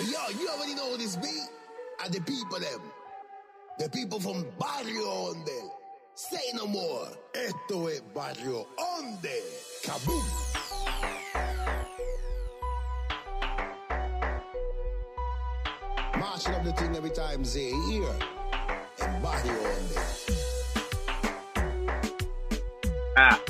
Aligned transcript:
Yo, 0.00 0.18
you 0.40 0.48
already 0.48 0.74
know 0.74 0.96
this 0.96 1.16
beat? 1.16 1.48
And 2.02 2.14
the 2.14 2.20
people 2.22 2.58
them. 2.58 2.80
The 3.78 3.90
people 3.90 4.18
from 4.18 4.46
Barrio 4.58 5.04
Onde. 5.04 5.70
Say 6.14 6.52
no 6.54 6.66
more. 6.66 7.06
Esto 7.34 7.86
es 7.88 8.00
Barrio 8.14 8.66
Onde. 8.78 9.42
Kaboom. 9.82 10.24
Marching 16.18 16.54
up 16.54 16.64
the 16.64 16.72
thing 16.72 16.96
every 16.96 17.10
time 17.10 17.42
they 17.44 17.70
hear. 17.90 18.14
En 19.02 19.22
Barrio 19.22 19.52
Onde. 19.52 20.00
Ah. 23.18 23.49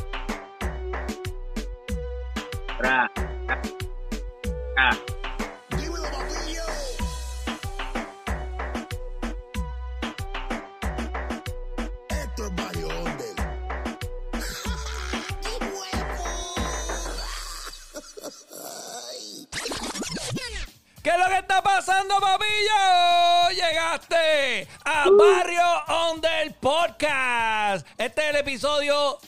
Episodio. 28.40 29.18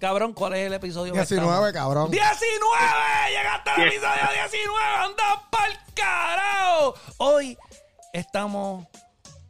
Cabrón, 0.00 0.32
¿cuál 0.32 0.54
es 0.54 0.66
el 0.66 0.72
episodio? 0.72 1.12
que 1.12 1.20
19, 1.20 1.46
estamos? 1.46 1.72
cabrón. 1.72 2.10
¡19! 2.10 3.28
¡Llegaste 3.28 3.70
al 3.70 3.82
episodio 3.82 4.28
19! 4.34 4.78
¡Anda 4.98 5.42
pa'l 5.50 5.78
carajo! 5.94 6.94
Hoy 7.18 7.56
estamos 8.12 8.86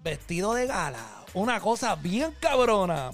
vestidos 0.00 0.56
de 0.56 0.66
gala. 0.66 1.24
Una 1.32 1.58
cosa 1.60 1.94
bien 1.94 2.36
cabrona. 2.38 3.12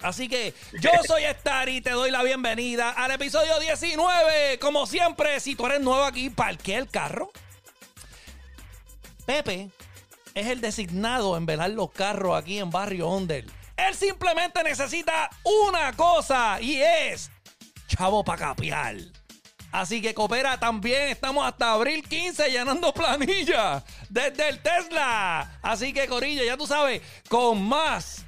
Así 0.00 0.28
que 0.28 0.54
yo 0.80 0.90
soy 1.06 1.24
Star 1.24 1.68
y 1.68 1.82
te 1.82 1.90
doy 1.90 2.10
la 2.10 2.22
bienvenida 2.22 2.90
al 2.90 3.10
episodio 3.10 3.58
19. 3.58 4.58
Como 4.58 4.86
siempre, 4.86 5.38
si 5.40 5.54
tú 5.54 5.66
eres 5.66 5.80
nuevo 5.82 6.04
aquí, 6.04 6.30
parqué 6.30 6.76
el 6.76 6.88
carro. 6.88 7.30
Pepe 9.26 9.68
es 10.34 10.46
el 10.46 10.62
designado 10.62 11.36
en 11.36 11.44
velar 11.44 11.70
los 11.70 11.90
carros 11.90 12.38
aquí 12.40 12.58
en 12.58 12.70
Barrio 12.70 13.08
Ondel. 13.08 13.50
Él 13.88 13.94
simplemente 13.94 14.62
necesita 14.62 15.30
una 15.44 15.92
cosa 15.94 16.60
y 16.60 16.80
es 16.80 17.30
chavo 17.86 18.24
para 18.24 18.48
capiar. 18.48 18.96
Así 19.72 20.02
que 20.02 20.14
coopera 20.14 20.58
también. 20.58 21.08
Estamos 21.08 21.46
hasta 21.46 21.72
abril 21.72 22.06
15 22.06 22.50
llenando 22.50 22.92
planilla 22.94 23.82
desde 24.08 24.48
el 24.48 24.60
Tesla. 24.60 25.58
Así 25.62 25.92
que 25.92 26.06
Corillo, 26.08 26.44
ya 26.44 26.56
tú 26.56 26.66
sabes, 26.66 27.02
con 27.28 27.62
más 27.62 28.24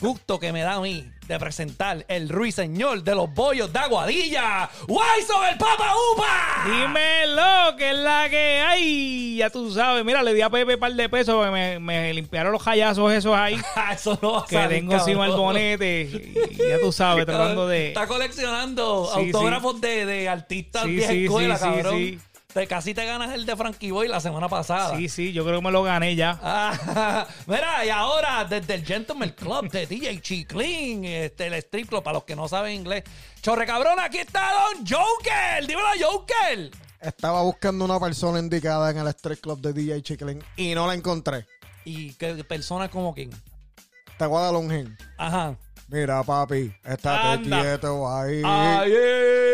gusto 0.00 0.38
que 0.40 0.52
me 0.52 0.62
da 0.62 0.74
a 0.74 0.80
mí 0.80 1.10
de 1.28 1.38
presentar 1.38 2.04
el 2.08 2.28
ruiseñor 2.28 3.02
de 3.04 3.14
los 3.14 3.32
bollos 3.32 3.72
de 3.72 3.78
Aguadilla, 3.78 4.68
Waiso 4.88 5.44
el 5.48 5.56
Papa 5.58 5.92
Upa. 6.12 6.64
Dímelo, 6.66 7.76
que 7.76 7.90
es 7.90 7.96
la 7.98 8.28
que 8.28 8.58
hay. 8.66 9.36
Ya 9.36 9.50
tú 9.50 9.70
sabes. 9.72 10.04
Mira, 10.04 10.22
le 10.22 10.34
di 10.34 10.40
a 10.42 10.50
Pepe 10.50 10.74
un 10.74 10.80
par 10.80 10.92
de 10.92 11.08
pesos 11.08 11.34
porque 11.36 11.50
me, 11.50 11.78
me 11.78 12.12
limpiaron 12.14 12.52
los 12.52 12.62
hallazos 12.62 13.12
esos 13.12 13.36
ahí 13.36 13.56
Ah, 13.76 13.92
Eso 13.94 14.18
no 14.20 14.32
va 14.32 14.40
a 14.40 14.46
que 14.46 14.56
salir, 14.56 14.78
tengo 14.80 14.94
encima 14.94 15.24
el 15.26 15.30
cabrón. 15.30 15.46
bonete. 15.46 16.02
Y 16.50 16.68
ya 16.68 16.80
tú 16.80 16.90
sabes, 16.92 17.26
tratando 17.26 17.68
de. 17.68 17.88
Está 17.88 18.06
coleccionando 18.06 19.08
Sí, 19.14 19.20
autógrafos 19.26 19.80
De, 19.80 20.06
de 20.06 20.28
artistas 20.28 20.82
Sí, 20.84 21.00
sí, 21.00 21.24
escuela, 21.26 21.56
sí, 21.56 21.64
sí, 21.64 21.70
cabrón. 21.70 22.22
Te- 22.52 22.66
casi 22.66 22.94
te 22.94 23.04
ganas 23.06 23.32
el 23.32 23.46
de 23.46 23.56
Frankie 23.56 23.90
Boy 23.92 24.08
la 24.08 24.20
semana 24.20 24.48
pasada. 24.48 24.96
Sí, 24.96 25.08
sí, 25.08 25.32
yo 25.32 25.44
creo 25.44 25.60
que 25.60 25.64
me 25.64 25.70
lo 25.70 25.82
gané 25.84 26.16
ya. 26.16 26.38
Ah, 26.42 27.26
mira, 27.46 27.84
y 27.84 27.90
ahora 27.90 28.44
desde 28.44 28.74
el 28.74 28.84
Gentleman 28.84 29.30
Club 29.30 29.70
de 29.70 29.86
DJ 29.86 30.20
Chiclin, 30.20 31.04
este, 31.04 31.46
el 31.46 31.54
strip 31.54 31.88
club, 31.88 32.02
para 32.02 32.14
los 32.14 32.24
que 32.24 32.34
no 32.34 32.48
saben 32.48 32.74
inglés. 32.74 33.04
Chorre 33.40 33.66
cabrón, 33.66 34.00
aquí 34.00 34.18
está 34.18 34.50
Don 34.74 34.84
Joker. 34.86 35.66
Dímelo, 35.66 35.88
Joker. 36.00 36.70
Estaba 37.00 37.42
buscando 37.42 37.84
una 37.84 37.98
persona 38.00 38.40
indicada 38.40 38.90
en 38.90 38.98
el 38.98 39.06
Street 39.08 39.38
Club 39.40 39.60
de 39.60 39.72
DJ 39.72 40.02
Chiclin 40.02 40.42
y 40.56 40.74
no 40.74 40.86
la 40.86 40.94
encontré. 40.94 41.46
¿Y 41.84 42.12
qué 42.14 42.44
persona 42.44 42.90
como 42.90 43.14
quién? 43.14 43.30
Te 44.18 44.26
voy 44.26 44.38
a 44.38 44.46
dar 44.46 44.54
un 44.56 44.74
hint. 44.74 45.00
Ajá. 45.16 45.56
Mira, 45.88 46.22
papi, 46.22 46.72
estate 46.84 47.26
Anda. 47.26 47.60
quieto 47.62 48.08
ahí. 48.12 48.42
Eh. 48.44 49.49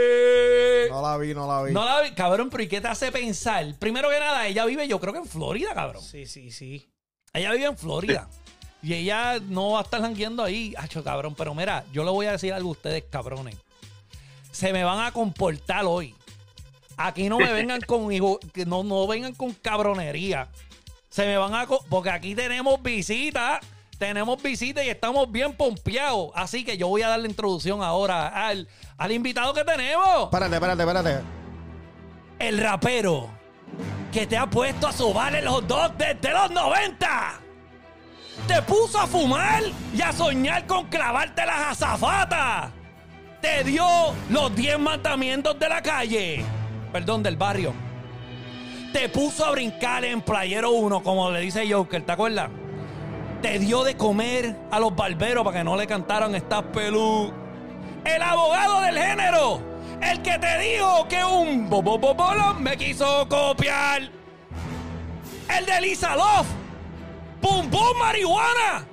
No 0.96 1.02
la 1.02 1.18
vi, 1.18 1.34
no 1.34 1.46
la 1.46 1.62
vi. 1.62 1.72
No 1.74 1.84
la 1.84 2.00
vi, 2.00 2.12
cabrón, 2.12 2.48
pero 2.48 2.62
¿y 2.62 2.68
qué 2.68 2.80
te 2.80 2.88
hace 2.88 3.12
pensar? 3.12 3.74
Primero 3.78 4.08
que 4.08 4.18
nada, 4.18 4.46
ella 4.46 4.64
vive, 4.64 4.88
yo 4.88 4.98
creo 4.98 5.12
que 5.12 5.18
en 5.18 5.26
Florida, 5.26 5.74
cabrón. 5.74 6.02
Sí, 6.02 6.24
sí, 6.26 6.50
sí. 6.50 6.88
Ella 7.34 7.52
vive 7.52 7.66
en 7.66 7.76
Florida. 7.76 8.28
Y 8.82 8.94
ella 8.94 9.38
no 9.40 9.72
va 9.72 9.80
a 9.80 9.82
estar 9.82 10.00
jangueando 10.00 10.42
ahí. 10.42 10.72
Hacho, 10.78 11.04
cabrón. 11.04 11.34
Pero 11.34 11.54
mira, 11.54 11.84
yo 11.92 12.02
le 12.02 12.10
voy 12.10 12.24
a 12.26 12.32
decir 12.32 12.52
algo 12.54 12.70
a 12.70 12.72
ustedes, 12.72 13.04
cabrones. 13.10 13.56
Se 14.52 14.72
me 14.72 14.84
van 14.84 15.00
a 15.00 15.12
comportar 15.12 15.84
hoy. 15.84 16.14
Aquí 16.96 17.28
no 17.28 17.36
me 17.38 17.52
vengan 17.52 17.82
con 17.82 18.10
hijo- 18.10 18.38
que 18.54 18.64
no, 18.64 18.82
no 18.82 19.06
vengan 19.06 19.34
con 19.34 19.52
cabronería. 19.52 20.48
Se 21.10 21.26
me 21.26 21.36
van 21.36 21.54
a 21.54 21.66
porque 21.66 22.08
aquí 22.10 22.34
tenemos 22.34 22.82
visitas. 22.82 23.60
Tenemos 23.98 24.42
visitas 24.42 24.84
y 24.84 24.90
estamos 24.90 25.30
bien 25.30 25.54
pompeados. 25.54 26.30
Así 26.34 26.64
que 26.64 26.76
yo 26.76 26.88
voy 26.88 27.02
a 27.02 27.08
dar 27.08 27.18
la 27.18 27.26
introducción 27.26 27.82
ahora 27.82 28.28
al, 28.28 28.68
al 28.98 29.12
invitado 29.12 29.54
que 29.54 29.64
tenemos. 29.64 30.24
Espérate, 30.24 30.54
espérate, 30.54 30.82
espérate. 30.82 31.20
El 32.38 32.58
rapero 32.58 33.30
que 34.12 34.26
te 34.26 34.36
ha 34.36 34.48
puesto 34.48 34.86
a 34.86 34.92
sobar 34.92 35.34
el 35.34 35.48
hot 35.48 35.66
dog 35.66 35.96
desde 35.96 36.30
los 36.30 36.50
90. 36.50 37.40
Te 38.46 38.62
puso 38.62 39.00
a 39.00 39.06
fumar 39.06 39.62
y 39.94 40.02
a 40.02 40.12
soñar 40.12 40.66
con 40.66 40.86
clavarte 40.86 41.46
las 41.46 41.82
azafatas. 41.82 42.70
Te 43.40 43.64
dio 43.64 43.86
los 44.28 44.54
10 44.54 44.78
mandamientos 44.78 45.58
de 45.58 45.68
la 45.68 45.82
calle. 45.82 46.44
Perdón, 46.92 47.22
del 47.22 47.36
barrio. 47.36 47.72
Te 48.92 49.08
puso 49.08 49.44
a 49.44 49.50
brincar 49.50 50.04
en 50.04 50.20
Playero 50.20 50.70
1, 50.70 51.02
como 51.02 51.30
le 51.30 51.40
dice 51.40 51.70
Joker, 51.70 52.04
¿te 52.04 52.12
acuerdas? 52.12 52.50
Te 53.46 53.60
dio 53.60 53.84
de 53.84 53.96
comer 53.96 54.56
a 54.72 54.80
los 54.80 54.96
barberos 54.96 55.44
para 55.44 55.58
que 55.58 55.62
no 55.62 55.76
le 55.76 55.86
cantaran 55.86 56.34
estas 56.34 56.64
pelú. 56.64 57.32
El 58.04 58.20
abogado 58.20 58.80
del 58.80 58.98
género. 58.98 59.60
El 60.02 60.20
que 60.20 60.36
te 60.36 60.58
dijo 60.58 61.06
que 61.06 61.24
un 61.24 61.70
bobobobolón 61.70 62.60
me 62.60 62.76
quiso 62.76 63.24
copiar. 63.28 64.10
El 65.56 65.64
de 65.64 65.80
Lisa 65.80 66.16
Love. 66.16 66.48
Pum 67.40 67.70
Pum 67.70 67.96
Marihuana. 68.00 68.84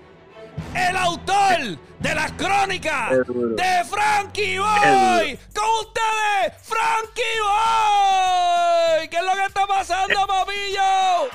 El 0.76 0.98
autor 0.98 1.80
de 1.98 2.14
las 2.14 2.32
crónicas 2.34 3.10
de 3.10 3.84
Frankie 3.86 4.60
Boy. 4.60 5.40
Con 5.56 5.70
ustedes, 5.82 6.62
Frankie 6.62 7.40
Boy. 7.42 9.08
¿Qué 9.10 9.18
es 9.18 9.24
lo 9.24 9.32
que 9.32 9.46
está 9.48 9.66
pasando, 9.66 10.28
papillo? 10.28 11.28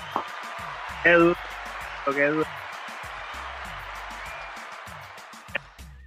Qué 1.02 1.12
duro. 1.14 1.36
Qué 2.14 2.26
duro. 2.28 2.67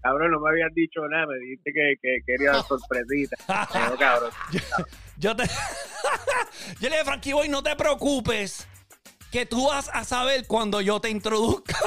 Cabrón, 0.02 0.32
no 0.32 0.40
me 0.40 0.50
habían 0.50 0.74
dicho 0.74 1.08
nada. 1.08 1.28
Me 1.28 1.38
dijiste 1.40 1.72
que, 1.74 1.94
que 2.02 2.18
quería 2.26 2.54
sorpresita. 2.68 3.36
No, 3.48 3.98
cabrón. 3.98 4.32
Yo 5.18 5.36
te. 5.36 5.44
yo 6.80 6.90
le 6.90 6.90
dije, 6.90 7.06
Frankie 7.06 7.34
Boy, 7.34 7.48
no 7.48 7.62
te 7.62 7.76
preocupes. 7.76 8.68
Que 9.32 9.46
tú 9.46 9.68
vas 9.68 9.90
a 9.94 10.04
saber 10.04 10.46
cuando 10.48 10.82
yo 10.82 11.00
te 11.00 11.10
introduzca. 11.10 11.78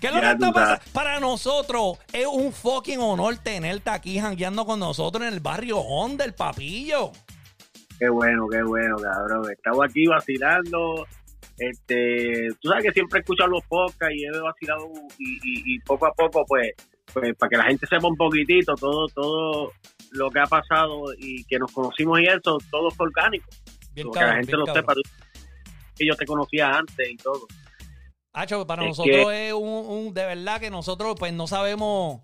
¿Qué 0.00 0.06
es 0.06 0.14
lo 0.14 0.20
que 0.20 0.30
está 0.30 0.52
pasando? 0.52 0.84
Para 0.92 1.20
nosotros 1.20 1.98
es 2.12 2.26
un 2.26 2.52
fucking 2.52 2.98
honor 3.00 3.36
tenerte 3.38 3.90
aquí 3.90 4.18
jangueando 4.18 4.64
con 4.64 4.78
nosotros 4.78 5.26
en 5.26 5.34
el 5.34 5.40
barrio 5.40 5.78
Honda, 5.78 6.24
el 6.24 6.34
papillo. 6.34 7.12
Qué 7.98 8.08
bueno, 8.08 8.46
qué 8.48 8.62
bueno, 8.62 8.96
cabrón. 8.96 9.50
Estamos 9.50 9.84
aquí 9.84 10.06
vacilando. 10.06 11.06
Este, 11.58 12.48
tú 12.60 12.68
sabes 12.68 12.84
que 12.84 12.92
siempre 12.92 13.18
he 13.18 13.22
escuchado 13.22 13.48
los 13.50 13.64
podcasts 13.64 14.14
y 14.14 14.24
he 14.24 14.38
vacilado 14.40 14.90
y, 15.18 15.24
y- 15.42 15.74
y 15.76 15.78
poco 15.80 16.06
a 16.06 16.12
poco, 16.12 16.44
pues, 16.46 16.72
pues, 17.12 17.34
para 17.36 17.48
que 17.50 17.56
la 17.56 17.64
gente 17.64 17.86
sepa 17.86 18.06
un 18.08 18.16
poquitito 18.16 18.74
todo, 18.74 19.06
todo 19.08 19.72
lo 20.12 20.30
que 20.30 20.38
ha 20.40 20.46
pasado 20.46 21.04
y 21.18 21.44
que 21.44 21.58
nos 21.58 21.72
conocimos 21.72 22.20
y 22.20 22.24
eso, 22.26 22.58
todo 22.70 22.90
fue 22.90 23.06
orgánico. 23.06 23.48
Bien 23.94 24.10
que 24.10 24.20
la 24.20 24.32
gente 24.34 24.46
bien 24.48 24.58
lo 24.60 24.66
cabrón. 24.66 24.84
sepa. 24.84 24.94
Que 25.96 26.06
yo 26.06 26.14
te 26.14 26.26
conocía 26.26 26.70
antes 26.76 27.08
y 27.10 27.16
todo. 27.16 27.46
Hacho, 28.34 28.66
para 28.66 28.82
Es 28.82 28.88
nosotros 28.90 29.32
es 29.32 29.52
un, 29.54 29.62
un- 29.86 30.12
de 30.14 30.26
verdad 30.26 30.60
que 30.60 30.70
nosotros 30.70 31.16
pues 31.18 31.32
no 31.32 31.46
sabemos 31.46 32.20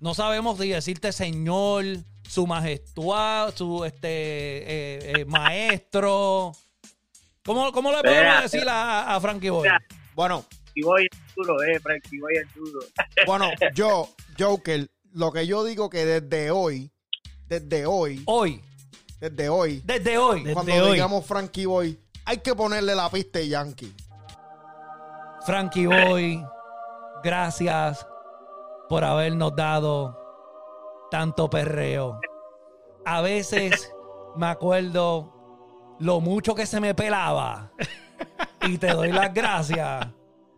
no 0.00 0.12
sabemos 0.12 0.58
si 0.58 0.68
decirte 0.70 1.12
señor, 1.12 1.84
su 2.28 2.46
majestuad, 2.48 3.54
su 3.54 3.84
este 3.84 4.08
eh, 4.08 5.12
eh, 5.20 5.24
maestro. 5.26 6.52
¿Cómo, 7.46 7.70
cómo 7.72 7.90
le 7.92 7.98
podemos 8.02 8.20
Mira, 8.22 8.40
decir 8.42 8.68
a, 8.68 9.14
a 9.14 9.20
Frankie 9.20 9.48
Boy? 9.50 9.62
mira. 9.62 9.80
Bueno, 10.14 10.44
Y 10.74 10.82
voy 10.82 11.02
el 11.02 11.18
duro, 11.34 11.62
eh, 11.62 11.78
Frankie, 11.80 12.18
voy 12.18 12.34
el 12.36 12.48
duro. 12.54 12.80
bueno, 13.26 13.50
yo, 13.74 14.08
Joker, 14.38 14.86
lo 15.12 15.32
que 15.32 15.46
yo 15.46 15.64
digo 15.64 15.88
que 15.88 16.04
desde 16.04 16.50
hoy, 16.50 16.90
desde 17.48 17.86
hoy, 17.86 18.22
Hoy, 18.26 18.60
desde 19.20 19.48
hoy, 19.48 19.80
Desde 19.84 20.18
hoy. 20.18 20.40
Desde 20.40 20.54
cuando 20.54 20.72
hoy. 20.74 20.92
digamos 20.92 21.24
Frankie 21.24 21.66
Boy, 21.66 21.98
hay 22.24 22.38
que 22.38 22.54
ponerle 22.54 22.94
la 22.94 23.08
pista 23.08 23.38
de 23.38 23.48
Yankee. 23.48 23.94
Frankie 25.46 25.86
Boy, 25.86 26.44
gracias 27.22 28.06
por 28.88 29.04
habernos 29.04 29.54
dado 29.54 30.18
tanto 31.10 31.48
perreo. 31.48 32.18
A 33.04 33.20
veces 33.20 33.92
me 34.36 34.46
acuerdo 34.46 35.32
lo 35.98 36.20
mucho 36.20 36.54
que 36.54 36.66
se 36.66 36.80
me 36.80 36.94
pelaba 36.94 37.72
y 38.62 38.78
te 38.78 38.88
doy 38.88 39.12
las 39.12 39.32
gracias 39.32 40.08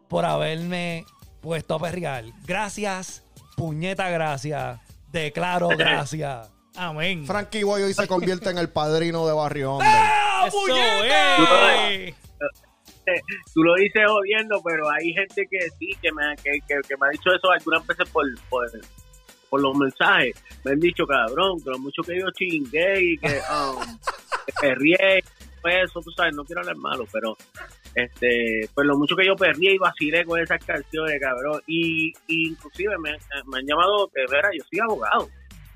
por 0.08 0.25
haberme 0.25 1.05
puesto 1.40 1.75
a 1.75 1.79
perrear. 1.79 2.25
Gracias, 2.46 3.25
puñeta 3.56 4.08
gracias. 4.11 4.81
Declaro 5.11 5.69
gracias. 5.76 6.50
Amén. 6.76 7.26
Frankie 7.26 7.64
Boy 7.64 7.82
hoy 7.82 7.94
se 7.94 8.06
convierte 8.06 8.50
en 8.50 8.58
el 8.58 8.69
padrino 8.69 9.26
de 9.26 9.32
Barrio 9.32 9.75
Hondo. 9.75 9.85
¡Ah, 9.87 10.49
puñeta! 10.50 12.14
Tú 13.55 13.62
lo 13.62 13.75
dices 13.76 14.02
jodiendo, 14.06 14.61
pero 14.62 14.88
hay 14.91 15.12
gente 15.12 15.46
que 15.50 15.70
sí, 15.79 15.91
que 16.00 16.12
me, 16.12 16.37
que, 16.37 16.61
que, 16.69 16.81
que 16.87 16.96
me 16.96 17.06
ha 17.06 17.11
dicho 17.11 17.31
eso 17.34 17.50
algunas 17.50 17.87
veces 17.87 18.08
por, 18.11 18.25
por, 18.50 18.70
por 19.49 19.61
los 19.61 19.76
mensajes. 19.76 20.34
Me 20.64 20.73
han 20.73 20.81
dicho, 20.81 21.06
cabrón, 21.06 21.61
que 21.62 21.70
lo 21.70 21.79
mucho 21.79 22.02
que 22.02 22.19
yo 22.19 22.26
chingué 22.32 23.02
y 23.02 23.19
que, 23.19 23.41
um, 23.50 23.81
que 23.81 24.27
perrié, 24.60 25.22
eso, 25.64 26.00
tú 26.00 26.10
sabes, 26.16 26.34
no 26.34 26.44
quiero 26.44 26.60
hablar 26.60 26.76
malo, 26.76 27.06
pero 27.12 27.36
este 27.94 28.68
pues 28.74 28.86
lo 28.86 28.96
mucho 28.96 29.16
que 29.16 29.26
yo 29.26 29.34
perrié 29.36 29.74
y 29.74 29.78
vacilé 29.78 30.24
con 30.24 30.40
esas 30.40 30.64
canciones, 30.64 31.20
cabrón. 31.20 31.60
Y, 31.66 32.12
y 32.26 32.48
inclusive 32.50 32.96
me, 32.98 33.10
me 33.46 33.58
han 33.58 33.66
llamado 33.66 34.08
que, 34.14 34.22
vera, 34.30 34.48
yo 34.56 34.64
soy 34.70 34.78
abogado. 34.80 35.28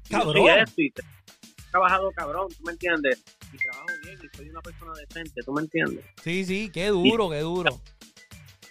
Yo 0.08 0.20
soy 0.22 0.32
Cabrón. 0.42 0.58
esto 0.60 0.80
y 0.82 0.90
te- 0.90 1.02
he 1.02 1.70
trabajado 1.72 2.10
cabrón, 2.12 2.48
¿tú 2.56 2.64
me 2.64 2.72
entiendes? 2.72 3.22
Y 3.52 3.56
trabajo 3.58 3.86
bien 4.04 4.18
y 4.22 4.36
soy 4.36 4.48
una 4.50 4.60
persona 4.60 4.92
decente, 5.06 5.40
¿tú 5.44 5.52
me 5.52 5.62
entiendes? 5.62 6.04
Sí, 6.22 6.44
sí, 6.44 6.70
qué 6.72 6.88
duro, 6.88 7.30
qué 7.30 7.40
duro. 7.40 7.80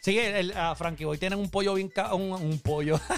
Sí, 0.02 0.18
el, 0.18 0.36
el- 0.36 0.58
a 0.58 0.74
Frankie 0.76 1.06
Boy 1.06 1.18
tienen 1.18 1.38
un 1.40 1.50
pollo 1.52 1.74
bien 1.76 1.92
un, 2.14 2.32
un 2.34 2.60
pollo. 2.60 3.00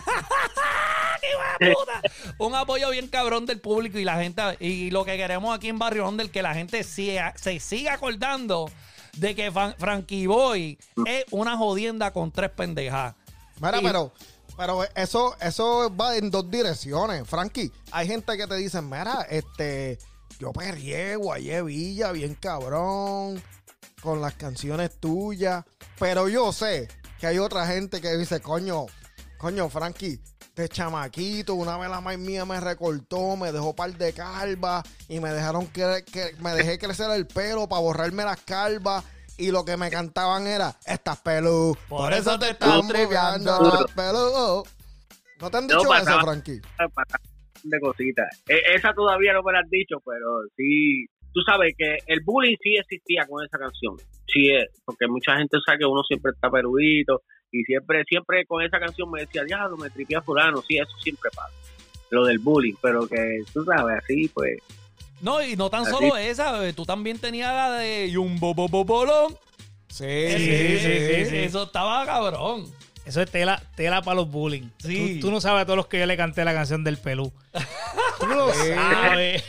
Un 2.38 2.56
apoyo 2.56 2.90
bien 2.90 3.08
cabrón 3.08 3.46
del 3.46 3.60
público 3.60 3.98
y 4.00 4.04
la 4.04 4.16
gente 4.22 4.42
y 4.60 4.90
lo 4.92 5.06
que 5.06 5.18
queremos 5.18 5.56
aquí 5.56 5.70
en 5.70 5.80
Barrio 5.80 6.08
Honda 6.08 6.24
es 6.24 6.30
que 6.31 6.42
la 6.42 6.54
gente 6.54 6.84
siga- 6.84 7.34
se 7.38 7.60
siga 7.60 7.94
acordando 7.94 8.70
de 9.18 9.36
que 9.36 9.52
Fan- 9.52 9.75
Frankie 9.78 10.28
Boy 10.28 10.78
es 11.06 11.25
una 11.31 11.58
jodienda 11.58 12.12
con 12.12 12.31
tres 12.31 12.50
pendejas. 12.52 13.16
Mira, 13.62 13.80
Y- 13.80 13.84
pero, 13.84 14.12
pero 14.58 14.84
eso, 14.96 15.36
eso 15.40 15.96
va 15.96 16.18
en 16.18 16.31
dos 16.31 16.50
direcciones, 16.50 17.28
Frankie. 17.28 17.72
Hay 17.92 18.08
gente 18.08 18.36
que 18.38 18.48
te 18.48 18.56
dice, 18.56 18.81
mira, 18.81 19.26
este, 19.30 20.00
yo 20.40 20.52
perrié, 20.52 21.16
guayé 21.16 21.62
Villa, 21.62 22.12
bien 22.12 22.36
cabrón, 22.36 23.42
con 24.02 24.19
las 24.22 24.34
canciones 24.34 25.00
tuyas. 25.00 25.64
Pero 26.00 26.28
yo 26.28 26.52
sé 26.52 26.88
que 27.19 27.28
hay 27.28 27.38
otra 27.38 27.68
gente 27.68 28.02
que 28.02 28.18
dice, 28.18 28.42
coño, 28.42 28.88
coño, 29.38 29.69
Frankie, 29.69 30.19
de 30.56 30.70
chamaquito, 30.70 31.56
una 31.56 31.78
vez 31.78 31.90
la 31.90 32.02
maíz 32.02 32.20
mía 32.20 32.46
me 32.46 32.60
recortó, 32.60 33.36
me 33.36 33.52
dejó 33.52 33.76
par 33.76 33.92
de 33.94 34.14
calvas 34.14 34.84
y 35.10 35.20
me 35.20 35.32
dejaron 35.32 35.68
que, 35.68 36.04
que 36.12 36.36
me 36.42 36.52
dejé 36.52 36.78
crecer 36.78 37.10
el 37.12 37.26
pelo 37.26 37.68
para 37.68 37.82
borrarme 37.82 38.24
las 38.24 38.42
calvas. 38.42 39.04
Y 39.36 39.50
lo 39.50 39.66
que 39.66 39.78
me 39.78 39.90
cantaban 39.90 40.46
era, 40.46 40.76
estás 40.86 41.20
pelú, 41.22 41.76
por, 41.90 42.14
eso 42.14 42.38
te 42.38 42.52
están 42.52 42.88
triviando 42.88 43.60
las 43.62 43.92
pelú. 43.96 44.64
¿No 45.42 45.50
te 45.50 45.58
han 45.58 45.66
No, 45.68 45.78
dicho 45.78 45.90
para 45.90 46.02
eso. 46.04 46.22
Frankie? 46.22 46.62
de 47.64 47.80
cositas. 47.80 48.44
E- 48.48 48.76
esa 48.76 48.94
todavía 48.94 49.34
no 49.34 49.42
me 49.42 49.54
la 49.54 49.60
has 49.60 49.70
dicho, 49.70 49.98
pero 50.06 50.44
sí, 50.56 51.06
tú 51.34 51.42
sabes 51.42 51.74
que 51.76 51.98
el 52.06 52.20
bullying 52.24 52.58
sí 52.62 52.76
existía 52.76 53.26
con 53.28 53.44
esa 53.44 53.58
canción. 53.58 53.96
Sí 54.28 54.52
es, 54.52 54.70
porque 54.86 55.08
mucha 55.08 55.36
gente 55.38 55.58
sabe 55.66 55.80
que 55.80 55.86
uno 55.86 56.04
siempre 56.04 56.32
está 56.34 56.52
perudito 56.52 57.22
y 57.54 57.64
siempre, 57.64 58.04
siempre 58.06 58.46
con 58.46 58.64
esa 58.64 58.80
canción 58.80 59.10
me 59.12 59.22
decía, 59.22 59.44
diablo, 59.44 59.78
me 59.78 59.90
tripía 59.92 60.22
fulano. 60.22 60.62
Sí, 60.68 60.78
eso 60.78 60.92
siempre 61.04 61.30
pasa. 61.34 61.54
Lo 62.10 62.26
del 62.26 62.40
bullying, 62.40 62.74
pero 62.82 63.08
que 63.08 63.42
tú 63.54 63.64
sabes, 63.64 64.00
así 64.04 64.28
pues. 64.34 64.58
No, 65.22 65.42
y 65.42 65.56
no 65.56 65.70
tan 65.70 65.84
Así. 65.84 65.92
solo 65.92 66.18
esa, 66.18 66.74
tú 66.74 66.84
también 66.86 67.20
tenías 67.20 67.54
la 67.54 67.78
de 67.78 68.10
Yumbo 68.12 68.54
Bobo 68.54 68.84
Bolón. 68.84 69.38
Sí, 69.88 70.26
sí, 70.36 70.80
sí, 70.80 71.26
sí. 71.30 71.38
Eso 71.38 71.64
estaba 71.64 72.04
cabrón. 72.06 72.66
Eso 73.06 73.22
es 73.22 73.30
tela, 73.30 73.62
tela 73.76 74.02
para 74.02 74.16
los 74.16 74.30
bullying. 74.32 74.70
Sí. 74.80 75.20
Tú, 75.20 75.28
tú 75.28 75.32
no 75.32 75.40
sabes 75.40 75.62
a 75.62 75.66
todos 75.66 75.78
los 75.78 75.88
que 75.88 76.00
yo 76.00 76.06
le 76.08 76.18
canté 76.18 76.44
la 76.44 76.54
canción 76.54 76.84
del 76.84 76.98
pelú. 76.98 77.32
tú 78.20 78.28
no 78.28 78.36
lo 78.36 78.54
sabes. 78.54 79.44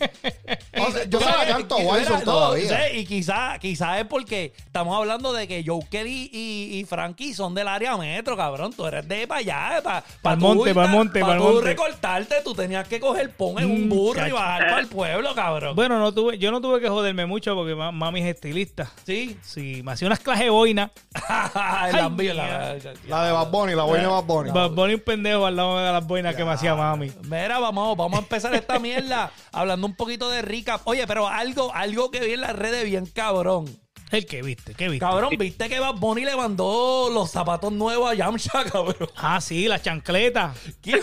O 0.80 0.90
sea, 0.90 1.04
yo 1.04 1.20
sabes, 1.20 1.48
canto 1.52 1.76
Wilson 1.76 1.96
mira, 2.00 2.18
no, 2.18 2.24
todavía. 2.24 2.68
sí, 2.90 2.96
y 2.98 3.04
quizá, 3.04 3.58
quizá 3.58 4.00
es 4.00 4.06
porque 4.06 4.52
estamos 4.64 4.96
hablando 4.96 5.32
de 5.34 5.46
que 5.46 5.62
Joker 5.66 6.06
y, 6.06 6.30
y, 6.32 6.78
y 6.78 6.84
Frankie 6.84 7.34
son 7.34 7.54
del 7.54 7.68
área 7.68 7.96
metro, 7.98 8.36
cabrón. 8.36 8.72
Tú 8.72 8.86
eres 8.86 9.06
de 9.06 9.26
para 9.26 9.40
allá, 9.40 9.80
para 9.82 10.02
Pa'l 10.22 10.38
monte, 10.38 10.74
pa'l 10.74 10.88
monte, 10.88 11.20
Para 11.20 11.32
pa'l 11.34 11.42
tú 11.42 11.52
monte. 11.54 11.68
recortarte, 11.68 12.36
tú 12.42 12.54
tenías 12.54 12.88
que 12.88 12.98
coger 13.00 13.30
pon 13.36 13.58
en 13.58 13.70
un 13.70 13.86
Mm, 13.86 13.88
burro 13.90 14.26
y 14.26 14.30
bajar 14.32 14.60
para 14.68 14.80
el 14.80 14.86
pueblo, 14.86 15.34
cabrón. 15.34 15.74
Bueno, 15.76 15.98
no 15.98 16.12
tuve, 16.12 16.38
yo 16.38 16.50
no 16.50 16.60
tuve 16.60 16.80
que 16.80 16.88
joderme 16.88 17.26
mucho 17.26 17.54
porque 17.54 17.74
ma- 17.74 17.92
mami 17.92 18.20
es 18.20 18.26
estilista. 18.34 18.90
sí. 19.04 19.36
Sí, 19.42 19.82
me 19.84 19.92
hacía 19.92 20.06
unas 20.06 20.20
clases 20.20 20.44
de 20.44 20.50
boina. 20.50 20.90
la- 21.54 22.76
La 23.08 23.24
de 23.26 23.32
Bad 23.32 23.50
Bunny, 23.50 23.74
la 23.74 23.82
buena 23.84 24.04
de 24.04 24.08
Bad 24.08 24.24
Bunny. 24.24 24.50
Bad 24.50 24.70
Bunny 24.70 24.94
un 24.94 25.00
pendejo 25.00 25.46
al 25.46 25.56
lado 25.56 25.78
de 25.78 25.92
las 25.92 26.06
boinas 26.06 26.34
que 26.34 26.44
me 26.44 26.52
hacía 26.52 26.74
mami. 26.74 27.12
Mira, 27.24 27.58
vamos, 27.58 27.96
vamos 27.96 28.18
a 28.18 28.22
empezar 28.22 28.54
esta 28.54 28.78
mierda 28.78 29.30
hablando 29.52 29.86
un 29.86 29.94
poquito 29.94 30.30
de 30.30 30.42
rica. 30.62 30.80
Oye, 30.84 31.06
pero 31.06 31.28
algo, 31.28 31.74
algo 31.74 32.10
que 32.10 32.20
vi 32.20 32.32
en 32.32 32.40
las 32.40 32.56
redes 32.56 32.84
bien 32.84 33.06
cabrón. 33.06 33.66
El 34.10 34.26
que 34.26 34.42
viste, 34.42 34.74
¿qué 34.74 34.88
viste? 34.88 35.06
Cabrón, 35.06 35.30
¿viste 35.38 35.68
que 35.70 35.80
Bad 35.80 35.94
Bunny 35.94 36.26
le 36.26 36.36
mandó 36.36 37.08
los 37.10 37.30
zapatos 37.30 37.72
nuevos 37.72 38.10
a 38.10 38.14
Yamcha, 38.14 38.64
cabrón? 38.70 39.08
Ah, 39.16 39.40
sí, 39.40 39.66
la 39.66 39.80
chancleta. 39.80 40.54
¿Qué? 40.82 41.00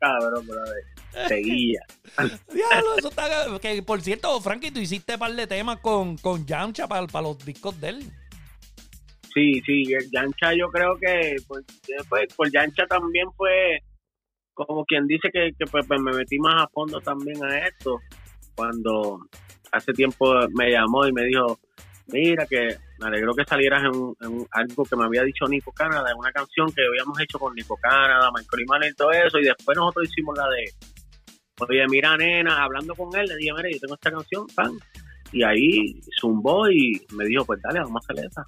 Cabrón, 0.00 0.46
brother. 0.46 0.84
Seguía. 1.28 1.80
Diablo, 2.52 2.96
eso 2.98 3.08
está. 3.08 3.58
Que 3.60 3.82
por 3.82 4.00
cierto, 4.00 4.40
Frankie, 4.40 4.70
tú 4.70 4.80
hiciste 4.80 5.14
un 5.14 5.18
par 5.20 5.32
de 5.32 5.46
temas 5.46 5.78
con, 5.78 6.16
con 6.16 6.44
Yamcha 6.44 6.88
para, 6.88 7.06
para 7.06 7.28
los 7.28 7.38
discos 7.44 7.80
de 7.80 7.88
él. 7.90 8.12
Sí, 9.32 9.60
sí, 9.64 9.84
el 9.92 10.10
Yancha 10.10 10.54
yo 10.58 10.68
creo 10.70 10.98
que 10.98 11.36
pues, 11.46 11.64
después 11.86 12.34
por 12.34 12.50
Yancha 12.50 12.86
también 12.86 13.30
fue 13.36 13.80
como 14.66 14.84
quien 14.84 15.06
dice 15.06 15.30
que, 15.32 15.50
que, 15.58 15.64
pues, 15.70 15.86
pues, 15.86 16.00
me 16.00 16.12
metí 16.12 16.38
más 16.38 16.62
a 16.62 16.68
fondo 16.68 17.00
también 17.00 17.42
a 17.44 17.66
esto 17.66 18.00
cuando 18.54 19.20
hace 19.72 19.92
tiempo 19.92 20.34
me 20.54 20.70
llamó 20.70 21.06
y 21.06 21.12
me 21.12 21.24
dijo 21.24 21.58
mira 22.08 22.44
que 22.46 22.76
me 22.98 23.06
alegró 23.06 23.32
que 23.34 23.44
salieras 23.44 23.82
en, 23.84 23.94
un- 23.96 24.16
en 24.20 24.46
algo 24.50 24.84
que 24.84 24.96
me 24.96 25.04
había 25.04 25.22
dicho 25.22 25.46
Nico 25.46 25.70
Canada, 25.72 26.10
en 26.10 26.18
una 26.18 26.32
canción 26.32 26.70
que 26.72 26.82
habíamos 26.84 27.18
hecho 27.20 27.38
con 27.38 27.54
Nico 27.54 27.76
Canada, 27.80 28.30
Michael 28.34 28.62
Iman 28.64 28.82
y 28.90 28.94
todo 28.94 29.12
eso 29.12 29.38
y 29.38 29.44
después 29.44 29.76
nosotros 29.78 30.08
hicimos 30.10 30.36
la 30.36 30.48
de 30.48 30.64
oye 31.68 31.86
mira 31.88 32.16
nena, 32.16 32.64
hablando 32.64 32.94
con 32.96 33.14
él 33.18 33.26
le 33.26 33.36
dije 33.36 33.52
mira 33.54 33.68
yo 33.70 33.78
tengo 33.78 33.94
esta 33.94 34.10
canción 34.10 34.46
pan 34.56 34.72
y 35.32 35.44
ahí 35.44 36.00
zumbó 36.20 36.68
y 36.68 37.00
me 37.12 37.24
dijo 37.26 37.44
pues 37.44 37.60
dale 37.62 37.78
vamos 37.80 38.02
a 38.08 38.12
hacer 38.12 38.24
esa 38.26 38.44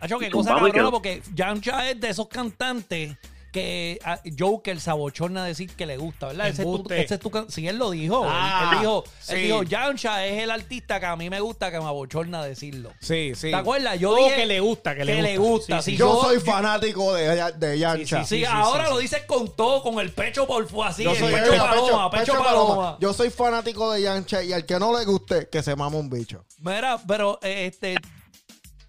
Hacho, 0.00 0.18
qué 0.18 0.30
cosa 0.30 0.50
cabrona, 0.54 0.90
porque 0.90 1.22
Yamcha 1.34 1.90
es 1.90 2.00
de 2.00 2.08
esos 2.08 2.28
cantantes 2.28 3.16
que 3.54 4.00
a 4.04 4.18
Joker 4.36 4.80
sabochorna 4.80 5.44
decir 5.44 5.70
que 5.76 5.86
le 5.86 5.96
gusta, 5.96 6.26
¿verdad? 6.26 6.48
Ese 6.48 6.62
es, 6.62 6.68
tu, 6.68 6.84
ese 6.92 7.14
es 7.14 7.20
tu 7.20 7.30
can- 7.30 7.48
Sí, 7.48 7.68
él 7.68 7.78
lo 7.78 7.90
dijo. 7.92 8.24
Él- 8.24 8.30
Ah, 8.32 8.70
él, 8.72 8.80
dijo, 8.80 9.04
sí. 9.20 9.32
él 9.36 9.42
dijo, 9.44 9.62
Yamcha 9.62 10.26
es 10.26 10.42
el 10.42 10.50
artista 10.50 10.98
que 10.98 11.06
a 11.06 11.14
mí 11.14 11.30
me 11.30 11.38
gusta 11.40 11.70
que 11.70 11.78
me 11.78 11.84
abochorna 11.84 12.44
decirlo. 12.44 12.90
Sí, 13.00 13.32
sí. 13.36 13.50
¿Te 13.50 13.54
acuerdas? 13.54 13.98
Yo 14.00 14.16
dije 14.16 14.34
que 14.34 14.46
le 14.46 14.58
gusta, 14.58 14.96
que 14.96 15.04
le 15.04 15.12
que 15.12 15.18
gusta. 15.20 15.30
le 15.30 15.38
gusta. 15.38 15.82
Sí, 15.82 15.84
sí, 15.84 15.90
sí. 15.92 15.96
Yo 15.98 16.20
soy 16.20 16.40
fanático 16.40 17.14
de, 17.14 17.52
de 17.52 17.78
Yancha. 17.78 18.24
Sí, 18.24 18.38
sí, 18.38 18.44
ahora 18.44 18.86
sí, 18.86 18.90
lo 18.90 18.96
sí. 18.96 19.02
dices 19.02 19.22
con 19.24 19.54
todo, 19.54 19.82
con 19.84 20.00
el 20.00 20.10
pecho 20.10 20.46
por 20.48 20.66
fu 20.68 20.82
así, 20.82 21.04
Yo 21.04 21.12
el 21.12 21.18
soy 21.18 21.32
pecho, 21.32 21.50
paloma, 21.56 22.10
pecho, 22.10 22.32
pecho 22.32 22.42
paloma. 22.44 22.96
Yo 23.00 23.12
soy 23.12 23.30
fanático 23.30 23.92
de 23.92 24.02
Yancha 24.02 24.42
y 24.42 24.52
al 24.52 24.66
que 24.66 24.78
no 24.80 24.98
le 24.98 25.04
guste, 25.04 25.48
que 25.48 25.62
se 25.62 25.76
mama 25.76 25.96
un 25.96 26.10
bicho. 26.10 26.44
Mira, 26.58 26.98
pero 27.06 27.38
este, 27.42 27.94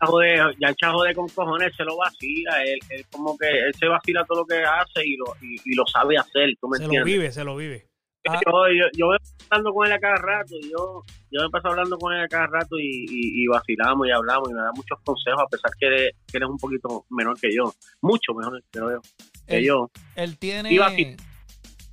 jode, 0.01 0.35
Yancha 0.59 0.91
jode 0.91 1.13
con 1.13 1.27
cojones, 1.29 1.75
se 1.75 1.83
lo 1.83 1.97
vacila, 1.97 2.63
él, 2.63 2.79
él 2.89 3.05
como 3.11 3.37
que 3.37 3.47
él 3.47 3.73
se 3.79 3.87
vacila 3.87 4.23
todo 4.25 4.39
lo 4.39 4.45
que 4.45 4.63
hace 4.63 5.05
y 5.05 5.15
lo, 5.17 5.25
y, 5.41 5.55
y 5.65 5.75
lo 5.75 5.85
sabe 5.87 6.17
hacer, 6.17 6.49
¿tú 6.59 6.67
me 6.67 6.77
Se 6.77 6.87
lo 6.87 7.03
vive, 7.03 7.31
se 7.31 7.43
lo 7.43 7.55
vive. 7.55 7.87
Ah. 8.27 8.39
Yo, 8.43 8.51
yo, 8.73 8.85
yo 8.97 9.07
me 9.09 9.17
paso 9.19 9.35
hablando 9.51 9.73
con 9.73 9.85
él 9.87 9.93
a 9.93 9.99
cada 9.99 10.15
rato, 10.15 10.55
y 10.59 10.71
yo, 10.71 11.03
yo 11.31 11.41
me 11.43 11.49
paso 11.49 11.67
hablando 11.67 11.97
con 11.97 12.13
él 12.13 12.21
a 12.21 12.27
cada 12.27 12.47
rato 12.47 12.79
y, 12.79 13.05
y, 13.07 13.43
y 13.43 13.47
vacilamos 13.47 14.07
y 14.07 14.11
hablamos 14.11 14.49
y 14.49 14.53
me 14.53 14.61
da 14.61 14.71
muchos 14.75 14.99
consejos 15.03 15.41
a 15.43 15.47
pesar 15.47 15.71
que 15.79 15.85
eres, 15.85 16.11
que 16.31 16.37
eres 16.37 16.49
un 16.49 16.57
poquito 16.57 17.05
menor 17.09 17.39
que 17.39 17.49
yo, 17.55 17.71
mucho 18.01 18.33
mejor 18.33 18.61
que 18.71 18.79
yo, 18.79 19.01
que 19.47 19.57
él, 19.57 19.65
yo. 19.65 19.91
él 20.15 20.37
tiene, 20.39 21.17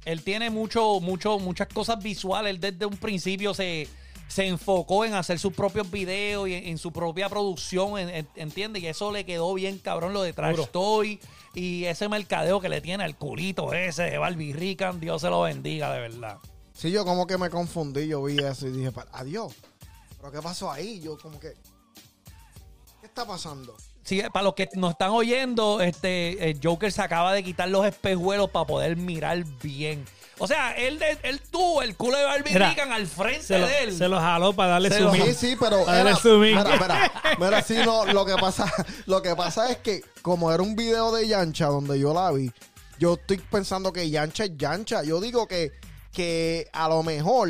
él 0.04 0.24
tiene 0.24 0.50
mucho, 0.50 1.00
mucho, 1.00 1.38
muchas 1.38 1.68
cosas 1.68 2.02
visuales. 2.02 2.54
Él 2.54 2.60
desde 2.60 2.86
un 2.86 2.96
principio 2.96 3.52
se, 3.54 3.86
se 4.32 4.46
enfocó 4.46 5.04
en 5.04 5.12
hacer 5.14 5.38
sus 5.38 5.52
propios 5.52 5.90
videos 5.90 6.48
y 6.48 6.54
en, 6.54 6.64
en 6.68 6.78
su 6.78 6.90
propia 6.90 7.28
producción, 7.28 7.98
en- 7.98 8.08
en- 8.08 8.28
¿entiendes? 8.36 8.82
Y 8.82 8.86
eso 8.86 9.12
le 9.12 9.26
quedó 9.26 9.52
bien 9.52 9.78
cabrón 9.78 10.14
lo 10.14 10.22
de 10.22 10.32
Trash 10.32 10.56
Duro. 10.56 10.68
Toy 10.68 11.20
y 11.54 11.84
ese 11.84 12.08
mercadeo 12.08 12.58
que 12.60 12.70
le 12.70 12.80
tiene 12.80 13.04
al 13.04 13.16
culito 13.16 13.74
ese 13.74 14.04
de 14.04 14.16
Barbie 14.18 14.54
Rican. 14.54 15.00
Dios 15.00 15.20
se 15.20 15.28
lo 15.28 15.42
bendiga, 15.42 15.92
de 15.92 16.00
verdad. 16.00 16.38
Sí, 16.72 16.90
yo 16.90 17.04
como 17.04 17.26
que 17.26 17.36
me 17.36 17.50
confundí, 17.50 18.06
yo 18.08 18.22
vi 18.22 18.38
eso 18.38 18.66
y 18.66 18.70
dije, 18.70 18.90
"Pa- 18.90 19.06
adiós. 19.12 19.52
¿Pero 20.18 20.32
qué 20.32 20.40
pasó 20.40 20.70
ahí? 20.72 21.00
Yo 21.00 21.18
como 21.18 21.38
que... 21.38 21.52
¿Qué 23.00 23.06
está 23.06 23.26
pasando? 23.26 23.76
Sí, 24.04 24.22
para 24.32 24.44
los 24.44 24.54
que 24.54 24.68
nos 24.74 24.92
están 24.92 25.10
oyendo, 25.10 25.80
este 25.80 26.50
el 26.50 26.58
Joker 26.62 26.90
se 26.90 27.02
acaba 27.02 27.32
de 27.34 27.44
quitar 27.44 27.68
los 27.68 27.84
espejuelos 27.86 28.50
para 28.50 28.66
poder 28.66 28.96
mirar 28.96 29.44
bien. 29.62 30.04
O 30.42 30.46
sea, 30.48 30.72
él, 30.72 30.98
de- 30.98 31.18
él 31.22 31.40
tuvo 31.50 31.82
el 31.82 31.94
culo 31.94 32.18
de 32.18 32.24
Barbie 32.24 32.52
Mira, 32.52 32.70
Regan 32.70 32.90
al 32.92 33.06
frente 33.06 33.42
Se 33.44 33.58
lo, 33.58 33.66
de 33.68 33.84
él. 33.84 33.96
se 33.96 34.08
lo 34.08 34.18
jaló 34.18 34.52
para 34.52 34.72
darle 34.72 34.90
Se 34.90 34.98
su. 34.98 35.10
Sí, 35.12 35.34
sí, 35.34 35.56
pero 35.60 35.84
Para 35.84 36.00
era, 36.00 36.10
darle 36.10 36.20
su 36.20 36.38
mira, 36.38 36.64
mira, 36.80 37.12
mira, 37.38 37.62
sí, 37.62 37.76
no, 37.84 38.04
lo 38.06 38.26
que 38.26 38.34
pasa, 38.34 38.72
lo 39.06 39.22
que 39.22 39.36
pasa 39.36 39.70
es 39.70 39.76
que 39.78 40.02
como 40.20 40.52
era 40.52 40.62
un 40.62 40.74
video 40.74 41.12
de 41.12 41.28
Yancha 41.28 41.66
donde 41.66 41.98
yo 42.00 42.12
la 42.12 42.32
vi, 42.32 42.50
yo 42.98 43.14
estoy 43.14 43.38
pensando 43.38 43.92
que 43.92 44.10
Yancha 44.10 44.44
es 44.44 44.56
Yancha. 44.56 45.02
Yo 45.04 45.20
digo 45.20 45.46
que, 45.46 45.70
que 46.12 46.68
a 46.72 46.88
lo 46.88 47.02
mejor 47.04 47.48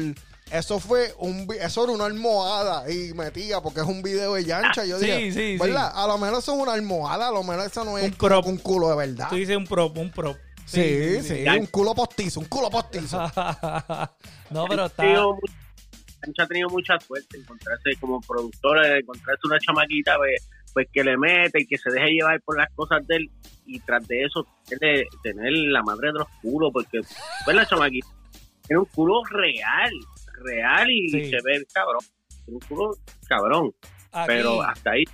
eso 0.51 0.79
fue 0.79 1.15
un 1.19 1.49
eso 1.61 1.85
era 1.85 1.93
una 1.95 2.05
almohada 2.05 2.91
y 2.91 3.15
metía 3.15 3.61
porque 3.63 3.81
es 3.81 3.87
un 3.87 4.03
video 4.03 4.35
de 4.35 4.45
Yancha. 4.45 4.85
Yo 4.85 4.99
Sí, 4.99 5.07
dije, 5.07 5.33
sí, 5.33 5.57
¿verdad? 5.59 5.91
A 5.95 6.07
lo 6.07 6.19
mejor 6.19 6.39
eso 6.41 6.53
es 6.55 6.59
una 6.61 6.75
almohada, 6.75 7.29
a 7.29 7.33
lo 7.33 7.43
mejor 7.43 7.67
eso 7.67 7.85
no 7.85 7.97
es 7.97 8.05
Un 8.05 8.13
prop. 8.13 8.47
un 8.47 8.59
culo 8.59 8.91
de 8.91 8.97
verdad. 8.97 9.29
Tú 9.31 9.37
dices 9.37 9.57
un 9.57 9.67
prop, 9.67 9.97
un 9.97 10.11
prop. 10.11 10.37
Sí, 10.67 11.23
sí, 11.23 11.45
un 11.49 11.67
culo 11.67 11.95
postizo, 11.95 12.41
un 12.41 12.47
culo 12.47 12.71
postizo. 12.71 13.19
no, 14.51 14.67
pero 14.69 14.83
Ha 14.83 14.87
está. 14.87 15.03
ha 16.43 16.47
tenido 16.47 16.69
mucha 16.71 16.99
suerte 17.01 17.37
encontrarse 17.39 17.91
como 18.01 18.21
productora, 18.21 18.99
encontrarse 18.99 19.41
una 19.47 19.59
chamaquita 19.59 20.17
pues, 20.17 20.49
pues 20.73 20.87
que 20.93 21.05
le 21.05 21.17
mete 21.19 21.63
y 21.63 21.67
que 21.67 21.77
se 21.77 21.91
deje 21.91 22.11
llevar 22.13 22.41
por 22.43 22.57
las 22.59 22.69
cosas 22.75 23.07
de 23.07 23.17
él. 23.17 23.31
Y 23.67 23.79
tras 23.81 24.07
de 24.09 24.25
eso 24.25 24.47
tener, 24.67 25.05
tener 25.23 25.53
la 25.53 25.83
madre 25.83 26.09
de 26.09 26.19
los 26.21 26.29
culos 26.41 26.71
porque 26.73 27.01
pues 27.45 27.57
la 27.57 27.67
chamaquita. 27.67 28.09
Tiene 28.67 28.81
un 28.81 28.87
culo 28.87 29.23
real, 29.31 29.93
real 30.45 30.91
y 30.91 31.09
Sí. 31.11 31.25
se 31.31 31.37
ve 31.45 31.65
cabrón, 31.73 32.01
tiene 32.45 32.55
un 32.55 32.61
culo 32.61 32.97
cabrón, 33.29 33.73
Aquí, 34.13 34.27
pero 34.29 34.63
hasta 34.63 34.93
ahí 34.93 35.05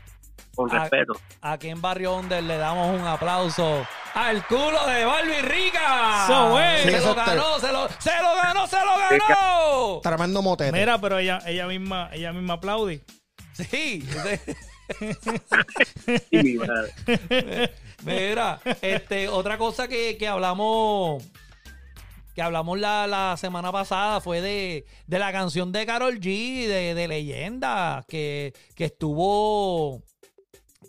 con 0.58 0.68
respeto. 0.70 1.12
aquí 1.40 1.68
en 1.68 1.80
Barrio 1.80 2.16
Under 2.16 2.42
le 2.42 2.56
damos 2.58 2.98
un 2.98 3.06
aplauso 3.06 3.86
al 4.12 4.44
culo 4.48 4.84
de 4.88 5.04
Barbie 5.04 5.42
Rica. 5.42 6.24
So, 6.26 6.50
güey. 6.50 6.82
se 6.82 6.98
Sí, 6.98 7.06
lo 7.06 7.14
ganó, 7.14 7.60
se 7.60 7.72
lo, 7.72 7.88
se 8.00 8.10
lo 8.20 8.34
ganó, 8.42 8.66
se 8.66 8.76
lo 8.76 8.98
ganó. 8.98 10.00
Tremendo 10.02 10.42
motete. 10.42 10.72
Mira, 10.72 11.00
pero 11.00 11.18
ella, 11.18 11.38
ella 11.46 11.66
misma, 11.68 12.10
ella 12.12 12.32
misma 12.32 12.54
aplaude. 12.54 13.04
Sí. 13.52 14.04
Madre. 16.32 17.70
Mira, 18.02 18.60
este, 18.82 19.28
otra 19.28 19.58
cosa 19.58 19.86
que, 19.86 20.16
que 20.18 20.26
hablamos 20.26 21.22
que 22.34 22.42
hablamos 22.42 22.78
la, 22.78 23.06
la 23.06 23.36
semana 23.36 23.70
pasada 23.70 24.20
fue 24.20 24.40
de, 24.40 24.86
de 25.06 25.18
la 25.18 25.30
canción 25.32 25.70
de 25.72 25.86
Carol 25.86 26.18
G, 26.20 26.66
de, 26.66 26.94
de 26.94 27.08
leyenda, 27.08 28.04
que, 28.08 28.52
que 28.76 28.86
estuvo 28.86 30.02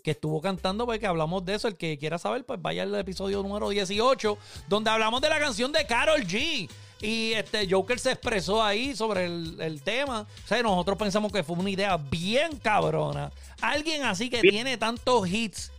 que 0.02 0.12
estuvo 0.12 0.40
cantando, 0.40 0.86
porque 0.86 1.06
hablamos 1.06 1.44
de 1.44 1.54
eso. 1.54 1.68
El 1.68 1.76
que 1.76 1.98
quiera 1.98 2.18
saber, 2.18 2.44
pues 2.44 2.60
vaya 2.60 2.82
al 2.84 2.94
episodio 2.94 3.42
número 3.42 3.68
18, 3.68 4.38
donde 4.68 4.90
hablamos 4.90 5.20
de 5.20 5.28
la 5.28 5.38
canción 5.38 5.72
de 5.72 5.86
Carol 5.86 6.22
G. 6.26 6.68
Y 7.02 7.32
este 7.32 7.66
Joker 7.70 7.98
se 7.98 8.12
expresó 8.12 8.62
ahí 8.62 8.94
sobre 8.94 9.24
el, 9.24 9.56
el 9.60 9.80
tema. 9.82 10.26
O 10.44 10.46
sea, 10.46 10.62
nosotros 10.62 10.98
pensamos 10.98 11.32
que 11.32 11.42
fue 11.42 11.56
una 11.56 11.70
idea 11.70 11.96
bien 11.96 12.58
cabrona. 12.58 13.30
Alguien 13.62 14.02
así 14.04 14.28
que 14.28 14.42
Bien. 14.42 14.54
tiene 14.56 14.76
tantos 14.76 15.26
hits, 15.26 15.72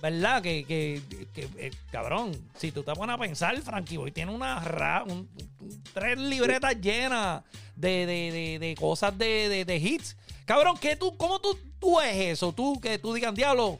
¿verdad? 0.00 0.40
Que, 0.40 0.62
que, 0.64 1.02
que, 1.34 1.48
eh, 1.58 1.72
cabrón, 1.90 2.30
si 2.56 2.70
tú 2.70 2.84
te 2.84 2.92
pones 2.92 3.14
a 3.14 3.18
pensar, 3.18 3.60
Frankie 3.62 3.96
Boy 3.96 4.12
tiene 4.12 4.32
una 4.32 4.60
ra- 4.60 5.02
un- 5.04 5.28
un- 5.60 5.82
tres 5.92 6.16
libretas 6.16 6.80
llenas 6.80 7.42
de, 7.74 8.06
de, 8.06 8.30
de, 8.32 8.58
de 8.60 8.74
cosas 8.76 9.18
de 9.18 9.76
hits. 9.82 10.16
Cabrón, 10.44 10.76
¿qué 10.80 10.96
tú, 10.96 11.16
¿cómo 11.16 11.40
tú, 11.40 11.56
tú 11.78 11.98
ves 11.98 12.16
eso? 12.16 12.52
Tú, 12.52 12.80
que 12.80 12.98
tú 12.98 13.12
digas, 13.14 13.34
diablo, 13.34 13.78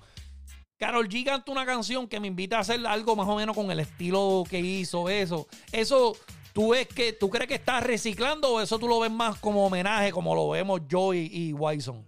Carol 0.78 1.08
G 1.08 1.24
canta 1.24 1.52
una 1.52 1.66
canción 1.66 2.08
que 2.08 2.20
me 2.20 2.28
invita 2.28 2.56
a 2.56 2.60
hacer 2.60 2.86
algo 2.86 3.16
más 3.16 3.28
o 3.28 3.36
menos 3.36 3.54
con 3.56 3.70
el 3.70 3.80
estilo 3.80 4.44
que 4.48 4.60
hizo, 4.60 5.08
eso. 5.08 5.46
Eso, 5.72 6.16
¿tú 6.52 6.70
ves 6.70 6.86
que, 6.86 7.12
tú 7.12 7.28
crees 7.28 7.48
que 7.48 7.54
estás 7.56 7.82
reciclando 7.82 8.54
o 8.54 8.60
eso 8.60 8.78
tú 8.78 8.88
lo 8.88 9.00
ves 9.00 9.10
más 9.10 9.38
como 9.40 9.66
homenaje, 9.66 10.12
como 10.12 10.34
lo 10.34 10.48
vemos 10.50 10.80
yo 10.88 11.12
y, 11.12 11.28
y 11.32 11.52
Wyson? 11.52 12.04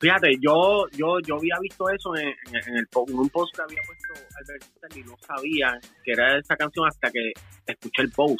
Fíjate, 0.00 0.36
yo, 0.40 0.86
yo, 0.92 1.18
yo 1.26 1.36
había 1.38 1.58
visto 1.60 1.90
eso 1.90 2.14
en, 2.14 2.28
en- 2.28 2.76
en 2.76 2.76
en 2.76 3.18
un 3.18 3.28
post 3.30 3.52
que 3.56 3.62
había 3.62 3.80
puesto 3.84 4.26
Albert 4.36 4.96
y 4.96 5.00
no 5.02 5.16
sabía 5.26 5.76
que 6.04 6.12
era 6.12 6.38
esa 6.38 6.56
canción 6.56 6.86
hasta 6.86 7.10
que 7.10 7.32
escuché 7.66 8.02
el 8.02 8.12
post. 8.12 8.38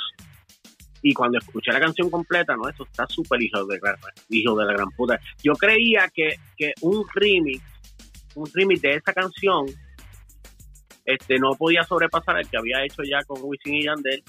Y 1.03 1.15
cuando 1.15 1.39
escuché 1.39 1.73
la 1.73 1.81
canción 1.81 2.11
completa, 2.11 2.55
no, 2.57 2.69
eso 2.69 2.85
está 2.85 3.07
súper 3.07 3.41
hijo 3.43 3.65
de, 3.67 3.79
hijo 4.31 4.57
de 4.57 4.65
la 4.67 4.73
gran 4.73 4.91
puta. 4.91 5.19
Yo 5.43 5.53
creía 5.55 6.09
que, 6.13 6.39
que 6.57 6.73
un 6.81 7.05
remix, 7.15 7.63
un 8.35 8.49
remix 8.53 8.83
de 8.83 8.95
esa 8.95 9.13
canción, 9.13 9.67
este, 11.05 11.39
no 11.39 11.55
podía 11.55 11.83
sobrepasar 11.85 12.39
el 12.39 12.49
que 12.49 12.59
había 12.59 12.85
hecho 12.85 13.03
ya 13.03 13.23
con 13.25 13.39
Wisin 13.43 13.75
y 13.77 13.85
Yandel. 13.85 14.23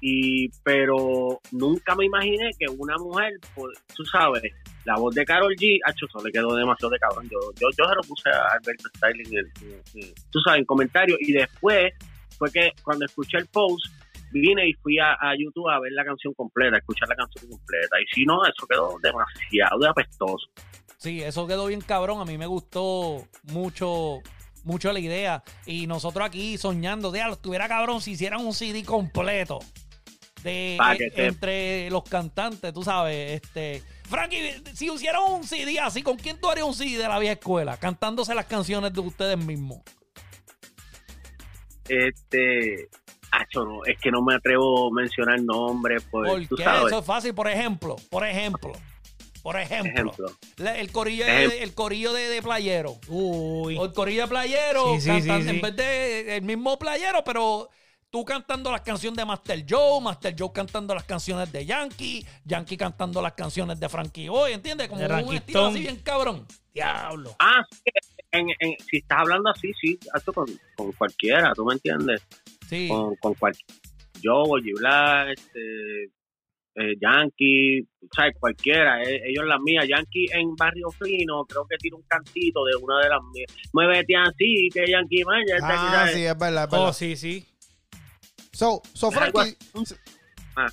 Y, 0.00 0.50
pero 0.62 1.40
nunca 1.52 1.94
me 1.94 2.04
imaginé 2.04 2.50
que 2.58 2.66
una 2.68 2.96
mujer, 2.98 3.32
pues, 3.54 3.78
tú 3.94 4.04
sabes, 4.04 4.42
la 4.84 4.96
voz 4.98 5.14
de 5.14 5.24
Carol 5.24 5.54
G, 5.56 5.78
acho, 5.84 6.06
eso 6.06 6.22
le 6.24 6.30
quedó 6.30 6.54
demasiado 6.54 6.90
de 6.90 6.98
cabrón. 6.98 7.28
Yo, 7.30 7.38
yo, 7.58 7.68
yo 7.76 7.88
se 7.88 7.94
lo 7.94 8.02
puse 8.02 8.28
a 8.28 8.52
Alberto 8.52 8.88
Styling, 8.96 9.38
en- 9.38 9.82
en- 10.02 10.14
tú 10.30 10.38
sabes, 10.40 10.60
en 10.60 10.64
comentarios. 10.66 11.18
Y 11.22 11.32
después 11.32 11.92
fue 12.38 12.52
que 12.52 12.72
cuando 12.82 13.06
escuché 13.06 13.38
el 13.38 13.46
post, 13.46 13.86
vine 14.32 14.68
y 14.68 14.72
fui 14.74 14.98
a, 14.98 15.12
a 15.12 15.34
YouTube 15.38 15.68
a 15.68 15.78
ver 15.80 15.92
la 15.92 16.04
canción 16.04 16.34
completa, 16.34 16.76
a 16.76 16.78
escuchar 16.78 17.08
la 17.08 17.16
canción 17.16 17.48
completa. 17.50 17.96
Y 18.00 18.06
si 18.14 18.24
no, 18.24 18.44
eso 18.44 18.66
quedó 18.68 18.96
demasiado 19.02 19.78
de 19.80 19.88
apestoso. 19.88 20.46
Sí, 20.98 21.22
eso 21.22 21.46
quedó 21.46 21.66
bien 21.66 21.80
cabrón. 21.80 22.20
A 22.20 22.24
mí 22.24 22.36
me 22.38 22.46
gustó 22.46 23.26
mucho, 23.44 24.18
mucho 24.64 24.92
la 24.92 24.98
idea. 25.00 25.42
Y 25.66 25.86
nosotros 25.86 26.26
aquí 26.26 26.58
soñando, 26.58 27.12
diablo, 27.12 27.34
estuviera 27.34 27.68
cabrón 27.68 28.00
si 28.00 28.12
hicieran 28.12 28.44
un 28.44 28.52
CD 28.54 28.84
completo. 28.84 29.58
De, 30.42 30.76
eh, 30.76 31.10
te- 31.14 31.26
entre 31.26 31.90
los 31.90 32.04
cantantes, 32.04 32.72
tú 32.72 32.82
sabes, 32.84 33.32
este. 33.42 33.82
Frankie, 34.04 34.62
si 34.74 34.88
hicieran 34.92 35.22
un 35.28 35.42
CD 35.44 35.80
así, 35.80 36.02
¿con 36.02 36.16
quién 36.16 36.40
tú 36.40 36.48
harías 36.48 36.66
un 36.66 36.74
CD 36.74 36.96
de 36.98 37.08
la 37.08 37.18
vieja 37.18 37.32
escuela? 37.34 37.76
Cantándose 37.78 38.32
las 38.34 38.46
canciones 38.46 38.92
de 38.92 39.00
ustedes 39.00 39.36
mismos. 39.38 39.80
Este, 41.88 42.88
acho, 43.40 43.64
no, 43.64 43.84
es 43.84 43.98
que 44.00 44.10
no 44.10 44.22
me 44.22 44.34
atrevo 44.34 44.88
a 44.88 44.90
mencionar 44.92 45.40
nombres, 45.40 46.04
pues 46.10 46.48
tú 46.48 46.56
sabes. 46.56 46.86
eso 46.86 46.98
es 47.00 47.04
fácil, 47.04 47.34
por 47.34 47.48
ejemplo, 47.48 47.96
por 48.10 48.26
ejemplo, 48.26 48.72
por 49.42 49.58
ejemplo, 49.60 49.92
Ejemplo. 49.92 50.26
la- 50.56 50.76
el 50.78 50.90
corillo, 50.90 51.24
Ejemplo. 51.24 51.50
de, 51.56 51.62
el 51.62 51.74
corillo 51.74 52.12
de, 52.12 52.28
de 52.28 52.42
playero. 52.42 52.96
Uy. 53.08 53.76
O 53.78 53.84
el 53.84 53.92
corillo 53.92 54.22
de 54.22 54.28
playero, 54.28 54.94
Sí, 54.94 55.00
sí, 55.02 55.08
cantan- 55.08 55.42
sí, 55.42 55.48
sí. 55.48 55.54
en 55.56 55.60
vez 55.60 55.76
de 55.76 56.36
el 56.36 56.42
mismo 56.42 56.78
playero, 56.78 57.22
pero 57.24 57.68
tú 58.10 58.24
cantando 58.24 58.72
las 58.72 58.80
canciones 58.80 59.16
de 59.16 59.24
Master 59.24 59.64
Joe, 59.68 60.00
Master 60.00 60.34
Joe 60.38 60.50
cantando 60.52 60.94
las 60.94 61.04
canciones 61.04 61.52
de 61.52 61.64
Yankee, 61.66 62.26
Yankee 62.44 62.76
cantando 62.76 63.20
las 63.22 63.34
canciones 63.34 63.78
de 63.78 63.88
Frankie 63.88 64.28
Boy, 64.28 64.52
¿entiendes? 64.52 64.88
Como 64.88 65.00
De 65.00 65.22
un 65.22 65.34
estilo 65.34 65.66
así 65.66 65.80
bien 65.80 65.96
cabrlo. 65.96 66.44
Diablo. 66.74 67.34
Ah, 67.38 67.62
en- 68.32 68.48
si 68.90 68.98
estás 68.98 69.18
hablando 69.20 69.48
así, 69.50 69.70
sí, 69.80 69.98
hazlo 70.12 70.32
con, 70.32 70.46
con 70.76 70.92
cualquiera, 70.92 71.52
¿tú 71.54 71.64
me 71.64 71.74
entiendes? 71.74 72.20
Sí. 72.68 72.88
Con, 72.88 73.16
con 73.16 73.34
cualquiera. 73.34 73.80
Yo, 74.20 74.44
Black, 74.78 75.28
este, 75.36 76.04
eh, 76.78 76.94
Yankee, 77.00 77.86
¿sabes? 78.14 78.34
Cualquiera, 78.38 79.02
eh, 79.02 79.22
ellos 79.26 79.46
las 79.46 79.60
mías. 79.60 79.86
Yankee 79.88 80.26
en 80.32 80.54
Barrio 80.56 80.90
Fino, 80.90 81.44
creo 81.46 81.66
que 81.66 81.76
tiene 81.78 81.96
un 81.96 82.02
cantito 82.02 82.64
de 82.64 82.76
una 82.76 83.00
de 83.00 83.08
las 83.08 83.20
mías. 83.32 83.52
Muévete 83.72 84.14
así, 84.16 84.68
que 84.72 84.90
Yankee 84.90 85.24
man, 85.24 85.42
ya 85.48 85.54
está, 85.56 86.02
Ah, 86.02 86.08
sí, 86.08 86.24
es 86.24 86.38
verdad, 86.38 86.64
es 86.64 86.70
verdad. 86.70 86.88
Oh, 86.88 86.92
sí, 86.92 87.16
sí. 87.16 87.46
So, 88.52 88.82
so 88.94 89.10
Frankie. 89.10 89.56
Ah. 90.56 90.68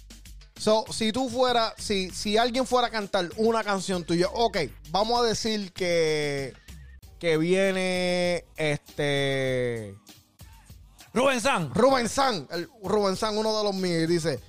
so, 0.55 0.85
si 0.89 1.11
tú 1.11 1.29
fuera, 1.29 1.73
si, 1.77 2.09
si 2.11 2.37
alguien 2.37 2.65
fuera 2.65 2.87
a 2.87 2.91
cantar 2.91 3.29
una 3.37 3.63
canción 3.63 4.05
tuya, 4.05 4.27
ok, 4.33 4.57
vamos 4.89 5.21
a 5.21 5.25
decir 5.25 5.73
que, 5.73 6.53
que 7.19 7.37
viene 7.37 8.45
este 8.55 9.95
Rubén 11.13 11.39
San. 11.41 11.73
Rubén 11.73 12.09
San, 12.09 12.47
el 12.51 12.67
Rubén 12.83 13.15
San, 13.15 13.37
uno 13.37 13.55
de 13.57 13.63
los 13.63 13.75
míos, 13.75 14.03
y 14.03 14.07
dice, 14.07 14.39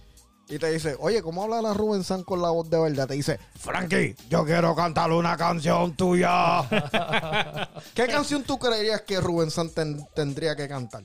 y 0.49 0.59
te 0.59 0.71
dice, 0.73 0.97
oye, 0.99 1.23
¿cómo 1.23 1.43
habla 1.45 1.61
la 1.63 1.75
Rubén 1.75 2.05
San 2.05 2.23
con 2.25 2.41
la 2.43 2.51
voz 2.51 2.69
de 2.71 2.79
verdad? 2.81 3.07
Te 3.09 3.15
dice, 3.15 3.39
Frankie, 3.59 4.15
yo 4.29 4.45
quiero 4.45 4.75
cantar 4.75 5.11
una 5.13 5.37
canción 5.37 5.95
tuya. 5.97 6.63
¿Qué 7.95 8.07
canción 8.07 8.43
tú 8.45 8.59
creerías 8.59 9.03
que 9.03 9.21
Rubén 9.21 9.51
San 9.51 9.71
ten- 9.75 10.07
tendría 10.15 10.55
que 10.57 10.67
cantar? 10.69 11.03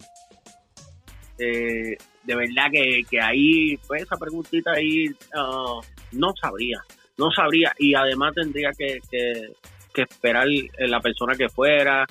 Eh, 1.37 1.97
de 2.23 2.35
verdad 2.35 2.65
que, 2.71 3.01
que 3.09 3.21
ahí, 3.21 3.77
pues 3.87 4.03
esa 4.03 4.17
preguntita 4.17 4.71
ahí, 4.71 5.05
ah, 5.35 5.79
no 6.11 6.33
sabría, 6.41 6.81
no 7.17 7.31
sabría. 7.31 7.73
Y 7.79 7.95
además 7.95 8.33
tendría 8.35 8.71
que, 8.77 8.97
que, 9.09 9.53
que 9.93 10.01
esperar 10.03 10.47
la 10.79 10.99
persona 10.99 11.35
que 11.35 11.47
fuera. 11.49 12.05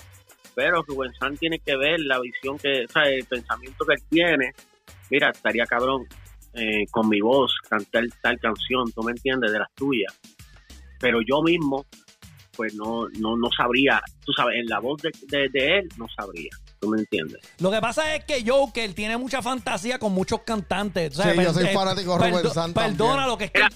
Pero 0.58 0.82
Rubén 0.82 1.12
San 1.20 1.36
tiene 1.36 1.60
que 1.60 1.76
ver 1.76 2.00
la 2.00 2.18
visión 2.18 2.58
que, 2.58 2.84
o 2.84 2.88
sea, 2.88 3.04
el 3.04 3.24
pensamiento 3.26 3.84
que 3.86 3.94
él 3.94 4.02
tiene. 4.10 4.52
Mira, 5.08 5.30
estaría 5.30 5.64
cabrón 5.66 6.04
eh, 6.54 6.84
con 6.90 7.08
mi 7.08 7.20
voz 7.20 7.52
cantar 7.70 8.02
tal 8.20 8.40
canción, 8.40 8.90
¿tú 8.92 9.04
me 9.04 9.12
entiendes? 9.12 9.52
De 9.52 9.60
las 9.60 9.72
tuyas. 9.76 10.12
Pero 10.98 11.20
yo 11.22 11.42
mismo, 11.44 11.86
pues 12.56 12.74
no, 12.74 13.08
no, 13.20 13.36
no 13.36 13.48
sabría, 13.56 14.02
tú 14.26 14.32
sabes, 14.32 14.56
en 14.58 14.66
la 14.66 14.80
voz 14.80 15.00
de, 15.00 15.12
de- 15.28 15.48
de 15.48 15.78
él 15.78 15.88
no 15.96 16.06
sabría, 16.08 16.50
¿tú 16.80 16.88
me 16.88 16.98
entiendes? 16.98 17.38
Lo 17.60 17.70
que 17.70 17.80
pasa 17.80 18.16
es 18.16 18.24
que 18.24 18.42
Joker 18.44 18.92
tiene 18.94 19.16
mucha 19.16 19.40
fantasía 19.42 20.00
con 20.00 20.12
muchos 20.12 20.40
cantantes. 20.42 21.16
O 21.16 21.22
sea, 21.22 21.34
Sí, 21.34 21.40
yo 21.40 21.52
soy 21.54 21.66
eh, 21.66 21.72
fanático 21.72 22.18
de 22.18 22.30
Rubén 22.32 22.50
Sanz 22.52 22.74
Perdona 22.74 23.28
lo 23.28 23.38
que 23.38 23.44
es 23.44 23.50
que 23.52 23.60
Mira, 23.60 23.70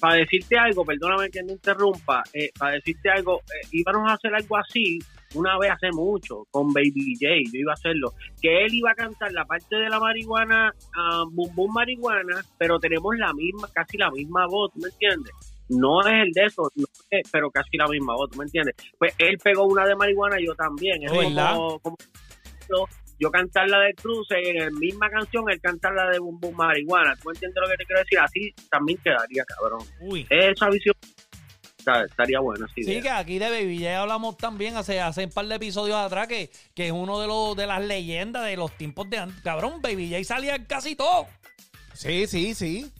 para 0.00 0.14
decirte 0.16 0.56
algo, 0.58 0.86
perdóname 0.86 1.28
que 1.28 1.42
me 1.42 1.52
interrumpa, 1.52 2.22
eh, 2.32 2.48
para 2.58 2.72
decirte 2.76 3.10
algo, 3.10 3.40
eh, 3.40 3.68
íbamos 3.72 4.10
a 4.10 4.14
hacer 4.14 4.34
algo 4.34 4.56
así 4.56 4.98
una 5.34 5.58
vez 5.58 5.70
hace 5.70 5.90
mucho 5.92 6.44
con 6.50 6.72
Baby 6.72 7.14
J, 7.20 7.34
yo 7.52 7.60
iba 7.60 7.72
a 7.72 7.74
hacerlo, 7.74 8.12
que 8.40 8.64
él 8.64 8.74
iba 8.74 8.90
a 8.90 8.94
cantar 8.94 9.32
la 9.32 9.44
parte 9.44 9.76
de 9.76 9.88
la 9.88 10.00
marihuana, 10.00 10.74
ah, 10.96 11.24
Boom 11.30 11.54
Boom 11.54 11.72
Marihuana, 11.72 12.42
pero 12.58 12.78
tenemos 12.78 13.16
la 13.16 13.32
misma, 13.32 13.68
casi 13.72 13.96
la 13.96 14.10
misma 14.10 14.46
voz, 14.46 14.72
¿tú 14.72 14.80
me 14.80 14.88
entiendes? 14.88 15.32
No 15.68 16.00
es 16.00 16.26
el 16.26 16.32
de 16.32 16.46
eso, 16.46 16.68
no 16.74 16.84
es- 17.10 17.30
pero 17.30 17.50
casi 17.50 17.76
la 17.76 17.86
misma 17.86 18.14
voz, 18.14 18.30
¿tú 18.30 18.38
me 18.38 18.44
entiendes? 18.44 18.74
Pues 18.98 19.14
él 19.18 19.38
pegó 19.42 19.64
una 19.66 19.86
de 19.86 19.94
marihuana, 19.94 20.36
yo 20.40 20.54
también, 20.54 21.02
es 21.04 21.12
Oh, 21.12 21.18
¿verdad? 21.18 21.54
como, 21.54 21.78
como 21.80 21.96
yo, 22.68 22.84
yo 23.20 23.30
cantar 23.30 23.68
la 23.68 23.78
de 23.80 23.94
Cruce 23.94 24.34
y 24.42 24.48
en 24.48 24.56
la 24.58 24.70
misma 24.70 25.08
canción 25.10 25.44
él 25.50 25.60
cantar 25.60 25.92
la 25.94 26.08
de 26.10 26.18
Boom 26.18 26.40
Boom 26.40 26.56
Marihuana, 26.56 27.14
¿tú 27.16 27.28
me 27.28 27.34
entiendes 27.34 27.60
lo 27.62 27.68
que 27.70 27.76
te 27.76 27.84
quiero 27.84 28.00
decir? 28.00 28.18
Así 28.18 28.54
también 28.70 28.98
quedaría, 29.04 29.44
cabrón. 29.44 29.80
Uy. 30.00 30.26
Esa 30.30 30.68
visión 30.70 30.94
está- 31.80 32.04
estaría 32.04 32.38
buena, 32.40 32.66
sí. 32.74 32.84
Sí, 32.84 33.02
que 33.02 33.10
aquí 33.10 33.38
de 33.38 33.50
Baby 33.50 33.78
J 33.78 34.00
hablamos 34.00 34.36
también 34.36 34.76
hace, 34.76 35.00
hace 35.00 35.24
un 35.24 35.30
par 35.30 35.46
de 35.46 35.56
episodios 35.56 35.96
atrás 35.96 36.28
que, 36.28 36.50
que 36.74 36.86
es 36.86 36.92
uno 36.92 37.20
de 37.20 37.26
los 37.26 37.56
de 37.56 37.66
las 37.66 37.82
leyendas 37.82 38.44
de 38.44 38.56
los 38.56 38.76
tiempos 38.76 39.10
de 39.10 39.18
antes. 39.18 39.42
Cabrón, 39.42 39.82
Baby 39.82 40.10
J 40.10 40.24
salía 40.24 40.54
en 40.54 40.64
casi 40.66 40.94
todo. 40.94 41.26
Sí, 41.94 42.26
sí, 42.26 42.54
sí. 42.54 42.92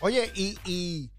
Oye, 0.00 0.30
y, 0.34 0.56
y. 0.64 1.10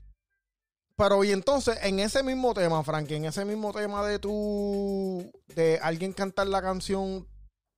Pero 0.96 1.24
y 1.24 1.32
entonces, 1.32 1.78
en 1.84 2.00
ese 2.00 2.24
mismo 2.24 2.54
tema, 2.56 2.84
Frankie, 2.84 3.16
en 3.16 3.26
ese 3.26 3.46
mismo 3.46 3.72
tema 3.74 4.06
de 4.06 4.18
tu. 4.20 5.32
de 5.56 5.80
alguien 5.82 6.14
cantar 6.14 6.48
la 6.48 6.62
canción. 6.62 7.28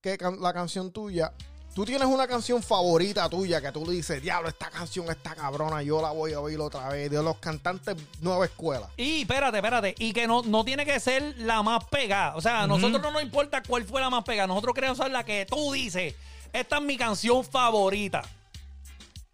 que 0.02 0.16
can- 0.16 0.40
la 0.40 0.54
canción 0.54 0.90
tuya. 0.92 1.32
Tú 1.74 1.84
tienes 1.84 2.06
una 2.08 2.26
canción 2.26 2.60
favorita 2.62 3.28
tuya 3.28 3.60
que 3.60 3.70
tú 3.70 3.86
le 3.86 3.92
dices, 3.92 4.20
diablo, 4.20 4.48
esta 4.48 4.68
canción 4.70 5.08
está 5.08 5.36
cabrona, 5.36 5.82
yo 5.82 6.02
la 6.02 6.10
voy 6.10 6.32
a 6.32 6.40
oír 6.40 6.58
otra 6.58 6.88
vez. 6.88 7.10
De 7.10 7.22
los 7.22 7.36
cantantes 7.38 7.96
nueva 8.20 8.44
escuela. 8.44 8.88
Y 8.96 9.22
espérate, 9.22 9.58
espérate. 9.58 9.94
Y 9.98 10.12
que 10.12 10.26
no, 10.26 10.42
no 10.42 10.64
tiene 10.64 10.84
que 10.84 10.98
ser 10.98 11.36
la 11.38 11.62
más 11.62 11.84
pegada. 11.84 12.34
O 12.34 12.40
sea, 12.40 12.62
a 12.62 12.66
nosotros 12.66 13.00
no 13.00 13.12
nos 13.12 13.22
importa 13.22 13.62
cuál 13.66 13.84
fue 13.84 14.00
la 14.00 14.10
más 14.10 14.24
pegada. 14.24 14.48
Nosotros 14.48 14.74
queremos 14.74 14.98
saber 14.98 15.12
la 15.12 15.24
que 15.24 15.46
tú 15.46 15.72
dices. 15.72 16.16
Esta 16.52 16.78
es 16.78 16.82
mi 16.82 16.96
canción 16.96 17.44
favorita. 17.44 18.22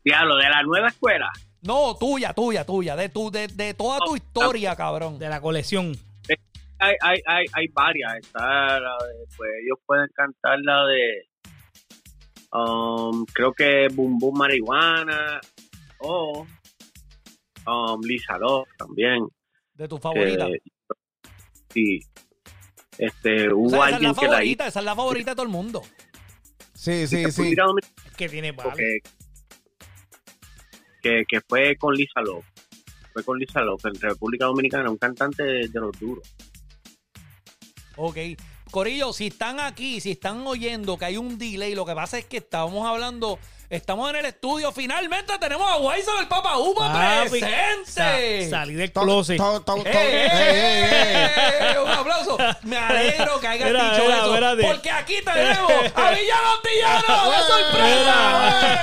Diablo, 0.04 0.36
de 0.36 0.48
la 0.50 0.62
nueva 0.62 0.88
escuela. 0.88 1.32
No, 1.62 1.96
tuya, 1.96 2.34
tuya, 2.34 2.66
tuya. 2.66 2.96
De, 2.96 3.08
tu, 3.08 3.30
de, 3.30 3.48
de 3.48 3.72
toda 3.72 3.98
tu 4.00 4.14
historia, 4.14 4.76
cabrón. 4.76 5.18
De 5.18 5.30
la 5.30 5.40
colección. 5.40 5.96
Hay, 6.78 6.94
hay, 7.00 7.18
hay, 7.26 7.46
hay 7.54 7.68
varias. 7.68 8.16
Está 8.16 8.78
la 8.78 8.96
de, 9.06 9.26
pues 9.36 9.50
ellos 9.64 9.78
pueden 9.86 10.08
cantar 10.14 10.58
la 10.60 10.84
de, 10.84 11.26
um, 12.56 13.24
creo 13.26 13.52
que 13.52 13.88
Boom 13.92 14.18
Boom 14.18 14.38
Marihuana 14.38 15.40
o 16.00 16.46
um, 17.66 18.00
Lisa 18.02 18.38
Love 18.38 18.68
también. 18.78 19.26
De 19.74 19.86
tu 19.88 19.98
favorita. 19.98 20.46
que- 20.46 20.62
sí. 21.72 22.00
Este, 22.98 23.48
O 23.52 23.58
hubo 23.58 23.70
sea, 23.70 23.78
esa 23.80 23.88
es 23.88 23.94
alguien 23.94 24.12
la 24.12 24.14
que 24.14 24.26
la 24.26 24.28
hizo. 24.28 24.32
favorita, 24.32 24.66
esa 24.68 24.78
es 24.80 24.84
la 24.86 24.94
favorita 24.96 25.30
de 25.32 25.34
todo 25.36 25.46
el 25.46 25.52
mundo. 25.52 25.82
Sí, 26.72 27.06
sí, 27.06 27.18
sí. 27.18 27.24
República 27.26 27.64
Dominicana, 27.64 28.02
Es 28.06 28.16
que 28.16 28.28
tiene 28.28 28.52
vale. 28.52 28.70
porque- 28.70 28.98
que, 31.02 31.24
que 31.28 31.40
fue 31.48 31.76
con 31.76 31.94
Lisa 31.94 32.20
Love. 32.22 32.44
Fue 33.12 33.22
con 33.24 33.38
Lisa 33.38 33.60
Love 33.60 33.84
en 33.86 34.00
República 34.00 34.46
Dominicana, 34.46 34.90
un 34.90 34.96
cantante 34.96 35.42
de, 35.42 35.68
de 35.68 35.80
los 35.80 35.98
duros. 35.98 36.34
Ok. 37.96 38.16
Corillo, 38.70 39.12
si 39.12 39.28
están 39.28 39.60
aquí, 39.60 40.00
si 40.00 40.10
están 40.12 40.46
oyendo 40.46 40.98
que 40.98 41.04
hay 41.06 41.16
un 41.16 41.38
delay, 41.38 41.74
lo 41.74 41.84
que 41.86 41.94
pasa 41.94 42.18
es 42.18 42.24
que 42.26 42.38
estábamos 42.38 42.86
hablando, 42.86 43.38
estamos 43.70 44.10
en 44.10 44.16
el 44.16 44.26
estudio, 44.26 44.72
finalmente 44.72 45.32
tenemos 45.38 45.70
a 45.70 45.76
Waiso 45.76 46.14
del 46.16 46.26
Papa 46.26 46.58
Upa 46.58 46.92
Papi, 46.92 47.30
presente. 47.40 48.44
sa- 48.50 48.50
salí 48.58 48.74
del 48.74 48.90
To- 48.92 49.02
closet. 49.02 49.36
to- 49.38 49.60
to- 49.62 49.76
to- 49.76 49.86
¡Eh, 49.86 49.92
eh, 49.94 50.28
ey, 50.32 51.70
ey. 51.70 51.74
eh, 51.74 51.78
Un 51.80 51.88
aplauso. 51.90 52.36
Me 52.64 52.76
alegro 52.76 53.38
que 53.40 53.46
hayas 53.46 53.68
Mira, 53.70 53.90
dicho 53.92 54.02
mira, 54.04 54.16
eso. 54.18 54.26
espérate. 54.34 54.62
Porque 54.62 54.90
aquí 54.90 55.14
tenemos 55.24 55.72
a 55.94 56.10
Villano 56.10 56.48
Antillano 56.56 57.30
de 57.30 57.38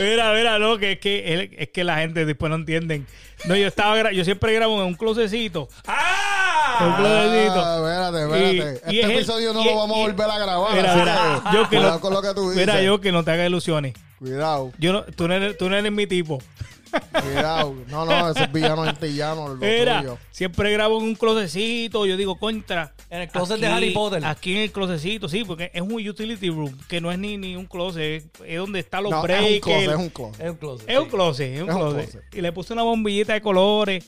Mira, 0.00 0.32
mira, 0.32 0.58
no, 0.58 0.78
que 0.78 0.92
es 0.92 0.98
que, 0.98 1.50
es, 1.58 1.68
que 1.68 1.84
la 1.84 1.98
gente 1.98 2.24
después 2.24 2.48
no 2.50 2.56
entienden. 2.56 3.06
No, 3.44 3.54
yo 3.56 3.66
estaba 3.66 3.96
gra- 3.98 4.12
yo 4.12 4.24
siempre 4.24 4.52
grabo 4.54 4.80
en 4.80 4.86
un 4.86 4.94
closecito. 4.94 5.62
Un 5.62 5.68
¡Ah! 5.86 6.21
Ah, 6.78 7.76
espérate, 7.78 8.22
espérate. 8.22 8.92
Y- 8.92 8.96
y 8.96 9.00
este 9.00 9.12
el- 9.12 9.18
episodio 9.18 9.52
no 9.52 9.62
y- 9.62 9.64
lo 9.66 9.76
vamos 9.76 9.96
a 9.96 10.00
volver 10.00 10.30
a 10.30 10.38
grabar. 10.38 10.74
Mira, 10.74 10.94
mira, 10.96 11.42
yo 11.52 11.62
que 11.68 11.76
cuidado 11.76 11.94
no- 11.94 12.00
con 12.00 12.12
lo 12.14 12.22
que 12.22 12.34
tú 12.34 12.50
dices. 12.50 12.56
Mira, 12.66 12.82
yo 12.82 13.00
que 13.00 13.12
no 13.12 13.24
te 13.24 13.30
hagas 13.30 13.46
ilusiones. 13.48 13.94
Cuidado, 14.18 14.72
Yo 14.78 14.92
no, 14.92 15.02
tú, 15.04 15.26
no 15.28 15.34
eres, 15.34 15.58
tú 15.58 15.68
no 15.68 15.76
eres 15.76 15.90
mi 15.92 16.06
tipo. 16.06 16.38
cuidado. 17.22 17.74
No, 17.88 18.04
no, 18.04 18.30
ese 18.30 18.44
es 18.44 18.52
villano 18.52 18.82
antillano, 18.82 19.48
lo 19.48 19.54
Mira, 19.56 20.00
tuyo. 20.00 20.18
siempre 20.30 20.70
grabo 20.72 20.98
en 20.98 21.04
un 21.04 21.14
closecito. 21.14 22.04
Yo 22.06 22.16
digo, 22.16 22.36
contra. 22.38 22.92
En 23.08 23.22
el 23.22 23.28
closet 23.28 23.58
de 23.58 23.66
Harry 23.66 23.90
Potter. 23.90 24.24
Aquí 24.24 24.52
en 24.56 24.62
el 24.62 24.72
closecito, 24.72 25.28
sí, 25.28 25.42
porque 25.44 25.70
es 25.74 25.80
un 25.82 25.92
utility 26.06 26.50
room, 26.50 26.76
que 26.88 27.00
no 27.00 27.10
es 27.10 27.18
ni, 27.18 27.36
ni 27.38 27.56
un 27.56 27.66
closet, 27.66 28.24
es, 28.46 28.58
donde 28.58 28.80
están 28.80 29.02
los 29.04 29.10
No, 29.12 29.24
es 29.26 29.40
un 29.54 29.60
closet, 29.60 29.90
es 29.90 29.96
un 29.96 30.08
closet. 30.10 30.40
Es 30.40 30.50
un 30.50 30.56
closet. 30.56 30.88
Es 30.90 30.98
un 30.98 31.08
closet, 31.08 31.54
es 31.56 31.62
un 31.62 31.68
Es 31.68 31.74
un 31.74 31.80
closet. 31.80 32.10
closet. 32.10 32.34
Y 32.34 32.40
le 32.42 32.52
puse 32.52 32.72
una 32.74 32.82
bombillita 32.82 33.32
de 33.32 33.40
colores. 33.40 34.04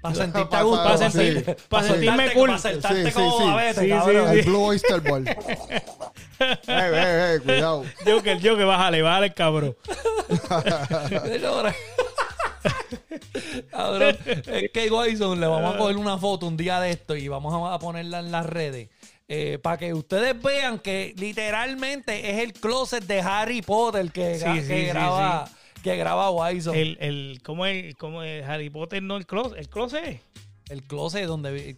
Para 0.00 0.14
sentirte 0.14 0.46
Para- 0.48 0.60
a 0.60 0.64
gusto. 0.64 0.82
para 0.84 0.96
Para 0.98 1.10
sentir- 1.10 1.44
para 1.44 1.56
para 1.68 1.86
sentirme 1.88 2.32
cool. 2.32 2.48
Para 2.48 2.58
sentarte 2.58 3.02
Sí, 3.02 3.06
sí, 3.08 3.12
como 3.12 3.38
sí. 3.38 3.44
babete, 3.44 3.80
Sí, 3.82 3.88
cabrón. 3.90 4.30
sí, 4.32 4.38
El 4.38 4.44
Blue 4.46 4.64
Oyster 4.64 5.00
Ball. 5.00 5.28
ey, 6.40 6.56
ey, 6.68 7.32
ey, 7.34 7.38
cuidado. 7.40 7.84
Joker, 8.06 8.36
Joker, 8.42 8.66
bájale, 8.66 9.02
bájale, 9.02 9.34
cabrón. 9.34 9.76
Cabrón, 13.70 14.16
es 14.26 14.70
que 14.72 14.90
Wison 14.90 15.40
le 15.40 15.46
vamos 15.46 15.74
a 15.74 15.78
coger 15.78 15.96
una 15.96 16.18
foto 16.18 16.46
un 16.46 16.56
día 16.56 16.80
de 16.80 16.90
esto 16.90 17.16
y 17.16 17.28
vamos 17.28 17.52
a- 17.54 17.74
a 17.74 17.78
ponerla 17.78 18.20
en 18.20 18.30
las 18.32 18.46
redes. 18.46 18.88
eh, 19.32 19.60
para 19.62 19.78
que 19.78 19.94
ustedes 19.94 20.42
vean 20.42 20.80
que 20.80 21.14
literalmente 21.16 22.32
es 22.32 22.38
el 22.40 22.52
closet 22.52 23.04
de 23.04 23.20
Harry 23.20 23.62
Potter 23.62 24.10
que, 24.10 24.34
Sí, 24.40 24.44
ga- 24.44 24.60
sí, 24.60 24.66
que 24.66 24.80
sí, 24.80 24.86
graba 24.86 25.48
que 25.82 25.96
graba 25.96 26.30
Wison. 26.30 26.74
El, 26.74 26.96
El, 27.00 27.30
el, 27.30 27.42
¿cómo 27.42 27.66
es, 27.66 27.94
cómo 27.96 28.22
es 28.22 28.44
Harry 28.46 28.70
Potter? 28.70 29.02
No, 29.02 29.16
el 29.16 29.26
closet. 29.26 29.58
El 29.58 29.68
closet. 29.68 30.20
closet 30.86 31.26
donde 31.26 31.52
vi- 31.52 31.76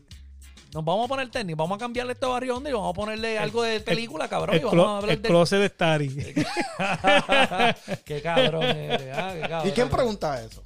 nos 0.75 0.85
vamos 0.87 1.05
a 1.05 1.09
poner 1.09 1.29
tenis, 1.31 1.55
vamos 1.55 1.77
a 1.77 1.79
cambiarle 1.79 2.15
este 2.15 2.25
barrio 2.25 2.59
y 2.67 2.73
vamos 2.73 2.91
a 2.91 2.95
ponerle 2.95 3.39
algo 3.39 3.63
de 3.63 3.81
película, 3.81 4.27
cabrón. 4.27 4.57
El, 4.57 4.63
y 4.63 4.65
vamos 4.65 4.87
a 4.87 4.97
hablar 4.99 5.17
el 5.17 5.23
de. 5.23 5.29
closet 5.29 5.61
de 5.61 5.69
Starry. 5.69 6.09
qué 8.05 8.23
cabrón 8.23 8.63
eres, 8.65 9.17
ah, 9.17 9.33
qué 9.35 9.41
cabrón. 9.49 9.69
¿Y 9.69 9.73
quién 9.73 9.89
pregunta 9.91 10.43
eso? 10.43 10.63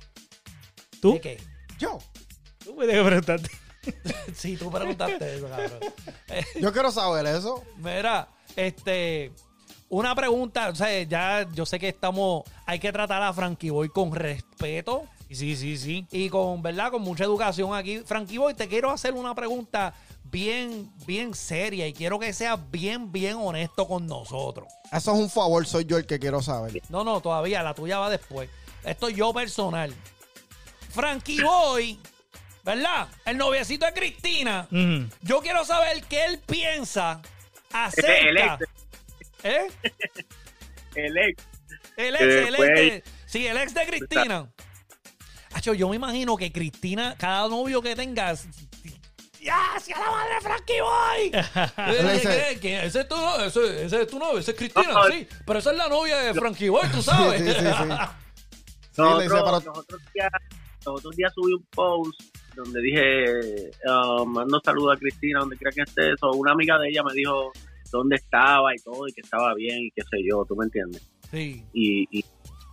¿Tú? 1.01 1.15
¿De 1.15 1.21
qué? 1.21 1.41
Yo. 1.79 1.99
Tú 2.65 2.75
me 2.75 2.87
debes 2.87 3.05
preguntarte. 3.07 3.51
Sí, 4.35 4.57
tú 4.57 4.69
preguntaste 4.71 5.37
eso, 5.37 5.49
cabrón. 5.49 5.79
Yo 6.61 6.73
quiero 6.73 6.91
saber 6.91 7.25
eso. 7.27 7.63
Mira, 7.77 8.29
este, 8.57 9.31
una 9.89 10.15
pregunta, 10.15 10.69
o 10.69 10.75
sea, 10.75 11.03
ya 11.03 11.47
yo 11.53 11.65
sé 11.67 11.79
que 11.79 11.89
estamos, 11.89 12.43
hay 12.67 12.79
que 12.79 12.93
tratar 12.93 13.23
a 13.23 13.33
Frankie 13.33 13.71
Boy 13.71 13.89
con 13.89 14.15
respeto 14.15 15.05
Sí, 15.31 15.57
sí, 15.57 15.77
sí. 15.77 16.07
y 16.13 16.29
con, 16.29 16.63
¿verdad? 16.63 16.91
Con 16.93 17.03
mucha 17.03 17.25
educación 17.25 17.75
aquí. 17.75 17.99
Frankie 18.01 18.39
Boy, 18.39 18.55
te 18.55 18.69
quiero 18.69 18.91
hacer 18.91 19.13
una 19.15 19.35
pregunta 19.35 19.93
bien, 20.25 20.91
bien 21.07 21.35
seria 21.35 21.87
y 21.87 21.93
quiero 21.93 22.19
que 22.19 22.33
seas 22.33 22.59
bien, 22.71 23.11
bien 23.11 23.37
honesto 23.37 23.89
con 23.89 24.07
nosotros. 24.07 24.69
Eso 24.93 25.13
es 25.13 25.19
un 25.19 25.31
favor, 25.31 25.67
soy 25.67 25.85
yo 25.85 25.99
el 25.99 26.07
que 26.07 26.19
quiero 26.19 26.43
saber. 26.43 26.81
No, 26.89 27.03
no, 27.03 27.21
todavía, 27.21 27.63
la 27.63 27.75
tuya 27.75 27.99
va 27.99 28.09
después. 28.11 28.49
Esto 28.85 29.09
yo 29.09 29.33
personal. 29.33 29.93
Frankie 30.91 31.43
Boy, 31.43 31.99
¿verdad? 32.65 33.09
El 33.25 33.37
noviecito 33.37 33.85
de 33.87 33.93
Cristina. 33.93 34.69
Yo 35.23 35.41
quiero 35.41 35.65
saber 35.65 36.05
qué 36.05 36.25
él 36.25 36.39
piensa 36.47 37.21
es 37.23 37.99
el 37.99 38.05
acerca. 38.39 38.55
ex, 38.61 38.86
¿Eh? 39.49 39.67
el 40.97 41.17
ex. 41.19 41.45
El 41.97 42.15
ex, 42.15 42.25
Que 42.25 42.49
el 42.49 42.55
ex 42.55 42.59
de, 42.59 43.05
sí, 43.27 43.47
el 43.47 43.57
ex 43.57 43.75
de 43.75 43.87
Cristina. 43.87 44.51
Acho, 45.53 45.73
yo 45.75 45.89
me 45.89 45.97
imagino 45.97 46.37
que 46.37 46.53
Cristina, 46.53 47.15
cada 47.19 47.49
novio 47.49 47.81
que 47.81 47.97
tengas. 47.97 48.47
¡Ya! 49.41 49.75
¡Hacia 49.77 49.97
la 49.99 50.11
madre 50.11 50.35
de 50.35 50.41
Frankie 50.41 50.81
Boy! 50.81 51.31
Eh, 51.79 52.13
dice- 52.15 52.49
¿qué- 52.55 52.61
qué- 52.61 52.85
ese, 52.87 53.01
es 53.03 53.09
tu, 53.09 53.15
ese, 53.15 53.85
ese 53.87 54.03
es 54.03 54.09
tu 54.09 54.19
novio, 54.19 54.39
ese 54.41 54.51
es 54.51 54.57
Cristina, 54.57 54.93
No, 54.93 55.05
sí. 55.05 55.27
Pero 55.47 55.59
esa 55.61 55.71
es 55.71 55.77
la 55.77 55.89
novia 55.89 56.19
de 56.19 56.35
Frankie 56.35 56.69
Boy, 56.69 56.89
tú 56.91 57.01
sabes. 57.01 57.41
Sí, 57.41 57.47
sí, 57.49 57.55
sí, 57.55 57.67
sí. 57.79 57.89
Nosotros, 58.99 59.23
dice, 59.23 59.35
pero- 59.35 59.51
los 59.53 59.79
otros 59.79 60.01
días, 60.13 60.31
los 60.85 60.99
otros 60.99 61.17
días 61.17 61.33
subí 61.35 61.53
un 61.53 61.65
post 61.71 62.21
donde 62.57 62.81
dije, 62.81 63.71
ah, 63.89 64.25
mando 64.27 64.61
saludos 64.65 64.97
a 64.97 64.99
Cristina, 64.99 65.41
donde 65.41 65.57
quiera 65.57 65.71
que 65.73 65.83
esté. 65.83 66.17
So, 66.19 66.31
una 66.33 66.53
amiga 66.53 66.79
de 66.79 66.89
ella 66.89 67.03
me 67.03 67.13
dijo 67.13 67.53
dónde 67.91 68.17
estaba 68.17 68.75
y 68.75 68.79
todo, 68.79 69.07
y 69.09 69.13
que 69.13 69.21
estaba 69.21 69.55
bien, 69.55 69.79
y 69.85 69.91
qué 69.91 70.03
sé 70.03 70.19
yo, 70.29 70.45
¿tú 70.47 70.55
me 70.57 70.65
entiendes? 70.67 71.11
Sí. 71.31 71.65
y, 71.73 72.03
y, 72.19 72.25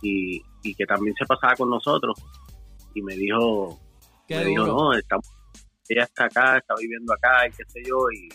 y, 0.02 0.42
y 0.62 0.74
que 0.74 0.86
también 0.86 1.14
se 1.18 1.24
pasaba 1.26 1.54
con 1.56 1.70
nosotros. 1.70 2.16
Y 2.94 3.02
me 3.02 3.14
dijo, 3.16 3.80
Qué 4.28 4.36
me 4.36 4.44
dijo, 4.44 4.66
no, 4.66 4.92
estamos, 4.94 5.26
ella 5.88 6.04
está 6.04 6.26
acá, 6.26 6.58
está 6.58 6.74
viviendo 6.78 7.12
acá 7.12 7.46
y 7.48 7.50
qué 7.50 7.64
sé 7.68 7.82
yo, 7.86 7.96
y, 8.12 8.28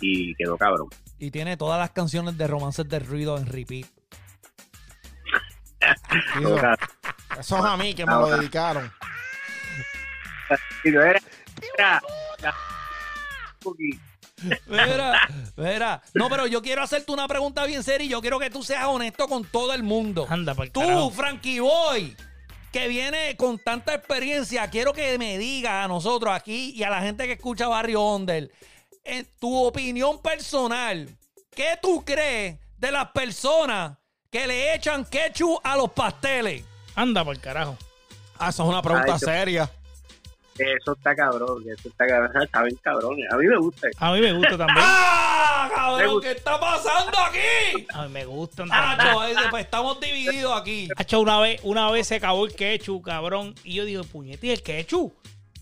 y 0.00 0.34
quedó 0.34 0.56
cabrón. 0.58 0.88
Y 1.18 1.30
tiene 1.30 1.56
todas 1.56 1.78
las 1.78 1.90
canciones 1.92 2.36
de 2.36 2.46
romances 2.46 2.86
de 2.88 2.98
ruido 2.98 3.38
en 3.38 3.46
repeat. 3.46 3.86
Cabrón. 6.34 6.76
Eso 7.38 7.56
es 7.58 7.64
a 7.64 7.76
mí 7.76 7.94
que 7.94 8.04
me 8.04 8.12
lo 8.12 8.28
dedicaron. 8.28 8.90
Era, 10.84 11.10
era, 11.10 11.20
era- 12.38 12.54
Mira, 14.66 15.28
mira. 15.56 16.02
No, 16.14 16.28
pero 16.28 16.46
yo 16.46 16.60
quiero 16.62 16.82
hacerte 16.82 17.10
una 17.12 17.26
pregunta 17.26 17.64
bien 17.64 17.82
seria 17.82 18.04
y 18.04 18.10
yo 18.10 18.20
quiero 18.20 18.38
que 18.38 18.50
tú 18.50 18.62
seas 18.62 18.84
honesto 18.86 19.28
con 19.28 19.44
todo 19.44 19.72
el 19.72 19.82
mundo. 19.82 20.26
Anda, 20.28 20.54
por 20.54 20.68
Tú, 20.70 21.10
Frankie 21.10 21.60
Boy, 21.60 22.14
que 22.72 22.88
viene 22.88 23.36
con 23.36 23.58
tanta 23.58 23.94
experiencia, 23.94 24.68
quiero 24.68 24.92
que 24.92 25.18
me 25.18 25.38
digas 25.38 25.84
a 25.84 25.88
nosotros 25.88 26.34
aquí 26.34 26.72
y 26.76 26.82
a 26.82 26.90
la 26.90 27.00
gente 27.00 27.26
que 27.26 27.32
escucha 27.34 27.68
Barrio 27.68 28.02
Onder, 28.02 28.50
en 29.04 29.26
tu 29.40 29.56
opinión 29.64 30.20
personal, 30.20 31.08
¿qué 31.54 31.78
tú 31.80 32.04
crees 32.04 32.58
de 32.76 32.92
las 32.92 33.08
personas 33.12 33.96
que 34.30 34.46
le 34.46 34.74
echan 34.74 35.04
ketchup 35.06 35.60
a 35.64 35.76
los 35.76 35.90
pasteles? 35.92 36.62
Anda 36.94 37.24
por 37.24 37.38
carajo. 37.40 37.78
Ah, 38.38 38.50
eso 38.50 38.64
es 38.64 38.68
una 38.68 38.82
pregunta 38.82 39.14
Ay, 39.14 39.20
yo- 39.20 39.26
seria. 39.26 39.70
Eso 40.58 40.92
está 40.92 41.14
cabrón, 41.14 41.62
eso 41.68 41.88
está 41.88 42.06
cabrón, 42.06 42.42
está 42.42 42.62
bien 42.62 42.78
cabrón. 42.82 43.16
A 43.30 43.36
mí 43.36 43.46
me 43.46 43.58
gusta. 43.58 43.88
A 43.98 44.12
mí 44.12 44.20
me 44.20 44.32
gusta 44.32 44.50
también. 44.58 44.78
¡Ah, 44.80 45.70
cabrón! 45.74 46.14
gusta. 46.14 46.28
¿Qué 46.30 46.36
está 46.36 46.60
pasando 46.60 47.18
aquí? 47.28 47.86
A 47.92 48.02
mí 48.04 48.12
me 48.12 48.24
gustan. 48.24 48.68
Nacho, 48.68 49.24
ese, 49.24 49.40
pues, 49.50 49.64
estamos 49.64 50.00
divididos 50.00 50.58
aquí. 50.60 50.88
Hacho, 50.96 51.20
una 51.20 51.38
vez, 51.40 51.60
una 51.62 51.90
vez 51.90 52.06
se 52.06 52.16
acabó 52.16 52.44
el 52.46 52.54
ketchup, 52.54 53.04
cabrón. 53.04 53.54
Y 53.64 53.74
yo 53.74 53.84
digo, 53.84 54.04
puñete, 54.04 54.46
¿y 54.46 54.50
el 54.50 54.62
ketchup? 54.62 55.12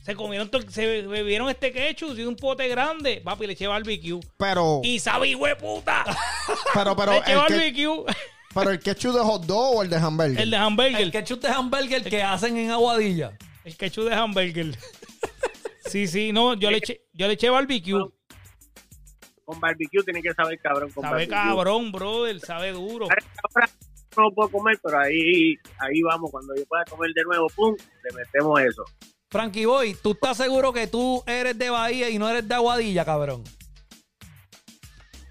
Se 0.03 0.15
comieron, 0.15 0.51
todo- 0.51 0.71
se 0.71 1.03
bebieron 1.03 1.49
este 1.49 1.73
ketchup 1.73 2.11
de 2.11 2.27
un 2.29 2.37
pote 2.37 2.69
grande. 2.69 3.23
Papi, 3.25 3.47
le 3.47 3.55
eché 3.55 3.67
barbecue. 3.67 4.21
Pero, 4.37 4.81
Y 4.85 4.99
sabe, 4.99 5.29
hijo 5.29 5.47
de 5.47 5.57
puta. 5.57 6.05
pero, 6.75 6.95
pero, 6.95 7.13
le 7.13 7.19
eché 7.19 7.27
que, 7.31 7.37
barbecue. 7.37 8.05
pero 8.53 8.71
el 8.71 8.81
ketchup 8.81 9.15
de 9.15 9.21
hot 9.21 9.45
dog 9.47 9.77
o 9.77 9.83
el 9.83 9.89
de 9.89 9.97
hamburger. 9.97 10.41
el 10.41 10.51
de 10.51 10.57
hamburger. 10.59 11.01
El 11.01 11.11
ketchup 11.11 11.41
de 11.41 11.49
hamburger 11.49 12.05
que 12.05 12.23
hacen 12.23 12.55
en 12.59 12.71
Aguadilla. 12.71 13.33
El 13.64 13.77
ketchup 13.77 14.05
de 14.05 14.14
hamburger. 14.14 14.77
sí, 15.87 16.07
sí, 16.07 16.33
no, 16.33 16.55
yo 16.55 16.70
le 16.70 16.79
eché, 16.79 17.03
yo 17.12 17.27
le 17.27 17.35
eché 17.35 17.48
barbecue. 17.50 18.00
Con 19.44 19.61
barbecue 19.61 20.03
tiene 20.05 20.22
que 20.22 20.33
saber 20.35 20.59
cabrón. 20.61 20.90
Con 20.90 21.03
Sabe 21.03 21.27
barbecue. 21.27 21.35
cabrón, 21.35 21.92
brother, 21.92 22.40
sabe 22.40 22.72
duro. 22.72 23.07
Ahora 23.07 23.70
no 24.16 24.22
lo 24.24 24.33
puedo 24.33 24.50
comer, 24.50 24.79
pero 24.83 24.98
ahí, 24.98 25.57
ahí 25.79 26.03
vamos. 26.03 26.31
Cuando 26.31 26.55
yo 26.55 26.64
pueda 26.66 26.85
comer 26.85 27.11
de 27.14 27.22
nuevo, 27.24 27.46
pum, 27.55 27.74
le 27.77 28.16
metemos 28.16 28.61
eso. 28.61 28.85
Frankie 29.31 29.66
Boy, 29.66 29.96
¿tú 30.00 30.12
estás 30.12 30.37
seguro 30.37 30.72
que 30.72 30.87
tú 30.87 31.22
eres 31.27 31.59
de 31.59 31.68
Bahía 31.68 32.09
y 32.09 32.18
no 32.18 32.29
eres 32.29 32.46
de 32.46 32.55
Aguadilla, 32.55 33.05
cabrón? 33.05 33.42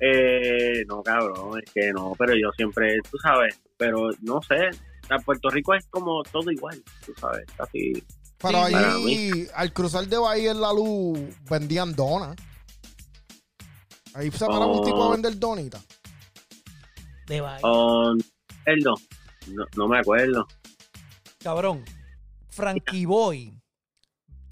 Eh, 0.01 0.83
no, 0.87 1.01
cabrón, 1.01 1.61
es 1.63 1.71
que 1.71 1.93
no, 1.93 2.13
pero 2.17 2.33
yo 2.35 2.51
siempre, 2.57 2.97
tú 3.09 3.17
sabes, 3.19 3.61
pero 3.77 4.09
no 4.21 4.41
sé. 4.41 4.69
En 5.09 5.21
Puerto 5.23 5.49
Rico 5.49 5.73
es 5.73 5.85
como 5.87 6.21
todo 6.23 6.51
igual, 6.51 6.83
tú 7.05 7.13
sabes, 7.17 7.45
casi. 7.55 7.93
Pero 8.43 8.65
Sí, 8.67 8.71
para 8.73 8.93
ahí, 8.95 9.47
al 9.56 9.73
cruzar 9.73 10.06
de 10.08 10.17
Bahía 10.17 10.51
en 10.51 10.62
la 10.62 10.71
luz, 10.73 11.17
vendían 11.49 11.95
donas. 11.95 12.36
Ahí 14.13 14.29
se 14.32 14.45
paraba 14.45 14.67
un 14.67 14.79
Oh. 14.79 14.84
tipo 14.84 15.03
a 15.03 15.12
vender 15.12 15.39
donitas. 15.39 15.84
De 17.25 17.41
Bahía. 17.41 17.62
Oh, 17.63 18.13
no, 18.13 18.93
no, 19.47 19.65
no 19.75 19.88
me 19.88 19.99
acuerdo. 19.99 20.45
Cabrón, 21.41 21.84
Frankie 22.49 23.06
Boy 23.06 23.53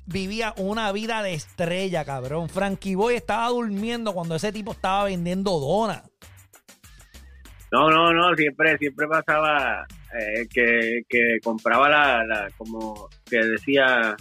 vivía 0.05 0.53
una 0.57 0.91
vida 0.91 1.21
de 1.21 1.33
estrella, 1.33 2.03
cabrón. 2.03 2.49
Frankie 2.49 2.95
Boy 2.95 3.15
estaba 3.15 3.49
durmiendo 3.49 4.13
cuando 4.13 4.35
ese 4.35 4.51
tipo 4.51 4.71
estaba 4.71 5.03
vendiendo 5.05 5.59
donas. 5.59 6.03
No, 7.71 7.89
no, 7.89 8.11
no, 8.11 8.35
siempre, 8.35 8.77
siempre 8.77 9.07
pasaba 9.07 9.85
eh, 10.13 10.45
que, 10.53 11.03
que 11.07 11.39
compraba 11.43 11.87
la, 11.89 12.23
la, 12.25 12.49
como 12.57 13.07
que 13.29 13.37
decía, 13.37 14.15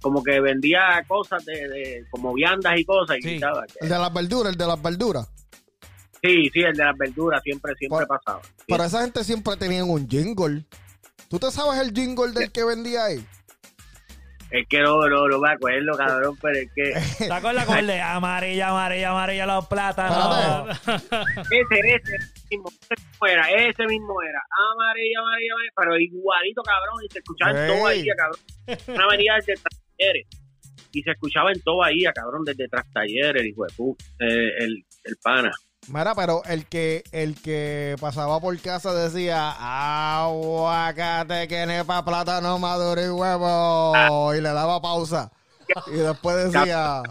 como 0.00 0.22
que 0.22 0.40
vendía 0.40 1.02
cosas 1.08 1.44
de, 1.44 1.68
de 1.68 2.04
como 2.10 2.32
viandas 2.34 2.78
y 2.78 2.84
cosas 2.84 3.18
y 3.18 3.22
Sí. 3.22 3.28
gritaba 3.30 3.64
que- 3.66 3.78
El 3.80 3.88
de 3.88 3.98
las 3.98 4.12
verduras, 4.14 4.52
el 4.52 4.58
de 4.58 4.66
las 4.66 4.80
verduras. 4.80 5.28
sí, 6.22 6.50
sí, 6.52 6.60
el 6.60 6.74
de 6.76 6.84
las 6.84 6.96
verduras 6.96 7.42
siempre, 7.42 7.74
siempre 7.74 8.06
Por- 8.06 8.18
pasaba. 8.18 8.42
Sí. 8.44 8.64
Pero 8.68 8.84
esa 8.84 9.00
gente 9.02 9.24
siempre 9.24 9.56
tenían 9.56 9.90
un 9.90 10.08
jingle. 10.08 10.64
¿Tú 11.28 11.38
te 11.40 11.50
sabes 11.50 11.80
el 11.80 11.92
jingle 11.92 12.30
del 12.32 12.52
que 12.52 12.62
vendía 12.62 13.06
ahí? 13.06 13.26
Es 14.52 14.68
que 14.68 14.80
no, 14.80 15.08
no, 15.08 15.28
no 15.28 15.38
me 15.38 15.50
acuerdo, 15.50 15.96
cabrón, 15.96 16.36
pero 16.40 16.58
es 16.58 16.70
que 16.74 16.92
¿Te 17.26 17.32
acuerdas 17.32 17.64
con 17.64 17.78
el 17.78 17.86
de 17.86 18.00
amarilla, 18.00 18.68
amarilla, 18.68 19.10
amarilla 19.10 19.46
los 19.46 19.66
plátanos? 19.66 20.78
Ese, 21.50 21.80
ese 21.80 22.18
mismo, 22.50 22.68
ese 22.68 23.02
mismo 23.02 23.26
era, 23.26 23.50
ese 23.50 23.86
mismo 23.86 24.22
era, 24.22 24.40
amarilla, 24.74 25.20
amarilla, 25.20 25.52
amarilla, 25.54 25.72
pero 25.74 25.98
igualito, 25.98 26.62
cabrón, 26.62 26.96
y 27.02 27.12
se 27.12 27.18
escuchaba 27.20 27.50
en 27.50 27.66
todo 27.66 27.86
ahí, 27.86 28.06
cabrón. 28.06 28.40
Una 28.88 29.04
avenida 29.04 29.34
desde 29.36 29.54
talleres, 29.54 30.26
y 30.92 31.02
se 31.02 31.10
escuchaba 31.12 31.50
en 31.50 31.60
todo 31.62 31.82
ahí, 31.82 32.04
cabrón, 32.14 32.44
desde 32.44 32.68
tras 32.68 32.84
talleres, 32.92 33.46
hijo 33.46 33.64
de 33.64 33.72
pu, 33.74 33.96
eh, 34.20 34.50
el, 34.58 34.84
el 35.04 35.16
pana. 35.22 35.50
Mira, 35.88 36.14
pero 36.14 36.42
el 36.44 36.66
que 36.66 37.02
el 37.10 37.40
que 37.40 37.96
pasaba 38.00 38.40
por 38.40 38.56
casa 38.60 38.94
decía 38.94 39.50
aguacate 40.22 41.48
que 41.48 41.66
nepa 41.66 42.04
plátano 42.04 42.58
maduro 42.58 43.04
y 43.04 43.08
huevo 43.08 44.32
y 44.32 44.40
le 44.40 44.52
daba 44.52 44.80
pausa 44.80 45.32
y 45.88 45.96
después 45.96 46.52
decía 46.52 47.02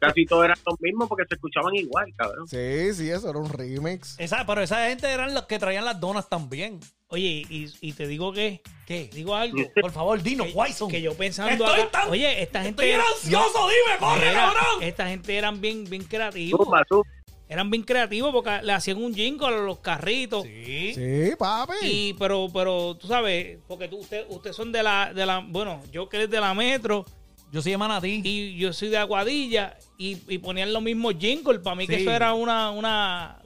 Casi 0.00 0.26
todos 0.26 0.46
eran 0.46 0.58
los 0.66 0.80
mismos 0.80 1.08
porque 1.08 1.24
se 1.28 1.36
escuchaban 1.36 1.72
igual, 1.76 2.12
cabrón. 2.16 2.48
sí, 2.48 2.92
sí, 2.92 3.08
eso 3.08 3.30
era 3.30 3.38
un 3.38 3.48
remix. 3.48 4.18
Esa, 4.18 4.44
pero 4.44 4.60
esa 4.60 4.88
gente 4.88 5.08
eran 5.08 5.32
los 5.32 5.44
que 5.44 5.60
traían 5.60 5.84
las 5.84 6.00
donas 6.00 6.28
también. 6.28 6.80
Oye, 7.12 7.44
y, 7.48 7.66
y 7.82 7.92
te 7.92 8.06
digo 8.06 8.32
que, 8.32 8.62
¿Qué? 8.86 9.08
digo 9.12 9.34
algo. 9.34 9.58
Por 9.80 9.92
favor, 9.92 10.22
dinos, 10.22 10.46
que, 10.48 10.52
Wyson. 10.54 10.90
que 10.90 11.02
yo 11.02 11.14
pensando 11.14 11.64
Estoy 11.66 11.80
acá- 11.82 11.90
tan- 12.02 12.10
oye, 12.10 12.42
esta 12.42 12.62
gente 12.62 12.90
Estoy 12.90 13.06
ansioso, 13.12 13.68
dime, 13.68 13.98
corre, 13.98 14.32
cabrón. 14.32 14.82
esta 14.82 15.06
gente 15.08 15.36
eran 15.36 15.60
bien 15.60 15.84
bien 15.84 16.04
creativos. 16.04 16.64
Zumba, 16.64 16.82
zumba. 16.88 17.06
Eran 17.50 17.70
bien 17.70 17.82
creativos 17.82 18.32
porque 18.32 18.62
le 18.62 18.72
hacían 18.72 18.96
un 18.96 19.14
jingle 19.14 19.46
a 19.48 19.50
los 19.50 19.78
carritos. 19.80 20.42
Sí. 20.44 20.94
Sí, 20.94 21.36
papi. 21.38 21.74
Y 21.82 22.12
pero 22.14 22.48
pero 22.50 22.96
tú 22.96 23.06
sabes, 23.08 23.58
porque 23.68 23.88
tú 23.88 23.98
usted 23.98 24.24
ustedes 24.30 24.56
son 24.56 24.72
de 24.72 24.82
la 24.82 25.12
de 25.12 25.26
la 25.26 25.40
bueno, 25.46 25.82
yo 25.92 26.08
que 26.08 26.22
es 26.22 26.30
de 26.30 26.40
la 26.40 26.54
Metro 26.54 27.04
Yo 27.52 27.60
soy 27.60 27.72
de 27.72 27.76
Manatí. 27.78 28.22
y 28.24 28.56
yo 28.56 28.72
soy 28.72 28.88
de 28.88 28.96
Aguadilla 28.96 29.76
y, 29.98 30.16
y 30.32 30.38
ponían 30.38 30.72
los 30.72 30.82
mismos 30.82 31.16
jingles, 31.20 31.60
para 31.60 31.76
mí 31.76 31.86
que 31.86 31.96
eso 31.96 32.10
era 32.10 32.32
una 32.32 32.70
una 32.70 33.41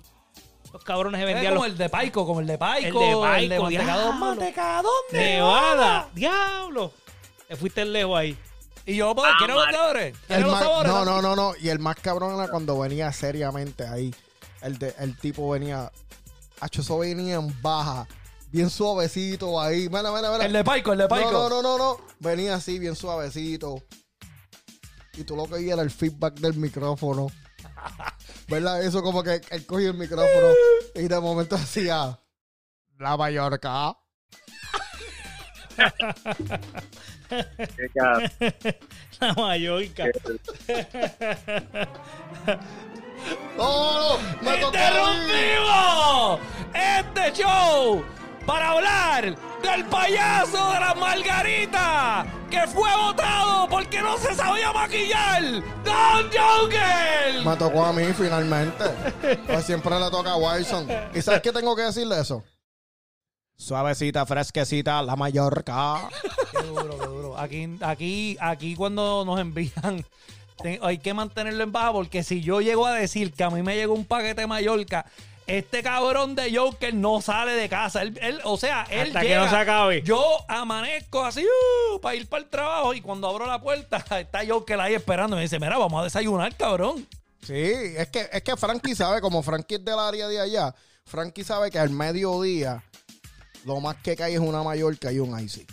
los 0.77 0.85
cabrones 0.85 1.19
se 1.19 1.25
vendían 1.25 1.55
como 1.55 1.65
los 1.65 1.73
el 1.73 1.79
de 1.79 1.89
Paico, 1.89 2.27
como 2.27 2.41
el 2.41 2.47
de 2.47 2.59
Paico. 2.59 3.01
El 3.03 3.49
de 3.49 3.57
Paico, 3.57 3.63
mantecadón, 3.63 3.71
diablo. 3.71 4.13
mantecadón, 4.27 4.93
Nevada, 5.11 6.09
diablo. 6.13 6.93
Te 7.49 7.57
fuiste 7.57 7.85
lejos 7.87 8.19
ahí. 8.19 8.39
Y 8.85 8.97
yo, 8.97 9.15
pues, 9.15 9.27
Ah, 9.33 9.37
¿quieres 9.39 9.57
los 9.57 9.65
sabores? 9.73 10.15
El 10.15 10.27
¿Quieres 10.27 10.47
los 10.47 10.59
sabores? 10.59 10.93
no, 10.93 11.05
no, 11.05 11.23
no, 11.23 11.35
no. 11.35 11.53
Y 11.61 11.71
el 11.71 11.79
más 11.79 11.97
cabrón 11.97 12.35
era 12.35 12.49
cuando 12.49 12.79
venía 12.79 13.11
seriamente 13.13 13.87
ahí. 13.87 14.15
El, 14.61 14.79
de, 14.79 14.95
el 14.99 15.17
tipo 15.19 15.49
venía. 15.51 15.91
Hacho, 16.61 16.83
eso 16.83 16.99
venía 16.99 17.37
en 17.37 17.63
baja. 17.63 18.07
Bien 18.51 18.69
suavecito 18.69 19.59
ahí. 19.61 19.89
Mira, 19.89 20.13
mira, 20.13 20.31
mira. 20.31 20.45
El 20.45 20.53
de 20.53 20.63
Paico, 20.63 20.93
el 20.93 20.99
de 20.99 21.09
Paico. 21.09 21.33
No, 21.33 21.49
no, 21.49 21.63
no, 21.63 21.63
no, 21.63 21.79
no. 21.79 21.97
Venía 22.21 22.55
así, 22.55 22.79
bien 22.79 22.95
suavecito. 22.97 23.83
Y 25.15 25.25
tú 25.25 25.35
lo 25.37 25.47
que 25.47 25.55
oías 25.55 25.73
era 25.73 25.83
el 25.83 25.91
feedback 25.91 26.35
del 26.35 26.55
micrófono. 26.55 27.29
¿Verdad? 28.49 28.83
Eso 28.83 29.03
como 29.03 29.23
que 29.23 29.41
él 29.51 29.67
cogía 29.67 29.89
el 29.89 29.95
micrófono 29.95 30.49
y 30.95 31.09
de 31.09 31.21
momento 31.21 31.57
hacía 31.57 32.19
la 32.99 33.17
Mallorca. 33.17 33.97
La 39.21 39.33
Mallorca. 39.35 40.05
¡No, 43.57 43.99
no! 43.99 44.19
¡Me! 44.43 44.63
¡Interrumpimos! 44.63 46.41
Este 46.75 47.43
show 47.43 48.05
para 48.47 48.71
hablar 48.71 49.37
del 49.63 49.85
payaso 49.87 50.73
de 50.73 50.81
la 50.81 50.95
margarita 50.95 52.27
que 52.51 52.67
fue 52.69 52.89
votado 52.97 53.69
porque 53.69 54.01
no 54.01 54.17
se 54.19 54.35
sabía 54.35 54.73
maquillar. 54.73 55.43
¡Don 55.85 56.31
Jungle! 56.31 57.45
Me 57.45 57.57
tocó 57.57 57.85
a 57.85 57.93
mí 57.93 58.05
finalmente. 58.17 58.85
Pues 59.47 59.67
siempre 59.67 59.99
le 59.99 60.11
toca 60.11 60.33
a 60.33 60.37
Wilson. 60.37 60.89
¿Y 61.15 61.21
sabes 61.23 61.43
qué 61.43 61.53
tengo 61.53 61.75
que 61.75 61.83
decirle 61.83 62.21
eso? 62.21 62.45
Suavecita, 63.57 64.25
fresquecita, 64.27 65.03
la 65.03 65.17
Mallorca. 65.17 66.09
Qué 66.53 66.67
duro, 66.67 66.99
qué 66.99 67.07
duro. 67.07 67.39
Aquí, 67.39 67.77
aquí, 67.81 68.37
aquí 68.41 68.77
cuando 68.77 69.25
nos 69.25 69.41
envían, 69.41 70.05
hay 70.83 70.99
que 70.99 71.15
mantenerlo 71.15 71.65
en 71.65 71.73
baja 71.73 71.93
porque 71.93 72.23
si 72.23 72.43
yo 72.43 72.61
llego 72.61 72.87
a 72.87 72.95
decir 72.95 73.33
que 73.33 73.45
a 73.45 73.51
mí 73.51 73.63
me 73.63 73.75
llegó 73.75 73.95
un 73.95 74.05
paquete 74.05 74.43
de 74.43 74.47
Mallorca, 74.47 75.07
Este 75.47 75.83
cabrón 75.83 76.35
de 76.35 76.55
Joker 76.57 76.93
no 76.93 77.21
sale 77.21 77.53
de 77.53 77.69
casa. 77.69 78.03
Él, 78.03 78.19
él- 78.21 78.41
o 78.45 78.57
sea, 78.57 78.85
él 78.91 79.09
Hasta 79.09 79.21
que 79.21 79.37
no 79.37 79.49
se 79.49 79.57
acabe. 79.57 80.03
Yo 80.03 80.23
amanezco 80.49 81.25
así 81.25 81.45
uh, 81.45 82.01
para 82.01 82.17
ir 82.17 82.29
para 82.29 82.43
el 82.43 82.49
trabajo 82.51 82.93
y 82.95 83.01
cuando 83.01 83.29
abro 83.29 83.47
la 83.47 83.61
puerta 83.61 83.99
está 84.19 84.41
Joker 84.47 84.81
ahí 84.81 84.95
esperando. 84.95 85.37
Me 85.37 85.43
dice, 85.43 85.61
mira, 85.61 85.79
vamos 85.79 86.01
a 86.01 86.05
desayunar, 86.05 86.55
cabrón. 86.57 87.07
Sí, 87.43 87.55
es 87.55 88.09
que, 88.09 88.29
es 88.33 88.43
que 88.43 88.57
Frankie 88.57 88.97
sabe, 88.97 89.21
como 89.21 89.41
Frankie 89.43 89.77
es 89.77 89.85
del 89.85 90.01
área 90.01 90.27
de 90.27 90.41
allá, 90.41 90.75
Frankie 91.05 91.45
sabe 91.45 91.71
que 91.71 91.79
al 91.79 91.91
mediodía 91.91 92.83
lo 93.65 93.81
más 93.81 93.97
que 93.97 94.17
cae 94.17 94.35
es 94.35 94.41
una 94.41 94.65
Mallorca 94.65 95.13
y 95.13 95.21
un 95.21 95.39
Icy. 95.39 95.65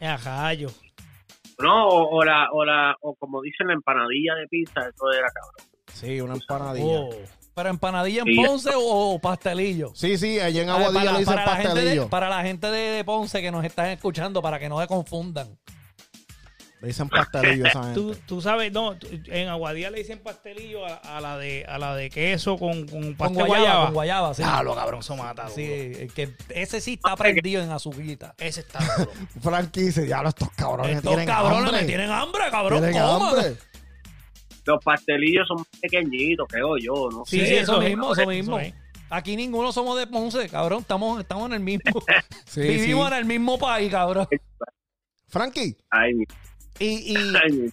Ajá, 0.00 0.52
yo. 0.52 0.68
No, 1.58 1.88
o, 1.88 2.18
o 2.18 2.24
la, 2.24 2.48
o 2.52 2.64
la, 2.64 2.94
o 3.00 3.14
como 3.14 3.40
dicen 3.40 3.68
la 3.68 3.72
empanadilla 3.74 4.34
de 4.34 4.48
pizza, 4.48 4.80
eso 4.80 5.10
era 5.12 5.28
cabrón. 5.28 5.72
Sí, 5.94 6.20
una 6.20 6.34
empanadilla. 6.34 7.00
Oh. 7.00 7.10
Pero 7.54 7.68
empanadilla 7.68 8.22
en 8.22 8.26
Sí. 8.26 8.36
Ponce 8.44 8.70
o, 8.74 8.80
o 9.14 9.18
pastelillo. 9.18 9.92
Sí, 9.94 10.16
sí, 10.16 10.40
allá 10.40 10.62
en 10.62 10.70
Aguadilla 10.70 11.00
para, 11.00 11.12
le 11.12 11.18
dicen 11.18 11.34
para 11.34 11.44
la 11.46 11.56
gente 11.56 11.68
de, 11.68 11.74
pastelillo. 11.74 12.08
para 12.08 12.28
la 12.30 12.42
gente 12.42 12.70
de, 12.70 12.78
de 12.92 13.04
Ponce 13.04 13.40
que 13.42 13.50
nos 13.50 13.64
están 13.64 13.86
escuchando, 13.88 14.40
para 14.40 14.58
que 14.58 14.68
no 14.68 14.80
se 14.80 14.86
confundan. 14.86 15.58
Le 16.80 16.88
dicen 16.88 17.08
pastelillo 17.08 17.64
a 17.64 17.68
esa 17.68 17.82
gente. 17.84 17.94
Tú, 18.00 18.16
tú 18.26 18.40
sabes, 18.40 18.72
no, 18.72 18.96
en 19.26 19.48
Aguadilla 19.48 19.88
le 19.90 19.98
dicen 19.98 20.18
pastelillo 20.18 20.84
a, 20.84 20.94
a 20.96 21.20
la 21.20 21.38
de 21.38 21.64
a 21.68 21.78
la 21.78 21.94
de 21.94 22.10
queso 22.10 22.56
con, 22.58 22.88
con 22.88 23.02
Con 23.02 23.14
pastel 23.16 23.36
guayaba, 23.46 23.46
guayaba. 23.46 23.84
con 23.84 23.94
guayaba, 23.94 24.34
sí. 24.34 24.42
Diablo, 24.42 24.74
cabrón, 24.74 25.00
eso 25.00 25.14
mata. 25.16 25.48
Sí, 25.48 25.62
el 25.62 26.12
que 26.12 26.34
ese 26.48 26.80
sí 26.80 26.94
está 26.94 27.14
prendido 27.14 27.62
en 27.62 27.70
azuquita. 27.70 28.34
Ese 28.38 28.60
está 28.62 28.80
duro. 28.96 29.12
Frankie 29.42 29.82
dice, 29.82 30.08
ya 30.08 30.22
estos 30.22 30.50
cabrones 30.56 30.96
Estos 30.96 31.10
tienen 31.10 31.26
cabrones 31.28 31.66
hambre. 31.66 31.80
me 31.82 31.86
tienen 31.86 32.10
hambre, 32.10 32.42
cabrón. 32.50 32.80
Tienen 32.82 33.00
hambre. 33.00 33.56
Los 34.64 34.82
pastelillos 34.84 35.46
son 35.48 35.64
pequeñitos, 35.80 36.46
creo 36.48 36.76
yo, 36.78 37.08
¿no? 37.10 37.24
Sí, 37.24 37.38
Sí, 37.44 37.54
eso, 37.54 37.72
eso 37.74 37.82
es, 37.82 37.88
mismo, 37.88 38.12
eso 38.12 38.26
mismo. 38.26 38.58
Aquí 39.10 39.36
ninguno 39.36 39.72
somos 39.72 39.98
de 39.98 40.06
Ponce, 40.06 40.48
cabrón. 40.48 40.80
Estamos, 40.80 41.20
estamos 41.20 41.46
en 41.46 41.52
el 41.54 41.60
mismo. 41.60 41.82
Sí, 42.46 42.60
Vivimos 42.60 43.08
sí. 43.08 43.12
en 43.12 43.18
el 43.18 43.24
mismo 43.24 43.58
país, 43.58 43.90
cabrón. 43.90 44.26
Frankie, 45.28 45.76
Ay, 45.90 46.14
mi- 46.14 46.24
y, 46.78 47.12
y, 47.12 47.16
ay, 47.42 47.52
mi- 47.52 47.70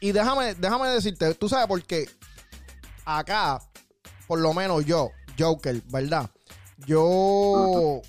y 0.00 0.12
déjame, 0.12 0.54
déjame 0.54 0.88
decirte, 0.88 1.34
tú 1.34 1.48
sabes 1.48 1.66
por 1.66 1.82
qué 1.82 2.06
acá, 3.04 3.60
por 4.26 4.38
lo 4.40 4.52
menos 4.54 4.84
yo, 4.84 5.10
Joker, 5.38 5.80
¿verdad? 5.90 6.30
Yo, 6.86 8.00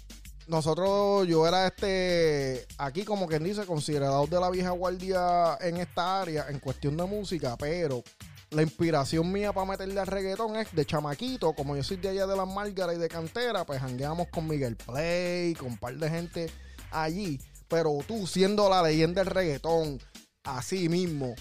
nosotros, 0.47 1.27
yo 1.27 1.45
era 1.47 1.67
este, 1.67 2.65
aquí 2.77 3.03
como 3.03 3.27
quien 3.27 3.43
dice, 3.43 3.65
considerado 3.65 4.25
de 4.27 4.39
la 4.39 4.49
vieja 4.49 4.71
guardia 4.71 5.57
en 5.59 5.77
esta 5.77 6.21
área, 6.21 6.45
en 6.49 6.59
cuestión 6.59 6.95
de 6.95 7.03
música, 7.03 7.57
pero 7.57 8.03
la 8.49 8.61
inspiración 8.61 9.31
mía 9.31 9.51
para 9.51 9.67
meterle 9.67 9.99
al 9.99 10.07
reggaetón 10.07 10.55
es 10.55 10.73
de 10.73 10.85
chamaquito, 10.85 11.53
como 11.53 11.75
yo 11.75 11.83
soy 11.83 11.97
de 11.97 12.09
allá 12.09 12.25
de 12.27 12.37
las 12.37 12.47
Márgaras 12.47 12.95
y 12.95 12.99
de 12.99 13.09
cantera, 13.09 13.65
pues 13.65 13.81
jangueamos 13.81 14.27
con 14.29 14.47
Miguel 14.47 14.77
Play, 14.77 15.53
con 15.55 15.67
un 15.67 15.77
par 15.77 15.95
de 15.95 16.09
gente 16.09 16.49
allí, 16.91 17.39
pero 17.67 17.97
tú 18.07 18.25
siendo 18.25 18.69
la 18.69 18.81
leyenda 18.81 19.23
del 19.23 19.33
reggaetón, 19.33 19.99
así 20.43 20.87
mismo, 20.87 21.35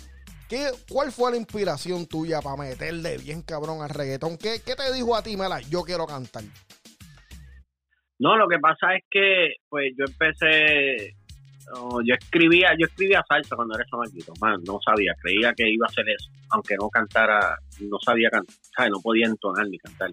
¿Qué, 0.49 0.71
¿Cuál 0.89 1.11
fue 1.11 1.33
la 1.33 1.37
inspiración 1.39 2.07
tuya 2.07 2.41
para 2.41 2.57
meterle 2.57 3.19
bien 3.19 3.43
cabrón 3.43 3.83
al 3.83 3.91
reggaetón? 3.91 4.37
¿Qué, 4.37 4.63
qué 4.65 4.77
te 4.77 4.93
dijo 4.93 5.17
a 5.17 5.23
ti, 5.23 5.37
Mela? 5.37 5.61
Yo 5.63 5.83
quiero 5.83 6.07
cantar. 6.07 6.45
No, 8.19 8.37
lo 8.37 8.49
que 8.49 8.59
pasa 8.59 8.95
es 8.95 9.05
que, 9.11 9.57
pues, 9.69 9.93
yo 9.97 10.05
empecé, 10.07 11.15
yo 12.05 12.15
escribía, 12.15 12.75
yo 12.79 12.87
escribía 12.87 13.23
salsa 13.29 13.57
cuando 13.57 13.75
era 13.75 13.85
chamaquito, 13.85 14.33
man, 14.41 14.63
no 14.67 14.79
sabía, 14.85 15.15
creía 15.21 15.53
que 15.53 15.69
iba 15.69 15.87
a 15.87 15.91
hacer 15.91 16.09
eso, 16.09 16.31
aunque 16.51 16.77
no 16.81 16.89
cantara, 16.89 17.59
no 17.81 17.99
sabía 18.03 18.31
cantar, 18.31 18.55
¿sabes? 18.75 18.93
no 18.93 19.01
podía 19.01 19.27
entonar 19.27 19.69
ni 19.69 19.79
cantar, 19.79 20.13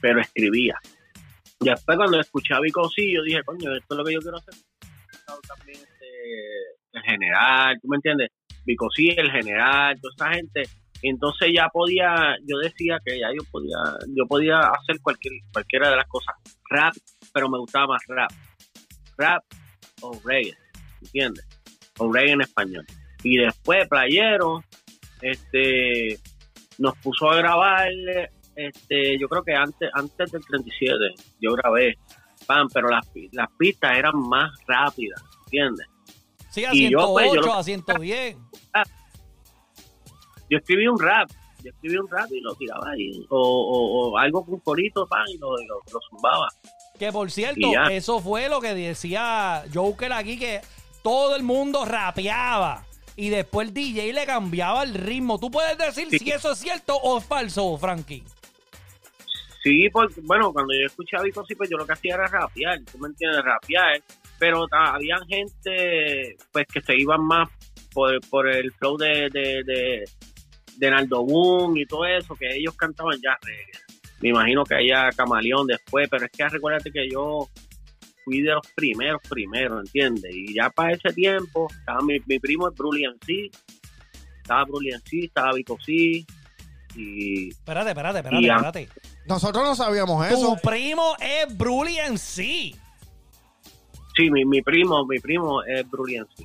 pero 0.00 0.20
escribía. 0.20 0.78
Y 1.60 1.68
después 1.68 1.96
cuando 1.96 2.20
escuché 2.20 2.54
a 2.54 2.60
Vico 2.60 2.88
sí, 2.88 3.14
yo 3.14 3.22
dije, 3.22 3.42
coño, 3.44 3.74
esto 3.74 3.94
es 3.94 3.98
lo 3.98 4.04
que 4.04 4.14
yo 4.14 4.20
quiero 4.20 4.38
hacer. 4.38 4.54
También 5.46 5.78
este, 5.78 6.08
el 6.92 7.02
general, 7.02 7.78
¿tú 7.80 7.88
me 7.88 7.96
entiendes? 7.96 8.30
Vico 8.64 8.90
sí, 8.90 9.10
el 9.16 9.30
general, 9.30 9.98
toda 10.00 10.12
esa 10.16 10.36
gente. 10.36 10.62
Entonces 11.02 11.50
ya 11.54 11.68
podía, 11.68 12.36
yo 12.46 12.58
decía 12.58 12.98
que 13.04 13.18
ya 13.18 13.28
yo 13.28 13.44
podía, 13.50 13.78
yo 14.08 14.26
podía 14.26 14.58
hacer 14.58 15.00
cualquier, 15.02 15.34
cualquiera 15.52 15.90
de 15.90 15.96
las 15.96 16.06
cosas. 16.06 16.34
Rap, 16.68 16.94
pero 17.32 17.48
me 17.48 17.58
gustaba 17.58 17.88
más 17.88 18.02
rap. 18.08 18.30
Rap 19.16 19.42
o 20.02 20.18
reggae, 20.24 20.54
¿entiendes? 21.02 21.46
O 21.98 22.12
reggae 22.12 22.32
en 22.32 22.42
español. 22.42 22.86
Y 23.22 23.38
después 23.38 23.88
Playero, 23.88 24.62
este, 25.22 26.18
nos 26.78 26.96
puso 26.98 27.30
a 27.30 27.36
grabar, 27.36 27.90
este, 28.56 29.18
yo 29.18 29.28
creo 29.28 29.42
que 29.42 29.54
antes, 29.54 29.90
antes 29.94 30.32
del 30.32 30.44
37, 30.44 30.96
yo 31.40 31.52
grabé, 31.52 31.96
pam, 32.46 32.68
pero 32.72 32.88
las, 32.88 33.06
las 33.32 33.48
pistas 33.58 33.96
eran 33.96 34.18
más 34.28 34.50
rápidas, 34.66 35.22
¿entiendes? 35.44 35.86
Sí, 36.50 36.64
a 36.64 36.74
Y 36.74 36.90
yo, 36.90 37.06
108, 37.06 37.12
pues, 37.12 37.46
yo 37.46 37.54
a 37.54 37.62
110. 37.62 38.36
Yo 40.50 40.58
escribí 40.58 40.86
un 40.88 40.98
rap, 41.00 41.30
yo 41.64 41.70
escribí 41.70 41.96
un 41.96 42.08
rap 42.10 42.30
y 42.30 42.40
lo 42.40 42.54
tiraba 42.56 42.90
ahí, 42.90 43.24
o, 43.30 43.38
o, 43.38 44.10
o 44.10 44.18
algo 44.18 44.44
con 44.44 44.58
corito, 44.60 45.06
pan, 45.06 45.24
y 45.28 45.38
lo, 45.38 45.50
lo, 45.56 45.80
lo 45.92 46.00
zumbaba. 46.10 46.48
Que 46.98 47.10
por 47.12 47.30
cierto, 47.30 47.60
Y 47.60 47.74
eso 47.94 48.20
fue 48.20 48.48
lo 48.50 48.60
que 48.60 48.74
decía 48.74 49.64
Joker 49.72 50.12
aquí, 50.12 50.38
que 50.38 50.60
todo 51.02 51.34
el 51.36 51.42
mundo 51.42 51.86
rapeaba. 51.86 52.84
Y 53.16 53.28
después 53.28 53.68
el 53.68 53.74
DJ 53.74 54.12
le 54.12 54.24
cambiaba 54.26 54.82
el 54.82 54.94
ritmo. 54.94 55.38
¿Tú 55.38 55.50
puedes 55.50 55.76
decir 55.76 56.08
Sí. 56.10 56.18
si 56.18 56.30
eso 56.30 56.52
es 56.52 56.58
cierto 56.58 56.96
o 56.96 57.18
es 57.18 57.24
falso, 57.24 57.76
Frankie? 57.78 58.22
Sí, 59.62 59.88
porque, 59.90 60.20
bueno, 60.22 60.52
cuando 60.52 60.72
yo 60.72 60.86
escuchaba 60.86 61.24
Vico 61.24 61.44
sí, 61.46 61.54
pues 61.54 61.68
yo 61.68 61.76
lo 61.76 61.86
que 61.86 61.92
hacía 61.92 62.14
era 62.14 62.26
rapear, 62.26 62.80
tú 62.90 62.98
me 62.98 63.08
entiendes, 63.08 63.44
rapear, 63.44 64.00
pero 64.38 64.66
había 64.70 65.16
gente, 65.28 66.36
pues, 66.50 66.66
que 66.72 66.80
se 66.80 66.96
iban 66.96 67.22
más 67.26 67.48
por, 67.92 68.18
por 68.30 68.48
el 68.48 68.72
flow 68.72 68.96
de, 68.96 69.28
de, 69.30 69.62
de, 69.64 70.04
de 70.80 70.90
Naldo 70.90 71.24
Boom 71.24 71.76
y 71.76 71.86
todo 71.86 72.06
eso, 72.06 72.34
que 72.34 72.46
ellos 72.56 72.74
cantaban 72.74 73.18
ya 73.22 73.36
reggae. 73.42 73.78
Me 74.20 74.30
imagino 74.30 74.64
que 74.64 74.74
haya 74.74 75.10
Camaleón 75.16 75.66
después, 75.66 76.08
pero 76.10 76.24
es 76.24 76.30
que 76.32 76.48
recuérdate 76.48 76.90
que 76.90 77.08
yo 77.08 77.48
fui 78.24 78.40
de 78.42 78.52
los 78.52 78.66
primeros, 78.74 79.20
primeros, 79.28 79.80
¿entiendes? 79.80 80.34
Y 80.34 80.54
ya 80.54 80.70
para 80.70 80.92
ese 80.92 81.10
tiempo, 81.12 81.68
estaba 81.78 82.00
mi, 82.02 82.18
mi 82.26 82.38
primo 82.38 82.68
es 82.68 82.74
Bruli 82.74 83.04
en 83.04 83.14
sí, 83.26 83.50
estaba 84.42 84.64
Bruli 84.64 84.90
en 84.90 85.00
sí, 85.02 85.24
estaba 85.24 85.52
Vico 85.54 85.78
sí, 85.84 86.26
y 86.96 87.48
Espérate, 87.50 87.90
espérate, 87.90 88.18
espérate, 88.18 88.42
Y 88.42 88.48
espérate. 88.50 88.88
Nosotros 89.26 89.64
no 89.64 89.74
sabíamos 89.74 90.26
Tu 90.28 90.34
eso. 90.34 90.56
primo 90.62 91.14
es 91.20 91.56
Bruli 91.56 91.98
en 91.98 92.18
sí. 92.18 92.74
Sí, 94.16 94.30
mi, 94.30 94.44
mi 94.44 94.60
primo, 94.60 95.06
mi 95.06 95.18
primo 95.18 95.62
es 95.62 95.88
Bruliense. 95.88 96.44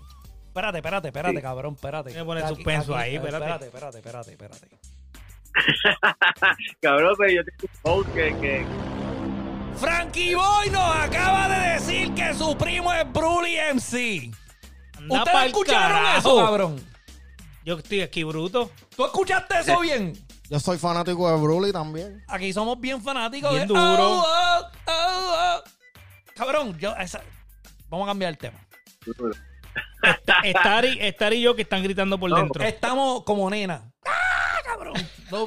Espérate, 0.55 0.77
espérate, 0.77 1.07
espérate, 1.09 1.35
Sí. 1.35 1.41
cabrón, 1.41 1.73
espérate. 1.73 2.11
Voy 2.11 2.19
a 2.21 2.25
poner 2.25 2.45
Aquí- 2.45 2.55
suspenso 2.55 2.95
ahí, 2.95 3.15
espérate, 3.17 3.43
espérate. 3.43 3.65
espérate, 3.65 3.97
espérate, 3.97 4.31
espérate. 4.31 4.67
Cabrón, 6.81 7.13
pero 7.17 7.31
yo 7.33 7.43
tengo 7.43 7.57
un 7.73 7.81
post 7.81 8.13
que, 8.13 8.37
que 8.39 8.65
Frankie 9.77 10.33
Boy 10.35 10.69
nos 10.69 10.95
acaba 10.95 11.49
de 11.49 11.69
decir 11.73 12.13
que 12.13 12.33
su 12.33 12.57
primo 12.57 12.93
es 12.93 13.11
Bruli 13.11 13.57
MC. 13.73 14.31
Anda 14.97 15.17
¿Ustedes 15.23 15.45
escucharon 15.47 15.97
carajo. 16.05 16.17
eso, 16.19 16.45
cabrón? 16.45 16.85
Yo 17.65 17.77
estoy 17.77 18.01
aquí 18.01 18.23
bruto. 18.23 18.71
¿Tú 18.95 19.03
escuchaste 19.05 19.59
eso 19.59 19.79
bien? 19.81 20.13
Yo 20.49 20.59
soy 20.61 20.77
fanático 20.77 21.29
de 21.29 21.37
Broly 21.41 21.73
también. 21.73 22.23
Aquí 22.29 22.53
somos 22.53 22.79
bien 22.79 23.01
fanáticos 23.01 23.51
Bien 23.51 23.67
de... 23.67 23.73
duro. 23.73 24.19
Oh, 24.19 24.23
oh, 24.23 24.61
oh, 24.87 25.33
oh. 25.57 25.63
Cabrón, 26.33 26.77
yo... 26.79 26.95
esa- 26.95 27.21
Vamos 27.89 28.07
a 28.07 28.11
cambiar 28.11 28.31
el 28.31 28.37
tema. 28.37 28.57
Estar 30.43 30.85
y, 30.85 30.99
estar 30.99 31.33
y 31.33 31.41
yo 31.41 31.55
que 31.55 31.63
están 31.63 31.83
gritando 31.83 32.17
por 32.19 32.29
No. 32.29 32.37
dentro. 32.37 32.63
Estamos 32.63 33.23
como 33.23 33.49
nena. 33.49 33.91
¡Ah, 34.05 34.59
cabrón! 34.63 34.93
No, 35.31 35.45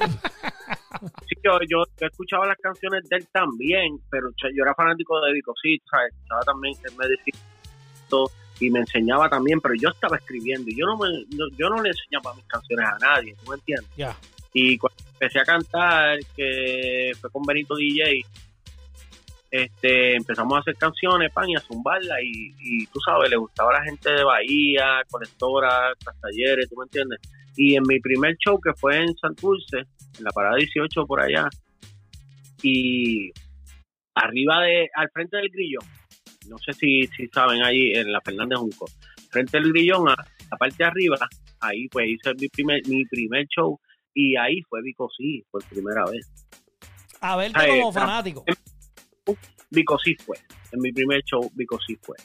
sí, 1.27 1.35
yo, 1.43 1.59
yo, 1.67 1.83
yo 1.99 2.07
escuchaba 2.07 2.45
las 2.47 2.57
canciones 2.57 3.07
de 3.09 3.17
él 3.17 3.27
también, 3.31 3.97
pero 4.09 4.29
yo 4.39 4.63
era 4.63 4.73
fanático 4.75 5.19
de 5.21 5.33
Vico, 5.33 5.53
sí, 5.61 5.81
¿sabes? 5.89 6.13
Escuchaba 6.13 6.41
también, 6.41 6.75
él 6.83 6.93
me 6.97 7.07
decía 7.07 7.33
todo 8.09 8.31
y 8.59 8.69
me 8.69 8.79
enseñaba 8.79 9.29
también, 9.29 9.61
pero 9.61 9.73
yo 9.75 9.89
estaba 9.89 10.17
escribiendo 10.17 10.69
y 10.69 10.75
yo 10.77 10.85
no, 10.85 10.97
me, 10.97 11.07
no- 11.35 11.47
yo 11.57 11.69
no 11.69 11.81
le 11.81 11.89
enseñaba 11.89 12.33
mis 12.35 12.45
canciones 12.45 12.85
a 12.87 12.97
nadie, 12.99 13.35
¿tú 13.43 13.49
me 13.51 13.55
entiendes? 13.55 13.89
Ya. 13.95 14.15
Y 14.53 14.77
cuando 14.77 14.97
empecé 15.13 15.39
a 15.39 15.43
cantar, 15.45 16.17
que 16.35 17.11
fue 17.21 17.29
con 17.29 17.43
Benito 17.43 17.75
DJ, 17.75 18.25
este, 19.51 20.15
empezamos 20.15 20.57
a 20.57 20.59
hacer 20.61 20.75
canciones, 20.75 21.31
pan, 21.33 21.49
y 21.49 21.55
a 21.55 21.59
zumbarla, 21.59 22.21
y, 22.21 22.53
y 22.59 22.85
tú 22.87 22.99
sabes, 22.99 23.29
le 23.29 23.37
gustaba 23.37 23.71
a 23.71 23.79
la 23.79 23.85
gente 23.85 24.11
de 24.11 24.23
Bahía, 24.23 25.01
Colectora, 25.09 25.93
Talleres, 26.21 26.69
¿tú 26.69 26.75
me 26.77 26.83
entiendes? 26.83 27.19
Y 27.55 27.75
en 27.75 27.83
mi 27.87 27.99
primer 27.99 28.35
show, 28.37 28.59
que 28.61 28.73
fue 28.73 28.97
en 28.97 29.15
Santurce, 29.17 29.79
en 30.17 30.23
la 30.23 30.31
parada 30.31 30.55
18 30.57 31.05
por 31.05 31.21
allá, 31.21 31.49
y 32.61 33.31
arriba 34.15 34.61
de, 34.61 34.89
al 34.95 35.09
frente 35.11 35.37
del 35.37 35.49
grillón, 35.49 35.85
no 36.47 36.57
sé 36.57 36.73
si, 36.73 37.07
si 37.07 37.27
saben 37.27 37.63
allí, 37.63 37.93
en 37.93 38.11
la 38.11 38.21
Fernández 38.21 38.59
Junco, 38.59 38.85
frente 39.29 39.59
del 39.59 39.71
grillón, 39.71 40.09
a 40.09 40.15
la 40.51 40.57
parte 40.57 40.77
de 40.79 40.85
arriba, 40.85 41.17
ahí 41.59 41.87
pues 41.89 42.07
hice 42.07 42.33
mi 42.35 42.47
primer, 42.49 42.81
mi 42.87 43.05
primer 43.05 43.45
show, 43.47 43.79
y 44.13 44.35
ahí 44.35 44.61
fue 44.69 44.81
Vico 44.81 45.09
sí, 45.17 45.43
por 45.51 45.63
primera 45.65 46.03
vez. 46.05 46.27
A 47.21 47.35
verte 47.35 47.59
como 47.67 47.91
tra- 47.91 48.05
Vico 49.69 49.97
sí 49.99 50.15
fue. 50.15 50.37
En 50.71 50.81
mi 50.81 50.91
primer 50.91 51.21
show, 51.23 51.51
Vico 51.53 51.77
sí 51.85 51.97
fue. 52.01 52.17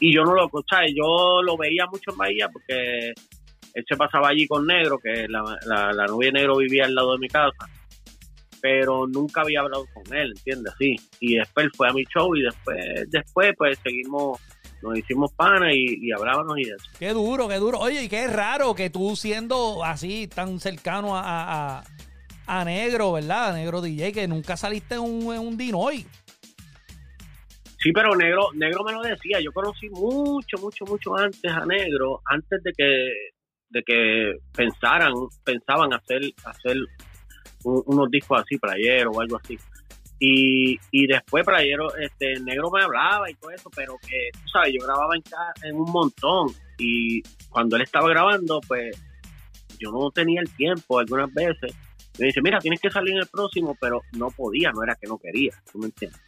Y 0.00 0.14
yo 0.14 0.24
no 0.24 0.34
lo, 0.34 0.50
¿sabes? 0.68 0.92
Yo 0.94 1.42
lo 1.42 1.56
veía 1.56 1.86
mucho 1.86 2.10
en 2.12 2.16
Bahía 2.16 2.48
porque 2.48 3.12
él 3.74 3.84
se 3.86 3.96
pasaba 3.96 4.28
allí 4.28 4.46
con 4.46 4.66
Negro, 4.66 4.98
que 4.98 5.26
la, 5.28 5.42
novia 6.08 6.28
de 6.28 6.32
Negro 6.32 6.56
vivía 6.56 6.84
al 6.86 6.94
lado 6.94 7.12
de 7.12 7.18
mi 7.18 7.28
casa. 7.28 7.68
Pero 8.62 9.06
nunca 9.06 9.42
había 9.42 9.60
hablado 9.60 9.86
con 9.94 10.14
él, 10.14 10.32
¿entiendes? 10.36 10.72
Así. 10.74 10.96
Y 11.20 11.36
después 11.36 11.68
fue 11.76 11.88
a 11.88 11.92
mi 11.92 12.04
show 12.04 12.34
y 12.34 12.42
después, 12.42 12.78
después 13.08 13.54
pues 13.56 13.78
seguimos, 13.82 14.38
nos 14.82 14.98
hicimos 14.98 15.32
pana 15.32 15.72
y, 15.72 16.10
hablábamos 16.12 16.58
y 16.58 16.62
eso. 16.62 16.90
Qué 16.98 17.10
duro, 17.10 17.48
qué 17.48 17.56
duro. 17.56 17.78
Oye, 17.78 18.04
y 18.04 18.08
qué 18.08 18.26
raro 18.26 18.74
que 18.74 18.90
tú 18.90 19.16
siendo 19.16 19.82
así 19.84 20.28
tan 20.28 20.60
cercano 20.60 21.12
a 21.14 21.84
Negro, 22.64 23.12
¿verdad? 23.12 23.50
A 23.50 23.52
Negro 23.52 23.80
DJ, 23.80 24.12
que 24.12 24.28
nunca 24.28 24.56
saliste 24.56 24.96
en 24.96 25.00
un, 25.00 25.34
en 25.34 25.40
un 25.40 25.56
Dinoy. 25.56 26.06
Sí, 27.82 27.92
pero 27.92 28.14
Negro, 28.14 28.48
Negro 28.54 28.84
me 28.84 28.92
lo 28.92 29.02
decía. 29.02 29.40
Yo 29.40 29.52
conocí 29.52 29.88
mucho, 29.88 30.58
mucho, 30.60 30.84
mucho 30.84 31.16
antes 31.16 31.50
a 31.50 31.64
Negro, 31.64 32.20
antes 32.26 32.62
de 32.62 32.72
que, 32.76 33.12
de 33.70 33.82
que 33.82 34.32
pensaran, 34.54 35.12
pensaban 35.44 35.92
hacer, 35.94 36.20
hacer 36.44 36.76
un- 37.64 37.82
unos 37.86 38.10
discos 38.10 38.42
así, 38.42 38.58
playero 38.58 39.10
o 39.12 39.20
algo 39.20 39.36
así. 39.42 39.56
Y, 40.18 40.78
y 40.90 41.06
después 41.06 41.46
playero, 41.46 41.94
este, 41.96 42.38
Negro 42.40 42.70
me 42.70 42.82
hablaba 42.82 43.30
y 43.30 43.34
todo 43.36 43.50
eso, 43.52 43.70
pero 43.74 43.96
que, 44.06 44.28
tú 44.34 44.48
sabes, 44.52 44.74
yo 44.78 44.84
grababa 44.86 45.14
en, 45.16 45.22
en 45.66 45.76
un 45.76 45.90
montón. 45.90 46.48
Y 46.78 47.22
cuando 47.48 47.76
él 47.76 47.82
estaba 47.82 48.10
grabando, 48.10 48.60
pues 48.68 48.94
yo 49.78 49.90
no 49.90 50.10
tenía 50.10 50.42
el 50.42 50.50
tiempo 50.54 50.98
algunas 50.98 51.32
veces. 51.32 51.74
Me 52.18 52.26
dice, 52.26 52.42
mira, 52.42 52.58
tienes 52.58 52.80
que 52.82 52.90
salir 52.90 53.14
en 53.14 53.20
el 53.22 53.28
próximo, 53.28 53.74
pero 53.80 54.02
no 54.18 54.28
podía, 54.30 54.70
no 54.72 54.82
era 54.82 54.94
que 54.96 55.06
no 55.06 55.16
quería, 55.16 55.52
¿tú 55.72 55.78
me 55.78 55.86
entiendes? 55.86 56.20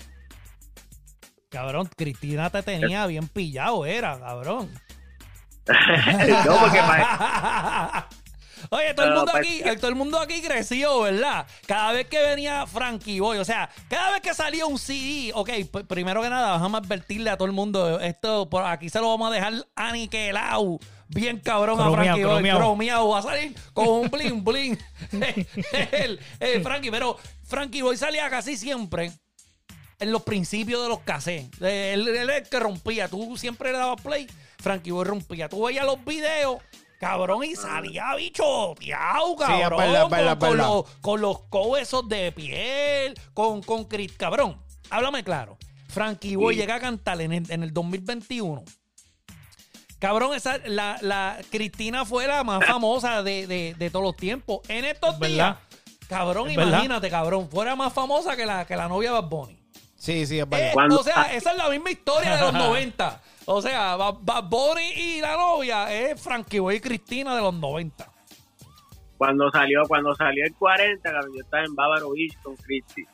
Cabrón, 1.52 1.88
Cristina 1.96 2.48
te 2.50 2.62
tenía 2.62 3.06
bien 3.06 3.28
pillado, 3.28 3.84
era, 3.86 4.18
cabrón. 4.18 4.70
no, 5.68 6.58
porque 6.60 6.78
pa- 6.78 8.08
Oye, 8.70 8.94
todo 8.94 9.06
el 9.06 9.14
mundo 9.14 9.32
aquí, 9.34 9.60
que- 9.62 9.76
todo 9.76 9.88
el 9.88 9.94
mundo 9.96 10.18
aquí 10.20 10.40
creció, 10.40 11.00
¿verdad? 11.00 11.46
Cada 11.66 11.92
vez 11.92 12.06
que 12.06 12.22
venía 12.22 12.64
Frankie 12.66 13.20
Boy, 13.20 13.38
o 13.38 13.44
sea, 13.44 13.68
cada 13.88 14.12
vez 14.12 14.20
que 14.22 14.32
salía 14.34 14.66
un 14.66 14.78
CD, 14.78 15.32
ok, 15.34 15.50
primero 15.88 16.22
que 16.22 16.30
nada, 16.30 16.52
vamos 16.58 16.74
a 16.80 16.84
advertirle 16.84 17.28
a 17.30 17.36
todo 17.36 17.46
el 17.46 17.52
mundo, 17.52 18.00
esto 18.00 18.48
por 18.48 18.64
aquí 18.64 18.88
se 18.88 19.00
lo 19.00 19.08
vamos 19.10 19.30
a 19.30 19.34
dejar 19.34 19.52
aniquilado. 19.76 20.78
Bien 21.08 21.38
cabrón 21.40 21.78
a 21.78 21.90
Frankie 21.90 22.24
Boy, 22.24 22.42
cromeado, 22.50 23.08
va 23.10 23.18
a 23.18 23.22
salir 23.22 23.54
con 23.74 23.86
un 23.86 24.08
bling 24.10 24.42
bling. 24.42 24.78
el, 25.92 26.18
el 26.40 26.62
Frankie, 26.62 26.90
pero 26.90 27.18
Frankie 27.44 27.82
Boy 27.82 27.98
salía 27.98 28.30
casi 28.30 28.56
siempre 28.56 29.12
en 30.02 30.12
los 30.12 30.22
principios 30.22 30.82
de 30.82 30.88
los 30.88 31.00
cassettes. 31.00 31.60
Él, 31.60 32.06
él 32.08 32.28
el 32.30 32.48
que 32.48 32.60
rompía. 32.60 33.08
Tú 33.08 33.36
siempre 33.36 33.72
le 33.72 33.78
dabas 33.78 34.00
play, 34.02 34.26
Frankie 34.58 34.90
Boy 34.90 35.04
rompía. 35.04 35.48
Tú 35.48 35.64
veías 35.64 35.84
los 35.86 36.04
videos, 36.04 36.58
cabrón, 37.00 37.44
y 37.44 37.54
salía 37.56 38.14
bichoteado, 38.14 39.32
es 39.32 39.46
cabrón. 39.46 40.08
con, 40.10 40.38
con 40.38 40.56
los, 40.56 40.84
con 41.00 41.20
los 41.20 41.38
cobesos 41.48 42.08
de 42.08 42.30
piel, 42.32 43.14
con, 43.34 43.62
con 43.62 43.88
Cris- 43.88 44.16
Cabrón, 44.16 44.60
háblame 44.90 45.24
claro. 45.24 45.56
Frankie 45.88 46.36
Boy 46.36 46.54
Sí. 46.54 46.60
llega 46.60 46.76
a 46.76 46.80
cantar 46.80 47.20
en 47.20 47.32
el, 47.32 47.50
en 47.50 47.62
el 47.62 47.72
2021. 47.72 48.64
Cabrón, 49.98 50.34
esa, 50.34 50.58
la, 50.66 50.98
la 51.00 51.38
Cristina 51.50 52.04
fue 52.04 52.26
la 52.26 52.42
más 52.42 52.64
famosa 52.66 53.22
de, 53.22 53.46
de- 53.46 53.74
de 53.78 53.90
todos 53.90 54.04
los 54.04 54.16
tiempos. 54.16 54.60
En 54.68 54.84
estos 54.84 55.14
Es 55.14 55.20
días, 55.20 55.54
verdad. 55.56 55.60
cabrón, 56.08 56.50
Es 56.50 56.56
verdad. 56.56 56.72
imagínate, 56.72 57.08
cabrón, 57.10 57.48
fuera 57.48 57.76
más 57.76 57.92
famosa 57.92 58.34
que 58.36 58.44
la, 58.44 58.64
que 58.66 58.74
la 58.74 58.88
novia 58.88 59.10
de 59.12 59.20
Bad 59.20 59.28
Bunny. 59.28 59.61
Sí, 60.02 60.26
sí, 60.26 60.40
es 60.40 60.46
Eh, 60.50 60.72
o 60.74 61.02
sea, 61.04 61.32
esa 61.32 61.52
es 61.52 61.56
la 61.56 61.68
misma 61.70 61.92
historia 61.92 62.34
de 62.34 62.42
los 62.42 62.52
90. 62.54 63.22
O 63.44 63.62
sea, 63.62 63.94
Bad 63.94 64.48
Bunny 64.48 64.90
y 64.96 65.20
la 65.20 65.36
novia 65.36 65.92
es 65.94 66.20
Frankie 66.20 66.58
Boy 66.58 66.74
y 66.74 66.80
Cristina 66.80 67.36
de 67.36 67.40
los 67.40 67.54
90. 67.54 68.10
cuando 69.16 69.48
salió 69.52 69.82
cuando 69.86 70.12
salió 70.16 70.44
el 70.44 70.52
40 70.56 71.08
cuando 71.08 71.32
yo 71.32 71.40
estaba 71.44 71.62
en 71.62 71.74
Bávaro 71.76 72.10
Beach 72.10 72.36
con 72.42 72.56
Christy 72.56 73.04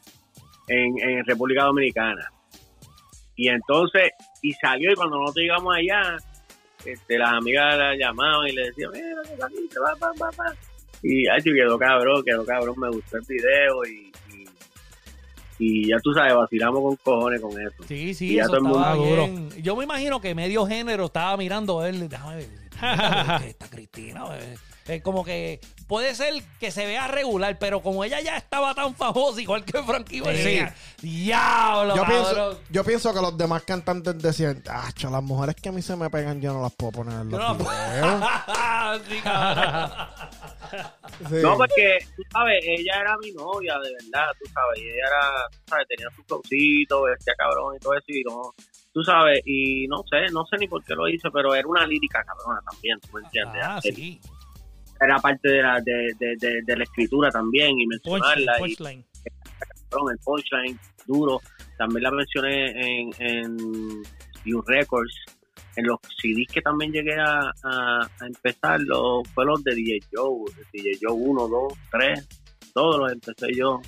en, 0.68 0.98
en 0.98 1.24
República 1.26 1.64
Dominicana 1.64 2.32
y 3.36 3.48
entonces 3.50 4.12
y 4.40 4.54
salió 4.54 4.90
y 4.90 4.94
cuando 4.94 5.18
nosotros 5.18 5.42
llegamos 5.42 5.76
allá 5.76 6.16
este, 6.86 7.18
las 7.18 7.32
amigas 7.32 7.76
la 7.76 7.94
llamaban 7.96 8.48
y 8.48 8.52
le 8.52 8.62
decían 8.68 8.92
mira 8.92 9.22
que 9.24 9.36
saliste, 9.36 9.78
va, 9.78 9.94
va, 9.96 10.10
va, 10.22 10.30
va". 10.38 10.54
y 11.02 11.28
ay, 11.28 11.40
sí, 11.42 11.52
quedó 11.52 11.78
cabrón 11.78 12.24
quedó 12.24 12.46
cabrón 12.46 12.80
me 12.80 12.88
gustó 12.88 13.18
el 13.18 13.24
video 13.28 13.84
y, 13.84 14.10
y, 15.58 15.86
y 15.86 15.88
ya 15.90 15.96
tú 16.02 16.12
sabes 16.12 16.34
vacilamos 16.34 16.80
con 16.82 16.96
cojones 16.96 17.40
con 17.40 17.50
eso 17.60 17.82
Sí, 17.86 17.94
Y 18.10 18.14
sí, 18.14 18.34
ya 18.34 18.42
eso 18.42 18.48
todo 18.52 18.56
el 18.58 18.62
mundo 18.64 18.78
estaba 18.78 18.96
duro. 18.96 19.26
bien. 19.26 19.50
Yo 19.62 19.76
me 19.76 19.84
imagino 19.84 20.20
que 20.20 20.34
medio 20.34 20.66
género 20.66 21.06
estaba 21.06 21.36
mirando 21.36 21.80
a 21.80 21.88
él. 21.88 22.08
Déjame 22.08 22.36
ver. 22.36 22.48
esta- 23.46 23.68
Cristina. 23.68 24.24
eh, 24.38 24.56
eh, 24.86 25.02
como 25.02 25.22
que 25.24 25.60
puede 25.86 26.14
ser 26.14 26.32
que 26.60 26.70
se 26.70 26.86
vea 26.86 27.08
regular, 27.08 27.58
pero 27.58 27.82
como 27.82 28.04
ella 28.04 28.20
ya 28.22 28.36
estaba 28.38 28.74
tan 28.74 28.94
famosa, 28.94 29.38
igual 29.40 29.62
que 29.64 29.82
Frankie 29.82 30.20
Boy, 30.20 30.36
Sí. 30.36 30.60
diablo, 31.02 31.94
Yo 31.96 32.02
cabrón". 32.04 32.22
pienso, 32.24 32.60
yo 32.70 32.84
pienso 32.84 33.12
que 33.14 33.20
los 33.20 33.36
demás 33.36 33.64
cantantes 33.64 34.16
decían, 34.16 34.62
ah, 34.70 34.88
las 35.10 35.22
mujeres 35.22 35.56
que 35.56 35.68
a 35.68 35.72
mí 35.72 35.82
se 35.82 35.94
me 35.96 36.08
pegan 36.08 36.40
yo 36.40 36.54
no 36.54 36.62
las 36.62 36.72
puedo 36.74 36.92
poner 36.92 37.20
en 37.20 37.28
los 37.30 37.38
no- 37.40 37.54
videos". 37.56 38.24
Sí, 39.10 39.16
cabrón. 39.22 39.90
Sí. 41.28 41.36
No, 41.42 41.56
porque, 41.56 41.98
tú 42.16 42.22
sabes, 42.30 42.64
ella 42.66 43.00
era 43.00 43.16
mi 43.18 43.32
novia, 43.32 43.74
de 43.82 43.92
verdad, 43.92 44.30
tú 44.38 44.50
sabes, 44.52 44.78
y 44.78 44.82
ella 44.82 45.06
era, 45.06 45.48
tú 45.50 45.58
sabes, 45.68 45.86
tenía 45.88 46.10
sus 46.14 46.24
flowcitos, 46.26 47.02
vestía 47.04 47.34
cabrón 47.36 47.76
y 47.76 47.78
todo 47.78 47.94
eso, 47.94 48.04
y 48.08 48.22
no, 48.24 48.54
tú 48.92 49.02
sabes, 49.02 49.40
y 49.44 49.86
no 49.88 50.02
sé, 50.10 50.32
no 50.32 50.44
sé 50.46 50.56
ni 50.58 50.68
por 50.68 50.84
qué 50.84 50.94
lo 50.94 51.08
hice, 51.08 51.28
pero 51.32 51.54
era 51.54 51.66
una 51.66 51.86
lírica 51.86 52.22
cabrona 52.24 52.60
también, 52.70 52.98
¿tú 53.00 53.08
me 53.16 53.20
entiendes? 53.22 53.62
Ah, 53.64 53.80
sí. 53.82 54.20
Era 55.00 55.18
parte 55.18 55.48
de 55.48 55.62
la, 55.62 55.80
de, 55.80 56.12
de, 56.18 56.34
de, 56.38 56.62
de 56.64 56.76
la 56.76 56.84
escritura 56.84 57.30
también, 57.30 57.78
y 57.78 57.86
Punchline, 57.86 58.10
mencionarla, 58.10 58.56
y 58.56 58.60
punchline. 58.60 59.06
cabrón, 59.90 60.12
el 60.12 60.18
punchline, 60.24 60.80
duro, 61.06 61.40
también 61.78 62.02
la 62.02 62.10
mencioné 62.10 62.70
en, 63.00 63.10
en 63.18 64.02
You 64.44 64.62
Records, 64.66 65.14
en 65.76 65.86
los 65.86 65.98
CDs 66.20 66.46
que 66.52 66.60
también 66.62 66.92
llegué 66.92 67.14
a, 67.14 67.40
a, 67.64 68.00
a 68.20 68.26
empezar, 68.26 68.80
los, 68.80 69.28
fue 69.34 69.44
los 69.44 69.62
de 69.64 69.74
DJ 69.74 70.00
Joe, 70.12 70.50
DJ 70.72 70.98
Joe 71.02 71.12
1, 71.12 71.48
2, 71.48 71.72
3, 71.90 72.28
todos 72.74 72.98
los 72.98 73.12
empecé 73.12 73.54
yo. 73.54 73.80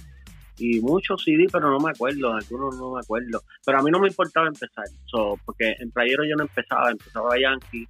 Y 0.59 0.79
muchos 0.81 1.25
CD, 1.25 1.47
pero 1.51 1.71
no 1.71 1.79
me 1.79 1.90
acuerdo, 1.90 2.35
algunos 2.35 2.77
no 2.77 2.93
me 2.93 3.01
acuerdo. 3.01 3.40
Pero 3.64 3.79
a 3.79 3.83
mí 3.83 3.90
no 3.90 3.99
me 3.99 4.09
importaba 4.09 4.47
empezar, 4.47 4.85
so, 5.07 5.38
porque 5.47 5.75
en 5.79 5.90
Playero 5.90 6.23
yo 6.29 6.37
no 6.37 6.43
empezaba, 6.43 6.90
empezaba 6.90 7.31
Yankee. 7.40 7.87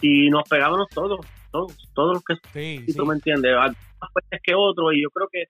Y 0.00 0.30
nos 0.30 0.48
pegábamos 0.48 0.88
todos, 0.88 1.20
todos, 1.52 1.76
todos 1.94 2.14
los 2.14 2.24
que 2.24 2.34
Sí, 2.52 2.82
si 2.86 2.92
sí. 2.92 2.96
tú 2.96 3.04
me 3.04 3.14
entiendes, 3.14 3.52
algunos 3.52 3.76
más 4.00 4.10
fuertes 4.12 4.40
que 4.42 4.54
otros, 4.54 4.94
y 4.94 5.02
yo 5.02 5.10
creo 5.10 5.28
que 5.30 5.44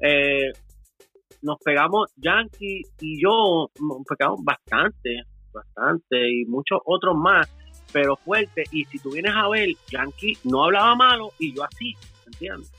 eh, 0.00 0.52
nos 1.40 1.58
pegamos, 1.64 2.10
Yankee 2.16 2.82
y 3.00 3.22
yo, 3.22 3.70
nos 3.80 3.98
pegamos 4.06 4.40
bastante, 4.44 5.22
bastante, 5.52 6.16
y 6.30 6.44
muchos 6.46 6.80
otros 6.84 7.16
más, 7.16 7.48
pero 7.92 8.16
fuerte, 8.16 8.64
y 8.72 8.84
si 8.86 8.98
tú 8.98 9.10
vienes 9.12 9.32
a 9.34 9.48
ver, 9.48 9.68
Yankee 9.90 10.38
no 10.44 10.64
hablaba 10.64 10.94
malo, 10.94 11.32
y 11.38 11.54
yo 11.54 11.64
así, 11.64 11.94
¿entiendes? 12.26 12.70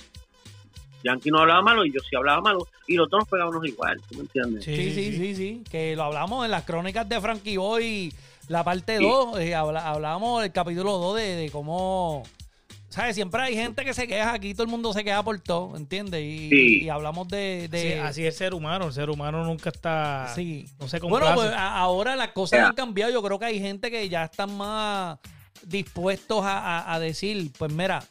Yankee 1.04 1.30
no 1.32 1.40
hablaba 1.40 1.62
malo, 1.62 1.86
y 1.86 1.92
yo 1.92 2.00
sí 2.00 2.16
hablaba 2.16 2.42
malo, 2.42 2.66
y 2.88 2.96
los 2.96 3.10
dos 3.10 3.20
nos 3.20 3.30
pegábamos 3.30 3.66
igual, 3.68 4.00
¿tú 4.10 4.16
me 4.16 4.22
entiendes? 4.22 4.64
Sí, 4.64 4.92
sí, 4.92 5.12
sí, 5.18 5.36
sí, 5.36 5.64
Que 5.70 5.96
lo 5.96 6.04
hablamos 6.04 6.46
en 6.46 6.52
las 6.52 6.64
crónicas 6.64 7.08
de 7.10 7.20
Frankie 7.20 7.58
Boy, 7.58 8.14
la 8.48 8.64
parte 8.64 8.98
Sí. 8.98 9.04
2. 9.04 9.40
eh, 9.40 9.54
habla- 9.54 9.90
hablábamos 9.90 10.42
del 10.42 10.52
capítulo 10.52 10.98
2 10.98 11.18
de, 11.18 11.36
de 11.36 11.52
cómo. 11.52 12.24
¿Sabes? 12.94 13.16
Siempre 13.16 13.42
hay 13.42 13.56
gente 13.56 13.84
que 13.84 13.92
se 13.96 14.08
queja. 14.08 14.34
Aquí 14.34 14.54
todo 14.54 14.66
el 14.66 14.70
mundo 14.70 14.94
se 14.94 15.04
queja 15.04 15.24
por 15.24 15.40
todo, 15.40 15.76
¿entiendes? 15.76 16.22
Y, 16.22 16.50
Sí. 16.50 16.84
y 16.84 16.90
hablamos 16.90 17.28
de. 17.28 17.68
de- 17.68 17.82
Sí, 17.82 17.94
así 18.00 18.22
es 18.22 18.36
el 18.36 18.38
ser 18.38 18.54
humano. 18.54 18.86
El 18.86 18.94
ser 18.94 19.10
humano 19.10 19.44
nunca 19.44 19.72
está. 19.72 20.32
Sí. 20.36 20.68
No 20.80 20.88
se 20.88 21.00
Bueno, 21.00 21.26
complace. 21.26 21.36
pues 21.50 21.52
a- 21.60 21.76
ahora 21.80 22.16
las 22.16 22.28
cosas 22.34 22.60
han 22.60 22.76
cambiado. 22.76 23.12
Yo 23.12 23.24
creo 23.24 23.40
que 23.40 23.46
hay 23.46 23.60
gente 23.60 23.90
que 23.90 24.08
ya 24.10 24.26
están 24.26 24.56
más 24.56 25.18
dispuestos 25.64 26.46
a, 26.46 26.60
a- 26.60 26.94
a 26.94 27.00
decir, 27.00 27.52
pues 27.58 27.74
mira, 27.74 28.04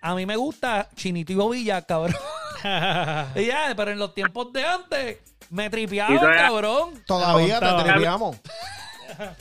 a 0.00 0.14
mí 0.14 0.24
me 0.24 0.36
gusta 0.36 0.88
Chinito 0.94 1.32
y 1.32 1.36
Bobilla, 1.36 1.82
cabrón. 1.82 2.14
Y 3.34 3.46
ya, 3.46 3.74
pero 3.76 3.90
en 3.90 3.98
los 3.98 4.14
tiempos 4.14 4.52
de 4.52 4.64
antes 4.64 5.18
me 5.50 5.68
tripeaban, 5.68 6.16
cabrón. 6.18 7.02
Todavía 7.08 7.58
te 7.58 7.82
triviamos. 7.92 8.36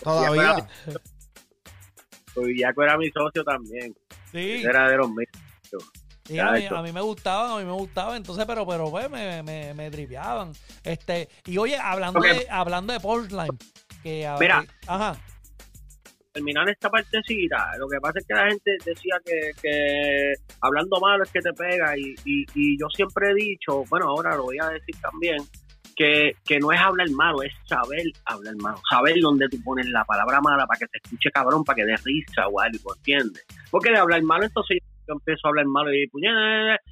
Todavía. 0.03 0.68
Villaco 2.41 2.83
era 2.83 2.97
mi 2.97 3.09
socio 3.11 3.43
también, 3.43 3.95
Sí. 4.31 4.63
era 4.63 4.89
de 4.89 4.97
los 4.97 5.09
míos. 5.09 5.29
Sí, 6.27 6.39
a, 6.39 6.51
mí, 6.53 6.65
a 6.65 6.81
mí 6.81 6.91
me 6.91 7.01
gustaban, 7.01 7.51
a 7.51 7.57
mí 7.59 7.65
me 7.65 7.71
gustaban, 7.73 8.17
entonces, 8.17 8.45
pero, 8.47 8.65
pero 8.65 8.89
pues 8.89 9.07
me, 9.11 9.43
me, 9.43 9.73
me 9.75 9.91
tripeaban. 9.91 10.53
Este, 10.83 11.29
y 11.45 11.57
oye, 11.59 11.77
hablando 11.77 12.19
de, 12.19 12.47
hablando 12.49 12.93
de 12.93 12.99
Portland, 12.99 13.51
que 14.01 14.25
a- 14.25 14.36
Mira. 14.38 14.65
ajá. 14.88 15.15
terminar 16.33 16.67
esta 16.67 16.89
partecita, 16.89 17.77
lo 17.77 17.88
que 17.88 17.99
pasa 18.01 18.19
es 18.19 18.25
que 18.27 18.33
la 18.33 18.47
gente 18.49 18.71
decía 18.83 19.15
que, 19.23 19.51
que 19.61 20.33
hablando 20.61 20.99
malo 20.99 21.23
es 21.23 21.31
que 21.31 21.39
te 21.41 21.53
pega 21.53 21.95
y, 21.97 22.13
y, 22.25 22.45
y 22.55 22.77
yo 22.79 22.88
siempre 22.89 23.29
he 23.31 23.36
dicho, 23.36 23.83
bueno, 23.89 24.07
ahora 24.09 24.36
lo 24.36 24.43
voy 24.43 24.57
a 24.59 24.69
decir 24.69 24.95
también, 24.99 25.38
que, 25.96 26.36
que 26.46 26.60
no 26.60 26.72
es 26.72 26.80
hablar 26.80 27.10
malo, 27.12 27.41
es 27.43 27.54
saber 27.68 28.04
hablar 28.26 28.56
malo, 28.58 28.82
saber 28.89 29.16
dónde 29.22 29.48
tú 29.50 29.62
pones 29.64 29.88
la 29.89 30.04
palabra 30.04 30.41
mala 30.41 30.66
para 30.68 30.80
que 30.80 30.86
se 30.88 30.98
escuche 31.04 31.32
cabrón, 31.32 31.64
para 31.64 31.78
que 31.78 31.86
dé 31.86 31.96
risa 32.04 32.48
o 32.48 32.60
algo, 32.60 32.96
¿entiendes? 32.96 33.46
Porque 33.72 33.91
de 33.91 33.98
hablar 33.98 34.22
malo, 34.24 34.43
entonces 34.46 34.80
yo 35.08 35.14
empiezo 35.14 35.41
a 35.46 35.50
hablar 35.50 35.66
malo 35.68 35.93
y, 35.93 36.10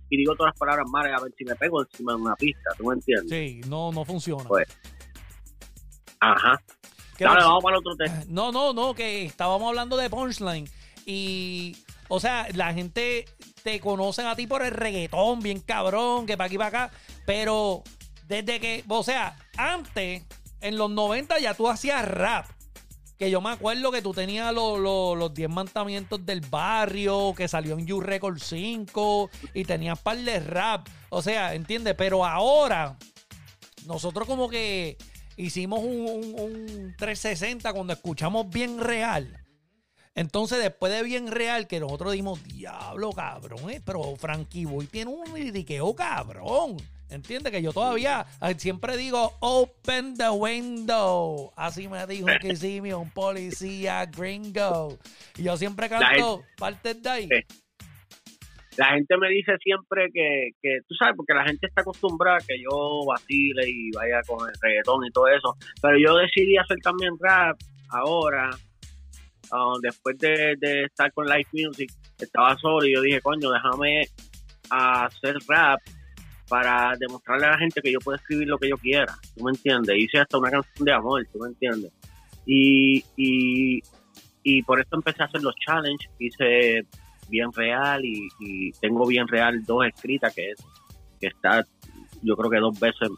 y 0.10 0.18
digo 0.18 0.36
todas 0.36 0.52
las 0.54 0.60
palabras 0.60 0.88
malas 0.90 1.20
a 1.20 1.24
ver 1.24 1.34
si 1.38 1.44
me 1.46 1.56
pego 1.56 1.82
encima 1.82 2.14
de 2.14 2.22
una 2.22 2.36
pista, 2.36 2.70
¿tú 2.78 2.86
me 2.88 2.94
entiendes? 2.94 3.30
Sí, 3.30 3.62
no, 3.68 3.92
no 3.92 4.06
funciona. 4.06 4.44
Pues, 4.46 4.68
Ajá. 6.20 6.62
Dale, 7.20 7.36
que- 7.40 7.44
vamos 7.46 7.64
para 7.64 7.78
otro 7.78 7.96
tema. 7.96 8.22
No, 8.28 8.52
no, 8.52 8.74
no, 8.74 8.94
que 8.94 9.26
estábamos 9.26 9.68
hablando 9.68 9.98
de 9.98 10.10
punchline. 10.10 10.68
Y, 11.06 11.76
o 12.08 12.20
sea, 12.20 12.48
la 12.54 12.74
gente 12.74 13.26
te 13.64 13.80
conocen 13.80 14.26
a 14.28 14.36
ti 14.36 14.48
por 14.48 14.62
el 14.64 14.72
reggaetón, 14.72 15.42
bien 15.42 15.60
cabrón, 15.60 16.26
que 16.26 16.38
para 16.38 16.48
aquí 16.48 16.58
para 16.58 16.86
acá. 16.86 16.92
Pero 17.26 17.84
desde 18.28 18.60
que, 18.60 18.84
o 18.88 19.04
sea, 19.04 19.38
antes, 19.58 20.24
en 20.62 20.78
los 20.78 20.90
90 20.90 21.40
ya 21.40 21.54
tú 21.54 21.70
hacías 21.70 22.08
rap. 22.08 22.46
Que 23.18 23.30
yo 23.30 23.42
me 23.42 23.52
acuerdo 23.52 23.92
que 23.92 24.02
tú 24.02 24.12
tenías 24.14 24.54
los, 24.54 24.80
los, 24.80 25.16
los 25.18 25.34
10 25.34 25.50
mandamientos 25.50 26.26
del 26.26 26.42
barrio, 26.42 27.34
que 27.38 27.48
salió 27.48 27.78
en 27.78 27.86
You 27.86 28.02
Record 28.02 28.40
5, 28.40 29.30
y 29.54 29.64
tenías 29.66 30.00
par 30.00 30.18
de 30.18 30.40
rap. 30.40 30.88
O 31.10 31.22
sea, 31.22 31.54
¿entiendes? 31.54 31.94
Pero 31.96 32.26
ahora, 32.26 32.98
nosotros 33.86 34.28
como 34.28 34.50
que 34.50 34.98
hicimos 35.38 35.80
un, 35.80 36.02
un- 36.08 36.40
un 36.40 36.96
360 36.98 37.72
cuando 37.74 37.94
escuchamos 37.94 38.50
bien 38.50 38.80
real. 38.80 39.40
Entonces, 40.16 40.60
después 40.60 40.92
de 40.94 41.04
bien 41.04 41.28
real, 41.28 41.68
que 41.68 41.80
nosotros 41.80 42.14
dimos, 42.14 42.44
diablo, 42.44 43.12
cabrón, 43.14 43.70
eh, 43.70 43.82
pero 43.84 44.16
Frankie 44.16 44.66
Boy 44.66 44.86
tiene 44.88 45.12
un 45.12 45.34
liriqueo 45.34 45.96
cabrón. 45.96 46.78
¿Entiendes? 47.14 47.52
Que 47.52 47.62
yo 47.62 47.72
todavía 47.72 48.26
siempre 48.58 48.98
digo, 48.98 49.34
open 49.40 50.16
the 50.16 50.30
window. 50.30 51.52
Así 51.56 51.88
me 51.88 52.06
dijo 52.08 52.28
que 52.42 52.56
sí, 52.56 52.80
un 52.80 53.12
policía 53.12 54.06
gringo. 54.08 54.98
Y 55.38 55.44
yo 55.44 55.56
siempre 55.56 55.90
canto 55.90 56.44
partes 56.58 57.02
de 57.04 57.10
ahí. 57.10 57.30
La 58.78 58.88
gente 58.88 59.16
me 59.18 59.30
dice 59.30 59.52
siempre 59.64 60.08
que, 60.12 60.50
que, 60.60 60.80
tú 60.88 60.96
sabes, 60.96 61.14
porque 61.16 61.36
la 61.36 61.46
gente 61.46 61.68
está 61.68 61.82
acostumbrada 61.82 62.38
a 62.38 62.40
que 62.40 62.56
yo 62.60 63.06
vacile 63.06 63.70
y 63.70 63.92
vaya 63.92 64.20
con 64.26 64.50
el 64.50 64.56
reggaetón 64.60 65.06
y 65.06 65.12
todo 65.12 65.28
eso, 65.28 65.56
pero 65.80 65.96
yo 66.00 66.16
decidí 66.16 66.58
hacer 66.58 66.78
también 66.80 67.14
rap 67.20 67.56
ahora, 67.90 68.50
ah, 69.52 69.74
después 69.80 70.18
de, 70.18 70.56
de 70.58 70.86
estar 70.86 71.14
con 71.14 71.28
Live 71.28 71.50
Music, 71.52 71.92
estaba 72.18 72.58
solo 72.58 72.84
y 72.88 72.96
yo 72.96 73.02
dije, 73.02 73.22
coño, 73.22 73.52
déjame 73.52 74.08
hacer 74.72 75.36
rap 75.48 75.80
para 76.48 76.96
demostrarle 76.98 77.46
a 77.46 77.52
la 77.52 77.58
gente 77.58 77.82
que 77.82 77.92
yo 77.92 78.00
puedo 78.00 78.18
escribir 78.18 78.48
lo 78.48 78.58
que 78.58 78.70
yo 78.70 78.78
quiera, 78.78 79.14
¿tú 79.36 79.44
me 79.44 79.52
entiendes? 79.52 79.96
Hice 79.98 80.20
hasta 80.20 80.38
una 80.38 80.52
canción 80.52 80.86
de 80.86 80.94
amor, 80.94 81.26
¿tú 81.32 81.40
me 81.40 81.48
entiendes? 81.48 81.92
Y, 82.46 83.04
y, 83.16 83.82
y 84.44 84.62
por 84.64 84.80
eso 84.80 84.90
empecé 84.94 85.24
a 85.24 85.26
hacer 85.26 85.42
los 85.42 85.56
challenges, 85.66 86.10
hice 86.20 86.86
bien 87.30 87.52
real 87.54 88.04
y, 88.04 88.28
y 88.40 88.72
tengo 88.74 89.06
bien 89.08 89.28
real 89.28 89.64
dos 89.66 89.86
escritas 89.86 90.34
que 90.36 90.52
es 90.52 90.58
que 91.20 91.28
está 91.28 91.66
yo 92.22 92.36
creo 92.36 92.50
que 92.50 92.60
dos 92.60 92.80
veces 92.80 93.10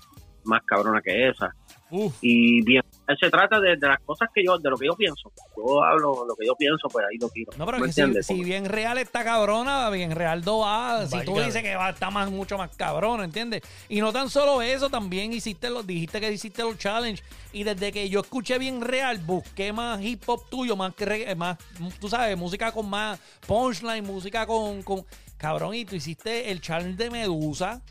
más 0.44 0.62
cabrona 0.64 1.02
que 1.02 1.30
esa 1.30 1.54
Uf. 1.90 2.16
y 2.22 2.64
bien 2.64 2.84
se 3.20 3.30
trata 3.30 3.60
de, 3.60 3.78
de 3.78 3.88
las 3.88 4.00
cosas 4.00 4.30
que 4.34 4.44
yo 4.44 4.58
de 4.58 4.70
lo 4.70 4.78
que 4.78 4.88
yo 4.88 4.94
pienso 4.96 5.32
yo 5.56 5.84
hablo 5.84 6.26
lo 6.28 6.36
que 6.36 6.46
yo 6.46 6.56
pienso 6.56 6.88
pues 6.90 7.06
ahí 7.10 7.18
lo 7.18 7.30
tiro 7.30 7.52
No, 7.58 7.66
pero 7.66 7.80
¿Me 7.80 7.88
que 7.94 8.24
si, 8.24 8.44
bien 8.44 8.66
real 8.66 8.98
está 8.98 9.24
cabrona, 9.24 9.90
bien 9.90 10.12
real 10.12 10.44
2A. 10.44 11.08
Si 11.08 11.26
tú 11.26 11.40
dices 11.40 11.62
que 11.62 11.76
va 11.76 11.88
a 11.88 11.90
estar 11.92 12.12
más, 12.12 12.30
mucho 12.32 12.58
más 12.58 12.76
cabrón, 12.76 13.24
¿entiendes? 13.24 13.62
Y 13.90 14.02
no 14.02 14.12
tan 14.12 14.30
solo 14.30 14.62
eso, 14.62 14.90
también 14.90 15.34
hiciste 15.34 15.70
los, 15.70 15.86
dijiste 15.86 16.20
que 16.20 16.32
hiciste 16.32 16.64
los 16.64 16.78
challenge. 16.78 17.22
Y 17.54 17.64
desde 17.64 17.92
que 17.92 18.10
yo 18.10 18.20
escuché 18.22 18.58
bien 18.58 18.82
real, 18.82 19.18
busqué 19.20 19.72
más 19.72 20.02
hip 20.02 20.24
hop 20.28 20.50
tuyo, 20.50 20.76
más 20.76 20.94
que 20.94 21.06
regga- 21.06 21.36
más, 21.36 21.58
tú 22.00 22.10
sabes, 22.10 22.38
música 22.38 22.72
con 22.72 22.90
más 22.90 23.20
punchline, 23.48 24.04
música 24.06 24.46
con, 24.46 24.82
con. 24.84 25.06
Cabrón, 25.38 25.76
y 25.76 25.86
tú 25.86 25.96
hiciste 25.96 26.50
el 26.52 26.62
challenge 26.62 26.96
de 26.96 27.10
Medusa. 27.12 27.82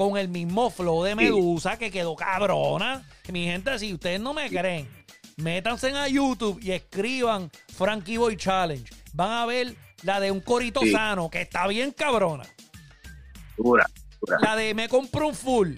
Con 0.00 0.16
el 0.16 0.28
mismo 0.28 0.70
flow 0.70 1.02
de 1.02 1.14
Medusa 1.14 1.76
que 1.78 1.90
quedó 1.90 2.16
cabrona. 2.16 3.06
Mi 3.30 3.44
gente, 3.44 3.78
si 3.78 3.92
ustedes 3.92 4.18
no 4.18 4.32
me 4.32 4.48
creen, 4.48 4.88
métanse 5.36 5.90
a 5.90 6.08
YouTube 6.08 6.58
y 6.62 6.70
escriban 6.70 7.50
Frankie 7.76 8.16
Boy 8.16 8.34
Challenge. 8.38 8.90
Van 9.12 9.30
a 9.30 9.44
ver 9.44 9.74
la 10.02 10.18
de 10.18 10.30
un 10.30 10.40
corito 10.40 10.80
Sí. 10.80 10.92
sano, 10.92 11.28
que 11.28 11.42
está 11.42 11.66
bien 11.66 11.90
cabrona. 11.92 12.44
dura 13.58 13.84
dura 14.22 14.38
La 14.40 14.56
de 14.56 14.72
Me 14.72 14.88
compré 14.88 15.22
un 15.22 15.34
full. 15.34 15.74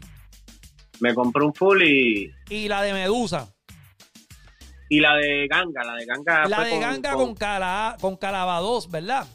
me 1.00 1.14
compré 1.14 1.42
un 1.44 1.52
full 1.52 1.82
y 1.82 2.30
Y 2.48 2.68
la 2.68 2.80
de 2.82 2.92
Medusa. 2.92 3.52
y 4.88 5.00
la 5.00 5.16
de 5.16 5.48
ganga 5.48 5.82
la 5.82 5.94
de 5.96 6.06
ganga 6.06 6.44
La 6.48 6.62
de 6.62 6.78
Ganga 6.78 7.14
con, 7.14 7.34
cala, 7.34 7.96
con 8.00 8.16
Calaba 8.16 8.60
2, 8.60 8.88
¿verdad? 8.88 9.26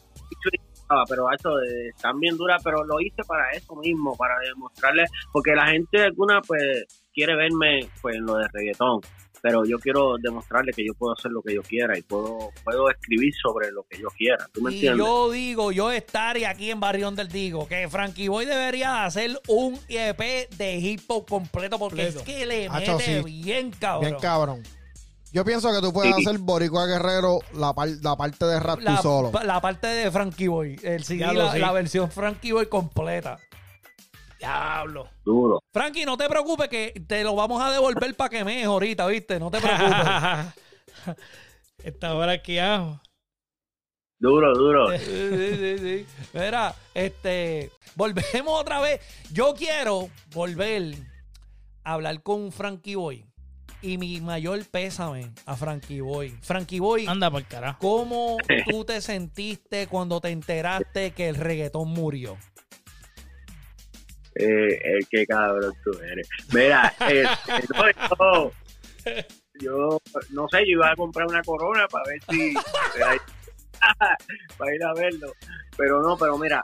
Ah, 0.90 1.04
pero 1.08 1.26
eso 1.32 1.50
eh, 1.62 1.90
están 1.96 2.20
bien 2.20 2.38
duras, 2.38 2.62
pero 2.64 2.84
lo 2.86 3.00
hice 3.02 3.22
para 3.28 3.52
eso 3.52 3.76
mismo, 3.76 4.16
para 4.16 4.36
demostrarle, 4.40 5.06
porque 5.34 5.54
la 5.56 5.68
gente 5.68 6.02
alguna 6.04 6.42
pues 6.42 6.86
quiere 7.14 7.36
verme 7.36 7.90
pues 8.02 8.16
en 8.16 8.26
lo 8.26 8.36
de 8.38 8.48
reggaetón, 8.54 9.02
pero 9.42 9.66
yo 9.66 9.78
quiero 9.80 10.16
demostrarle 10.22 10.72
que 10.72 10.86
yo 10.86 10.94
puedo 10.98 11.14
hacer 11.14 11.32
lo 11.32 11.42
que 11.42 11.54
yo 11.56 11.62
quiera 11.62 11.98
y 11.98 12.02
puedo 12.04 12.52
puedo 12.64 12.90
escribir 12.90 13.34
sobre 13.42 13.72
lo 13.72 13.84
que 13.90 14.00
yo 14.00 14.08
quiera, 14.18 14.46
¿tú 14.54 14.62
me 14.62 14.72
Y 14.72 14.76
entiendes? 14.76 15.06
yo 15.06 15.30
digo, 15.32 15.72
yo 15.72 15.92
estaré 15.92 16.46
aquí 16.48 16.72
en 16.72 16.80
Barrión 16.80 17.16
del 17.16 17.28
Digo, 17.28 17.68
que 17.68 17.88
Frankie 17.90 18.30
Boy 18.30 18.46
debería 18.46 19.04
hacer 19.06 19.40
un 19.50 19.78
EP 19.90 20.50
de 20.58 20.76
hip 20.78 21.02
hop 21.10 21.28
completo, 21.28 21.78
porque 21.78 22.04
Completo. 22.12 22.20
es 22.20 22.26
que 22.26 22.46
le 22.46 22.68
Hacho, 22.68 22.98
mete 22.98 23.24
sí. 23.24 23.42
bien 23.44 23.72
cabrón. 23.72 24.02
Bien 24.10 24.20
cabrón. 24.22 24.64
Yo 25.38 25.46
pienso 25.46 25.72
que 25.72 25.82
tú 25.82 25.94
puedes 25.94 26.16
Sí. 26.16 26.26
hacer 26.26 26.40
Boricua 26.40 26.88
Guerrero 26.88 27.38
la, 27.54 27.72
par- 27.72 27.90
la 28.02 28.16
parte 28.16 28.44
de 28.46 28.60
rap 28.60 28.80
la, 28.80 28.96
tú 28.96 29.02
solo. 29.04 29.32
la 29.44 29.62
parte 29.62 29.86
de 29.86 30.10
Frankie 30.10 30.48
Boy, 30.48 30.80
el 30.82 31.04
CD, 31.04 31.18
Diablo, 31.20 31.44
la, 31.44 31.52
sí. 31.52 31.60
la 31.60 31.72
versión 31.74 32.10
Frankie 32.10 32.54
Boy 32.54 32.66
completa. 32.68 33.38
Diablo. 34.40 35.08
Duro. 35.24 35.60
Frankie, 35.72 36.06
no 36.06 36.18
te 36.18 36.28
preocupes 36.28 36.70
que 36.70 37.04
te 37.08 37.24
lo 37.24 37.36
vamos 37.36 37.62
a 37.62 37.70
devolver 37.72 38.16
para 38.16 38.32
que 38.32 38.44
me 38.44 38.64
ahorita, 38.64 39.06
¿viste? 39.06 39.40
No 39.40 39.52
te 39.52 39.60
preocupes. 39.62 39.96
Esta 41.84 42.16
hora 42.16 42.32
aquí 42.32 42.58
abajo. 42.58 43.00
Duro, 44.20 44.54
duro. 44.56 44.88
Sí, 44.98 45.06
sí, 45.06 45.56
sí, 45.56 45.78
sí. 45.78 46.06
Mira, 46.34 46.74
este, 46.96 47.70
volvemos 47.94 48.60
otra 48.60 48.82
vez. 48.82 49.02
Yo 49.32 49.54
quiero 49.54 50.10
volver 50.34 50.96
a 51.84 51.94
hablar 51.94 52.24
con 52.24 52.52
Frankie 52.52 52.96
Boy. 52.96 53.27
Y 53.82 53.98
mi 53.98 54.22
mayor 54.22 54.66
pésame 54.66 55.32
a 55.46 55.56
Frankie 55.56 56.02
Boy. 56.02 56.36
Frankie 56.42 56.80
Boy, 56.80 57.06
Anda 57.08 57.30
por 57.30 57.44
carajo. 57.46 57.80
¿cómo 57.80 58.38
tú 58.70 58.86
te 58.86 59.02
sentiste 59.02 59.88
cuando 59.88 60.20
te 60.20 60.30
enteraste 60.30 61.12
que 61.12 61.30
el 61.30 61.36
reggaetón 61.36 61.90
murió? 61.90 62.38
Eh, 64.40 64.80
eh, 64.84 65.00
qué 65.10 65.26
cabrón 65.26 65.74
tú 65.84 65.92
eres. 66.00 66.30
Mira, 66.54 66.94
eh, 67.10 67.26
no, 67.76 68.52
yo, 69.60 69.60
yo 69.60 70.02
no 70.30 70.48
sé, 70.50 70.60
yo 70.60 70.74
iba 70.74 70.92
a 70.92 70.96
comprar 70.96 71.28
una 71.28 71.42
corona 71.42 71.88
para 71.88 72.04
ver 72.06 72.22
si 72.30 72.54
para 74.58 74.76
ir 74.76 74.84
a 74.84 74.94
verlo, 74.94 75.34
pero 75.76 76.02
no, 76.02 76.18
pero 76.18 76.38
mira, 76.38 76.62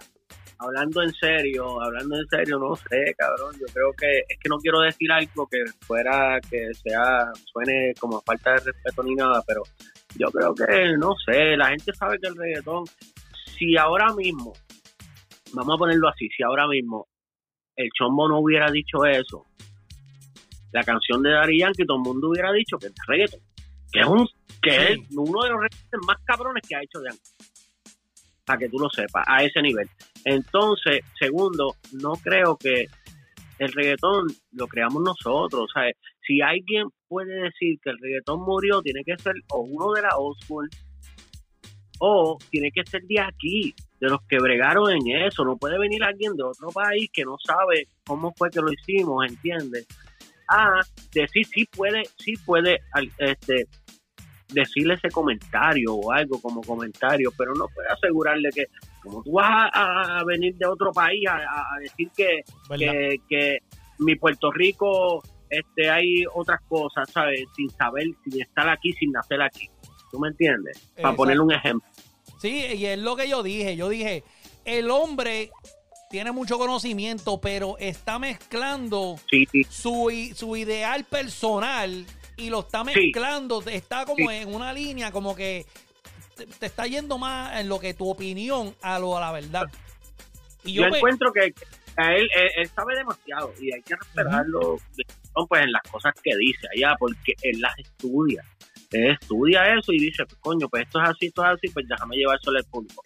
hablando 0.64 1.02
en 1.04 1.14
serio, 1.14 1.82
hablando 1.82 2.16
en 2.18 2.28
serio, 2.28 2.58
no 2.60 2.76
sé, 2.76 3.14
cabrón, 3.18 3.54
yo 3.60 3.66
creo 3.74 3.92
que 3.98 4.20
es 4.28 4.38
que 4.40 4.50
no 4.50 4.58
quiero 4.58 4.80
decir 4.82 5.12
algo 5.12 5.48
que 5.48 5.64
fuera 5.82 6.40
que 6.50 6.74
sea 6.74 7.32
suene 7.52 7.94
como 8.00 8.22
falta 8.22 8.52
de 8.52 8.72
respeto 8.72 9.04
ni 9.04 9.16
nada, 9.16 9.42
pero 9.46 9.62
yo 10.16 10.28
creo 10.32 10.54
que 10.56 10.98
no 10.98 11.14
sé, 11.26 11.58
la 11.58 11.68
gente 11.70 11.94
sabe 11.94 12.18
que 12.20 12.28
el 12.28 12.36
reggaetón 12.36 12.86
si 13.58 13.78
ahora 13.78 14.14
mismo 14.14 14.54
vamos 15.54 15.76
a 15.76 15.78
ponerlo 15.78 16.10
así, 16.10 16.28
si 16.36 16.44
ahora 16.44 16.68
mismo 16.68 17.08
el 17.76 17.90
chombo 17.98 18.28
no 18.28 18.40
hubiera 18.40 18.72
dicho 18.72 19.06
eso, 19.06 19.46
la 20.72 20.84
canción 20.84 21.22
de 21.22 21.32
Daddy 21.32 21.60
Yankee, 21.60 21.86
todo 21.86 21.98
el 21.98 22.04
mundo 22.04 22.30
hubiera 22.30 22.52
dicho 22.52 22.78
que 22.78 22.88
es 22.88 22.94
reggaeton, 23.08 23.40
que 23.92 24.00
es 24.00 24.08
un 24.08 24.28
que 24.62 24.72
Sí. 24.72 24.94
es 24.94 25.00
uno 25.18 25.44
de 25.44 25.50
los 25.50 25.60
reggaetones 25.62 26.08
más 26.08 26.18
cabrones 26.26 26.64
que 26.68 26.76
ha 26.76 26.82
hecho 26.82 27.00
Yankee. 27.04 27.32
Para 28.46 28.60
que 28.60 28.70
tú 28.70 28.80
lo 28.80 28.90
sepas, 28.90 29.24
a 29.28 29.44
ese 29.44 29.62
nivel. 29.62 29.90
Entonces, 30.26 31.02
segundo, 31.20 31.76
no 31.92 32.14
creo 32.14 32.58
que 32.58 32.88
el 33.60 33.72
reggaetón 33.72 34.28
lo 34.52 34.68
creamos 34.68 35.02
nosotros. 35.04 35.64
O 35.64 35.74
sea, 35.74 35.92
si 36.26 36.42
alguien 36.42 36.88
puede 37.08 37.34
decir 37.44 37.80
que 37.82 37.92
el 37.92 37.98
reggaetón 38.00 38.42
murió, 38.42 38.82
tiene 38.82 39.04
que 39.04 39.18
ser 39.18 39.36
o 39.52 39.62
uno 39.62 39.94
de 39.94 40.02
la 40.02 40.16
school 40.42 40.70
o 42.00 42.38
tiene 42.50 42.72
que 42.72 42.84
ser 42.86 43.02
de 43.04 43.20
aquí, 43.20 43.74
de 44.00 44.10
los 44.10 44.20
que 44.28 44.40
bregaron 44.40 44.92
en 44.92 45.26
eso. 45.26 45.46
No 45.46 45.58
puede 45.58 45.78
venir 45.78 46.04
alguien 46.04 46.36
de 46.36 46.44
otro 46.44 46.70
país 46.70 47.10
que 47.14 47.24
no 47.24 47.38
sabe 47.46 47.88
cómo 48.06 48.34
fue 48.36 48.50
que 48.50 48.62
lo 48.62 48.72
hicimos, 48.72 49.26
¿entiendes? 49.28 49.88
A 50.50 50.82
decir 51.14 51.46
sí 51.46 51.66
puede, 51.66 52.04
sí 52.18 52.34
puede 52.46 52.82
este 53.18 53.68
decirle 54.50 54.96
ese 54.96 55.10
comentario 55.10 55.94
o 55.96 56.12
algo 56.12 56.42
como 56.42 56.62
comentario, 56.62 57.32
pero 57.38 57.54
no 57.54 57.68
puede 57.74 57.88
asegurarle 57.90 58.50
que, 58.54 58.66
como 59.02 59.24
tú 59.24 59.34
vas 59.34 59.70
a, 59.74 60.20
a 60.20 60.24
venir 60.26 60.56
de 60.56 60.66
otro 60.68 60.92
país 60.92 61.28
a, 61.28 61.36
a 61.38 61.80
decir 61.80 62.10
que, 62.16 62.42
que, 62.78 63.18
que 63.30 63.58
mi 64.00 64.16
Puerto 64.16 64.52
Rico 64.52 65.24
este 65.50 65.90
hay 65.90 66.24
otras 66.34 66.62
cosas, 66.68 67.10
¿sabes? 67.12 67.42
Sin 67.56 67.70
saber, 67.70 68.06
sin 68.24 68.42
estar 68.42 68.68
aquí, 68.70 68.92
sin 68.94 69.12
nacer 69.12 69.42
aquí. 69.42 69.70
¿Tú 70.12 70.20
me 70.20 70.30
entiendes? 70.30 70.78
Para 70.80 70.90
Exacto. 70.96 71.16
ponerle 71.18 71.44
un 71.44 71.54
ejemplo. 71.54 71.90
Sí, 72.40 72.66
y 72.76 72.86
es 72.86 73.00
lo 73.00 73.16
que 73.16 73.30
yo 73.30 73.44
dije. 73.44 73.76
Yo 73.76 73.90
dije, 73.90 74.24
el 74.66 74.90
hombre 74.92 75.52
tiene 76.10 76.32
mucho 76.32 76.58
conocimiento, 76.58 77.40
pero 77.40 77.78
está 77.80 78.20
mezclando 78.20 79.16
Sí, 79.30 79.48
su, 79.70 80.10
su 80.36 80.56
ideal 80.56 81.06
personal 81.06 82.06
y 82.44 82.50
lo 82.50 82.60
está 82.62 82.84
Sí. 82.86 82.92
mezclando. 82.96 83.62
Está 83.66 84.06
como 84.06 84.30
Sí. 84.30 84.36
en 84.38 84.54
una 84.54 84.72
línea, 84.74 85.12
como 85.12 85.36
que 85.36 85.66
te, 86.36 86.46
te 86.46 86.66
está 86.66 86.86
yendo 86.88 87.18
más 87.18 87.60
en 87.60 87.70
lo 87.70 87.80
que 87.80 87.94
tu 87.94 88.10
opinión 88.10 88.76
a 88.82 89.00
lo 89.00 89.18
a 89.18 89.22
la 89.22 89.32
verdad. 89.32 89.64
Y 90.64 90.74
yo, 90.74 90.86
encuentro 90.86 91.32
que, 91.34 91.54
a 91.98 92.14
él, 92.16 92.28
él, 92.36 92.50
él 92.58 92.68
sabe 92.70 92.96
demasiado 92.96 93.54
y 93.60 93.74
hay 93.74 93.82
que 93.82 93.96
respetarlo 93.96 94.78
pues 95.48 95.62
en 95.64 95.72
las 95.72 95.82
cosas 95.92 96.14
que 96.24 96.36
dice 96.38 96.68
allá 96.76 96.96
porque 96.98 97.34
él 97.42 97.60
las 97.60 97.78
estudia 97.78 98.44
él 98.92 99.12
estudia 99.20 99.64
eso 99.78 99.92
y 99.92 100.00
dice 100.00 100.26
pues, 100.26 100.40
coño 100.40 100.70
pues 100.70 100.84
esto 100.84 101.02
es 101.04 101.10
así 101.10 101.26
esto 101.28 101.44
es 101.46 101.52
así 101.58 101.68
pues 101.70 101.88
déjame 101.88 102.16
llevárselo 102.16 102.58
al 102.58 102.64
público 102.66 103.04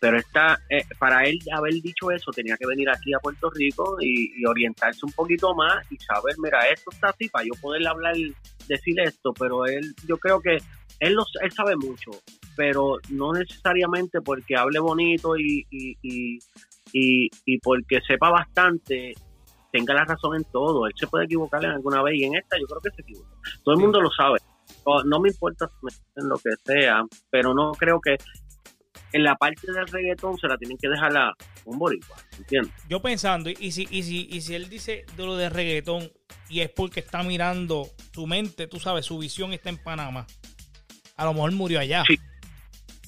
pero 0.00 0.18
está 0.18 0.60
eh, 0.68 0.84
para 0.98 1.24
él 1.24 1.38
haber 1.56 1.72
dicho 1.74 2.10
eso 2.10 2.30
tenía 2.32 2.56
que 2.56 2.66
venir 2.66 2.88
aquí 2.90 3.12
a 3.14 3.18
Puerto 3.18 3.50
Rico 3.50 3.96
y, 4.00 4.40
y 4.40 4.44
orientarse 4.46 5.00
un 5.06 5.12
poquito 5.12 5.54
más 5.54 5.84
y 5.90 5.96
saber 5.98 6.34
mira 6.38 6.60
esto 6.68 6.90
está 6.92 7.08
así 7.08 7.28
para 7.28 7.44
yo 7.46 7.52
poder 7.60 7.86
hablar 7.88 8.14
decir 8.70 8.98
esto 9.00 9.32
pero 9.38 9.66
él 9.66 9.94
yo 10.06 10.16
creo 10.16 10.40
que 10.40 10.58
él 11.00 11.14
lo, 11.14 11.24
él 11.42 11.52
sabe 11.52 11.76
mucho 11.76 12.10
pero 12.56 12.96
no 13.10 13.32
necesariamente 13.32 14.20
porque 14.20 14.56
hable 14.56 14.78
bonito 14.78 15.36
y, 15.36 15.66
y, 15.70 15.96
y 16.02 16.38
y, 16.92 17.30
y 17.44 17.58
porque 17.58 18.00
sepa 18.06 18.30
bastante, 18.30 19.14
tenga 19.72 19.94
la 19.94 20.04
razón 20.04 20.36
en 20.36 20.44
todo. 20.44 20.86
Él 20.86 20.92
se 20.96 21.06
puede 21.06 21.24
equivocar 21.24 21.64
en 21.64 21.70
alguna 21.70 22.02
vez 22.02 22.14
y 22.16 22.24
en 22.24 22.36
esta 22.36 22.58
yo 22.58 22.66
creo 22.66 22.80
que 22.80 22.90
se 22.90 23.02
equivoca. 23.02 23.30
Todo 23.64 23.74
el 23.74 23.80
mundo 23.80 24.00
lo 24.00 24.10
sabe. 24.10 24.38
No, 24.86 25.02
no 25.04 25.20
me 25.20 25.28
importa 25.30 25.68
dicen 25.82 26.28
lo 26.28 26.36
que 26.36 26.50
sea, 26.64 27.02
pero 27.30 27.54
no 27.54 27.72
creo 27.72 28.00
que 28.00 28.16
en 29.12 29.24
la 29.24 29.34
parte 29.36 29.72
del 29.72 29.86
reggaetón 29.86 30.38
se 30.38 30.46
la 30.46 30.56
tienen 30.56 30.76
que 30.78 30.88
dejar 30.88 31.16
a 31.16 31.32
un 31.64 31.78
boricua, 31.78 32.16
¿entiendes? 32.38 32.72
yo 32.88 33.00
pensando, 33.00 33.50
y 33.50 33.72
si, 33.72 33.86
y 33.90 34.02
si, 34.02 34.28
y 34.30 34.40
si 34.40 34.54
él 34.54 34.68
dice 34.68 35.04
de 35.16 35.26
lo 35.26 35.36
de 35.36 35.48
reggaetón 35.48 36.10
y 36.48 36.60
es 36.60 36.70
porque 36.70 37.00
está 37.00 37.22
mirando 37.22 37.88
su 38.12 38.26
mente, 38.26 38.66
tú 38.66 38.80
sabes, 38.80 39.06
su 39.06 39.18
visión 39.18 39.52
está 39.52 39.70
en 39.70 39.78
Panamá. 39.78 40.26
A 41.16 41.24
lo 41.24 41.34
mejor 41.34 41.52
murió 41.52 41.78
allá. 41.78 42.02
Sí. 42.06 42.18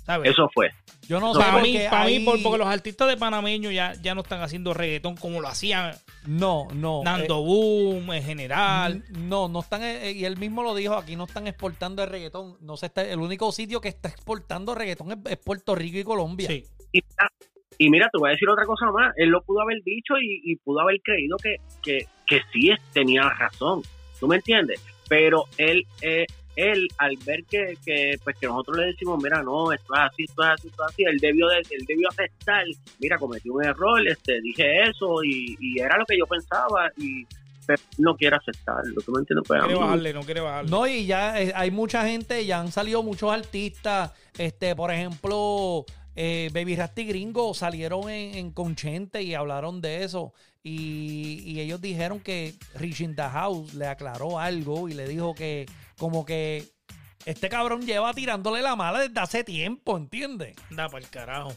¿Sabes? 0.05 0.31
Eso 0.31 0.49
fue. 0.55 0.71
Yo 1.13 1.21
no 1.21 1.35
sé 1.35 1.41
para 1.41 1.63
mí, 1.63 1.73
porque 1.75 1.89
para 1.91 2.05
mí, 2.07 2.13
hay- 2.17 2.43
porque 2.43 2.59
los 2.59 2.67
artistas 2.67 3.07
de 3.09 3.17
panameños 3.19 3.73
ya, 3.73 3.93
ya 4.03 4.15
no 4.15 4.23
están 4.23 4.41
haciendo 4.41 4.73
reggaetón 4.73 5.17
como 5.17 5.41
lo 5.41 5.49
hacían 5.49 5.93
No, 6.27 6.69
no. 6.75 7.03
Nando 7.05 7.39
eh, 7.41 7.45
Boom, 7.45 8.13
en 8.13 8.23
general. 8.23 9.05
No, 9.11 9.49
no 9.49 9.61
están, 9.61 9.83
eh, 9.83 10.13
y 10.13 10.25
él 10.25 10.37
mismo 10.39 10.63
lo 10.63 10.75
dijo, 10.75 10.95
aquí 10.95 11.15
no 11.17 11.25
están 11.25 11.47
exportando 11.47 12.03
el 12.03 12.09
reggaetón. 12.09 12.57
No 12.61 12.77
se 12.77 12.87
está, 12.87 13.03
el 13.03 13.19
único 13.21 13.53
sitio 13.53 13.81
que 13.81 13.89
está 13.89 14.09
exportando 14.09 14.75
reggaetón 14.75 15.13
es, 15.13 15.19
es 15.33 15.37
Puerto 15.37 15.75
Rico 15.75 15.99
y 15.99 16.05
Colombia. 16.05 16.49
Sí. 16.49 16.65
Y 16.93 17.03
mira, 17.03 17.29
y 17.79 17.91
mira, 17.91 18.09
te 18.13 18.19
voy 18.19 18.29
a 18.31 18.33
decir 18.33 18.49
otra 18.49 18.65
cosa 18.65 18.87
más. 18.93 19.13
Él 19.17 19.29
lo 19.29 19.43
pudo 19.43 19.61
haber 19.61 19.83
dicho 19.85 20.15
y, 20.19 20.41
y 20.51 20.57
pudo 20.57 20.81
haber 20.81 21.01
creído 21.03 21.37
que, 21.37 21.57
que, 21.83 22.07
que 22.27 22.41
sí 22.53 22.71
es- 22.71 22.81
tenía 22.93 23.29
razón. 23.31 23.83
¿Tú 24.19 24.29
me 24.29 24.37
entiendes? 24.37 24.81
Pero 25.09 25.45
él, 25.59 25.85
eh, 26.01 26.27
él 26.57 26.89
al 26.99 27.17
ver 27.25 27.45
que, 27.45 27.77
que, 27.85 28.19
pues 28.23 28.37
que 28.39 28.47
nosotros 28.47 28.79
le 28.79 28.87
decimos, 28.87 29.23
mira, 29.23 29.43
no, 29.43 29.73
esto 29.73 29.95
es 29.95 30.01
así, 30.01 30.25
esto 30.25 30.43
es 30.43 30.51
así, 30.51 30.69
esto 30.69 30.83
es 30.85 30.93
así, 30.93 31.03
él 31.05 31.19
debió, 31.19 31.49
de, 31.49 31.59
él 31.59 31.85
debió 31.87 32.09
aceptar, 32.09 32.65
mira, 32.99 33.19
cometí 33.19 33.49
un 33.49 33.65
error, 33.65 34.07
este, 34.07 34.41
dije 34.41 34.83
eso 34.83 35.25
y, 35.25 35.57
y 35.61 35.81
era 35.81 35.97
lo 35.97 36.05
que 36.05 36.19
yo 36.19 36.27
pensaba 36.27 36.91
y 36.97 37.27
pero 37.67 37.81
no 37.99 38.17
quiere 38.17 38.37
aceptarlo. 38.37 39.01
¿Tú 39.03 39.13
me 39.13 39.21
entiendes? 39.21 39.47
Pues, 39.47 39.61
a 39.61 39.67
quiere 39.67 39.81
bajarle, 39.81 40.13
no 40.13 40.23
quiere 40.23 40.41
bajarle. 40.41 40.71
No, 40.71 40.87
y 40.87 41.07
ya 41.07 41.41
eh, 41.41 41.53
hay 41.55 41.71
mucha 41.71 42.05
gente, 42.07 42.45
ya 42.45 42.61
han 42.61 42.73
salido 42.73 43.03
muchos 43.03 43.33
artistas, 43.33 44.13
este, 44.37 44.75
por 44.75 44.91
ejemplo, 44.91 45.85
eh, 46.15 46.51
Baby 46.53 46.77
Rasty 46.77 47.05
Gringo 47.05 47.55
salieron 47.55 48.09
en, 48.11 48.35
en 48.37 48.51
Conchente 48.53 49.23
y 49.23 49.35
hablaron 49.35 49.81
de 49.81 50.05
eso. 50.05 50.33
Y, 50.63 51.43
y 51.45 51.61
ellos 51.61 51.81
dijeron 51.81 52.21
que 52.21 52.55
Rich 52.75 53.01
in 53.01 53.17
the 53.17 53.23
House 53.23 53.75
le 53.75 53.87
aclaró 53.87 54.39
algo 54.39 54.89
y 54.89 54.95
le 54.95 55.09
dijo 55.09 55.35
que 55.35 55.67
como 55.99 56.25
que 56.25 56.69
este 57.25 57.49
cabrón 57.49 57.83
lleva 57.83 58.13
tirándole 58.15 58.63
la 58.63 58.77
mala 58.77 59.01
desde 59.01 59.21
hace 59.21 59.45
tiempo, 59.45 59.97
¿entiendes? 59.97 60.55
Anda 60.71 60.89
para 60.89 61.05
el 61.05 61.11
carajo. 61.11 61.53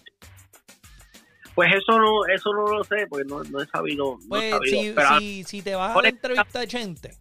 Pues 1.53 1.69
eso 1.73 1.97
no, 1.97 2.25
eso 2.25 2.51
no 2.53 2.67
lo 2.67 2.83
sé, 2.83 3.07
porque 3.09 3.23
no, 3.25 3.41
no 3.45 3.61
he 3.61 3.65
sabido. 3.67 4.17
no 4.27 4.37
he 4.37 4.49
Pues 4.49 4.51
sabido. 4.51 4.81
si, 4.81 4.91
pero, 4.91 5.19
si, 5.19 5.43
si 5.45 5.61
te 5.61 5.75
vas 5.75 5.95
a 5.95 6.01
la 6.01 6.09
entrevista 6.09 6.59
de 6.59 6.67
Chente. 6.67 7.17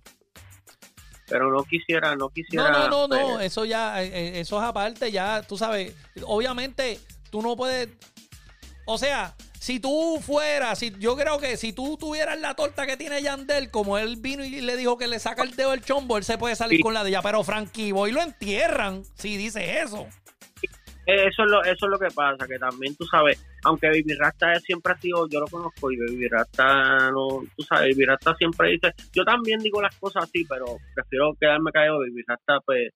pero 1.29 1.51
no 1.53 1.63
quisiera, 1.65 2.17
no 2.17 2.29
quisiera. 2.31 2.71
No, 2.71 2.89
no, 2.89 3.09
no, 3.09 3.09
no, 3.09 3.35
pues, 3.37 3.47
eso 3.47 3.65
ya, 3.65 4.03
eh, 4.03 4.07
eh, 4.13 4.41
eso 4.41 4.59
es 4.59 4.65
aparte, 4.65 5.13
ya, 5.13 5.43
tú 5.43 5.57
sabes, 5.57 5.95
obviamente 6.25 6.99
tú 7.35 7.43
no 7.43 7.57
puedes, 7.57 7.89
o 8.87 8.97
sea, 8.97 9.35
si 9.59 9.81
tú 9.81 10.21
fueras, 10.25 10.79
si, 10.79 10.93
yo 11.01 11.17
creo 11.17 11.41
que 11.41 11.57
si 11.57 11.73
tú 11.73 11.97
tuvieras 11.99 12.39
la 12.39 12.55
torta 12.55 12.87
que 12.87 12.97
tiene 12.97 13.21
Yandel, 13.23 13.73
como 13.73 13.99
él 13.99 14.15
vino 14.21 14.45
y 14.45 14.61
le 14.61 14.77
dijo 14.77 14.97
que 14.97 15.09
le 15.09 15.19
saca 15.19 15.43
el 15.43 15.57
dedo 15.57 15.73
del 15.73 15.83
chombo, 15.83 16.17
él 16.17 16.23
se 16.23 16.39
puede 16.39 16.55
salir 16.55 16.77
Sí. 16.77 16.83
con 16.85 16.95
la 16.95 17.03
de 17.03 17.09
ella, 17.09 17.23
pero 17.23 17.43
Frankie 17.43 17.91
Boy 17.91 18.13
lo 18.13 18.23
entierran 18.23 19.03
si 19.17 19.37
dice 19.37 19.81
eso. 19.81 20.07
Eso 21.07 21.43
es, 21.45 21.51
lo, 21.51 21.61
eso 21.65 21.87
es 21.87 21.91
lo 21.91 21.99
que 21.99 22.07
pasa, 22.15 22.47
que 22.47 22.57
también 22.57 22.95
tú 22.95 23.05
sabes, 23.05 23.45
aunque 23.65 23.89
Baby 23.89 24.15
Rasta 24.17 24.55
siempre 24.61 24.93
ha 24.93 24.99
sido, 25.01 25.29
yo 25.29 25.41
lo 25.41 25.47
conozco 25.49 25.91
y 25.91 25.97
Baby 25.99 26.29
Rasta 26.29 27.11
no, 27.11 27.43
tú 27.57 27.65
sabes, 27.69 27.97
Baby 27.97 28.05
Rasta 28.07 28.35
siempre 28.37 28.71
dice, 28.71 28.93
yo 29.13 29.25
también 29.25 29.59
digo 29.59 29.83
las 29.83 29.97
cosas 29.99 30.23
así, 30.23 30.45
pero 30.49 30.65
prefiero 30.95 31.35
quedarme 31.41 31.73
callado, 31.73 31.99
Baby 31.99 32.23
Rasta 32.29 32.61
pues, 32.65 32.91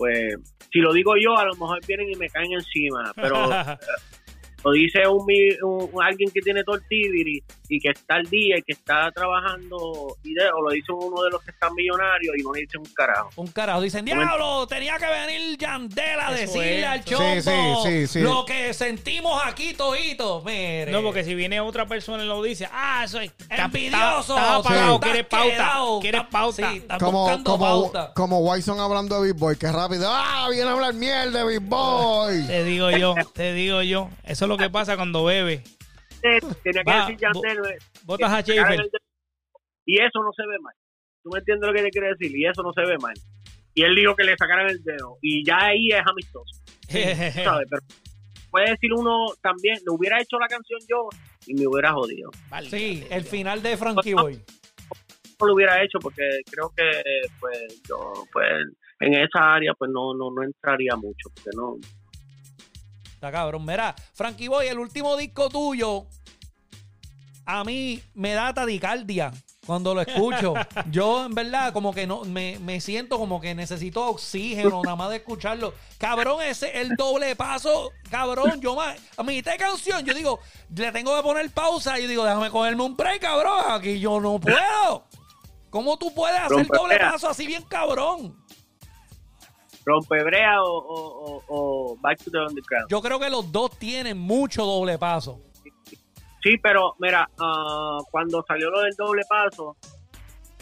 pues, 0.00 0.34
si 0.72 0.78
lo 0.78 0.94
digo 0.94 1.12
yo, 1.22 1.36
a 1.36 1.44
lo 1.44 1.52
mejor 1.52 1.78
vienen 1.86 2.08
y 2.10 2.14
me 2.14 2.30
caen 2.30 2.52
encima, 2.52 3.12
pero 3.14 3.50
lo 4.64 4.72
dice 4.72 5.06
un, 5.08 5.24
mi- 5.26 5.50
un- 5.62 5.88
un- 5.92 6.02
alguien 6.02 6.30
que 6.30 6.40
tiene 6.40 6.62
tortibiri 6.64 7.42
y 7.68 7.78
que 7.80 7.90
está 7.90 8.14
al 8.16 8.24
día 8.24 8.56
y 8.58 8.62
que 8.62 8.72
está 8.72 9.10
trabajando, 9.12 10.16
y 10.24 10.34
de- 10.34 10.48
o 10.50 10.62
lo 10.62 10.70
dice 10.70 10.92
uno 10.92 11.22
de 11.22 11.30
los 11.30 11.42
que 11.42 11.50
están 11.50 11.74
millonarios 11.74 12.34
y 12.38 12.42
no 12.42 12.52
dice 12.52 12.78
un 12.78 12.84
carajo. 12.86 13.30
Un 13.36 13.46
carajo, 13.48 13.80
dicen, 13.80 14.04
diablo, 14.04 14.66
tenía 14.66 14.96
que 14.98 15.06
venir 15.06 15.56
Yandel 15.58 16.20
a 16.20 16.32
decirle 16.32 16.80
es. 16.80 16.86
al 16.86 17.04
chombo 17.04 17.40
sí, 17.84 17.90
sí, 17.90 18.06
sí. 18.06 18.20
lo 18.20 18.44
que 18.44 18.74
sentimos 18.74 19.40
aquí 19.44 19.74
toditos, 19.74 20.44
mire. 20.44 20.90
No, 20.90 21.02
porque 21.02 21.24
si 21.24 21.34
viene 21.34 21.60
otra 21.60 21.86
persona 21.86 22.24
y 22.24 22.26
lo 22.26 22.42
dice, 22.42 22.68
ah, 22.72 23.06
soy 23.08 23.30
está- 23.48 23.64
Envidioso. 23.64 24.36
Estás 24.36 24.50
apagado, 24.60 24.94
estás 24.94 25.10
quieres 25.10 25.26
pauta. 25.26 26.00
Quieres 26.00 26.22
pauta. 26.30 26.98
Como, 26.98 27.20
buscando 27.22 27.50
como, 27.52 27.64
pauta. 27.64 28.12
como 28.14 28.40
Wyson 28.40 28.80
hablando 28.80 29.20
de 29.22 29.32
Big 29.32 29.40
Boy, 29.40 29.56
que 29.56 29.70
rápido. 29.70 30.06
¡Ah! 30.10 30.48
Viene 30.50 30.68
a 30.68 30.72
hablar 30.72 30.92
mierda 30.94 31.44
de 31.44 31.58
Big 31.58 31.60
Boy. 31.68 32.46
Te 32.46 32.64
digo 32.64 32.90
yo, 32.90 33.14
te 33.32 33.52
digo 33.54 33.82
yo. 33.82 34.08
Eso 34.24 34.44
es 34.44 34.48
lo 34.50 34.56
que 34.56 34.70
pasa 34.70 34.96
cuando 34.96 35.24
bebe. 35.24 35.62
Tenía 36.20 36.82
que 36.84 36.90
Va, 36.90 37.06
decir 37.06 37.16
Yandel, 37.18 37.58
eh, 37.72 37.78
Botas 38.04 38.30
a 38.32 38.40
Schaefer. 38.42 38.90
Y 39.86 39.94
eso 40.02 40.22
no 40.22 40.30
se 40.36 40.42
ve 40.46 40.58
mal. 40.60 40.74
¿Tú 41.22 41.30
me 41.32 41.38
entiendes 41.38 41.66
lo 41.68 41.74
que 41.74 41.82
te 41.82 41.90
quiere 41.90 42.08
decir? 42.08 42.36
Y 42.36 42.46
eso 42.46 42.62
no 42.62 42.72
se 42.72 42.82
ve 42.82 42.96
mal. 43.00 43.14
Y 43.74 43.82
él 43.82 43.94
dijo 43.94 44.14
que 44.14 44.24
le 44.24 44.36
sacaran 44.36 44.68
el 44.68 44.82
dedo. 44.82 45.16
Y 45.22 45.44
ya 45.44 45.56
ahí 45.58 45.88
es 45.88 46.02
amistoso. 46.06 46.60
¿sabes? 47.44 47.66
Pero 47.70 47.82
puede 48.50 48.70
decir 48.70 48.92
uno 48.92 49.26
también, 49.42 49.76
le 49.76 49.94
hubiera 49.94 50.20
hecho 50.20 50.38
la 50.38 50.48
canción 50.48 50.80
yo 50.88 51.08
y 51.46 51.54
me 51.54 51.66
hubiera 51.66 51.92
jodido. 51.92 52.30
Vale, 52.50 52.68
Sí, 52.68 53.00
vale, 53.02 53.16
el 53.16 53.24
ya. 53.24 53.30
final 53.30 53.62
de 53.62 53.76
Frankie 53.76 54.14
Boy. 54.14 54.42
No 55.40 55.46
lo 55.46 55.54
hubiera 55.54 55.82
hecho 55.82 55.98
porque 56.00 56.22
creo 56.50 56.70
que 56.76 56.84
pues 57.38 57.82
yo 57.88 58.12
pues 58.32 58.46
en 59.00 59.14
esa 59.14 59.54
área 59.54 59.72
pues 59.72 59.90
no 59.90 60.12
no 60.14 60.30
no 60.30 60.42
entraría 60.42 60.94
mucho 60.96 61.30
porque 61.34 61.48
no 61.56 61.76
Está 63.20 63.30
cabrón. 63.30 63.66
Mira, 63.66 63.94
Frankie 64.14 64.48
Boy, 64.48 64.68
el 64.68 64.78
último 64.78 65.14
disco 65.14 65.50
tuyo, 65.50 66.06
a 67.44 67.62
mí 67.64 68.02
me 68.14 68.32
da 68.32 68.54
tadicardia 68.54 69.30
cuando 69.66 69.94
lo 69.94 70.00
escucho. 70.00 70.54
Yo, 70.90 71.26
en 71.26 71.34
verdad, 71.34 71.74
como 71.74 71.92
que 71.92 72.06
no, 72.06 72.24
me, 72.24 72.58
me 72.60 72.80
siento 72.80 73.18
como 73.18 73.38
que 73.38 73.54
necesito 73.54 74.06
oxígeno 74.06 74.80
nada 74.82 74.96
más 74.96 75.10
de 75.10 75.16
escucharlo. 75.16 75.74
Cabrón, 75.98 76.40
ese 76.40 76.80
el 76.80 76.96
doble 76.96 77.36
paso, 77.36 77.90
cabrón. 78.08 78.58
Yo 78.62 78.74
más, 78.74 78.96
a 79.18 79.22
mitad 79.22 79.52
de 79.52 79.58
canción, 79.58 80.02
yo 80.02 80.14
digo, 80.14 80.40
le 80.74 80.90
tengo 80.90 81.14
que 81.14 81.22
poner 81.22 81.50
pausa. 81.50 81.98
Y 81.98 82.04
yo 82.04 82.08
digo, 82.08 82.24
déjame 82.24 82.48
cogerme 82.48 82.84
un 82.84 82.96
break, 82.96 83.20
cabrón. 83.20 83.64
Aquí 83.68 84.00
yo 84.00 84.18
no 84.18 84.40
puedo. 84.40 85.04
¿Cómo 85.68 85.98
tú 85.98 86.14
puedes 86.14 86.40
hacer 86.40 86.66
doble 86.66 86.98
paso 86.98 87.28
así 87.28 87.46
bien 87.46 87.64
cabrón? 87.64 88.39
Rompebrea 89.90 90.62
o, 90.62 90.78
o, 90.78 91.42
o, 91.48 91.96
back 92.00 92.18
to 92.24 92.30
the 92.30 92.38
underground. 92.38 92.88
Yo 92.90 93.00
creo 93.02 93.18
que 93.18 93.28
los 93.30 93.50
dos 93.50 93.76
tienen 93.78 94.16
mucho 94.18 94.64
doble 94.64 94.96
paso. 94.98 95.40
Sí, 96.42 96.56
pero 96.62 96.94
mira, 96.98 97.28
ah, 97.38 97.98
cuando 98.10 98.42
salió 98.48 98.70
lo 98.70 98.80
del 98.80 98.94
doble 98.96 99.22
paso, 99.28 99.76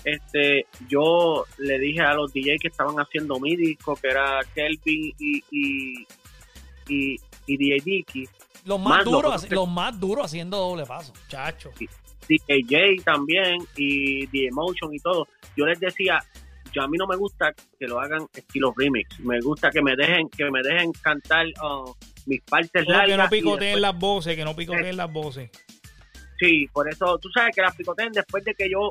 este, 0.05 0.67
yo 0.89 1.45
le 1.59 1.79
dije 1.79 2.01
a 2.01 2.15
los 2.15 2.33
DJ 2.33 2.57
que 2.61 2.69
estaban 2.69 2.97
haciendo 2.97 3.39
mi 3.39 3.55
disco, 3.57 3.95
que 3.97 4.09
era 4.09 4.41
Kelvin 4.55 5.13
y, 5.19 5.43
y, 5.51 6.07
y, 6.89 7.17
y 7.47 7.57
DJ 7.57 7.77
Dicky, 7.85 8.25
Los 8.65 8.81
más 8.81 8.97
Más 8.99 9.05
duros, 9.05 9.45
que- 9.45 9.55
los 9.55 9.69
más 9.69 9.99
duros 10.01 10.27
haciendo 10.27 10.57
doble 10.57 10.85
paso. 10.87 11.13
Chacho. 11.29 11.71
DJ 12.29 13.03
también 13.05 13.57
y 13.77 14.27
The 14.27 14.49
Emotion 14.49 14.93
y 14.95 14.99
todo. 14.99 15.27
Yo 15.57 15.65
les 15.65 15.81
decía, 15.81 16.19
yo 16.73 16.83
a 16.83 16.89
mí 16.89 16.97
no 16.99 17.07
me 17.07 17.17
gusta 17.17 17.53
que 17.79 17.87
lo 17.87 18.01
hagan 18.01 18.27
estilo 18.35 18.73
remix. 18.77 19.19
Me 19.21 19.41
gusta 19.41 19.71
que 19.71 19.83
me 19.83 19.97
dejen 19.97 20.29
que 20.29 20.51
me 20.51 20.63
dejen 20.63 20.93
cantar 20.93 21.47
uh, 21.47 21.93
mis 22.27 22.41
partes 22.43 22.87
largas. 22.87 23.09
que 23.09 23.17
no 23.17 23.29
picoteen 23.29 23.81
las 23.81 23.99
voces, 23.99 24.37
que 24.37 24.45
no 24.45 24.55
picoteen 24.55 24.97
las 24.97 25.13
voces. 25.13 25.51
Sí, 26.39 26.67
por 26.73 26.89
eso 26.89 27.19
tú 27.19 27.29
sabes 27.31 27.55
que 27.55 27.63
las 27.63 27.75
picoteen 27.75 28.13
después 28.13 28.45
de 28.45 28.55
que 28.55 28.71
yo 28.71 28.89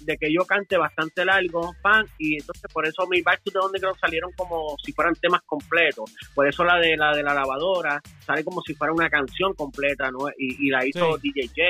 de 0.00 0.16
que 0.18 0.32
yo 0.32 0.44
cante 0.44 0.76
bastante 0.76 1.24
largo, 1.24 1.74
pan, 1.82 2.06
y 2.18 2.34
entonces 2.34 2.70
por 2.72 2.86
eso 2.86 3.06
mis 3.08 3.24
Back 3.24 3.42
to 3.44 3.50
the 3.50 3.58
Underground 3.58 3.98
salieron 3.98 4.30
como 4.32 4.76
si 4.84 4.92
fueran 4.92 5.14
temas 5.14 5.40
completos. 5.46 6.12
Por 6.34 6.46
eso 6.46 6.64
la 6.64 6.78
de 6.78 6.96
la 6.96 7.14
de 7.14 7.22
la 7.22 7.34
lavadora 7.34 8.00
sale 8.20 8.44
como 8.44 8.60
si 8.62 8.74
fuera 8.74 8.92
una 8.92 9.08
canción 9.08 9.54
completa, 9.54 10.10
¿no? 10.10 10.28
Y, 10.38 10.66
y 10.66 10.70
la 10.70 10.86
hizo 10.86 11.16
DJ 11.18 11.48
J. 11.48 11.62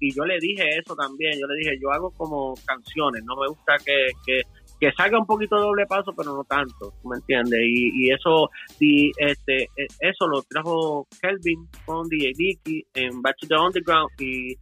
Y 0.00 0.12
yo 0.12 0.24
le 0.24 0.38
dije 0.40 0.64
eso 0.78 0.96
también, 0.96 1.38
yo 1.38 1.46
le 1.46 1.54
dije, 1.60 1.78
yo 1.80 1.92
hago 1.92 2.10
como 2.10 2.54
canciones, 2.66 3.22
no 3.24 3.36
me 3.36 3.46
gusta 3.46 3.76
que, 3.84 4.08
que, 4.26 4.42
que 4.82 4.90
salga 4.96 5.16
un 5.16 5.26
poquito 5.26 5.54
de 5.54 5.62
doble 5.62 5.86
paso, 5.86 6.12
pero 6.12 6.34
no 6.34 6.42
tanto, 6.42 6.92
¿tú 7.00 7.08
¿me 7.08 7.14
entiendes? 7.14 7.60
Y, 7.62 8.04
y 8.04 8.10
eso 8.10 8.50
y 8.80 9.12
este 9.16 9.62
eh, 9.76 9.86
eso 10.00 10.26
lo 10.26 10.42
trajo 10.42 11.06
Kelvin 11.20 11.68
con 11.86 12.08
DJ 12.08 12.32
Dicky 12.36 12.84
en 12.94 13.22
Back 13.22 13.36
to 13.38 13.46
the 13.46 13.54
Underground 13.54 14.10
y 14.18 14.58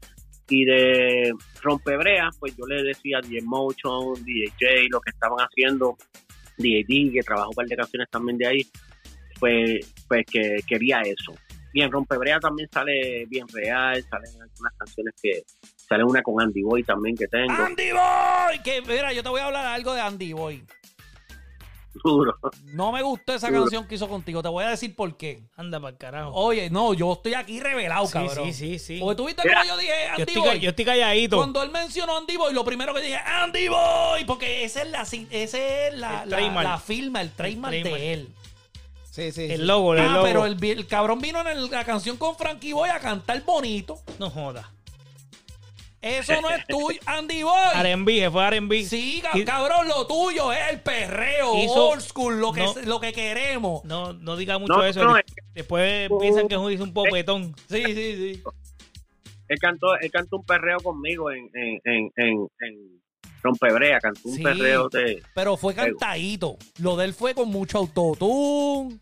y 0.50 0.64
de 0.66 1.32
Rompebrea, 1.62 2.28
pues 2.38 2.54
yo 2.54 2.66
le 2.66 2.82
decía 2.82 3.20
DJ 3.22 3.40
Motion, 3.46 4.12
DJ 4.22 4.88
lo 4.90 5.00
que 5.00 5.10
estaban 5.10 5.38
haciendo, 5.38 5.96
DJ 6.58 6.84
D, 6.86 7.12
que 7.14 7.22
trabajó 7.22 7.48
un 7.48 7.54
par 7.54 7.66
de 7.66 7.76
canciones 7.76 8.10
también 8.10 8.36
de 8.36 8.46
ahí, 8.46 8.66
pues, 9.38 9.94
pues 10.06 10.26
que 10.30 10.56
quería 10.68 11.00
eso. 11.00 11.32
Y 11.72 11.82
en 11.82 11.90
Rompebrea 11.92 12.40
también 12.40 12.68
sale 12.72 13.26
bien 13.26 13.46
real, 13.48 14.04
salen 14.10 14.30
algunas 14.42 14.72
canciones 14.76 15.14
que 15.22 15.42
sale 15.76 16.02
una 16.04 16.22
con 16.22 16.40
Andy 16.40 16.62
Boy 16.62 16.82
también 16.82 17.16
que 17.16 17.28
tengo, 17.28 17.52
Andy 17.52 17.92
Boy, 17.92 18.58
que 18.64 18.82
mira, 18.82 19.12
yo 19.12 19.22
te 19.22 19.28
voy 19.28 19.40
a 19.40 19.46
hablar 19.46 19.66
algo 19.66 19.92
de 19.94 20.00
Andy 20.00 20.32
Boy. 20.32 20.64
duro. 22.04 22.34
No 22.72 22.92
me 22.92 23.02
gustó 23.02 23.34
esa 23.34 23.48
Duro. 23.48 23.62
canción 23.62 23.86
que 23.86 23.96
hizo 23.96 24.08
contigo. 24.08 24.42
Te 24.42 24.48
voy 24.48 24.64
a 24.64 24.70
decir 24.70 24.94
por 24.94 25.16
qué. 25.16 25.42
Anda 25.56 25.78
para 25.80 25.90
el 25.92 25.98
carajo. 25.98 26.30
Oye, 26.34 26.70
no, 26.70 26.94
yo 26.94 27.12
estoy 27.14 27.34
aquí 27.34 27.60
revelado, 27.60 28.06
sí, 28.06 28.12
cabrón. 28.12 28.46
sí, 28.46 28.52
sí, 28.52 28.78
sí. 28.78 28.98
Porque 29.00 29.16
tú 29.16 29.26
viste 29.26 29.42
como 29.42 29.64
yo 29.64 29.76
dije 29.76 29.92
Yo 30.06 30.10
Andy 30.12 30.22
estoy, 30.22 30.42
Boy. 30.42 30.60
yo 30.60 30.70
estoy 30.70 30.84
calladito. 30.84 31.36
Cuando 31.36 31.62
él 31.62 31.70
mencionó 31.70 32.16
Andy 32.16 32.36
Boy, 32.36 32.54
lo 32.54 32.64
primero 32.64 32.94
que 32.94 33.00
dije, 33.00 33.16
Andy 33.16 33.68
Boy, 33.68 34.24
porque 34.24 34.64
esa 34.64 34.82
es 34.82 34.90
la, 34.90 35.02
esa 35.02 35.58
es 35.58 35.94
la, 35.98 36.22
El 36.24 36.30
la, 36.30 36.78
firma, 36.78 37.20
el 37.20 37.30
trademark 37.32 37.72
trademark. 37.74 37.74
de 37.74 38.12
él. 38.12 38.28
Sí, 39.10 39.32
sí. 39.32 39.44
El 39.44 39.60
sí. 39.60 39.66
logo, 39.66 39.94
el 39.94 40.00
Ah, 40.00 40.12
logo. 40.14 40.24
pero 40.24 40.46
el, 40.46 40.62
el 40.64 40.86
cabrón 40.86 41.20
vino 41.20 41.40
en 41.40 41.48
el- 41.48 41.70
la 41.70 41.84
canción 41.84 42.16
con 42.16 42.36
Frankie 42.36 42.72
Boy 42.72 42.88
a 42.90 43.00
cantar 43.00 43.42
bonito. 43.44 43.98
No 44.18 44.30
joda. 44.30 44.70
Eso 46.02 46.40
no 46.40 46.48
es 46.48 46.66
tuyo, 46.66 46.98
Andy 47.06 47.42
Boy. 47.42 47.52
R&B, 47.74 48.30
fue 48.30 48.46
R&B. 48.46 48.84
Sí, 48.84 49.22
cabrón, 49.44 49.86
lo 49.88 50.06
tuyo 50.06 50.50
es 50.52 50.70
el 50.70 50.80
perreo, 50.80 51.54
Hizo- 51.56 51.88
old 51.90 52.00
school, 52.00 52.40
lo 52.40 52.52
que, 52.52 52.62
no. 52.62 52.74
lo 52.86 53.00
que 53.00 53.12
queremos. 53.12 53.84
No, 53.84 54.14
no 54.14 54.36
diga 54.36 54.56
mucho 54.58 54.72
No, 54.72 54.84
eso. 54.84 55.04
no, 55.04 55.16
es 55.18 55.24
Después 55.52 56.08
piensan 56.20 56.48
que 56.48 56.54
hizo 56.72 56.84
un 56.84 56.94
popetón. 56.94 57.54
Sí, 57.68 57.82
sí, 57.84 57.94
sí. 58.34 58.42
Él 59.48 59.58
cantó, 59.58 59.94
él 59.98 60.10
cantó 60.10 60.36
un 60.36 60.44
perreo 60.46 60.78
conmigo 60.78 61.30
en, 61.32 61.50
en, 61.54 61.80
en, 61.84 62.10
en, 62.16 62.46
en 62.60 63.02
Rompebrea, 63.42 63.98
cantó 64.00 64.20
un 64.28 64.36
Sí. 64.36 64.42
perreo 64.42 64.88
de... 64.88 65.22
Pero 65.34 65.56
fue 65.56 65.74
cantadito. 65.74 66.56
Lo 66.78 66.96
de 66.96 67.06
él 67.06 67.14
fue 67.14 67.34
con 67.34 67.48
mucho 67.48 67.78
autotune. 67.78 68.98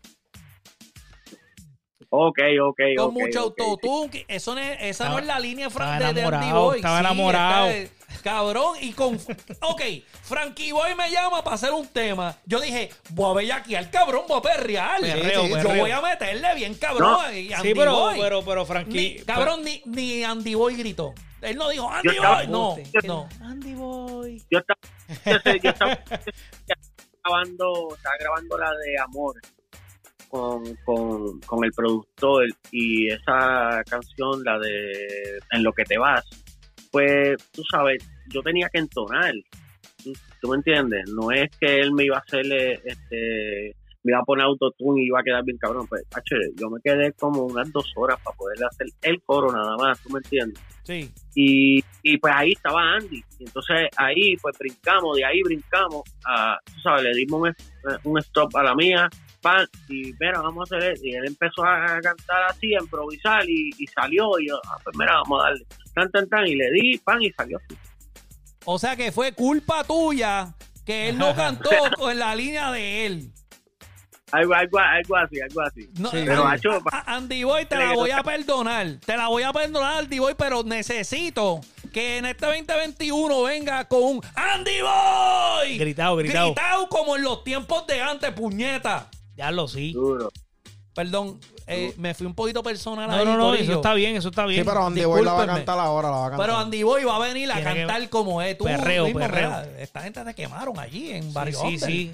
Ok, 2.11 2.39
ok, 2.63 2.79
Con 2.97 3.13
mucho 3.13 3.39
autotune. 3.41 4.25
Eso 4.27 4.55
no 4.55 4.61
es, 4.61 4.71
esa 4.79 4.87
Estaba- 4.89 5.09
no 5.11 5.19
es 5.19 5.25
la 5.27 5.39
línea 5.39 5.69
fran- 5.69 5.93
estaba 5.93 6.13
de, 6.13 6.21
de 6.21 6.27
Andy 6.27 6.51
Boy. 6.51 6.77
estaba 6.77 6.97
Sí, 6.99 7.05
enamorado. 7.05 7.67
está- 7.69 7.93
cabrón, 8.23 8.77
y 8.81 8.93
con. 8.93 9.15
Ok, 9.61 9.81
Frankie 10.23 10.71
Boy 10.71 10.95
me 10.95 11.11
llama 11.11 11.43
para 11.43 11.55
hacer 11.55 11.71
un 11.71 11.85
tema. 11.87 12.35
Yo 12.45 12.59
dije, 12.59 12.89
voy 13.11 13.29
a 13.29 13.33
ver 13.35 13.51
aquí 13.51 13.75
al 13.75 13.91
cabrón, 13.91 14.23
voy 14.27 14.39
a 14.39 14.41
perrear. 14.41 14.99
Perreo, 15.01 15.47
Yo 15.47 15.55
perreo. 15.55 15.81
voy 15.81 15.91
a 15.91 16.01
meterle 16.01 16.55
bien, 16.55 16.73
cabrón. 16.73 17.11
No. 17.11 17.31
y 17.31 17.53
Andy 17.53 17.67
Sí, 17.69 17.73
pero, 17.75 17.91
Boy. 17.95 18.19
pero, 18.19 18.43
pero 18.43 18.61
Ni- 18.61 18.65
Frankie. 18.65 19.23
cabrón, 19.27 19.63
ni, 19.63 19.81
ni 19.85 20.23
Andy 20.23 20.55
Boy 20.55 20.75
gritó. 20.77 21.13
Él 21.41 21.57
no 21.57 21.69
dijo 21.69 21.89
Andy 21.89 22.15
Yo 22.15 22.21
Boy. 22.21 22.47
No, 22.47 22.77
no. 23.03 23.29
Andy 23.41 23.73
Boy. 23.75 24.43
yo 24.49 24.59
estaba, 24.59 24.79
yo 25.25 25.39
sé, 25.39 25.59
yo 25.63 25.69
estaba 25.69 25.99
grabando, 27.23 27.95
estaba 27.95 28.15
grabando 28.19 28.57
la 28.57 28.71
de 28.71 28.99
Amor 28.99 29.35
con, 30.29 30.63
con, 30.85 31.39
con 31.41 31.63
el 31.63 31.71
productor 31.71 32.47
y 32.71 33.07
esa 33.07 33.81
canción, 33.89 34.43
la 34.43 34.59
de 34.59 35.39
En 35.51 35.63
lo 35.63 35.73
que 35.73 35.83
te 35.83 35.97
vas, 35.97 36.23
pues 36.91 37.37
tú 37.51 37.63
sabes, 37.69 38.03
yo 38.27 38.41
tenía 38.41 38.69
que 38.69 38.79
entonar, 38.79 39.33
¿tú, 40.03 40.13
tú 40.41 40.49
me 40.49 40.57
entiendes? 40.57 41.09
No 41.09 41.31
es 41.31 41.49
que 41.59 41.79
él 41.79 41.91
me 41.93 42.05
iba 42.05 42.17
a 42.17 42.21
hacerle, 42.21 42.79
este, 42.85 43.75
me 44.03 44.11
iba 44.11 44.19
a 44.19 44.23
poner 44.23 44.45
autotune 44.45 45.01
y 45.01 45.07
iba 45.07 45.19
a 45.19 45.23
quedar 45.23 45.43
bien 45.43 45.57
cabrón, 45.57 45.87
pues, 45.87 46.03
hacho, 46.13 46.35
yo 46.55 46.69
me 46.69 46.79
quedé 46.81 47.11
como 47.13 47.43
unas 47.43 47.71
dos 47.71 47.91
horas 47.95 48.19
para 48.23 48.35
poderle 48.37 48.65
hacer 48.65 48.87
el 49.01 49.21
coro 49.23 49.51
nada 49.51 49.75
más, 49.77 49.99
¿tú 50.01 50.09
me 50.09 50.19
entiendes? 50.19 50.61
Sí. 50.83 51.11
y, 51.35 51.83
y 52.01 52.17
pues 52.17 52.33
ahí 52.35 52.53
estaba 52.53 52.81
Andy 52.95 53.23
y 53.37 53.43
entonces 53.43 53.89
ahí 53.95 54.35
pues 54.37 54.57
brincamos 54.57 55.17
de 55.17 55.23
ahí 55.23 55.39
brincamos 55.43 56.01
a 56.25 56.57
tú 56.65 56.81
sabes 56.81 57.03
le 57.03 57.11
dimos 57.13 57.41
un, 57.41 58.11
un 58.11 58.17
stop 58.17 58.55
a 58.57 58.63
la 58.63 58.73
mía 58.73 59.07
pan 59.39 59.67
y 59.87 60.11
mira 60.19 60.41
vamos 60.41 60.71
a 60.71 60.77
hacer 60.77 60.93
esto. 60.93 61.05
y 61.05 61.13
él 61.13 61.27
empezó 61.27 61.63
a 61.63 61.85
cantar 62.01 62.43
así 62.49 62.73
a 62.73 62.81
improvisar 62.81 63.47
y, 63.47 63.69
y 63.77 63.85
salió 63.85 64.39
y 64.39 64.47
yo 64.47 64.59
ah, 64.65 64.77
pues 64.83 64.97
mira 64.97 65.13
vamos 65.13 65.41
a 65.43 65.49
darle 65.49 65.65
tan 65.93 66.11
tan 66.11 66.27
tan 66.27 66.47
y 66.47 66.55
le 66.55 66.71
di 66.71 66.97
pan 66.97 67.21
y 67.21 67.29
salió 67.33 67.57
así 67.57 67.77
O 68.65 68.79
sea 68.79 68.95
que 68.95 69.11
fue 69.11 69.33
culpa 69.33 69.83
tuya 69.83 70.55
que 70.85 71.09
él 71.09 71.19
no 71.19 71.35
cantó 71.35 71.69
con 71.97 72.17
la 72.17 72.33
línea 72.33 72.71
de 72.71 73.05
él. 73.05 73.31
Algo 74.31 74.53
algo 74.53 74.79
algo 74.79 75.15
así 75.17 75.41
algo 75.41 75.61
así 75.61 75.89
No, 75.97 76.11
Sí, 76.11 76.17
pero 76.25 76.45
An- 76.45 76.53
hacho 76.53 76.69
a- 76.91 77.15
Andy 77.15 77.43
Boy, 77.43 77.65
te 77.65 77.75
la 77.77 77.93
voy 77.93 78.11
a 78.11 78.23
perdonar. 78.23 78.87
Te 79.05 79.17
la 79.17 79.27
voy 79.27 79.43
a 79.43 79.51
perdonar, 79.53 79.99
Andy 79.99 80.19
Boy, 80.19 80.33
pero 80.37 80.63
necesito 80.63 81.61
que 81.93 82.17
en 82.17 82.25
este 82.25 82.45
2021 82.45 83.43
venga 83.43 83.85
con 83.87 84.03
un 84.03 84.21
Andy 84.35 84.81
Boy. 84.81 85.77
Gritado, 85.77 86.15
gritado. 86.17 86.53
Gritado 86.53 86.89
como 86.89 87.15
en 87.15 87.23
los 87.23 87.43
tiempos 87.43 87.85
de 87.87 88.01
antes, 88.01 88.31
puñeta. 88.31 89.07
Ya 89.35 89.51
lo 89.51 89.67
sí. 89.67 89.93
duro 89.93 90.29
Perdón, 90.93 91.39
eh, 91.65 91.93
me 91.97 92.13
fui 92.13 92.25
un 92.27 92.33
poquito 92.35 92.61
personal 92.61 93.09
No, 93.09 93.15
ahí, 93.15 93.23
no, 93.23 93.37
no, 93.37 93.53
eso 93.53 93.73
está 93.73 93.93
bien, 93.93 94.17
eso 94.17 94.29
está 94.29 94.45
bien. 94.45 94.63
Sí, 94.63 94.67
pero 94.69 94.85
Andy 94.85 95.05
Boy 95.05 95.23
la 95.23 95.31
va 95.33 95.43
a 95.43 95.47
cantar 95.47 95.79
ahora, 95.79 96.09
la 96.09 96.17
va 96.17 96.25
a 96.25 96.29
cantar. 96.31 96.45
Pero 96.45 96.57
Andy 96.59 96.83
Boy 96.83 97.03
va 97.05 97.15
a 97.15 97.19
venir 97.19 97.49
a 97.51 97.55
Tiene 97.55 97.73
que- 97.73 97.79
cantar 97.85 98.09
como 98.09 98.41
es. 98.41 98.57
Tú 98.57 98.65
Perreo, 98.65 99.05
mismo, 99.05 99.19
perreo. 99.21 99.47
mira, 99.49 99.79
esta 99.79 100.01
gente 100.01 100.21
te 100.25 100.33
quemaron 100.35 100.77
allí 100.77 101.11
en 101.11 101.23
Sí, 101.23 101.29
Barrio 101.31 101.59
sí, 101.59 101.65
Under. 101.67 101.79
sí. 101.89 102.11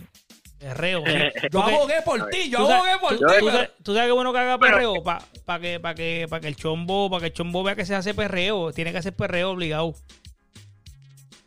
Perreo. 0.60 1.04
Yo 1.52 1.62
abogué 1.62 2.02
por 2.04 2.30
ti, 2.30 2.50
yo 2.50 2.60
abogué 2.60 2.98
por 3.00 3.12
ti. 3.18 3.24
tú 3.40 3.50
sabes- 3.50 3.70
tú 3.84 3.94
sabes 3.94 4.08
que 4.08 4.12
bueno 4.14 4.32
que 4.34 4.40
haga 4.40 4.58
perreo 4.58 5.04
para 5.04 5.60
que, 5.60 5.80
pa 5.80 5.94
que, 5.94 6.28
pa 6.30 6.40
que 6.40 6.48
el 6.48 6.56
chombo 6.56 7.10
para 7.10 7.22
que 7.22 7.28
el 7.28 7.34
chombo 7.34 7.64
vea 7.64 7.76
que 7.76 7.86
se 7.86 7.94
hace 7.96 8.14
perreo. 8.14 8.72
Tiene 8.72 8.92
que 8.92 8.98
hacer 9.00 9.14
perreo 9.14 9.52
obligado. 9.52 9.94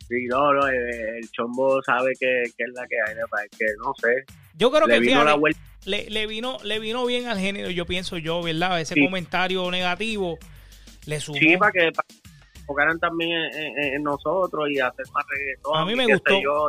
sí 0.08 0.24
no 0.28 0.52
no 0.52 0.68
eh, 0.68 1.18
el 1.18 1.30
chombo 1.30 1.82
sabe 1.82 2.12
que, 2.18 2.44
que 2.56 2.64
es 2.64 2.70
la 2.74 2.86
que 2.86 2.96
hay 3.06 3.14
¿no? 3.16 3.26
que 3.58 3.66
no 3.84 3.92
sé 4.00 4.24
Yo 4.54 4.70
creo 4.70 4.86
le 4.86 4.94
que 4.94 5.00
vino 5.00 5.20
fíjate, 5.22 5.40
la 5.40 5.50
le, 5.84 6.10
le 6.10 6.26
vino, 6.26 6.58
le 6.64 6.78
vino 6.80 7.04
bien 7.06 7.28
al 7.28 7.38
género, 7.38 7.70
yo 7.70 7.86
pienso 7.86 8.18
yo, 8.18 8.42
¿verdad? 8.42 8.80
Ese 8.80 8.94
Sí. 8.94 9.04
comentario 9.04 9.70
negativo 9.70 10.38
le 11.06 11.18
sumó. 11.20 11.38
Sí, 11.38 11.56
para 11.56 11.72
que, 11.72 11.90
para 11.92 12.06
que 12.08 12.14
enfocaran 12.60 12.98
también 12.98 13.30
en, 13.32 13.78
en- 13.78 13.94
en 13.94 14.02
nosotros 14.02 14.68
y 14.70 14.80
hacer 14.80 15.06
más 15.14 15.24
reggaetón. 15.30 15.76
A 15.78 15.84
mí 15.86 15.94
me 15.94 16.04
qué 16.06 16.12
gustó. 16.12 16.42
Yo, 16.42 16.68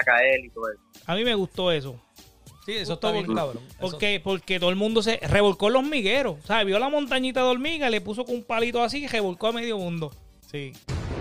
a 0.00 0.04
caer 0.04 0.44
y 0.44 0.50
todo 0.50 0.64
eso. 0.70 1.04
A 1.06 1.14
mí 1.14 1.24
me 1.24 1.34
gustó 1.34 1.70
eso. 1.72 1.96
Sí, 2.66 2.72
eso 2.72 2.94
está 2.94 3.10
bien, 3.10 3.26
porque- 3.26 3.40
cabrón. 3.40 3.62
Eso- 3.68 3.78
Porque, 3.80 4.20
porque 4.22 4.60
todo 4.60 4.70
el 4.70 4.76
mundo 4.76 5.02
se 5.02 5.16
revolcó 5.18 5.70
los 5.70 5.82
migueros. 5.82 6.36
¿sabes? 6.44 6.66
Vio 6.66 6.78
la 6.78 6.88
montañita 6.88 7.40
de 7.40 7.46
hormiga, 7.46 7.88
le 7.90 8.00
puso 8.00 8.24
con 8.24 8.34
un 8.36 8.44
palito 8.44 8.82
así 8.82 9.04
y 9.04 9.06
revolcó 9.06 9.48
a 9.48 9.52
medio 9.52 9.78
mundo. 9.78 10.12
Sí. 10.50 10.72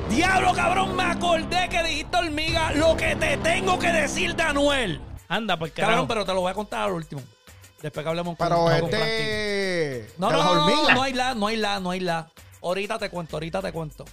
Diablo, 0.10 0.54
cabrón, 0.54 0.96
me 0.96 1.04
acordé 1.04 1.70
que 1.70 1.84
dijiste 1.84 2.18
hormiga 2.18 2.72
lo 2.74 2.96
que 2.98 3.16
te 3.16 3.38
tengo 3.38 3.78
que 3.80 3.88
decir 3.92 4.36
de 4.36 4.44
Anuel. 4.44 5.00
Anda, 5.28 5.58
por 5.58 5.72
Cabrón, 5.72 6.08
pero 6.08 6.26
te 6.26 6.34
lo 6.34 6.42
voy 6.42 6.52
a 6.52 6.56
contar 6.56 6.88
al 6.88 6.94
último. 6.94 7.22
Después 7.82 8.04
que 8.04 8.10
hablemos 8.10 8.36
con, 8.36 8.48
Pero 8.48 8.70
este. 8.72 10.06
Frankie. 10.08 10.20
No, 10.20 10.32
no, 10.32 10.44
no, 10.44 10.68
no, 10.70 10.94
no 10.96 11.04
hay 11.04 11.14
la, 11.14 11.36
no 11.36 11.48
hay 11.48 11.56
la, 11.58 11.80
no 11.80 11.92
hay 11.92 12.00
la. 12.00 12.28
Ahorita 12.62 12.98
te 13.00 13.10
cuento, 13.10 13.38
ahorita 13.38 13.62
te 13.62 13.72
cuento. 13.72 14.04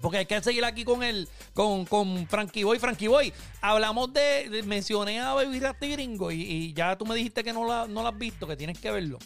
Porque 0.00 0.18
hay 0.18 0.26
que 0.26 0.40
seguir 0.42 0.64
aquí 0.64 0.84
con 0.84 1.02
el, 1.02 1.28
con, 1.54 1.84
con 1.84 2.26
Frankie 2.28 2.62
Boy. 2.64 2.78
Frankie 2.78 3.08
Boy, 3.08 3.32
hablamos 3.60 4.12
de, 4.12 4.48
de- 4.48 4.62
mencioné 4.62 5.18
a 5.20 5.34
Baby 5.34 5.58
Rasty 5.60 5.90
Gringo 5.92 6.30
y, 6.30 6.40
y 6.42 6.72
ya 6.72 6.96
tú 6.96 7.04
me 7.04 7.14
dijiste 7.16 7.42
que 7.42 7.52
no 7.52 7.66
la, 7.66 7.86
no 7.88 8.02
la 8.02 8.10
has 8.10 8.18
visto, 8.18 8.46
que 8.46 8.56
tienes 8.56 8.78
que 8.78 8.90
verlo. 8.90 9.18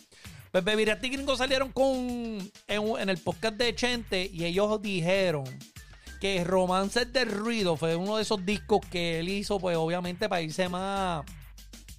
Pues 0.51 0.65
Baby 0.65 0.85
Rasty 0.87 1.09
Gringo 1.11 1.37
salieron 1.37 1.73
con, 1.73 1.87
en, 2.69 3.09
el 3.09 3.19
podcast 3.19 3.55
de 3.57 3.75
Chente 3.75 4.31
y 4.33 4.45
ellos 4.45 4.81
dijeron 4.83 5.45
que 6.21 6.45
Romances 6.45 7.13
del 7.13 7.31
Ruido 7.31 7.77
fue 7.77 7.97
uno 7.97 8.17
de 8.17 8.23
esos 8.23 8.45
discos 8.47 8.81
que 8.91 9.19
él 9.21 9.29
hizo, 9.29 9.59
pues 9.59 9.77
obviamente 9.77 10.29
para 10.29 10.41
irse 10.43 10.69
más, 10.69 11.25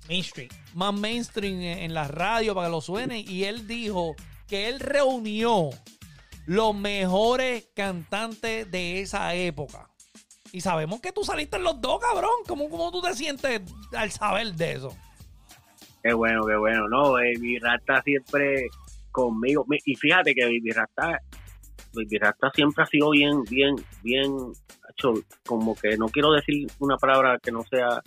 Main 0.08 0.22
Street. 0.22 0.52
más 0.74 0.94
mainstream 0.94 1.62
en, 1.62 1.78
en 1.80 1.94
la 1.94 2.08
radio 2.08 2.56
para 2.56 2.68
que 2.68 2.72
lo 2.72 2.82
suene. 2.82 3.20
Y 3.20 3.44
él 3.44 3.68
dijo 3.68 4.16
que 4.48 4.70
él 4.70 4.80
reunió 4.80 5.70
los 6.46 6.76
mejores 6.76 7.68
cantantes 7.76 8.70
de 8.70 9.02
esa 9.02 9.34
época. 9.36 9.90
Y 10.52 10.62
sabemos 10.62 11.02
que 11.02 11.12
tú 11.12 11.24
saliste 11.24 11.58
en 11.58 11.64
los 11.64 11.82
dos, 11.82 12.00
cabrón. 12.00 12.30
¿Cómo, 12.48 12.70
cómo 12.70 12.92
tú 12.92 13.02
te 13.02 13.14
sientes 13.16 13.62
al 13.96 14.12
saber 14.12 14.54
de 14.54 14.74
eso? 14.74 14.96
Qué 16.04 16.14
bueno, 16.14 16.46
qué 16.46 16.56
bueno. 16.58 16.88
No, 16.90 17.14
Baby 17.14 17.58
Rasta 17.60 18.02
siempre 18.04 18.68
conmigo. 19.12 19.66
Mi- 19.68 19.80
Y 19.86 19.96
fíjate 19.96 20.36
que 20.36 20.44
Baby 20.44 20.72
Rasta, 20.72 21.22
Baby 21.94 22.18
Rasta 22.20 22.52
siempre 22.54 22.84
ha 22.84 22.88
sido 22.88 23.10
bien, 23.12 23.44
bien, 23.46 23.76
bien, 24.04 24.32
hecho, 24.92 25.14
como 25.46 25.76
que 25.76 25.98
no 25.98 26.08
quiero 26.08 26.32
decir 26.34 26.68
una 26.80 26.98
palabra 26.98 27.40
que 27.42 27.52
no 27.52 27.64
sea, 27.70 28.02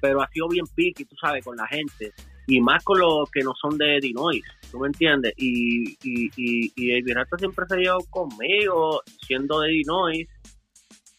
pero 0.00 0.22
ha 0.22 0.28
sido 0.28 0.48
bien 0.48 0.66
piqui, 0.74 1.04
tú 1.06 1.16
sabes, 1.20 1.44
con 1.44 1.56
la 1.56 1.66
gente. 1.66 2.12
Y 2.46 2.60
más 2.60 2.84
con 2.84 3.00
los 3.00 3.28
que 3.30 3.42
no 3.42 3.52
son 3.60 3.76
de 3.78 3.98
Dinois, 4.00 4.44
¿tú 4.70 4.78
me 4.78 4.88
entiendes? 4.88 5.32
Y, 5.36 5.90
y, 6.02 6.30
y, 6.36 6.72
y 6.76 6.92
Baby 7.00 7.12
Rasta 7.14 7.36
siempre 7.38 7.66
se 7.68 7.74
ha 7.74 7.78
llevado 7.78 8.00
conmigo, 8.10 9.02
siendo 9.26 9.60
de 9.60 9.70
Dinois. 9.70 10.28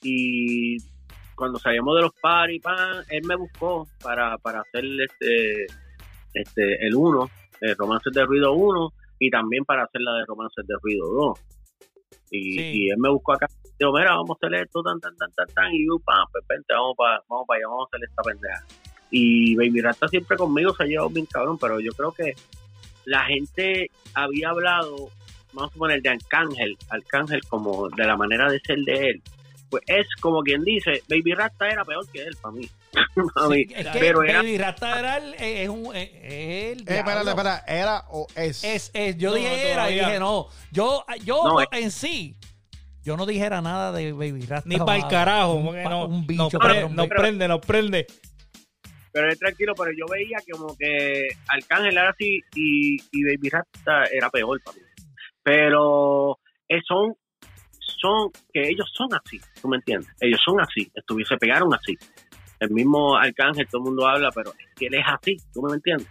Y 0.03 0.77
cuando 1.35 1.59
salíamos 1.59 1.95
de 1.95 2.01
los 2.03 2.11
party, 2.21 2.59
pan, 2.59 3.03
él 3.09 3.21
me 3.25 3.35
buscó 3.35 3.87
para, 4.03 4.37
para 4.37 4.61
hacer 4.61 4.85
este 4.85 5.65
este 6.33 6.87
el 6.87 6.95
1, 6.95 7.29
el 7.61 7.75
Romances 7.75 8.13
de 8.13 8.23
Ruido 8.25 8.53
1, 8.53 8.93
y 9.19 9.29
también 9.29 9.65
para 9.65 9.83
hacer 9.83 10.01
la 10.01 10.13
de 10.13 10.25
Romances 10.25 10.65
de 10.65 10.75
Ruido 10.81 11.07
2. 11.07 11.39
Y, 12.31 12.53
Sí. 12.53 12.71
y 12.73 12.89
él 12.89 12.97
me 12.97 13.09
buscó 13.09 13.33
acá, 13.33 13.47
digo, 13.77 13.91
mira, 13.91 14.15
vamos 14.15 14.31
a 14.41 14.47
hacer 14.47 14.61
esto, 14.61 14.81
tan, 14.81 14.99
tan, 15.01 15.15
tan, 15.17 15.29
tan, 15.33 15.47
tan, 15.47 15.73
y 15.73 15.85
yo, 15.85 15.99
pam, 16.05 16.25
pues 16.31 16.45
vente, 16.47 16.73
vamos 16.73 16.95
para 16.95 17.21
vamos 17.27 17.45
pa 17.45 17.55
allá, 17.55 17.67
vamos 17.67 17.87
a 17.91 17.95
hacer 17.97 18.07
esta 18.09 18.21
pendeja. 18.23 18.65
Y 19.11 19.55
Baby 19.57 19.81
Rasta 19.81 20.07
siempre 20.07 20.37
conmigo 20.37 20.73
se 20.73 20.83
ha 20.83 20.85
llevado 20.85 21.09
bien 21.09 21.25
cabrón, 21.25 21.57
pero 21.59 21.81
yo 21.81 21.91
creo 21.91 22.13
que 22.13 22.33
la 23.05 23.25
gente 23.25 23.89
había 24.13 24.49
hablado, 24.49 25.09
vamos 25.53 25.71
a 25.73 25.77
poner 25.77 26.01
de 26.01 26.09
Arcángel, 26.09 26.77
Arcángel 26.89 27.41
como 27.47 27.89
de 27.89 28.05
la 28.05 28.15
manera 28.17 28.49
de 28.51 28.59
ser 28.59 28.79
de 28.79 29.09
él. 29.11 29.21
Pues 29.69 29.83
es 29.87 30.05
como 30.19 30.41
quien 30.43 30.63
dice, 30.65 31.01
Baby 31.09 31.33
Rasta 31.33 31.69
era 31.69 31.85
peor 31.85 32.05
que 32.11 32.21
él 32.23 32.35
para 32.41 32.53
mí. 32.55 32.69
Pa' 33.33 33.47
mí. 33.47 33.63
Sí, 33.67 33.73
es 33.73 33.87
que 33.87 33.99
pero 33.99 34.21
era 34.23 34.39
Baby 34.39 34.57
Rasta 34.57 34.99
era 34.99 35.17
el, 35.17 35.33
es 35.35 35.69
un, 35.69 35.95
es- 35.95 36.09
es 36.11 36.23
el 36.23 36.81
Eh, 36.81 36.83
diablo. 36.85 36.93
espérate, 36.99 37.29
espérate. 37.29 37.73
¿Era 37.73 38.05
o 38.09 38.27
es? 38.35 38.63
Es, 38.65 38.91
es, 38.93 39.17
yo 39.17 39.29
No, 39.29 39.35
dije 39.37 39.71
era 39.71 39.89
y 39.89 39.93
dije 39.95 40.19
no. 40.19 40.47
Yo, 40.71 41.05
yo 41.23 41.41
No, 41.45 41.61
es- 41.61 41.67
en 41.71 41.89
sí, 41.91 42.35
yo 43.03 43.15
no 43.15 43.25
dijera 43.25 43.61
nada 43.61 43.93
de 43.93 44.11
Baby 44.11 44.41
Rasta. 44.45 44.67
Ni 44.67 44.77
para 44.77 44.97
el 44.97 45.07
carajo. 45.07 45.53
Un 45.53 45.65
porque 45.67 45.83
no, 45.83 46.05
un 46.05 46.27
bicho, 46.27 46.43
nos, 46.43 46.51
pre- 46.59 46.83
baby. 46.83 47.07
prende, 47.07 47.47
nos 47.47 47.61
prende. 47.61 48.07
Pero 49.11 49.29
él 49.29 49.37
tranquilo, 49.37 49.73
pero 49.75 49.91
yo 49.91 50.05
veía 50.11 50.37
que 50.45 50.51
como 50.53 50.75
que 50.77 51.27
Arcángel 51.47 51.97
era 51.97 52.09
así 52.09 52.39
y, 52.55 52.95
y 53.11 53.23
Baby 53.23 53.49
Rasta 53.49 54.05
era 54.11 54.29
peor 54.29 54.61
para 54.63 54.77
mí. 54.77 54.83
Pero 55.43 56.39
son, 56.87 57.15
son, 57.79 58.31
que 58.53 58.69
ellos 58.69 58.89
son 58.93 59.09
así, 59.13 59.39
¿tú 59.61 59.67
me 59.67 59.77
entiendes? 59.77 60.09
Ellos 60.19 60.39
son 60.43 60.59
así, 60.59 60.91
se 61.27 61.37
pegaron 61.37 61.73
así. 61.73 61.97
El 62.59 62.69
mismo 62.71 63.17
Arcángel, 63.17 63.67
todo 63.67 63.81
el 63.81 63.85
mundo 63.85 64.07
habla, 64.07 64.29
pero 64.33 64.51
es 64.51 64.75
que 64.75 64.87
él 64.87 64.95
es 64.95 65.05
así, 65.05 65.37
¿tú 65.53 65.61
me 65.63 65.73
entiendes? 65.73 66.07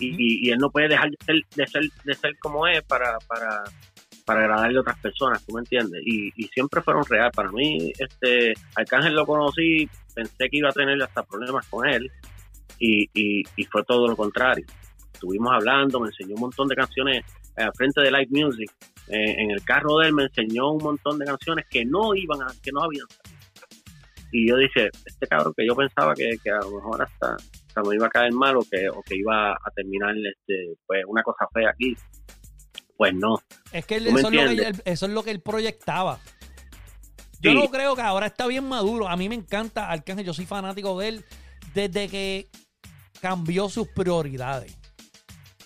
Y, 0.00 0.08
y, 0.10 0.48
y 0.48 0.50
él 0.50 0.58
no 0.58 0.70
puede 0.70 0.88
dejar 0.88 1.10
de 1.10 1.16
ser, 1.24 1.36
de 1.56 1.66
ser, 1.66 1.82
de 2.04 2.14
ser 2.14 2.38
como 2.38 2.66
es 2.66 2.82
para, 2.84 3.18
para, 3.26 3.64
para 4.28 4.40
agradarle 4.40 4.76
a 4.76 4.80
otras 4.82 4.98
personas, 4.98 5.42
¿tú 5.46 5.54
me 5.54 5.60
entiendes? 5.60 6.02
Y, 6.04 6.30
y 6.36 6.48
siempre 6.48 6.82
fueron 6.82 7.02
real. 7.08 7.30
Para 7.34 7.50
mí, 7.50 7.90
este 7.98 8.52
Arcángel 8.76 9.14
lo 9.14 9.24
conocí, 9.24 9.88
pensé 10.14 10.50
que 10.50 10.58
iba 10.58 10.68
a 10.68 10.72
tener 10.72 11.02
hasta 11.02 11.22
problemas 11.22 11.66
con 11.68 11.88
él 11.88 12.12
y, 12.78 13.42
fue 13.72 13.82
todo 13.84 14.06
lo 14.06 14.14
contrario. 14.14 14.66
Estuvimos 15.14 15.50
hablando, 15.50 15.98
me 15.98 16.08
enseñó 16.08 16.34
un 16.34 16.42
montón 16.42 16.68
de 16.68 16.76
canciones 16.76 17.24
eh, 17.56 17.62
al 17.62 17.72
frente 17.74 18.02
de 18.02 18.10
Live 18.10 18.28
Music. 18.28 18.70
Eh, 19.08 19.34
en 19.38 19.50
el 19.50 19.64
carro 19.64 19.96
de 19.98 20.08
él 20.08 20.12
me 20.12 20.24
enseñó 20.24 20.72
un 20.72 20.84
montón 20.84 21.18
de 21.18 21.24
canciones 21.24 21.64
que 21.70 21.86
no 21.86 22.14
iban 22.14 22.42
a, 22.42 22.48
que 22.62 22.70
no 22.70 22.82
habían 22.82 23.06
salido. 23.08 23.38
Y 24.30 24.46
yo 24.50 24.56
dije, 24.58 24.90
este 25.06 25.26
cabrón 25.26 25.54
que 25.56 25.66
yo 25.66 25.74
pensaba 25.74 26.12
que, 26.12 26.36
que 26.44 26.50
a 26.50 26.58
lo 26.58 26.72
mejor 26.72 27.00
hasta, 27.00 27.34
hasta 27.34 27.82
me 27.82 27.96
iba 27.96 28.06
a 28.06 28.10
caer 28.10 28.32
mal 28.34 28.58
o 28.58 28.60
que, 28.70 28.90
o 28.90 29.02
que 29.02 29.16
iba 29.16 29.52
a 29.52 29.70
terminar 29.74 30.14
este, 30.18 30.74
pues 30.86 31.02
una 31.06 31.22
cosa 31.22 31.46
fea 31.52 31.70
aquí. 31.70 31.96
Pues 32.98 33.14
no. 33.14 33.40
Es 33.72 33.86
que 33.86 33.96
él- 33.96 34.04
¿Tú 34.06 34.12
me 34.12 34.20
eso, 34.20 34.28
es 34.28 34.34
lo 34.34 34.40
que 34.56 34.68
él, 34.68 34.82
eso 34.84 35.06
es 35.06 35.12
lo 35.12 35.22
que 35.22 35.30
él 35.30 35.40
proyectaba. 35.40 36.18
Yo 37.40 37.52
Sí. 37.52 37.56
no 37.56 37.70
creo 37.70 37.94
que 37.96 38.02
ahora 38.02 38.26
está 38.26 38.46
bien 38.48 38.68
maduro. 38.68 39.08
A 39.08 39.16
mí 39.16 39.28
me 39.30 39.36
encanta 39.36 39.88
Arcángel, 39.90 40.26
yo 40.26 40.34
soy 40.34 40.44
fanático 40.44 40.98
de 40.98 41.08
él 41.08 41.24
desde 41.72 42.08
que 42.08 42.48
cambió 43.20 43.68
sus 43.70 43.88
prioridades. 43.88 44.76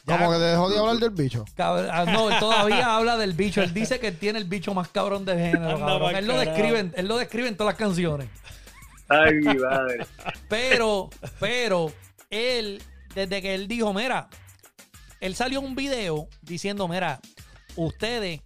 Ya- 0.04 0.18
Como 0.18 0.32
que 0.32 0.36
te 0.38 0.42
dejó 0.44 0.68
de 0.68 0.78
hablar 0.78 0.96
del 0.98 1.10
bicho. 1.10 1.44
Ah, 1.58 2.04
No, 2.12 2.30
él 2.30 2.38
todavía 2.38 2.94
habla 2.96 3.16
del 3.16 3.32
bicho. 3.32 3.62
Él 3.62 3.72
dice 3.72 3.98
que 3.98 4.08
él 4.08 4.18
tiene 4.18 4.38
el 4.38 4.44
bicho 4.44 4.74
más 4.74 4.88
cabrón 4.88 5.24
del 5.24 5.38
género. 5.38 5.78
Cabrón. 5.78 6.14
Él, 6.16 6.26
lo 6.26 6.36
describe, 6.36 6.78
en- 6.80 6.92
él 6.96 7.08
lo 7.08 7.16
describe 7.16 7.48
en 7.48 7.56
todas 7.56 7.72
las 7.72 7.78
canciones. 7.78 8.28
Ay, 9.08 9.34
mi 9.36 9.54
madre. 9.54 10.06
Pero, 10.48 11.08
pero, 11.40 11.92
él, 12.30 12.82
desde 13.14 13.40
que 13.42 13.54
él 13.54 13.68
dijo, 13.68 13.92
mira, 13.94 14.28
él 15.22 15.34
salió 15.36 15.60
un 15.60 15.74
video 15.74 16.28
diciendo, 16.42 16.88
mira, 16.88 17.20
ustedes 17.76 18.40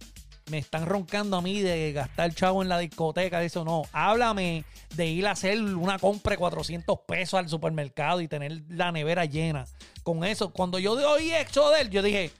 me 0.51 0.59
están 0.59 0.85
roncando 0.85 1.35
a 1.37 1.41
mí 1.41 1.59
de 1.61 1.91
gastar 1.91 2.33
chavo 2.33 2.61
en 2.61 2.69
la 2.69 2.77
discoteca. 2.79 3.39
Dice, 3.41 3.61
no, 3.65 3.81
háblame 3.91 4.63
de 4.95 5.07
ir 5.07 5.27
a 5.27 5.31
hacer 5.31 5.61
una 5.61 5.99
compra 5.99 6.31
de 6.31 6.37
400 6.37 6.99
pesos 7.07 7.37
al 7.39 7.49
supermercado 7.49 8.21
y 8.21 8.27
tener 8.27 8.61
la 8.69 8.91
nevera 8.91 9.25
llena. 9.25 9.65
Con 10.03 10.23
eso, 10.23 10.53
cuando 10.53 10.79
yo 10.79 10.93
oí 10.93 11.31
eso 11.31 11.69
de 11.71 11.81
él, 11.81 11.89
yo 11.89 12.01
dije, 12.01 12.31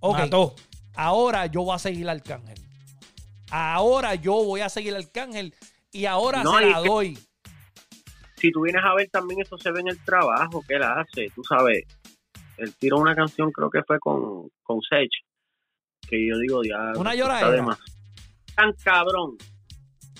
ok, 0.00 0.18
Mató. 0.18 0.54
ahora 0.94 1.46
yo 1.46 1.62
voy 1.62 1.76
a 1.76 1.78
seguir 1.78 2.08
al 2.10 2.16
Arcángel. 2.18 2.60
Ahora 3.50 4.16
yo 4.16 4.32
voy 4.44 4.60
a 4.60 4.68
seguir 4.68 4.94
al 4.94 5.02
Arcángel 5.02 5.54
y 5.92 6.06
ahora 6.06 6.42
No, 6.42 6.58
se 6.58 6.66
la 6.66 6.82
que- 6.82 6.88
doy. 6.88 7.18
si 8.36 8.50
tú 8.50 8.62
vienes 8.62 8.82
a 8.84 8.94
ver 8.94 9.08
también 9.10 9.40
eso 9.40 9.56
se 9.56 9.70
ve 9.70 9.80
en 9.80 9.88
el 9.88 10.04
trabajo 10.04 10.62
que 10.66 10.74
él 10.74 10.82
hace, 10.82 11.30
tú 11.34 11.42
sabes. 11.44 11.84
Él 12.58 12.74
tiró 12.78 12.98
una 12.98 13.14
canción, 13.14 13.50
creo 13.52 13.70
que 13.70 13.82
fue 13.82 13.98
con, 13.98 14.48
con 14.62 14.80
Sech, 14.82 15.10
que 16.08 16.26
yo 16.28 16.38
digo, 16.38 16.62
ya. 16.62 16.98
Una 16.98 17.14
lloradera. 17.14 17.46
está 17.48 17.50
demasiado- 17.50 17.92
Tan 18.54 18.72
cabrón, 18.82 19.36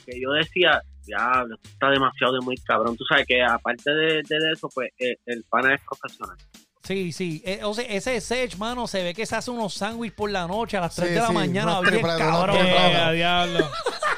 que 0.04 0.20
yo 0.20 0.30
decía, 0.32 0.82
ya, 1.06 1.44
está 1.64 1.88
demasiado 1.90 2.34
de 2.34 2.40
muy 2.40 2.56
cabrón. 2.58 2.96
Tú 2.96 3.04
sabes 3.08 3.26
que 3.26 3.42
aparte 3.42 3.90
de, 3.90 4.22
de 4.22 4.52
eso, 4.52 4.68
pues 4.74 4.90
eh, 4.98 5.16
el 5.26 5.42
pana 5.48 5.74
es 5.74 5.80
profesional. 5.88 6.36
Sí, 6.82 7.10
sí. 7.10 7.42
Eh, 7.44 7.60
o 7.64 7.74
sea, 7.74 7.84
ese 7.86 8.20
Sech, 8.20 8.56
mano, 8.58 8.86
se 8.86 9.02
ve 9.02 9.12
que 9.14 9.26
se 9.26 9.34
hace 9.34 9.50
unos 9.50 9.74
sándwiches 9.74 10.14
por 10.16 10.30
la 10.30 10.46
noche 10.46 10.76
a 10.76 10.82
las 10.82 10.94
3 10.94 11.08
Sí, 11.08 11.14
de 11.14 11.20
la 11.20 11.26
sí, 11.28 11.32
mañana. 11.34 11.80
Bien 11.80 12.00
cabrón. 12.00 12.56
Eh, 12.60 13.12
diablo. 13.14 13.68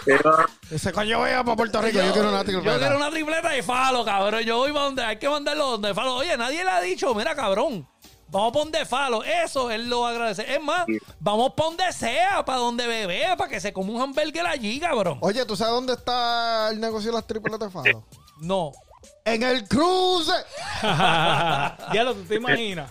Pero 0.04 0.32
Ese 0.70 0.92
coño 0.92 1.18
voy 1.18 1.30
a 1.30 1.42
para 1.44 1.56
Puerto 1.56 1.80
Rico. 1.80 1.98
Yo, 2.02 2.12
quiero 2.12 2.28
una 2.28 2.38
Yo 2.40 2.44
quiero 2.44 2.62
tripleta. 2.62 2.96
una 2.96 3.10
tripleta 3.10 3.50
de 3.50 3.62
falo, 3.62 4.04
cabrón. 4.04 4.42
Yo 4.42 4.58
voy 4.58 4.72
para 4.72 4.84
donde 4.86 5.02
hay 5.02 5.16
que 5.18 5.28
mandarlo 5.28 5.66
donde 5.72 5.94
falo. 5.94 6.16
Oye, 6.16 6.36
nadie 6.36 6.62
le 6.64 6.70
ha 6.70 6.80
dicho, 6.80 7.14
mira, 7.14 7.34
cabrón. 7.34 7.86
Vamos 8.30 8.52
para 8.52 8.64
donde 8.64 8.84
falo. 8.86 9.24
Eso 9.24 9.70
él 9.70 9.88
lo 9.88 10.00
va 10.02 10.08
a 10.08 10.12
agradecer. 10.12 10.50
Es 10.50 10.62
más, 10.62 10.84
Sí. 10.86 10.98
vamos 11.18 11.52
para 11.54 11.68
donde 11.68 11.92
sea, 11.92 12.44
para 12.44 12.58
donde 12.58 12.86
bebé, 12.86 13.24
para 13.36 13.48
que 13.50 13.60
se 13.60 13.72
coma 13.72 13.92
un 13.92 14.00
hamburger 14.02 14.46
allí, 14.46 14.78
cabrón. 14.80 15.18
Oye, 15.20 15.44
¿tú 15.46 15.56
sabes 15.56 15.72
dónde 15.74 15.94
está 15.94 16.68
el 16.70 16.78
negocio 16.80 17.10
de 17.10 17.16
las 17.16 17.26
tripletas 17.26 17.60
de 17.60 17.70
Falo? 17.70 18.04
No. 18.40 18.70
En 19.24 19.42
el 19.42 19.66
cruce. 19.66 20.32
ya 20.82 22.02
lo 22.04 22.14
tú 22.14 22.22
te 22.24 22.36
imaginas. 22.36 22.88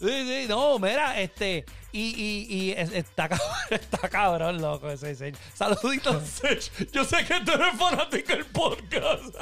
Sí, 0.00 0.06
sí, 0.08 0.46
no, 0.48 0.78
mira, 0.78 1.18
este. 1.20 1.64
Y, 1.90 2.00
y, 2.14 2.46
y 2.54 2.70
es- 2.72 2.92
está, 2.92 3.28
cabrón, 3.28 3.48
está 3.70 4.08
cabrón, 4.08 4.60
loco, 4.60 4.90
ese 4.90 5.14
Sech. 5.16 5.34
Saluditos, 5.54 6.22
Sech. 6.42 6.90
Yo 6.92 7.04
sé 7.04 7.24
que 7.24 7.40
tú 7.40 7.52
eres 7.52 7.76
fanático 7.78 8.32
del 8.32 8.44
podcast. 8.46 9.34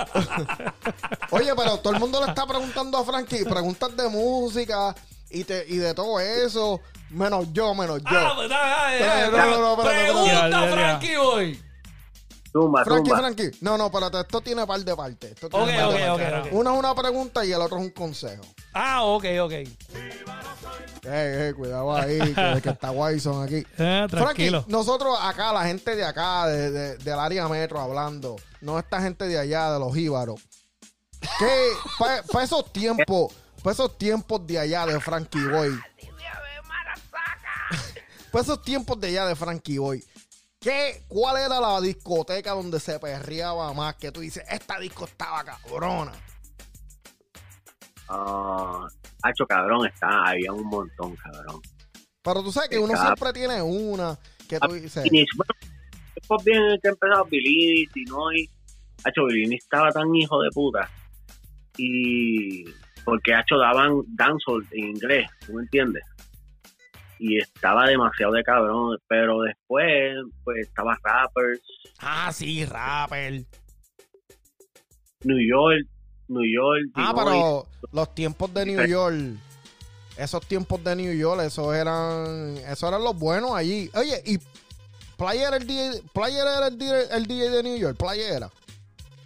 Oye, 1.30 1.52
pero 1.56 1.78
todo 1.78 1.92
el 1.92 1.98
mundo 2.00 2.20
le 2.22 2.28
está 2.28 2.46
preguntando 2.46 2.98
a 2.98 3.04
Frankie 3.04 3.44
preguntas 3.44 3.96
de 3.96 4.08
música 4.08 4.94
y, 5.30 5.44
te, 5.44 5.64
y 5.68 5.76
de 5.76 5.92
todo 5.94 6.20
eso. 6.20 6.80
Menos 7.10 7.52
yo, 7.52 7.74
menos 7.74 8.00
yo. 8.02 8.18
Ah, 8.18 8.32
pues, 8.36 8.48
dale, 8.48 8.70
dale, 8.70 8.96
Espérate, 8.98 9.36
dale. 9.36 9.50
no, 9.50 9.60
no, 9.60 9.76
no, 9.76 9.82
espérate, 9.82 10.46
espérate. 10.48 10.72
Frankie, 10.72 11.16
boy. 11.16 11.62
Tumba, 12.60 12.84
Frankie. 12.84 13.10
Frankie. 13.10 13.50
No, 13.60 13.76
no, 13.78 13.86
espérate, 13.86 14.20
esto 14.20 14.40
tiene 14.40 14.66
par 14.66 14.80
de 14.80 14.96
partes. 14.96 15.30
Esto 15.32 15.48
tiene 15.48 15.64
Ok, 15.64 15.70
par 15.90 15.98
de 16.00 16.10
ok, 16.10 16.14
ok, 16.14 16.20
partes. 16.30 16.52
ok. 16.52 16.58
Una 16.60 16.72
es 16.72 16.78
una 16.78 16.94
pregunta 16.94 17.44
y 17.44 17.52
el 17.52 17.60
otro 17.60 17.78
es 17.78 17.84
un 17.84 17.90
consejo. 17.90 18.42
Ah, 18.72 19.02
ok, 19.04 19.24
ok. 19.42 19.52
Eh, 19.52 19.68
eh, 21.04 21.54
cuidado 21.56 21.94
ahí, 21.94 22.18
que, 22.18 22.60
que 22.62 22.68
está 22.70 22.90
Wyson 22.90 23.42
aquí. 23.44 23.64
Eh, 23.78 24.06
tranquilo. 24.10 24.60
Frankie, 24.62 24.72
nosotros 24.72 25.16
acá, 25.20 25.52
la 25.52 25.64
gente 25.64 25.94
de 25.94 26.04
acá, 26.04 26.46
de- 26.48 26.70
de- 26.70 26.96
del 26.98 27.18
área 27.18 27.48
metro 27.48 27.80
hablando, 27.80 28.36
no 28.60 28.78
esta 28.78 29.00
gente 29.00 29.26
de 29.28 29.38
allá, 29.38 29.72
de 29.72 29.78
los 29.78 29.94
jíbaros. 29.94 30.40
Que 31.38 31.70
para 31.98 32.44
esos 32.44 32.72
tiempos, 32.72 33.32
para 33.62 33.72
esos 33.72 33.96
tiempos 33.98 34.46
de 34.46 34.58
allá 34.58 34.86
de 34.86 34.98
Frankie 35.00 35.44
Boy. 35.46 35.78
Para 38.32 38.42
esos 38.44 38.62
tiempos 38.62 39.00
de 39.00 39.08
allá 39.08 39.26
de 39.26 39.34
Frankie 39.36 39.78
Boy. 39.78 40.04
¿Qué, 40.66 41.04
¿Cuál 41.06 41.36
era 41.36 41.60
la 41.60 41.80
discoteca 41.80 42.50
donde 42.50 42.80
se 42.80 42.98
perreaba 42.98 43.72
más? 43.72 43.94
Que 43.94 44.10
tú 44.10 44.18
dices, 44.18 44.42
esta 44.50 44.80
disco 44.80 45.04
estaba 45.04 45.44
cabrona. 45.44 46.10
Ah, 48.08 48.88
hacho, 49.22 49.46
cabrón, 49.46 49.86
está, 49.86 50.08
había 50.24 50.52
un 50.52 50.66
montón, 50.66 51.14
cabrón. 51.14 51.60
Pero 52.20 52.42
tú 52.42 52.50
sabes 52.50 52.68
que 52.68 52.80
uno 52.80 52.94
Está- 52.94 53.14
siempre 53.14 53.32
tiene 53.32 53.62
una 53.62 54.18
que 54.48 54.58
tú 54.58 54.72
dices. 54.72 55.06
Y, 55.06 55.24
bueno, 55.36 55.54
después 56.16 56.44
bien 56.44 56.60
que 56.82 56.88
empezaba 56.88 57.22
Billy, 57.30 57.86
Tinoy. 57.94 58.50
Hacho, 59.04 59.24
Billy 59.26 59.54
estaba 59.54 59.92
tan 59.92 60.12
hijo 60.16 60.42
de 60.42 60.50
puta. 60.50 60.90
Y 61.76 62.64
porque 63.04 63.34
Hacho 63.34 63.56
daban 63.56 64.02
dancehall 64.16 64.66
en 64.72 64.88
inglés, 64.88 65.30
¿tú 65.46 65.52
me 65.52 65.62
entiendes? 65.62 66.02
Y 67.18 67.38
estaba 67.38 67.86
demasiado 67.86 68.32
de 68.32 68.42
cabrón, 68.42 68.98
pero 69.08 69.40
después, 69.42 70.14
pues 70.44 70.66
estaba 70.68 70.98
Rappers, 71.02 71.60
Ah, 71.98 72.30
sí, 72.32 72.64
rapper. 72.64 73.42
New 75.24 75.38
York, 75.48 75.86
New 76.28 76.44
York, 76.44 76.90
Ah, 76.94 77.12
pero 77.16 77.66
los 77.92 78.14
tiempos 78.14 78.52
de 78.52 78.66
New 78.66 78.86
York. 78.86 79.16
Esos 80.18 80.46
tiempos 80.46 80.82
de 80.82 80.96
New 80.96 81.12
York, 81.14 81.42
esos 81.42 81.74
eran. 81.74 82.56
Esos 82.58 82.88
eran 82.88 83.02
los 83.04 83.18
buenos 83.18 83.52
allí. 83.52 83.90
Oye, 83.94 84.22
y 84.24 84.38
Player 85.16 85.48
era 85.48 85.56
el 85.56 85.66
DJ, 85.66 86.02
Player 86.12 86.46
era 86.46 86.68
el 86.68 86.78
DJ, 86.78 87.16
el 87.16 87.26
DJ 87.26 87.50
de 87.50 87.62
New 87.62 87.76
York, 87.78 87.96
Player 87.98 88.32
era. 88.32 88.50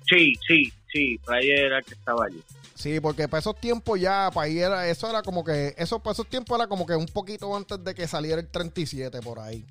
Sí, 0.09 0.33
sí, 0.47 0.73
sí, 0.93 1.19
Player 1.25 1.67
era 1.67 1.79
el 1.79 1.85
que 1.85 1.95
estaba 1.95 2.27
allí. 2.27 2.43
Sí, 2.81 2.99
porque 2.99 3.29
para 3.29 3.41
esos 3.41 3.61
tiempos 3.61 4.01
ya, 4.01 4.31
para 4.33 4.47
ahí 4.47 4.59
era, 4.59 4.89
eso 4.89 5.07
era 5.11 5.21
como 5.21 5.45
que, 5.45 5.75
eso 5.77 6.03
para 6.03 6.13
esos 6.13 6.27
tiempos 6.27 6.59
era 6.59 6.67
como 6.67 6.87
que 6.87 6.95
un 6.95 7.05
poquito 7.05 7.55
antes 7.55 7.85
de 7.85 7.95
que 7.95 8.09
saliera 8.09 8.41
el 8.41 8.49
37 8.49 9.21
por 9.21 9.39
ahí. 9.39 9.67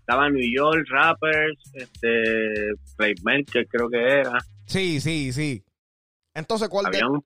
Estaba 0.00 0.30
New 0.30 0.50
York, 0.56 0.86
Rappers, 0.88 1.58
este, 1.74 2.72
Playmaker 2.96 3.68
creo 3.68 3.90
que 3.90 3.98
era. 3.98 4.38
Sí, 4.64 4.98
sí, 5.02 5.30
sí. 5.34 5.62
Entonces, 6.32 6.70
¿cuál 6.70 6.90
de, 6.90 7.04
un 7.04 7.22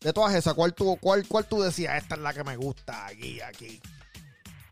de 0.00 0.12
todas 0.12 0.34
esas, 0.34 0.54
cuál 0.54 0.74
tú, 0.74 0.98
cuál, 1.00 1.24
cuál 1.28 1.46
tú 1.46 1.62
decías, 1.62 1.96
esta 2.02 2.16
es 2.16 2.20
la 2.20 2.34
que 2.34 2.42
me 2.42 2.56
gusta, 2.56 3.06
aquí, 3.06 3.40
aquí? 3.40 3.80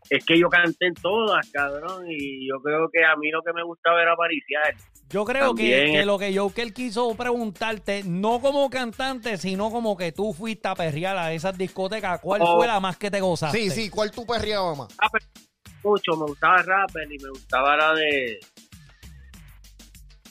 Es 0.09 0.25
que 0.25 0.39
yo 0.39 0.49
canté 0.49 0.87
en 0.87 0.93
todas, 0.95 1.49
cabrón, 1.51 2.05
y 2.09 2.47
yo 2.47 2.55
creo 2.61 2.89
que 2.91 3.03
a 3.03 3.15
mí 3.15 3.31
lo 3.31 3.41
que 3.41 3.53
me 3.53 3.63
gustaba 3.63 4.01
era 4.01 4.13
apariciar. 4.13 4.75
Yo 5.09 5.23
creo 5.23 5.53
que, 5.53 5.69
También 5.71 5.91
que 5.93 6.05
lo 6.05 6.17
que 6.17 6.35
Joker 6.35 6.73
quiso 6.73 7.13
preguntarte, 7.15 8.03
no 8.05 8.39
como 8.41 8.69
cantante, 8.69 9.37
sino 9.37 9.69
como 9.69 9.95
que 9.95 10.11
tú 10.11 10.33
fuiste 10.33 10.67
a 10.67 10.75
perrear 10.75 11.15
a 11.17 11.31
esas 11.33 11.55
discotecas, 11.57 12.19
¿cuál 12.21 12.41
Oh. 12.43 12.57
fue 12.57 12.67
la 12.67 12.79
más 12.79 12.97
que 12.97 13.11
te 13.11 13.21
gozaste? 13.21 13.57
Sí, 13.57 13.69
sí, 13.69 13.89
¿cuál 13.89 14.11
tú 14.11 14.25
perreabas 14.25 14.77
más? 14.77 14.95
Rapper 14.97 15.21
mucho, 15.83 16.11
me 16.17 16.25
gustaba 16.25 16.57
rapper 16.63 17.11
y 17.11 17.17
me 17.19 17.29
gustaba 17.29 17.77
la 17.77 17.93
de 17.93 18.39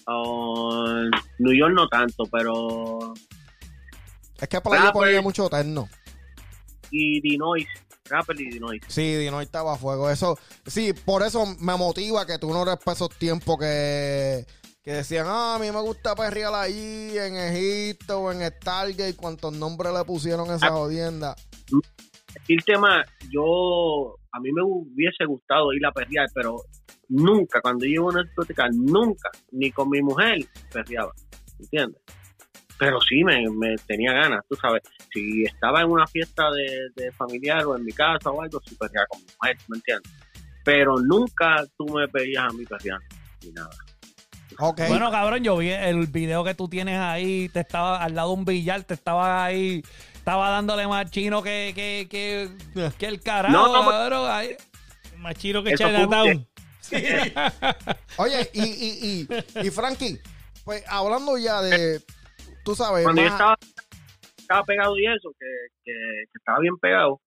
ah, 0.07 1.05
New 1.39 1.53
York 1.53 1.73
no 1.75 1.89
tanto, 1.89 2.25
pero 2.31 3.15
Es 4.41 4.49
que 4.49 4.57
Rapper. 4.59 4.93
ponía 4.93 5.23
mucho 5.23 5.49
terno. 5.49 5.89
y 6.91 7.21
Dinois, 7.21 7.67
rapper 8.09 8.41
y 8.41 8.51
Dinois. 8.51 8.81
Sí, 8.89 9.17
Dino 9.17 9.41
estaba 9.41 9.75
a 9.75 9.77
fuego. 9.79 10.11
Eso, 10.11 10.39
sí, 10.67 10.93
por 10.93 11.23
eso 11.23 11.45
me 11.61 11.77
motiva 11.77 12.27
que 12.27 12.39
tú 12.39 12.53
no 12.53 12.63
eres 12.63 12.77
para 12.85 12.95
esos 12.95 13.11
tiempos 13.11 13.57
que, 13.59 14.45
que 14.83 14.93
decían, 14.93 15.27
ah, 15.29 15.55
a 15.57 15.59
mí 15.59 15.71
me 15.71 15.81
gusta 15.81 16.15
perrear 16.15 16.55
allí 16.55 17.17
en 17.19 17.37
Egipto 17.37 18.21
o 18.21 18.33
en 18.33 18.43
Stargate, 18.47 19.17
cuántos 19.17 19.53
nombres 19.55 19.93
le 19.93 20.05
pusieron 20.05 20.51
a 20.51 20.57
esa 20.57 20.67
Ah. 20.69 20.71
jodienda. 20.73 21.37
El 22.49 22.65
tema, 22.65 23.05
yo, 23.31 24.17
a 24.33 24.41
mí 24.41 24.51
me 24.53 24.63
hubiese 24.63 25.25
gustado 25.25 25.73
ir 25.73 25.87
a 25.87 25.93
perrear, 25.93 26.27
pero 26.35 26.57
nunca, 27.09 27.61
cuando 27.63 27.85
yo 27.87 27.93
iba 27.93 28.03
a 28.05 28.09
una 28.09 28.23
discoteca, 28.25 28.69
nunca, 28.73 29.31
ni 29.53 29.71
con 29.71 29.89
mi 29.89 30.03
mujer, 30.03 30.39
perreaba, 30.73 31.13
¿entiendes? 31.61 32.03
Pero 32.79 33.01
sí, 33.01 33.23
me, 33.23 33.49
me 33.51 33.77
tenía 33.87 34.13
ganas, 34.13 34.41
tú 34.49 34.57
sabes. 34.57 34.83
Si 35.13 35.45
estaba 35.45 35.81
en 35.83 35.91
una 35.91 36.07
fiesta 36.07 36.51
de, 36.51 36.89
de 36.97 37.13
familiar 37.13 37.65
o 37.67 37.77
en 37.77 37.85
mi 37.85 37.93
casa 37.93 38.31
o 38.31 38.43
algo, 38.43 38.61
sí 38.67 38.75
perreaba 38.75 39.07
con 39.09 39.21
mi 39.21 39.27
mujer, 39.41 39.57
¿me 39.69 39.77
entiendes? 39.77 40.13
Pero 40.65 40.97
nunca 40.99 41.65
tú 41.77 41.87
me 41.87 42.09
pedías 42.09 42.45
a 42.45 42.49
mí 42.49 42.65
perrear, 42.65 42.99
ni 43.43 43.53
nada. 43.53 43.71
Ok. 44.59 44.83
Bueno, 44.89 45.11
cabrón, 45.11 45.43
yo 45.45 45.57
vi 45.57 45.71
el 45.71 46.07
video 46.07 46.43
que 46.45 46.55
tú 46.55 46.69
tienes 46.69 46.99
ahí, 46.99 47.49
te 47.49 47.61
estaba 47.61 48.03
al 48.03 48.15
lado 48.15 48.29
de 48.31 48.35
un 48.35 48.45
billar, 48.45 48.83
te 48.85 48.95
estaba 48.95 49.45
ahí, 49.45 49.83
estaba 50.15 50.51
dándole 50.51 50.87
más 50.87 51.11
chino 51.11 51.43
que, 51.43 51.73
que, 51.75 52.07
que, 52.11 52.91
que 52.99 53.07
el 53.07 53.21
carajo, 53.21 53.53
No, 53.53 53.73
no, 53.85 53.91
cabrón. 53.91 54.31
ahí. 54.31 54.57
Más 55.19 55.35
chiro 55.37 55.63
que 55.63 55.75
Chinatown. 55.75 56.47
Oye, 58.17 58.51
y, 58.53 58.63
y, 58.63 59.27
y, 59.63 59.67
y 59.67 59.71
Frankie, 59.71 60.21
pues 60.65 60.85
hablando 60.89 61.37
ya 61.39 61.61
de, 61.63 62.01
tú 62.65 62.75
sabes, 62.75 63.05
Cuando 63.05 63.23
yo 63.23 63.29
estaba, 63.29 63.57
estaba 64.37 64.65
pegado 64.65 64.99
y 64.99 65.07
eso, 65.07 65.31
que, 65.39 65.47
que, 65.85 65.93
que 65.93 66.39
estaba 66.39 66.59
bien 66.61 66.77
pegado, 66.79 67.21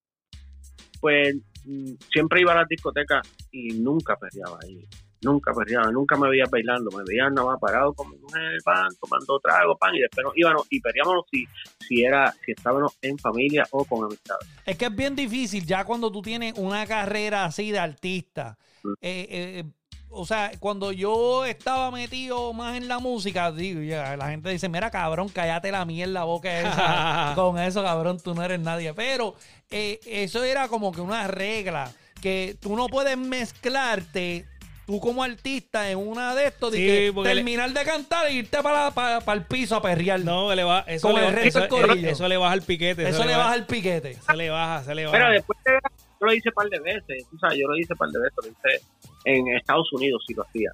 pues 0.99 1.35
mm, 1.65 1.93
siempre 2.11 2.41
iba 2.41 2.53
a 2.53 2.57
las 2.57 2.67
discotecas 2.67 3.27
y 3.51 3.79
nunca 3.79 4.15
perreaba 4.15 4.57
ahí. 4.63 4.87
Nunca 5.19 5.51
perreaba, 5.51 5.91
nunca 5.91 6.15
me 6.15 6.29
veía 6.29 6.43
bailando, 6.49 6.91
me 6.95 7.03
veía 7.03 7.27
nada 7.31 7.47
más 7.47 7.59
parado 7.59 7.91
con 7.93 8.11
mi 8.11 8.17
mujer, 8.17 8.59
pan, 8.63 8.87
tomando 9.01 9.39
trago, 9.39 9.75
pan, 9.75 9.95
y 9.95 10.01
después 10.01 10.23
nos 10.23 10.37
íbamos 10.37 10.67
y 10.69 10.79
peleábamos 10.79 11.25
si, 11.31 11.43
si 11.87 12.03
era, 12.03 12.31
si 12.45 12.51
estábamos 12.51 12.95
en 13.01 13.17
familia 13.17 13.65
o 13.71 13.83
con 13.83 14.05
amistades. 14.05 14.47
Es 14.63 14.77
que 14.77 14.85
es 14.85 14.95
bien 14.95 15.15
difícil 15.15 15.65
ya 15.65 15.85
cuando 15.85 16.11
tú 16.11 16.21
tienes 16.21 16.53
una 16.55 16.85
carrera 16.85 17.45
así 17.45 17.71
de 17.71 17.79
artista. 17.79 18.59
Mm. 18.83 18.93
Eh, 19.01 19.27
eh, 19.31 19.63
o 20.09 20.25
sea, 20.25 20.51
cuando 20.59 20.91
yo 20.91 21.45
estaba 21.45 21.91
metido 21.91 22.53
más 22.53 22.77
en 22.77 22.87
la 22.87 22.99
música, 22.99 23.51
digo, 23.51 23.81
ya, 23.81 24.15
la 24.17 24.29
gente 24.29 24.49
dice, 24.49 24.69
mira, 24.69 24.89
cabrón, 24.91 25.29
cállate 25.29 25.71
la 25.71 25.85
mierda 25.85 26.23
boca 26.23 26.59
esa. 26.59 27.31
Con 27.35 27.59
eso, 27.59 27.83
cabrón, 27.83 28.19
tú 28.23 28.33
no 28.33 28.43
eres 28.43 28.59
nadie. 28.59 28.93
Pero 28.93 29.35
eh, 29.69 29.99
eso 30.05 30.43
era 30.43 30.67
como 30.67 30.91
que 30.91 31.01
una 31.01 31.27
regla, 31.27 31.91
que 32.21 32.55
tú 32.59 32.75
no 32.75 32.87
puedes 32.87 33.17
mezclarte 33.17 34.45
tú 34.85 35.01
como 35.01 35.21
artista 35.21 35.91
en 35.91 35.97
una 35.97 36.33
de 36.33 36.47
estos, 36.47 36.71
de 36.71 36.77
Sí, 36.77 36.85
que 36.85 37.11
porque 37.13 37.29
le- 37.29 37.35
terminar 37.35 37.69
de 37.73 37.83
cantar 37.83 38.25
e 38.27 38.31
irte 38.33 38.63
para, 38.63 38.89
para, 38.91 39.33
el 39.33 39.43
piso 39.45 39.75
a 39.75 39.81
perrear. 39.81 40.21
No, 40.21 40.55
le 40.55 40.63
va, 40.63 40.85
eso, 40.87 41.09
Con 41.11 41.19
le, 41.19 41.27
el 41.27 41.33
resto 41.33 41.59
eso, 41.59 41.67
corillo. 41.67 42.09
eso 42.09 42.25
le 42.29 42.37
baja 42.37 42.53
el 42.53 42.61
piquete. 42.61 43.09
eso 43.09 43.25
le 43.25 43.35
baja 43.35 43.53
el 43.55 43.65
piquete. 43.65 44.17
Se 44.25 44.33
le 44.37 44.49
baja, 44.49 44.83
se 44.85 44.95
le 44.95 45.05
baja. 45.05 45.17
Pero 45.17 45.31
después 45.31 45.59
de- 45.65 45.79
yo 46.19 46.25
lo 46.27 46.33
hice 46.33 46.49
un 46.49 46.53
par 46.55 46.69
de 46.69 46.79
veces, 46.79 47.25
tú 47.29 47.37
sabes, 47.37 47.57
yo 47.59 47.67
lo 47.67 47.77
hice 47.77 47.93
un 47.93 47.97
par 47.99 48.09
de 48.09 48.19
veces, 48.19 48.35
lo 48.43 48.47
hice 48.49 48.83
en 49.25 49.47
Estados 49.49 49.91
Unidos 49.93 50.23
sí 50.27 50.33
lo 50.33 50.43
hacía, 50.43 50.71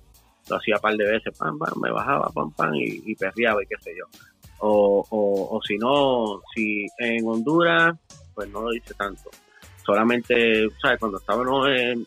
lo 0.49 0.55
hacía 0.57 0.75
un 0.75 0.81
par 0.81 0.95
de 0.95 1.05
veces, 1.05 1.37
pam, 1.37 1.57
pam, 1.57 1.73
me 1.81 1.91
bajaba, 1.91 2.29
pam, 2.33 2.51
pam, 2.51 2.73
y, 2.75 3.01
y 3.05 3.15
perreaba 3.15 3.63
y 3.63 3.67
qué 3.67 3.75
sé 3.81 3.91
yo. 3.97 4.05
O, 4.59 5.05
o, 5.09 5.57
o 5.57 5.61
si 5.63 5.77
no, 5.77 6.41
si 6.55 6.85
en 6.97 7.27
Honduras, 7.27 7.95
pues 8.33 8.47
no 8.49 8.61
lo 8.61 8.73
hice 8.73 8.93
tanto. 8.93 9.29
Solamente, 9.85 10.67
¿sabes? 10.81 10.99
Cuando 10.99 11.17
estábamos 11.17 11.67
en- 11.69 12.05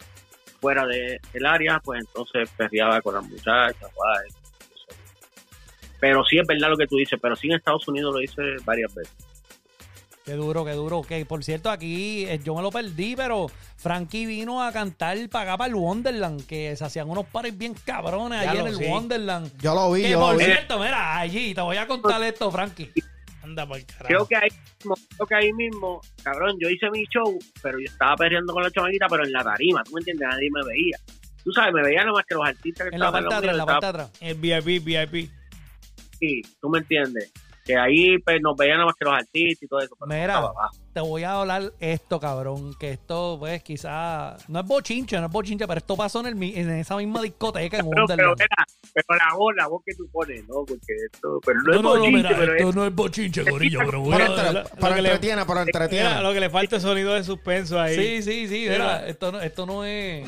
fuera 0.61 0.87
de- 0.87 1.21
del 1.35 1.45
área, 1.47 1.79
pues 1.85 2.01
entonces 2.01 2.49
perreaba 2.57 3.01
con 3.03 3.15
las 3.15 3.25
muchachas, 3.29 3.91
guay. 3.95 4.29
Pero 6.01 6.25
sí 6.25 6.39
es 6.39 6.47
verdad 6.47 6.71
lo 6.71 6.77
que 6.77 6.87
tú 6.87 6.97
dices, 6.97 7.19
pero 7.21 7.37
sí 7.37 7.47
en 7.49 7.55
Estados 7.55 7.87
Unidos 7.89 8.15
lo 8.15 8.23
hice 8.23 8.43
varias 8.65 8.95
veces. 8.95 9.15
Qué 10.27 10.33
duro, 10.33 10.65
qué 10.65 10.73
duro. 10.73 11.03
Que 11.03 11.25
por 11.25 11.45
cierto, 11.45 11.71
aquí 11.71 12.25
eh, 12.27 12.41
yo 12.43 12.57
me 12.57 12.61
lo 12.61 12.73
perdí, 12.73 13.15
pero 13.15 13.47
Frankie 13.77 14.27
vino 14.27 14.61
a 14.61 14.73
cantar 14.73 15.17
para 15.29 15.53
acá, 15.53 15.59
para 15.59 15.69
el 15.69 15.77
Wonderland, 15.77 16.45
que 16.49 16.75
se 16.75 16.85
hacían 16.85 17.09
unos 17.09 17.27
pares 17.27 17.57
bien 17.57 17.75
cabrones 17.85 18.41
allí 18.45 18.59
lo 18.59 18.67
en 18.67 18.83
el. 18.83 18.91
Wonderland. 18.91 19.53
yo 19.63 19.73
lo 19.77 19.93
vi, 19.93 20.03
Que 20.03 20.11
yo 20.11 20.19
lo 20.19 20.27
por 20.27 20.39
vi. 20.39 20.45
cierto, 20.45 20.81
mira, 20.81 21.17
allí 21.21 21.55
te 21.55 21.61
voy 21.61 21.77
a 21.77 21.87
contar 21.87 22.21
esto, 22.25 22.51
Frankie. 22.51 22.91
Anda 23.45 23.69
por 23.69 23.81
carajo. 23.87 24.07
Creo 24.09 24.27
que 24.27 24.35
ahí 24.35 24.49
mismo, 24.81 24.95
creo 25.15 25.27
que 25.29 25.35
ahí 25.37 25.53
mismo, 25.53 26.01
cabrón, 26.25 26.57
yo 26.61 26.69
hice 26.71 26.91
mi 26.91 27.05
show, 27.05 27.39
pero 27.63 27.79
yo 27.79 27.85
estaba 27.85 28.17
perreando 28.17 28.53
con 28.53 28.65
la 28.65 28.71
chamaquita, 28.73 29.07
pero 29.09 29.25
en 29.25 29.31
la 29.31 29.45
tarima, 29.45 29.85
¿tú 29.85 29.93
me 29.93 30.01
entiendes? 30.01 30.29
Nadie 30.29 30.49
me 30.53 30.65
veía. 30.65 30.99
Tú 31.45 31.53
sabes, 31.53 31.73
me 31.73 31.83
veían 31.83 32.07
nada 32.07 32.15
más 32.17 32.27
que 32.27 32.35
los 32.35 32.45
artistas 32.45 32.89
que 32.89 32.97
En 32.97 32.99
la 33.01 33.07
estaban 33.07 33.29
parte 33.29 33.35
de 33.35 33.39
atrás, 33.39 33.53
en 33.53 33.59
la 33.59 33.67
parte 33.67 33.87
de 33.87 33.91
atrás. 33.91 34.11
El 34.21 34.35
VIP, 34.35 34.85
VIP. 34.85 35.31
Sí, 36.19 36.43
tú 36.61 36.69
me 36.69 36.79
entiendes. 36.81 37.33
Que 37.67 37.77
ahí 37.77 38.17
pues, 38.19 38.41
nos 38.41 38.57
veían 38.57 38.77
nada 38.77 38.87
más 38.87 38.95
que 38.95 39.05
los 39.05 39.15
artistas 39.15 39.63
y 39.63 39.67
todo 39.67 39.81
eso. 39.81 39.97
pero 39.99 40.07
Mira. 40.21 40.43
Te 40.95 41.01
voy 41.01 41.25
a 41.25 41.33
hablar 41.41 41.73
esto, 41.81 42.19
cabrón, 42.21 42.73
que 42.79 42.93
esto, 42.93 43.37
pues, 43.39 43.63
quizás, 43.63 44.49
no 44.49 44.61
es 44.61 44.67
bochinche, 44.67 45.19
no 45.21 45.27
es 45.27 45.33
bochinche, 45.33 45.67
pero 45.67 45.77
esto 45.79 45.95
pasó 45.97 46.21
en, 46.21 46.27
el, 46.27 46.37
mi- 46.37 46.55
en 46.55 46.71
esa 46.71 46.97
misma 46.97 47.21
discoteca 47.21 47.79
en 47.79 47.91
Pero, 47.91 48.07
pero, 48.07 48.35
mira, 48.35 48.49
pero 48.95 49.19
la 49.19 49.35
voz, 49.37 49.55
la 49.57 49.67
voz 49.67 49.83
que 49.85 49.95
tú 49.95 50.09
pones, 50.11 50.43
¿no? 50.49 50.65
Porque 50.65 50.95
esto, 51.13 51.39
pero 51.45 51.59
no, 51.61 51.65
No, 51.65 51.73
es 51.77 51.83
no, 51.83 51.83
no, 51.83 51.99
bochinche, 51.99 52.17
mira, 52.17 52.29
pero 52.39 52.53
esto 52.55 52.69
es, 52.71 52.77
no 52.77 52.87
es 52.87 52.95
bochinche, 52.95 53.45
corillo, 53.45 53.81
pero 53.85 54.01
voy 54.01 54.13
Pero, 54.17 54.25
a- 54.25 54.29
entre- 54.29 54.53
le- 55.03 55.09
entretiene, 55.09 55.45
pero 55.45 55.61
entretiene. 55.61 56.09
Mira, 56.09 56.23
lo 56.23 56.33
que 56.33 56.41
le 56.41 56.49
falta 56.51 56.77
es 56.77 56.83
sonido 56.83 57.13
de 57.15 57.25
suspenso 57.25 57.79
ahí. 57.81 57.95
Sí, 57.97 58.23
sí, 58.23 58.49
sí, 58.49 58.67
mira, 58.71 59.07
esto 59.07 59.33
no, 59.33 59.41
esto 59.43 59.67
no 59.67 59.85
es... 59.85 60.27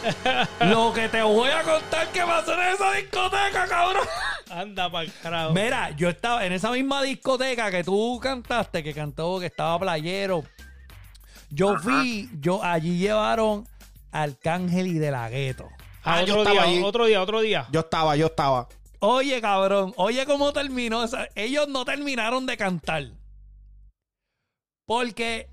Lo 0.60 0.92
que 0.92 1.08
te 1.08 1.22
voy 1.22 1.50
a 1.50 1.62
contar 1.62 2.08
que 2.12 2.20
pasó 2.20 2.54
en 2.54 2.60
esa 2.74 2.92
discoteca, 2.92 3.66
cabrón. 3.68 4.06
Anda 4.50 4.90
para 4.90 5.10
carajo. 5.22 5.52
Mira, 5.52 5.90
yo 5.90 6.08
estaba 6.08 6.44
en 6.44 6.52
esa 6.52 6.70
misma 6.72 7.02
discoteca 7.02 7.70
que 7.70 7.84
tú 7.84 8.18
cantaste, 8.22 8.82
que 8.82 8.94
cantó, 8.94 9.38
que 9.38 9.46
estaba 9.46 9.78
playero. 9.78 10.44
Yo 11.50 11.76
fui, 11.78 12.30
yo 12.40 12.62
allí 12.62 12.98
llevaron 12.98 13.66
a 14.12 14.22
Arcángel 14.22 14.86
y 14.86 14.98
de 14.98 15.10
la 15.10 15.28
Gueto. 15.28 15.68
Ah, 16.04 16.22
yo 16.22 16.34
otro 16.38 16.42
estaba 16.42 16.52
día, 16.66 16.74
allí. 16.76 16.82
otro 16.82 17.04
día, 17.06 17.22
otro 17.22 17.40
día. 17.40 17.66
Yo 17.70 17.80
estaba, 17.80 18.16
yo 18.16 18.26
estaba. 18.26 18.68
Oye, 19.00 19.40
cabrón, 19.40 19.92
oye 19.96 20.24
cómo 20.26 20.52
terminó. 20.52 21.04
ellos 21.34 21.68
no 21.68 21.84
terminaron 21.84 22.46
de 22.46 22.56
cantar. 22.56 23.04
Porque 24.86 25.48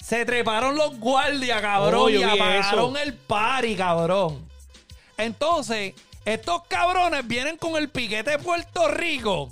se 0.00 0.24
treparon 0.24 0.76
los 0.76 0.98
guardias, 0.98 1.60
cabrón, 1.60 2.00
Oh, 2.02 2.08
y 2.08 2.22
apagaron 2.22 2.96
eso. 2.96 3.02
el 3.02 3.14
party, 3.14 3.76
cabrón. 3.76 4.48
Entonces, 5.16 5.94
estos 6.24 6.62
cabrones 6.66 7.26
vienen 7.26 7.56
con 7.56 7.76
el 7.76 7.88
piquete 7.88 8.32
de 8.32 8.38
Puerto 8.38 8.88
Rico 8.88 9.50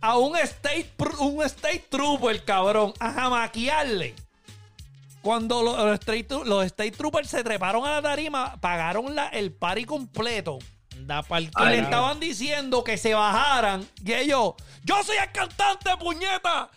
a 0.00 0.16
un 0.18 0.36
state, 0.36 0.90
un 1.18 1.42
state 1.42 1.86
trooper, 1.88 2.44
cabrón, 2.44 2.92
a 3.00 3.12
jamaquearle. 3.12 4.14
Cuando 5.22 5.62
los, 5.62 5.76
los 5.76 5.94
state, 5.94 6.26
los 6.44 6.64
state 6.66 6.92
troopers 6.92 7.28
se 7.28 7.42
treparon 7.42 7.84
a 7.84 7.92
la 7.96 8.02
tarima, 8.02 8.56
pagaron 8.60 9.14
la, 9.14 9.28
el 9.28 9.52
party 9.52 9.84
completo. 9.84 10.58
Da 11.00 11.24
Y 11.30 11.64
le 11.66 11.78
estaban 11.80 12.20
diciendo 12.20 12.84
que 12.84 12.96
se 12.96 13.14
bajaran. 13.14 13.86
Y 14.04 14.12
ellos, 14.12 14.54
yo 14.84 15.02
soy 15.02 15.16
el 15.16 15.30
cantante, 15.32 15.90
puñeta. 15.98 16.70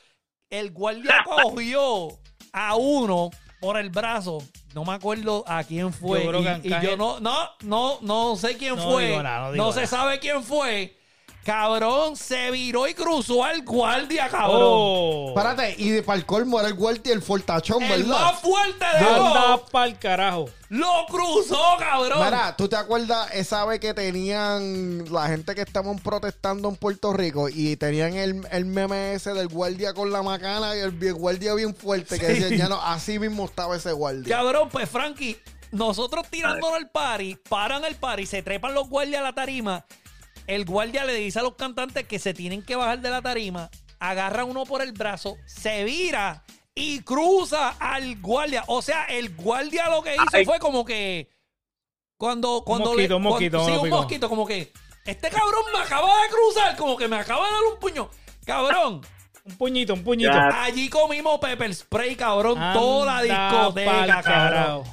El 0.50 0.72
guardia 0.72 1.24
cogió 1.26 2.20
a 2.54 2.76
uno 2.76 3.30
por 3.60 3.78
el 3.78 3.90
brazo. 3.90 4.40
No 4.74 4.86
me 4.86 4.94
acuerdo 4.94 5.44
a 5.48 5.64
quién 5.64 5.92
fue. 5.94 6.24
Yo 6.24 6.30
creo 6.30 6.42
y, 6.42 6.62
que 6.62 6.68
y 6.70 6.72
Arcángel- 6.72 6.82
yo 6.82 6.98
no, 6.98 7.20
no, 7.20 7.50
no, 7.62 7.98
no 8.02 8.36
sé 8.36 8.58
quién 8.58 8.76
No 8.76 8.84
fue. 8.92 9.22
nada, 9.22 9.52
no 9.52 9.72
se 9.72 9.86
sabe 9.88 10.20
quién 10.20 10.44
fue. 10.44 10.98
Cabrón, 11.44 12.16
se 12.16 12.52
viró 12.52 12.88
y 12.88 12.94
cruzó 12.94 13.44
al 13.44 13.64
guardia, 13.64 14.30
cabrón. 14.30 14.60
Oh. 14.62 15.26
Espérate, 15.30 15.74
y 15.78 15.90
de 15.90 16.06
el 16.08 16.26
colmo 16.26 16.60
era 16.60 16.68
el 16.68 16.76
guardia 16.76 17.14
el 17.14 17.22
fortachón, 17.24 17.82
el 17.82 18.04
¿verdad? 18.04 18.22
más 18.22 18.40
fuerte 18.42 18.86
de 18.86 18.98
Anda 19.00 19.16
todos 19.18 19.70
pa'l 19.72 19.98
carajo. 19.98 20.50
lo 20.70 21.06
cruzó, 21.10 21.60
cabrón. 21.80 22.24
Mira, 22.24 22.56
¿tú 22.56 22.68
te 22.70 22.76
acuerdas 22.76 23.30
esa 23.34 23.66
vez 23.66 23.80
que 23.80 23.94
tenían 23.94 25.12
la 25.12 25.28
gente 25.28 25.56
que 25.56 25.62
estaban 25.62 25.98
protestando 25.98 26.70
en 26.70 26.76
Puerto 26.76 27.12
Rico 27.12 27.50
y 27.50 27.76
tenían 27.76 28.14
el, 28.14 28.48
el 28.52 28.66
meme 28.66 29.14
ese 29.14 29.34
del 29.34 29.48
guardia 29.48 29.94
con 29.96 30.12
la 30.12 30.22
macana 30.22 30.76
y 30.76 30.80
el 30.80 31.14
guardia 31.14 31.56
bien 31.56 31.74
fuerte 31.76 32.20
que 32.20 32.28
Sí. 32.28 32.34
decían, 32.40 32.58
ya 32.60 32.70
no, 32.70 32.80
así 32.82 33.18
mismo 33.18 33.46
estaba 33.46 33.76
ese 33.76 33.92
guardia. 33.94 34.36
Cabrón, 34.38 34.70
pues 34.72 34.88
Frankie, 34.90 35.38
nosotros 35.72 36.28
tirándonos 36.30 36.78
al 36.78 36.90
party, 36.90 37.38
paran 37.50 37.84
el 37.86 37.96
party, 37.96 38.26
se 38.28 38.44
trepan 38.44 38.74
los 38.74 38.88
guardias 38.90 39.22
a 39.22 39.24
la 39.24 39.34
tarima. 39.34 39.86
El 40.52 40.66
guardia 40.66 41.06
le 41.06 41.14
dice 41.14 41.40
a 41.40 41.44
los 41.44 41.56
cantantes 41.56 42.06
que 42.06 42.20
se 42.20 42.34
tienen 42.34 42.62
que 42.62 42.76
bajar 42.76 43.00
de 43.00 43.10
la 43.10 43.22
tarima, 43.22 43.70
agarra 44.00 44.44
uno 44.44 44.66
por 44.66 44.82
el 44.82 44.92
brazo, 44.92 45.38
se 45.46 45.86
vira 45.86 46.44
y 46.76 47.00
cruza 47.04 47.70
al 47.80 48.20
guardia. 48.20 48.66
O 48.68 48.82
sea, 48.82 49.06
el 49.06 49.34
guardia 49.34 49.90
lo 49.90 50.02
que 50.02 50.14
hizo 50.14 50.24
Ay. 50.34 50.44
fue 50.44 50.60
como 50.60 50.84
que 50.84 51.30
cuando 52.18 52.64
cuando 52.66 52.90
mosquito, 52.90 53.16
un 53.16 53.24
cuando- 53.24 53.30
mosquito, 53.30 53.66
sí, 53.66 53.72
un 53.72 53.90
mosquito, 53.90 54.28
como 54.28 54.46
que 54.46 54.74
este 55.06 55.30
cabrón 55.30 55.64
me 55.74 55.80
acaba 55.80 56.08
de 56.24 56.30
cruzar, 56.30 56.76
como 56.76 56.98
que 56.98 57.08
me 57.08 57.16
acaba 57.16 57.46
de 57.48 57.54
dar 57.54 57.64
un 57.74 57.80
puño. 57.80 58.10
Cabrón, 58.46 59.02
Un 59.46 59.58
puñito, 59.58 59.94
un 59.94 60.04
puñito. 60.04 60.32
Allí 60.34 60.90
comimos 60.90 61.40
pepper 61.40 61.74
spray, 61.74 62.16
cabrón, 62.18 62.58
Anda 62.60 62.74
toda 62.80 63.06
la 63.06 63.22
discoteca, 63.24 64.22
cabrón. 64.22 64.84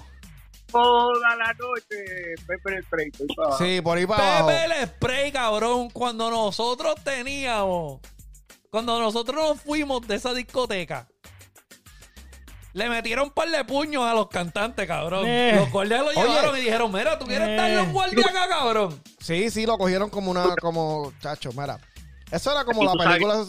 Toda 0.70 1.36
la 1.36 1.52
noche, 1.54 2.34
Pepper 2.46 2.82
Spray. 2.84 3.08
estoy 3.08 3.26
para 3.34 3.48
abajo. 3.48 3.64
Sí, 3.64 3.80
por 3.80 3.98
ahí 3.98 4.06
para 4.06 4.38
abajo. 4.38 4.46
Pepe 4.48 4.64
el 4.82 4.88
spray, 4.88 5.32
cabrón. 5.32 5.90
Cuando 5.90 6.30
nosotros 6.30 6.94
teníamos. 7.02 8.00
Cuando 8.70 8.98
nosotros 9.00 9.36
nos 9.36 9.60
fuimos 9.62 10.06
de 10.06 10.16
esa 10.16 10.34
discoteca. 10.34 11.08
Le 12.74 12.88
metieron 12.90 13.24
un 13.28 13.30
par 13.32 13.48
de 13.48 13.64
puños 13.64 14.04
a 14.04 14.12
los 14.12 14.28
cantantes, 14.28 14.86
cabrón. 14.86 15.24
Eh. 15.26 15.52
Los 15.56 15.70
guardias 15.72 16.00
lo 16.00 16.08
Oye. 16.08 16.20
llevaron 16.22 16.56
y 16.58 16.60
dijeron, 16.60 16.92
mira, 16.92 17.18
¿tú 17.18 17.24
quieres 17.24 17.48
Eh. 17.48 17.50
estar 17.56 17.70
los 17.70 17.88
guardias 17.92 18.26
acá, 18.28 18.48
cabrón? 18.48 19.02
Sí, 19.20 19.50
sí, 19.50 19.64
lo 19.66 19.78
cogieron 19.78 20.10
como 20.10 20.30
una, 20.30 20.54
como, 20.60 21.12
chacho, 21.20 21.50
mira. 21.52 21.78
Eso 22.30 22.52
era 22.52 22.64
como 22.64 22.84
la 22.84 22.92
película. 22.92 23.44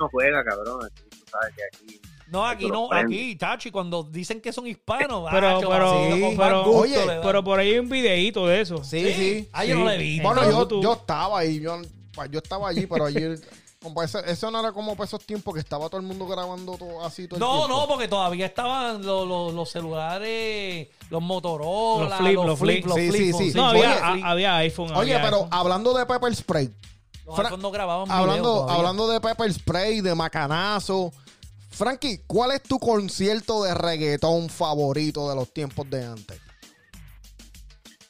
No 0.00 0.08
juega, 0.10 0.42
cabrón. 0.44 0.80
Aquí, 0.86 1.02
tú 1.10 1.24
sabes 1.30 1.54
que 1.54 1.62
aquí. 1.64 2.00
No, 2.28 2.44
aquí 2.46 2.64
Eso 2.64 2.72
no, 2.74 2.92
aquí, 2.92 3.36
chachi, 3.38 3.70
cuando 3.70 4.02
dicen 4.02 4.40
que 4.40 4.52
son 4.52 4.66
hispanos. 4.66 5.28
Pero, 5.30 5.48
acho, 5.58 5.68
pero, 5.68 5.90
con 5.92 6.36
pero, 6.36 6.64
gusto 6.64 6.80
oye, 6.80 6.96
le 6.98 7.06
dan. 7.06 7.20
pero 7.22 7.44
por 7.44 7.58
ahí 7.60 7.70
hay 7.72 7.78
un 7.78 7.88
videíto 7.88 8.46
de 8.46 8.60
eso. 8.62 8.82
Sí, 8.82 9.12
sí. 9.14 9.48
Ah, 9.52 9.64
yo 9.64 9.76
no 9.76 9.90
Sí. 9.90 9.96
visto. 9.98 10.22
Bueno, 10.28 10.42
En 10.42 10.50
yo, 10.50 10.80
yo 10.82 10.92
estaba 10.94 11.38
ahí, 11.38 11.60
yo, 11.60 11.78
pues, 12.14 12.30
yo 12.30 12.38
estaba 12.38 12.68
allí, 12.68 12.86
pero 12.86 13.04
allí, 13.06 13.18
ese- 14.02 14.28
eso 14.30 14.50
no 14.50 14.58
era 14.58 14.72
como 14.72 14.96
para 14.96 15.06
esos 15.06 15.24
tiempos 15.24 15.54
que 15.54 15.60
estaba 15.60 15.88
todo 15.88 16.00
el 16.00 16.06
mundo 16.06 16.26
grabando 16.26 16.76
todo 16.76 17.04
así 17.04 17.28
todo 17.28 17.38
No, 17.38 17.68
no, 17.68 17.86
porque 17.86 18.08
todavía 18.08 18.46
estaban 18.46 19.06
los, 19.06 19.28
los- 19.28 19.54
los 19.54 19.70
celulares, 19.70 20.88
los 21.10 21.22
Motorola, 21.22 22.08
Los 22.08 22.18
flip, 22.18 22.34
los 22.34 22.58
flip. 22.58 22.86
los 22.86 22.96
Sí, 22.96 23.10
flip 23.10 23.34
sí, 23.36 23.50
sí. 23.52 23.56
No, 23.56 23.70
Oye, 23.70 23.86
había, 23.86 24.04
a- 24.26 24.30
había 24.32 24.56
iPhone. 24.56 24.90
Oye, 24.90 25.14
había 25.14 25.22
pero 25.22 25.36
iPhone. 25.44 25.48
hablando 25.52 25.94
de 25.94 26.06
Pepper 26.06 26.34
Spray, 26.34 26.70
Los 27.24 27.36
Fra- 27.36 27.44
iPhone 27.46 27.62
no 27.62 27.70
grababan 27.70 28.04
video 28.08 28.16
hablando, 28.18 28.68
hablando 28.70 29.08
de 29.08 29.20
Pepper 29.20 29.52
Spray, 29.52 30.00
de 30.00 30.14
Macanazo, 30.14 31.12
Frankie, 31.76 32.22
¿cuál 32.26 32.52
es 32.52 32.62
tu 32.62 32.78
concierto 32.78 33.62
de 33.62 33.74
reggaetón 33.74 34.48
favorito 34.48 35.28
de 35.28 35.36
los 35.36 35.52
tiempos 35.52 35.88
de 35.90 36.06
antes? 36.06 36.40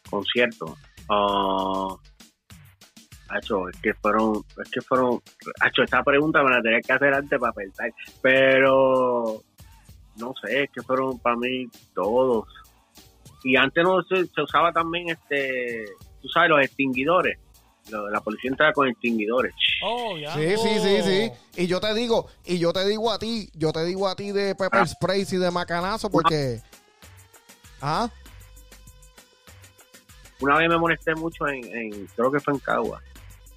concierto. 0.09 0.77
Ah, 1.09 1.97
Hacho, 3.29 3.69
es 3.69 3.77
que 3.81 3.93
fueron, 3.95 4.37
es 4.63 4.71
que 4.71 4.81
fueron, 4.81 5.21
Hacho, 5.61 5.83
esta 5.83 6.03
pregunta 6.05 6.45
me 6.45 6.51
la 6.51 6.63
tenía 6.63 6.81
que 6.81 6.93
hacer 6.93 7.13
antes 7.13 7.41
para 7.41 7.53
pensar, 7.53 7.93
pero 8.23 9.43
no 10.21 10.33
sé, 10.41 10.63
es 10.63 10.71
que 10.71 10.83
fueron 10.83 11.19
para 11.19 11.37
mí 11.37 11.67
todos. 11.93 12.47
Y 13.43 13.57
antes 13.57 13.83
no 13.83 14.01
se, 14.05 14.27
se 14.27 14.43
usaba 14.43 14.73
también 14.73 15.09
este, 15.11 15.87
tú 16.23 16.29
sabes, 16.29 16.51
los 16.51 16.61
extinguidores. 16.61 17.39
La 17.91 18.21
policía 18.21 18.51
entraba 18.51 18.73
con 18.73 18.89
extinguidores. 18.89 19.55
Oh, 19.83 20.17
ya. 20.19 20.33
Sí, 20.35 20.57
sí, 20.57 20.79
sí, 20.81 21.03
sí. 21.03 21.31
Y 21.63 21.67
yo 21.67 21.81
te 21.81 21.95
digo, 21.95 22.27
y 22.45 22.59
yo 22.59 22.73
te 22.73 22.85
digo 22.87 23.11
a 23.13 23.19
ti, 23.19 23.49
yo 23.55 23.73
te 23.73 23.85
digo 23.85 24.09
a 24.09 24.17
ti 24.17 24.33
de 24.33 24.55
Pepper 24.55 24.87
Spray 24.89 25.25
y 25.31 25.37
de 25.37 25.51
Macanazo 25.51 26.11
porque... 26.11 26.61
¿Ah? 27.81 28.11
Una 30.41 30.59
vez 30.59 30.69
me 30.69 30.79
molesté 30.79 31.15
mucho 31.15 31.47
en, 31.49 31.65
en- 31.77 32.07
creo 32.15 32.31
que 32.31 32.41
fue 32.41 32.55
en 32.55 32.61
Cagua. 32.61 33.01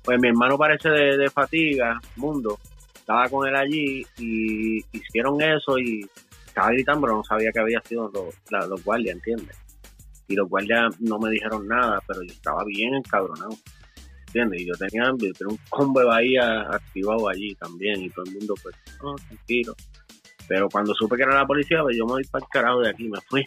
Pues 0.03 0.19
mi 0.19 0.30
hermano 0.30 0.57
parece 0.57 0.89
de, 0.89 1.17
de 1.17 1.30
fatiga, 1.30 1.99
mundo. 2.15 2.57
Estaba 2.95 3.27
con 3.30 3.47
él 3.47 3.55
allí 3.55 4.05
y 4.17 4.86
hicieron 4.91 5.41
eso 5.41 5.77
y 5.77 6.07
estaba 6.45 6.69
gritando, 6.71 7.01
pero 7.01 7.15
no 7.17 7.23
sabía 7.23 7.51
que 7.51 7.59
había 7.59 7.82
sido 7.82 8.09
los, 8.13 8.34
la- 8.49 8.65
los 8.67 8.84
guardias, 8.84 9.15
¿entiendes? 9.15 9.57
Y 10.27 10.36
los 10.36 10.47
guardias 10.47 10.99
no 11.01 11.17
me 11.19 11.32
dijeron 11.32 11.67
nada, 11.67 11.99
pero 12.07 12.21
yo 12.21 12.32
estaba 12.32 12.63
bien 12.63 12.93
encabronado, 12.93 13.49
¿entiendes? 14.30 14.61
Y 14.61 14.65
yo 14.67 14.73
tenía, 14.75 15.03
yo 15.17 15.34
tenía 15.34 15.51
un 15.53 15.59
combo 15.69 15.99
de 15.99 16.05
bahía 16.05 16.61
activado 16.61 17.27
allí 17.30 17.55
también 17.55 18.01
y 18.03 18.09
todo 18.09 18.25
el 18.25 18.34
mundo 18.34 18.53
pues, 18.61 18.75
no, 19.03 19.15
tranquilo. 19.15 19.75
Pero 20.47 20.69
cuando 20.69 20.93
supe 20.95 21.15
que 21.15 21.23
era 21.23 21.36
la 21.36 21.45
policía, 21.45 21.82
pues 21.84 21.95
yo 21.97 22.05
me 22.05 22.13
voy 22.13 22.23
para 22.25 22.43
el 22.45 22.49
carajo 22.49 22.80
de 22.80 22.89
aquí, 22.89 23.07
me 23.07 23.19
fui. 23.27 23.43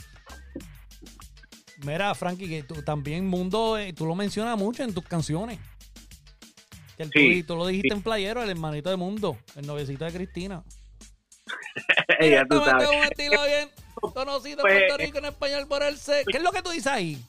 Mira, 1.84 2.14
Frankie, 2.14 2.48
que 2.48 2.62
tú 2.62 2.82
también 2.82 3.26
Mundo, 3.26 3.76
eh, 3.76 3.92
tú 3.92 4.06
lo 4.06 4.14
mencionas 4.14 4.56
mucho 4.56 4.84
en 4.84 4.94
tus 4.94 5.04
canciones. 5.04 5.58
Que 6.96 7.02
el- 7.04 7.10
Sí, 7.10 7.42
tú, 7.42 7.54
tú 7.54 7.58
lo 7.58 7.66
dijiste 7.66 7.88
sí. 7.88 7.94
en 7.94 8.02
Playero, 8.02 8.42
el 8.42 8.50
hermanito 8.50 8.90
de 8.90 8.96
Mundo, 8.96 9.36
el 9.56 9.66
novecito 9.66 10.04
de 10.04 10.12
Cristina. 10.12 10.62
ya 12.20 12.44
tú 12.46 12.54
Directamente 12.60 12.70
sabes. 12.70 12.88
un 12.90 13.02
estilo 13.04 13.44
bien 13.46 13.68
conocido 14.14 14.58
en 14.58 14.62
Pues, 14.62 14.78
Puerto 14.78 14.96
Rico 14.98 15.18
en 15.18 15.24
español 15.24 15.66
por 15.66 15.82
él. 15.82 15.96
se- 15.96 16.24
¿Qué 16.30 16.36
es 16.36 16.42
lo 16.42 16.52
que 16.52 16.62
tú 16.62 16.70
dices 16.70 16.86
ahí? 16.86 17.20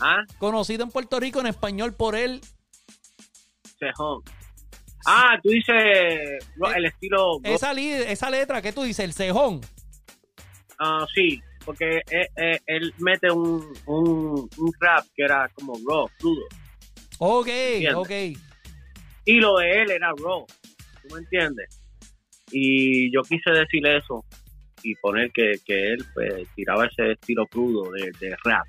¿Ah? 0.00 0.22
Conocido 0.38 0.84
en 0.84 0.90
Puerto 0.90 1.20
Rico 1.20 1.40
en 1.40 1.46
español 1.46 1.94
por 1.94 2.14
él. 2.16 2.40
Cejón. 3.78 4.22
Ah, 5.06 5.38
tú 5.42 5.50
dices 5.50 6.44
no, 6.56 6.72
el 6.72 6.86
estilo. 6.86 7.38
Esa, 7.44 8.30
letra, 8.30 8.62
¿qué 8.62 8.72
tú 8.72 8.82
dices? 8.82 9.04
El 9.04 9.12
cejón. 9.12 9.60
Ah, 10.78 11.06
sí, 11.14 11.40
porque 11.64 12.00
él, 12.10 12.26
él- 12.36 12.60
él 12.66 12.94
mete 12.98 13.30
un, 13.30 13.72
un, 13.86 14.48
un 14.56 14.72
rap 14.80 15.04
que 15.14 15.24
era 15.24 15.48
como 15.54 15.74
raw, 15.88 16.08
crudo. 16.18 16.42
Ok, 17.18 17.48
ok. 17.94 18.10
Y 19.26 19.34
lo 19.40 19.58
de 19.58 19.82
él 19.82 19.90
era 19.90 20.08
raw. 20.22 20.44
¿Tú 21.02 21.14
me 21.14 21.20
entiendes? 21.20 21.80
Y 22.50 23.12
yo 23.14 23.22
quise 23.22 23.50
decir 23.50 23.86
eso 23.86 24.24
y 24.82 24.94
poner 24.96 25.30
que, 25.32 25.52
que 25.64 25.92
él 25.92 26.04
pues, 26.14 26.48
tiraba 26.54 26.86
ese 26.86 27.12
estilo 27.12 27.46
crudo 27.46 27.90
de, 27.92 28.10
de 28.20 28.36
rap. 28.44 28.66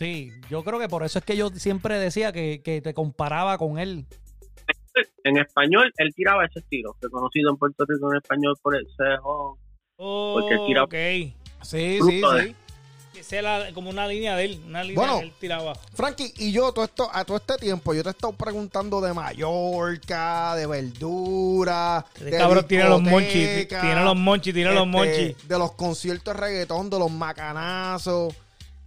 Sí, 0.00 0.32
yo 0.48 0.64
creo 0.64 0.78
que 0.78 0.88
por 0.88 1.02
eso 1.02 1.18
es 1.18 1.24
que 1.26 1.36
yo 1.36 1.50
siempre 1.50 1.98
decía 1.98 2.32
que, 2.32 2.62
que 2.64 2.80
te 2.80 2.94
comparaba 2.94 3.58
con 3.58 3.78
él. 3.78 4.06
En 5.24 5.36
español, 5.36 5.92
él 5.98 6.14
tiraba 6.14 6.46
ese 6.46 6.60
estilo, 6.60 6.96
reconocido 7.02 7.50
en 7.50 7.58
Puerto 7.58 7.84
Rico 7.86 8.10
en 8.10 8.16
español 8.16 8.56
por 8.62 8.76
el 8.76 8.86
cejón. 8.96 9.58
Oh, 9.96 10.38
Porque 10.40 10.54
él 10.54 10.60
tira- 10.66 10.84
ok. 10.84 10.94
Sí, 11.60 11.98
sí, 12.00 12.20
de- 12.22 12.54
sí. 13.12 13.18
Esa 13.20 13.36
era 13.36 13.72
como 13.74 13.90
una 13.90 14.06
línea 14.06 14.36
de 14.36 14.44
él. 14.46 14.62
Una 14.66 14.82
línea 14.82 14.96
Bueno. 14.96 15.18
que 15.20 15.26
él 15.26 15.32
tiraba. 15.38 15.74
Frankie, 15.92 16.32
y 16.38 16.50
yo 16.50 16.72
todo 16.72 16.86
esto, 16.86 17.10
a 17.12 17.22
todo 17.26 17.36
este 17.36 17.58
tiempo, 17.58 17.92
yo 17.92 18.02
te 18.02 18.08
he 18.08 18.12
estado 18.12 18.32
preguntando 18.32 19.02
de 19.02 19.12
Mallorca, 19.12 20.56
de 20.56 20.66
verdura, 20.66 22.06
Este 22.14 22.38
cabrón 22.38 22.66
tiene 22.66 22.88
los 22.88 23.02
monchis. 23.02 23.68
Tiene 23.68 24.02
los 24.02 24.16
monchis, 24.16 24.54
tiene 24.54 24.70
los 24.72 24.86
este, 24.86 24.96
monchis. 24.96 25.46
De 25.48 25.58
los 25.58 25.72
conciertos 25.72 26.32
de 26.34 26.40
reggaetón, 26.40 26.88
de 26.88 26.98
los 26.98 27.10
macanazos. 27.10 28.34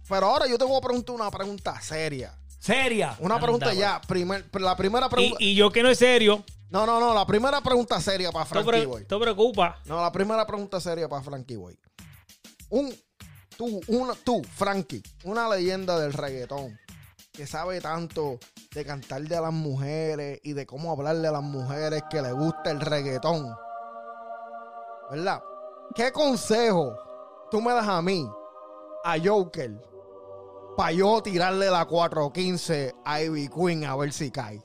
Pero 0.08 0.26
ahora 0.26 0.46
yo 0.46 0.58
te 0.58 0.64
voy 0.64 0.76
a 0.76 0.80
preguntar 0.80 1.14
una 1.14 1.30
pregunta 1.30 1.80
seria. 1.80 2.38
Seria. 2.58 3.16
Una 3.20 3.38
pregunta 3.40 3.72
ya. 3.74 4.00
Primer, 4.06 4.46
la 4.60 4.76
primera 4.76 5.08
pregunta. 5.08 5.36
y 5.40 5.54
yo 5.54 5.70
que 5.70 5.82
no 5.82 5.90
es 5.90 5.98
serio, 5.98 6.44
No, 6.70 6.86
no, 6.86 6.98
no. 6.98 7.14
La 7.14 7.26
primera 7.26 7.60
pregunta 7.60 8.00
seria 8.00 8.32
para 8.32 8.44
Frankie 8.46 8.68
pre- 8.70 8.86
Boy. 8.86 9.02
esto 9.02 9.20
preocupa. 9.20 9.78
No, 9.84 10.00
la 10.00 10.10
primera 10.10 10.46
pregunta 10.46 10.80
seria 10.80 11.08
para 11.08 11.22
Frankie 11.22 11.56
Boy. 11.56 11.78
Un, 12.70 12.92
tú, 13.56 13.80
una, 13.88 14.14
tú, 14.24 14.42
Frankie, 14.42 15.02
una 15.24 15.48
leyenda 15.48 15.98
del 15.98 16.12
reggaetón 16.12 16.76
que 17.32 17.46
sabe 17.46 17.80
tanto 17.80 18.38
de 18.74 18.84
cantarle 18.84 19.36
a 19.36 19.40
las 19.42 19.52
mujeres 19.52 20.40
y 20.42 20.52
de 20.54 20.66
cómo 20.66 20.90
hablarle 20.92 21.28
a 21.28 21.32
las 21.32 21.42
mujeres 21.42 22.02
que 22.10 22.22
le 22.22 22.32
gusta 22.32 22.70
el 22.70 22.80
reggaetón. 22.80 23.54
¿Verdad? 25.10 25.42
¿Qué 25.94 26.10
consejo 26.12 26.96
tú 27.50 27.60
me 27.60 27.72
das 27.72 27.86
a 27.86 28.00
mí, 28.02 28.26
a 29.04 29.16
Joker, 29.22 29.72
para 30.76 30.92
yo 30.92 31.22
tirarle 31.22 31.70
la 31.70 31.84
415 31.84 32.92
a 33.04 33.22
Ivy 33.22 33.48
Queen 33.48 33.84
a 33.84 33.96
ver 33.96 34.12
si 34.12 34.30
cae? 34.30 34.60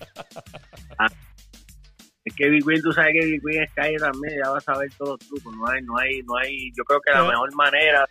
Es 2.24 2.34
que 2.34 2.48
Big 2.48 2.64
Queen, 2.64 2.80
tú 2.80 2.90
sabes 2.90 3.12
que 3.12 3.26
Big 3.26 3.42
Queen 3.42 3.62
es 3.64 3.72
calle 3.74 3.96
también, 3.98 4.40
ya 4.42 4.50
vas 4.50 4.66
a 4.66 4.78
ver 4.78 4.90
todos 4.96 5.10
los 5.20 5.28
trucos. 5.28 5.54
No 5.56 5.68
hay, 5.68 5.82
no 5.82 5.98
hay, 5.98 6.22
no 6.22 6.36
hay. 6.38 6.72
Yo 6.74 6.82
creo 6.84 6.98
que 7.00 7.10
la 7.12 7.22
mejor 7.22 7.54
manera 7.54 8.08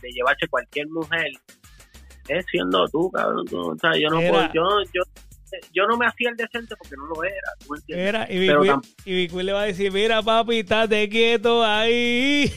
de 0.00 0.10
llevarse 0.10 0.48
cualquier 0.48 0.88
mujer 0.88 1.30
es 2.26 2.44
siendo 2.50 2.88
tú, 2.88 3.08
cabrón. 3.12 3.46
Tú, 3.46 3.60
o 3.70 3.78
sea, 3.78 3.92
yo 3.96 4.08
no 4.10 4.20
Era- 4.20 4.30
puedo, 4.50 4.52
yo, 4.52 4.90
yo, 4.92 5.02
yo 5.72 5.86
no 5.86 5.96
me 5.96 6.06
hacía 6.06 6.30
el 6.30 6.36
decente 6.36 6.74
porque 6.76 6.96
no 6.96 7.06
lo 7.06 7.22
era, 7.22 7.52
¿tú 7.60 7.72
me 7.72 7.78
entiendes? 7.78 8.08
Era, 8.08 8.26
y 8.28 9.26
y 9.26 9.28
le 9.42 9.52
va 9.52 9.62
a 9.62 9.66
decir, 9.66 9.92
mira 9.92 10.22
papi, 10.22 10.58
estate 10.60 11.08
quieto 11.08 11.64
ahí. 11.64 12.48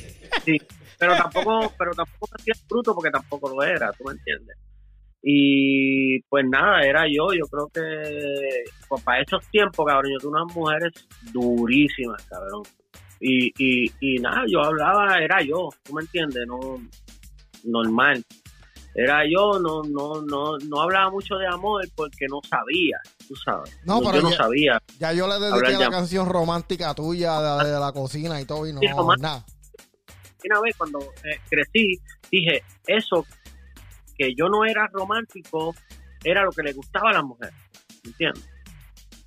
Sí, 0.43 0.57
pero 0.97 1.15
tampoco, 1.15 1.73
pero 1.77 1.91
tampoco 1.91 2.27
me 2.45 2.53
bruto 2.69 2.93
porque 2.95 3.11
tampoco 3.11 3.49
lo 3.49 3.63
era, 3.63 3.91
¿tú 3.93 4.03
me 4.05 4.13
entiendes? 4.13 4.57
Y 5.27 6.19
pues 6.29 6.45
nada, 6.47 6.81
era 6.83 7.05
yo, 7.07 7.33
yo 7.33 7.45
creo 7.49 7.67
que 7.69 8.63
pues, 8.87 9.01
para 9.03 9.21
esos 9.21 9.43
tiempos, 9.49 9.85
cabrón, 9.85 10.11
yo 10.13 10.19
tuve 10.19 10.39
unas 10.39 10.55
mujeres 10.55 10.91
durísimas, 11.33 12.21
cabrón. 12.29 12.61
Y, 13.19 13.47
y, 13.57 13.91
y 14.01 14.19
nada, 14.19 14.43
yo 14.47 14.61
hablaba, 14.63 15.17
era 15.19 15.41
yo, 15.41 15.69
¿tú 15.83 15.93
me 15.93 16.01
entiendes? 16.03 16.43
No, 16.47 16.59
normal. 17.63 18.23
Era 18.93 19.23
yo, 19.29 19.59
no, 19.59 19.81
no, 19.83 20.21
no, 20.21 20.57
no 20.59 20.81
hablaba 20.81 21.09
mucho 21.09 21.35
de 21.35 21.47
amor 21.47 21.85
porque 21.95 22.27
no 22.29 22.39
sabía, 22.47 22.97
tú 23.27 23.35
sabes. 23.35 23.75
No, 23.83 23.99
pero 23.99 24.17
yo 24.17 24.21
no 24.21 24.29
ya- 24.31 24.37
sabía. 24.37 24.81
Ya 24.99 25.11
yo 25.11 25.27
le 25.27 25.39
dediqué 25.39 25.71
la 25.73 25.79
de- 25.85 25.89
canción 25.89 26.29
romántica 26.29 26.93
tuya 26.93 27.41
de, 27.63 27.71
de 27.71 27.79
la 27.79 27.91
cocina 27.91 28.39
y 28.39 28.45
todo 28.45 28.67
y 28.67 28.73
no, 28.73 28.79
Sí, 28.79 28.87
nada. 29.19 29.43
Una 30.49 30.61
vez 30.61 30.75
cuando 30.77 30.99
eh, 30.99 31.39
crecí, 31.49 31.99
dije, 32.31 32.63
eso 32.87 33.25
que 34.17 34.33
yo 34.35 34.49
no 34.49 34.65
era 34.65 34.87
romántico 34.87 35.75
era 36.23 36.43
lo 36.43 36.51
que 36.51 36.63
le 36.63 36.73
gustaba 36.73 37.11
a 37.11 37.13
las 37.13 37.23
mujeres. 37.23 37.53
¿Entiendes? 38.03 38.43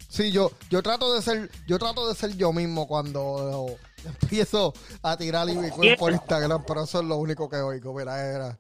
Sí, 0.09 0.33
yo, 0.33 0.51
yo 0.71 0.83
trato 0.83 1.15
de 1.15 1.23
ser, 1.23 1.49
yo 1.67 1.79
trato 1.79 2.09
de 2.09 2.15
ser 2.15 2.37
yo 2.37 2.53
mismo 2.53 2.89
cuando 2.89 3.77
empiezo 4.23 4.73
a 5.03 5.17
tirar 5.17 5.49
y 5.49 5.57
Bien. 5.81 5.97
por 5.97 6.13
Instagram, 6.13 6.65
pero 6.67 6.85
eso 6.85 7.01
es 7.01 7.07
lo 7.07 7.17
único 7.17 7.49
que 7.49 7.57
oigo, 7.57 7.95
mira, 7.95 8.25
era. 8.25 8.59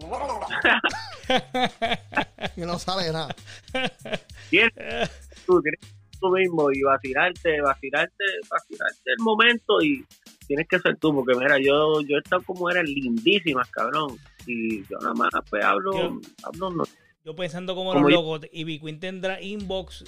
y 2.56 2.62
no 2.62 2.78
sale 2.78 3.12
nada. 3.12 3.34
Tú 5.46 5.60
tienes 5.62 5.80
tú 6.20 6.30
mismo 6.30 6.70
y 6.70 6.82
vacilarte, 6.82 7.60
vacilarte, 7.60 8.24
vacilarte 8.48 9.00
el 9.04 9.22
momento 9.22 9.82
y 9.82 10.04
tienes 10.50 10.66
que 10.66 10.80
ser 10.80 10.96
tú, 10.96 11.14
porque 11.14 11.38
mira, 11.38 11.58
yo, 11.58 12.00
yo 12.00 12.16
he 12.16 12.18
estado 12.18 12.42
como 12.42 12.68
eran 12.68 12.84
lindísimas, 12.84 13.68
cabrón. 13.70 14.18
Y 14.48 14.80
yo 14.88 14.98
nada 15.00 15.14
más 15.14 15.30
pues 15.48 15.64
hablo, 15.64 15.92
Yo- 15.92 16.20
hablo 16.42 16.70
no, 16.70 16.84
Yo 17.24 17.36
pensando 17.36 17.76
como, 17.76 17.92
Como 17.92 18.08
los 18.08 18.18
yo- 18.18 18.22
locos. 18.22 18.48
Y 18.52 18.64
Big 18.64 18.80
Queen 18.82 18.98
tendrá 18.98 19.40
inbox. 19.40 20.02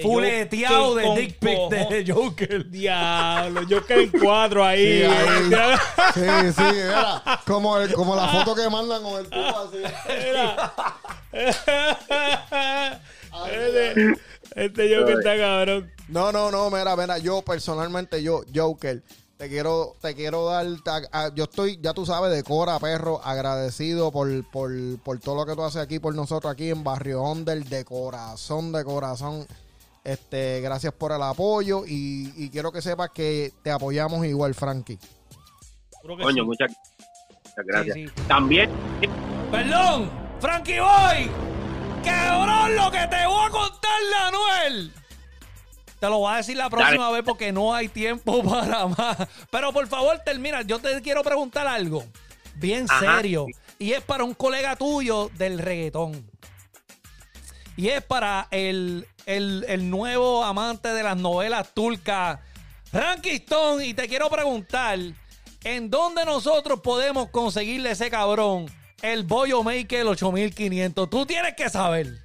Fuleteado 0.00 0.94
Joker 0.94 1.04
de 1.14 1.20
dick 1.20 1.38
pic 1.38 1.88
de 1.88 2.12
Joker. 2.12 2.70
Diablo, 2.70 3.60
caí 3.86 4.04
en 4.04 4.20
cuatro 4.20 4.64
ahí. 4.64 5.02
Sí, 5.02 5.02
ahí. 5.04 5.50
Sí, 6.14 6.52
sí, 6.56 6.62
era 6.78 7.22
como, 7.46 7.78
el- 7.78 7.92
como 7.94 8.14
la 8.14 8.28
foto 8.28 8.54
que 8.54 8.68
mandan 8.70 9.02
con 9.02 9.18
el 9.20 9.28
tubo 9.28 9.58
así. 9.58 9.78
este, 13.50 14.14
este 14.54 14.96
Joker 14.96 15.16
está 15.18 15.36
cabrón. 15.36 15.90
No, 16.08 16.30
no, 16.32 16.50
no, 16.50 16.70
mira, 16.70 16.94
mira, 16.96 17.18
yo 17.18 17.42
personalmente, 17.42 18.22
yo, 18.22 18.42
Joker, 18.54 19.02
te 19.36 19.48
quiero, 19.48 19.94
te 20.00 20.14
quiero 20.14 20.46
dar, 20.46 20.66
a- 21.12 21.34
yo 21.34 21.44
estoy, 21.44 21.78
ya 21.82 21.92
tú 21.92 22.06
sabes, 22.06 22.30
de 22.32 22.42
Cora, 22.42 22.78
perro, 22.78 23.20
agradecido 23.24 24.10
por, 24.12 24.28
por, 24.50 24.70
por 25.02 25.18
todo 25.18 25.34
lo 25.36 25.46
que 25.46 25.54
tú 25.54 25.62
haces 25.64 25.82
aquí 25.82 25.98
por 25.98 26.14
nosotros, 26.14 26.52
aquí 26.52 26.70
en 26.70 26.84
Barrio 26.84 27.22
Onder, 27.22 27.64
de 27.64 27.84
corazón, 27.84 28.72
de 28.72 28.84
corazón. 28.84 29.46
Este, 30.04 30.60
gracias 30.60 30.92
por 30.92 31.12
el 31.12 31.22
apoyo 31.22 31.84
y, 31.86 32.32
y 32.36 32.50
quiero 32.50 32.70
que 32.70 32.82
sepas 32.82 33.10
que 33.10 33.52
te 33.62 33.70
apoyamos 33.70 34.24
igual, 34.26 34.54
Frankie. 34.54 34.98
Coño, 36.02 36.28
sí. 36.28 36.42
muchas, 36.42 36.70
muchas 37.42 37.66
gracias. 37.66 37.94
Sí, 37.94 38.06
sí. 38.08 38.12
También, 38.28 38.70
Perdón, 39.50 40.10
Frankie 40.40 40.78
Boy. 40.80 41.30
Cabrón, 42.04 42.76
lo 42.76 42.90
que 42.90 42.98
te 43.06 43.26
voy 43.26 43.46
a 43.46 43.50
contar, 43.50 44.00
Anuel. 44.26 44.92
Te 46.04 46.10
lo 46.10 46.18
voy 46.18 46.34
a 46.34 46.36
decir 46.36 46.54
la 46.58 46.68
próxima 46.68 47.10
vez 47.10 47.22
porque 47.24 47.50
no 47.50 47.74
hay 47.74 47.88
tiempo 47.88 48.42
para 48.50 48.86
más. 48.88 49.16
Pero 49.50 49.72
por 49.72 49.86
favor, 49.86 50.18
termina. 50.22 50.60
Yo 50.60 50.78
te 50.78 51.00
quiero 51.00 51.22
preguntar 51.22 51.66
algo 51.66 52.04
bien 52.56 52.84
Ajá. 52.90 53.16
serio. 53.16 53.46
Y 53.78 53.92
es 53.92 54.02
para 54.02 54.22
un 54.22 54.34
colega 54.34 54.76
tuyo 54.76 55.30
del 55.38 55.58
reggaetón. 55.58 56.30
Y 57.78 57.88
es 57.88 58.02
para 58.02 58.48
el, 58.50 59.08
el- 59.24 59.64
el 59.66 59.88
nuevo 59.88 60.44
amante 60.44 60.88
de 60.92 61.02
las 61.02 61.16
novelas 61.16 61.72
turcas, 61.72 62.38
Ranky 62.92 63.30
Stone. 63.30 63.86
Y 63.86 63.94
te 63.94 64.06
quiero 64.06 64.28
preguntar, 64.28 64.98
¿en 65.64 65.88
dónde 65.88 66.26
nosotros 66.26 66.80
podemos 66.82 67.30
conseguirle 67.30 67.92
ese 67.92 68.10
cabrón 68.10 68.66
el 69.00 69.22
Boyo 69.24 69.62
Maker 69.62 70.04
8500? 70.06 71.08
Tú 71.08 71.24
tienes 71.24 71.54
que 71.54 71.70
saber. 71.70 72.22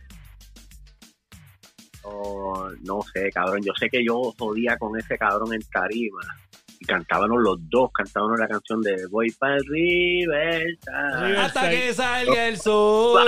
Oh, 2.03 2.69
no 2.81 3.01
sé, 3.13 3.29
cabrón, 3.31 3.61
yo 3.63 3.73
sé 3.77 3.89
que 3.89 4.03
yo 4.03 4.33
jodía 4.37 4.77
con 4.77 4.97
ese 4.97 5.17
cabrón 5.17 5.53
en 5.53 5.61
tarima. 5.71 6.21
Y 6.79 6.85
cantábamos 6.85 7.41
los 7.41 7.57
dos, 7.69 7.91
cantábamos 7.91 8.39
la 8.39 8.47
canción 8.47 8.81
de 8.81 9.05
Voy 9.07 9.31
para 9.31 9.57
el 9.57 9.65
Riverside. 9.65 11.37
Hasta 11.37 11.69
que 11.69 11.93
salga 11.93 12.47
el 12.47 12.57
sol. 12.57 13.21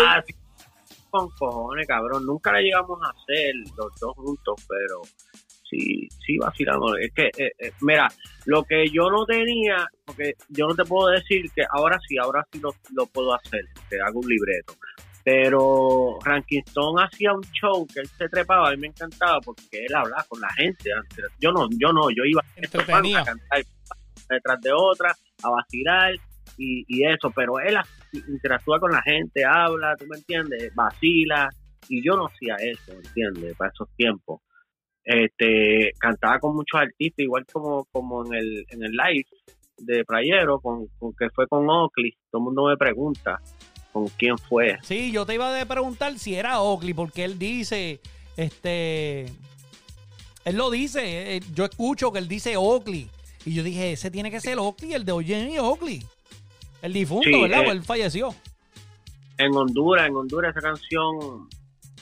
Con 1.10 1.30
cojones, 1.32 1.86
cabrón. 1.86 2.26
Nunca 2.26 2.54
la 2.54 2.62
llegamos 2.62 2.98
a 3.04 3.10
hacer 3.10 3.54
los 3.76 4.00
dos 4.00 4.16
juntos, 4.16 4.56
pero 4.70 5.02
sí, 5.70 6.08
sí 6.26 6.38
vacilamos. 6.38 6.94
Es 7.00 7.12
que, 7.14 7.28
eh, 7.38 7.52
eh, 7.60 7.72
mira, 7.82 8.08
lo 8.46 8.64
que 8.64 8.88
yo 8.90 9.10
no 9.10 9.26
tenía, 9.26 9.88
porque 10.06 10.36
yo 10.50 10.68
no 10.68 10.76
te 10.76 10.86
puedo 10.86 11.10
decir 11.10 11.50
que 11.54 11.64
ahora 11.70 12.00
sí, 12.08 12.18
ahora 12.18 12.46
sí 12.52 12.60
lo, 12.60 12.74
lo 12.94 13.06
puedo 13.08 13.34
hacer, 13.34 13.66
te 13.90 14.00
hago 14.02 14.20
un 14.20 14.30
libreto. 14.30 14.76
Pero 15.24 16.18
Rankinston 16.24 16.96
hacía 17.00 17.34
un 17.34 17.44
show 17.52 17.86
que 17.86 18.00
él 18.02 18.08
se 18.08 18.28
trepaba, 18.28 18.70
a 18.70 18.72
mí 18.72 18.78
me 18.78 18.88
encantaba 18.88 19.40
porque 19.40 19.86
él 19.86 19.96
hablaba 19.96 20.24
con 20.28 20.42
la 20.42 20.50
gente. 20.54 20.90
Yo 21.40 21.52
no, 21.52 21.68
yo 21.72 21.94
no, 21.94 22.10
yo 22.10 22.24
iba 22.26 22.42
a 22.42 23.26
cantar 23.26 23.64
detrás 24.30 24.62
de 24.62 24.72
otra, 24.74 25.16
a 25.44 25.50
vacilar 25.50 26.14
y, 26.58 26.86
y 26.88 27.06
eso, 27.06 27.32
pero 27.32 27.60
él 27.60 27.78
interactúa 28.14 28.80
con 28.80 28.92
la 28.92 29.02
gente, 29.02 29.44
habla, 29.46 29.96
tú 29.96 30.06
me 30.08 30.18
entiendes, 30.18 30.74
vacila, 30.74 31.50
y 31.88 32.04
yo 32.04 32.16
no 32.16 32.28
hacía 32.28 32.56
eso, 32.56 32.94
¿entiendes? 32.94 33.56
Para 33.56 33.72
esos 33.72 33.90
tiempos. 33.96 34.42
Este, 35.04 35.92
cantaba 36.00 36.40
con 36.40 36.56
muchos 36.56 36.80
artistas, 36.80 37.24
igual 37.24 37.46
como, 37.52 37.86
como 37.92 38.26
en 38.26 38.34
el, 38.36 38.66
en 38.70 38.84
el 38.84 38.92
live 38.92 39.26
de 39.78 40.06
Playero, 40.06 40.60
con, 40.60 40.88
con 41.00 41.14
que 41.14 41.30
fue 41.32 41.48
con 41.48 41.68
Oakley, 41.70 42.16
todo 42.30 42.42
el 42.42 42.46
mundo 42.46 42.68
me 42.68 42.78
pregunta 42.78 43.40
con 43.92 44.08
quién 44.10 44.38
fue. 44.38 44.78
Sí, 44.84 45.12
yo 45.12 45.26
te 45.26 45.34
iba 45.36 45.60
a 45.60 45.66
preguntar 45.66 46.18
si 46.20 46.36
era 46.36 46.62
Oakley, 46.62 46.94
porque 46.94 47.24
él 47.26 47.38
dice, 47.40 48.00
este, 48.38 49.26
él 50.46 50.56
lo 50.56 50.70
dice, 50.72 51.36
eh, 51.36 51.40
yo 51.54 51.66
escucho 51.66 52.12
que 52.12 52.20
él 52.20 52.28
dice 52.28 52.56
Oakley, 52.58 53.10
y 53.46 53.54
yo 53.54 53.64
dije, 53.64 53.94
ese 53.94 54.12
tiene 54.12 54.32
que 54.32 54.40
ser 54.40 54.60
Oakley, 54.60 54.94
el 54.94 55.04
de 55.06 55.12
Eugene 55.12 55.60
Oakley, 55.60 56.04
el 56.82 56.94
difunto, 56.94 57.28
Sí, 57.30 57.42
¿verdad? 57.42 57.64
eh. 57.64 57.68
O 57.70 57.72
él 57.72 57.84
falleció. 57.84 58.34
en 59.38 59.56
Honduras, 59.56 60.08
en 60.08 60.16
Honduras 60.16 60.56
esa 60.56 60.62
canción, 60.62 61.50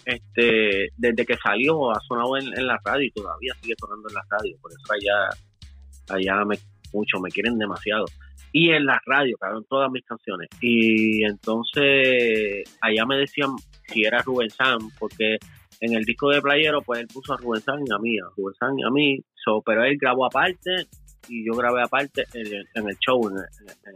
este, 0.05 0.89
desde 0.97 1.25
que 1.25 1.37
salió 1.37 1.91
ha 1.91 1.99
sonado 2.07 2.37
en, 2.37 2.47
en 2.57 2.67
la 2.67 2.77
radio 2.83 3.05
y 3.05 3.11
todavía 3.11 3.53
sigue 3.61 3.75
sonando 3.79 4.07
en 4.09 4.15
la 4.15 4.21
radio, 4.29 4.57
por 4.61 4.71
eso 4.71 4.93
allá, 4.93 6.15
allá 6.15 6.45
me 6.45 6.57
mucho, 6.93 7.19
me 7.19 7.29
quieren 7.29 7.57
demasiado. 7.57 8.05
Y 8.51 8.71
en 8.71 8.85
la 8.85 8.99
radio, 9.05 9.35
cabrón, 9.39 9.65
todas 9.69 9.91
mis 9.91 10.03
canciones. 10.05 10.49
Y 10.61 11.23
entonces 11.23 12.63
allá 12.81 13.05
me 13.05 13.17
decían 13.17 13.51
si 13.87 14.03
era 14.03 14.21
Rubén 14.21 14.49
Sam, 14.49 14.79
porque 14.99 15.37
en 15.81 15.93
el 15.93 16.03
disco 16.03 16.29
de 16.29 16.41
Playero, 16.41 16.81
pues 16.81 16.99
él 17.01 17.07
puso 17.07 17.33
a 17.33 17.37
Rubén 17.37 17.61
Sam 17.61 17.79
y 17.85 17.93
a 17.93 17.97
mí, 17.99 18.17
a 18.19 18.25
Rubén 18.35 18.55
Sam 18.59 18.77
y 18.79 18.83
a 18.83 18.89
mí, 18.89 19.19
so, 19.35 19.61
pero 19.65 19.83
él 19.83 19.97
grabó 19.99 20.25
aparte 20.25 20.87
y 21.27 21.45
yo 21.45 21.53
grabé 21.53 21.81
aparte 21.81 22.23
en, 22.33 22.47
el- 22.47 22.67
en 22.73 22.89
el 22.89 22.97
show, 22.97 23.21
en, 23.29 23.37
en- 23.37 23.95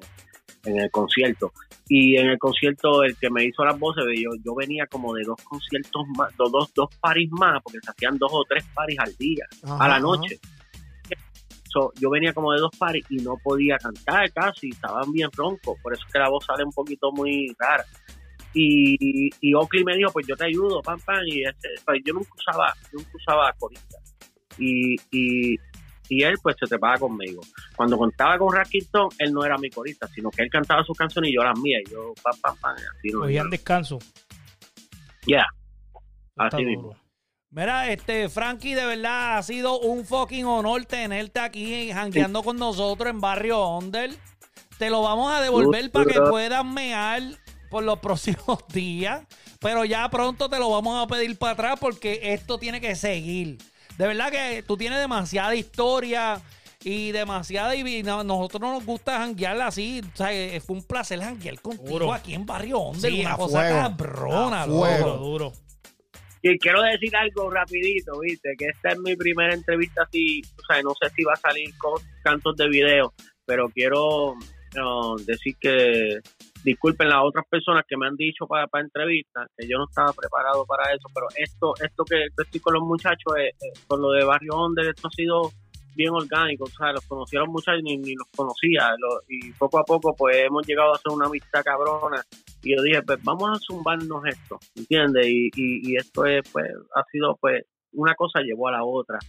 en 0.65 0.79
el 0.79 0.89
concierto. 0.91 1.51
Y 1.89 2.15
en 2.15 2.29
el 2.29 2.37
concierto, 2.37 3.03
el 3.03 3.17
que 3.17 3.29
me 3.29 3.43
hizo 3.43 3.65
las 3.65 3.77
voces, 3.77 4.05
yo, 4.15 4.29
yo 4.45 4.55
venía 4.55 4.87
como 4.87 5.13
de 5.13 5.23
dos 5.25 5.35
conciertos 5.43 6.03
más, 6.17 6.33
dos, 6.37 6.49
dos, 6.53 6.73
dos 6.73 6.87
paris 7.01 7.29
más, 7.31 7.61
porque 7.61 7.79
se 7.83 7.91
hacían 7.91 8.17
dos 8.17 8.31
o 8.33 8.45
tres 8.47 8.63
paris 8.73 8.97
al 8.97 9.13
día, 9.17 9.43
Ajá, 9.63 9.83
a 9.83 9.87
la 9.89 9.95
ajá. 9.95 10.01
So, 11.73 11.91
yo 11.99 12.11
venía 12.11 12.33
como 12.33 12.53
de 12.53 12.59
dos 12.59 12.69
paris 12.77 13.03
y 13.09 13.15
no 13.17 13.35
podía 13.43 13.77
cantar 13.77 14.31
casi, 14.31 14.69
estaban 14.69 15.11
bien 15.11 15.29
roncos, 15.35 15.75
por 15.81 15.91
eso 15.91 16.03
es 16.05 16.13
que 16.13 16.19
la 16.19 16.29
voz 16.29 16.45
sale 16.45 16.63
un 16.63 16.71
poquito 16.71 17.11
muy 17.11 17.47
rara. 17.57 17.83
Y, 18.53 19.31
y 19.41 19.53
Oakley 19.55 19.83
me 19.83 19.95
dijo, 19.97 20.11
pues 20.11 20.27
yo 20.27 20.35
te 20.35 20.45
ayudo, 20.45 20.83
pam, 20.83 20.99
pam, 20.99 21.23
y 21.25 21.43
este, 21.43 21.69
pues 21.83 21.99
yo 22.05 22.13
nunca 22.13 22.29
usaba, 22.37 22.71
nunca 22.91 23.09
usaba 23.15 23.51
corista. 23.57 23.97
Y, 24.59 24.95
y, 25.09 25.55
y 26.09 26.21
él 26.21 26.35
pues 26.43 26.55
se 26.59 26.67
trepaba 26.67 26.97
conmigo. 26.97 27.41
Cuando 27.75 27.97
contaba 27.97 28.37
con 28.37 28.55
Rackington, 28.55 29.09
él 29.17 29.33
no 29.33 29.43
era 29.43 29.57
mi 29.57 29.71
corista, 29.71 30.07
sino 30.09 30.29
que 30.29 30.43
él 30.43 30.49
cantaba 30.51 30.83
sus 30.83 30.95
canciones 30.95 31.31
y 31.31 31.35
yo 31.35 31.43
las 31.43 31.59
mías, 31.59 31.81
y 31.87 31.91
yo 31.91 32.13
pam, 32.21 32.39
pam, 32.39 32.55
pam, 32.57 32.75
así 32.75 33.09
no. 33.09 33.21
Cogían 33.21 33.49
descanso. 33.49 33.97
Ya, 35.25 35.45
Está 36.29 36.57
así 36.57 36.63
duro. 36.63 36.69
mismo. 36.69 37.02
Mira, 37.55 37.91
este, 37.91 38.29
Frankie, 38.29 38.73
de 38.73 38.85
verdad 38.85 39.37
ha 39.37 39.43
sido 39.43 39.79
un 39.79 40.05
fucking 40.05 40.45
honor 40.45 40.85
tenerte 40.85 41.39
aquí 41.39 41.91
jangueando 41.91 42.41
con 42.41 42.57
nosotros 42.57 43.09
en 43.11 43.21
Barrio 43.21 43.59
Onder. 43.61 44.15
Te 44.79 44.89
lo 44.89 45.03
vamos 45.03 45.31
a 45.31 45.39
devolver 45.39 45.91
para 45.91 46.05
que 46.05 46.19
puedas 46.21 46.65
mear 46.65 47.21
por 47.69 47.83
los 47.83 47.99
próximos 48.01 48.59
días. 48.73 49.21
Pero 49.59 49.85
ya 49.85 50.09
pronto 50.09 50.49
te 50.49 50.57
lo 50.57 50.69
vamos 50.71 51.01
a 51.01 51.07
pedir 51.07 51.37
para 51.37 51.53
atrás 51.53 51.77
porque 51.79 52.19
esto 52.33 52.57
tiene 52.57 52.81
que 52.81 52.95
seguir. 52.95 53.59
De 53.99 54.07
verdad 54.07 54.31
que 54.31 54.63
tú 54.67 54.75
tienes 54.75 54.99
demasiada 54.99 55.53
historia 55.55 56.41
y 56.83 57.11
demasiada. 57.11 57.75
Y 57.75 58.01
no- 58.01 58.23
nosotros 58.23 58.61
no 58.61 58.73
nos 58.73 58.83
gusta 58.85 59.19
janguear 59.19 59.61
así. 59.61 60.01
O 60.11 60.17
sea, 60.17 60.33
eh, 60.33 60.59
fue 60.59 60.75
un 60.77 60.83
placer 60.83 61.21
janguear 61.21 61.61
contigo 61.61 61.87
Duro. 61.87 62.13
aquí 62.13 62.33
en 62.33 62.47
Barrio 62.47 62.79
Onder. 62.79 63.11
Sí, 63.11 63.21
una 63.21 63.33
a 63.33 63.37
cosa 63.37 63.59
fuego. 63.59 63.75
cabrona, 63.79 64.63
A 64.63 64.65
loco. 64.67 64.79
fuego. 64.79 65.05
Duro, 65.11 65.17
duro. 65.19 65.53
Y 66.45 66.59
quiero 66.59 66.81
decir 66.81 67.15
algo 67.15 67.49
rapidito, 67.49 68.19
viste, 68.19 68.53
que 68.57 68.65
esta 68.65 68.89
es 68.89 68.99
mi 68.99 69.15
primera 69.15 69.53
entrevista 69.53 70.03
así, 70.03 70.41
o 70.57 70.65
sea, 70.67 70.81
no 70.81 70.91
sé 71.01 71.09
si 71.15 71.23
va 71.23 71.33
a 71.33 71.37
salir 71.37 71.69
con 71.77 71.93
cantos 72.21 72.57
de 72.57 72.67
video, 72.67 73.13
pero 73.45 73.69
quiero 73.69 74.35
decir 75.25 75.55
que 75.61 76.19
disculpen 76.65 77.07
las 77.07 77.21
otras 77.23 77.45
personas 77.49 77.85
que 77.87 77.95
me 77.95 78.07
han 78.07 78.17
dicho 78.17 78.45
para, 78.45 78.67
para 78.67 78.83
entrevistas, 78.83 79.47
que 79.55 79.67
yo 79.69 79.77
no 79.77 79.85
estaba 79.87 80.11
preparado 80.11 80.65
para 80.65 80.93
eso, 80.93 81.07
pero 81.13 81.27
esto 81.37 81.73
esto 81.81 82.03
que 82.03 82.25
estoy 82.37 82.59
con 82.59 82.73
los 82.73 82.83
muchachos, 82.83 83.37
eh, 83.39 83.53
con 83.87 84.01
lo 84.01 84.11
de 84.11 84.25
Barrio 84.25 84.53
Onder, 84.55 84.87
esto 84.87 85.07
ha 85.07 85.11
sido 85.11 85.51
bien 85.95 86.11
orgánico, 86.11 86.65
o 86.65 86.67
sea, 86.67 86.91
los 86.91 87.03
los 87.09 87.47
muchachos 87.47 87.81
y 87.81 87.83
ni, 87.83 87.97
ni 87.97 88.15
los 88.15 88.27
conocía, 88.35 88.89
y 89.27 89.51
poco 89.53 89.79
a 89.79 89.83
poco 89.83 90.15
pues 90.15 90.37
hemos 90.37 90.65
llegado 90.65 90.91
a 90.91 90.95
hacer 90.95 91.11
una 91.11 91.25
amistad 91.27 91.63
cabrona, 91.63 92.23
y 92.63 92.75
yo 92.75 92.81
dije, 92.81 93.01
pues 93.01 93.19
vamos 93.23 93.49
a 93.49 93.59
zumbarnos 93.59 94.25
esto, 94.25 94.57
¿entiendes? 94.75 95.27
Y, 95.27 95.47
y, 95.55 95.91
y 95.91 95.95
esto 95.97 96.25
es, 96.25 96.41
pues, 96.51 96.69
ha 96.95 97.03
sido, 97.11 97.37
pues, 97.39 97.63
una 97.93 98.15
cosa 98.15 98.39
llevó 98.41 98.69
a 98.69 98.73
la 98.73 98.83
otra. 98.83 99.19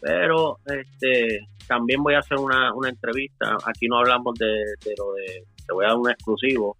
Pero, 0.00 0.58
este, 0.66 1.40
también 1.66 2.02
voy 2.02 2.14
a 2.14 2.20
hacer 2.20 2.38
una, 2.38 2.72
una 2.72 2.88
entrevista. 2.88 3.56
Aquí 3.66 3.88
no 3.88 3.98
hablamos 3.98 4.34
de, 4.38 4.46
de 4.46 4.94
lo 4.96 5.12
de, 5.14 5.44
te 5.66 5.72
voy 5.74 5.84
a 5.84 5.88
dar 5.88 5.96
un 5.98 6.10
exclusivo, 6.10 6.76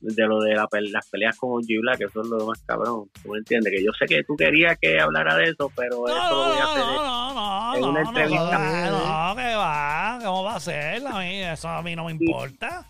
de 0.00 0.26
lo 0.26 0.40
de 0.40 0.54
la 0.54 0.68
las 0.72 1.08
peleas 1.08 1.36
con 1.38 1.62
Black, 1.62 1.98
que 1.98 2.04
es 2.04 2.14
lo 2.14 2.46
más 2.46 2.62
cabrón. 2.62 3.10
¿Tú 3.22 3.30
me 3.30 3.38
entiendes? 3.38 3.72
Que 3.72 3.84
yo 3.84 3.92
sé 3.92 4.06
que 4.06 4.22
tú 4.24 4.36
querías 4.36 4.78
que 4.78 4.98
hablara 5.00 5.36
de 5.36 5.44
eso, 5.44 5.70
pero 5.74 6.06
eso 6.06 6.30
lo 6.30 6.36
voy 6.36 6.58
a 6.58 6.64
hacer. 6.64 6.82
no, 6.84 7.34
no, 7.34 7.76
en 7.76 7.84
una 7.84 8.00
entrevista. 8.02 8.58
No, 8.90 9.28
no, 9.28 9.36
que 9.36 9.54
va, 9.54 10.18
¿cómo 10.22 10.44
va 10.44 10.56
a 10.56 10.60
ser? 10.60 11.06
A 11.06 11.18
mí, 11.18 11.42
eso 11.42 11.68
a 11.68 11.82
mí 11.82 11.96
no 11.96 12.04
me 12.04 12.12
importa. 12.12 12.86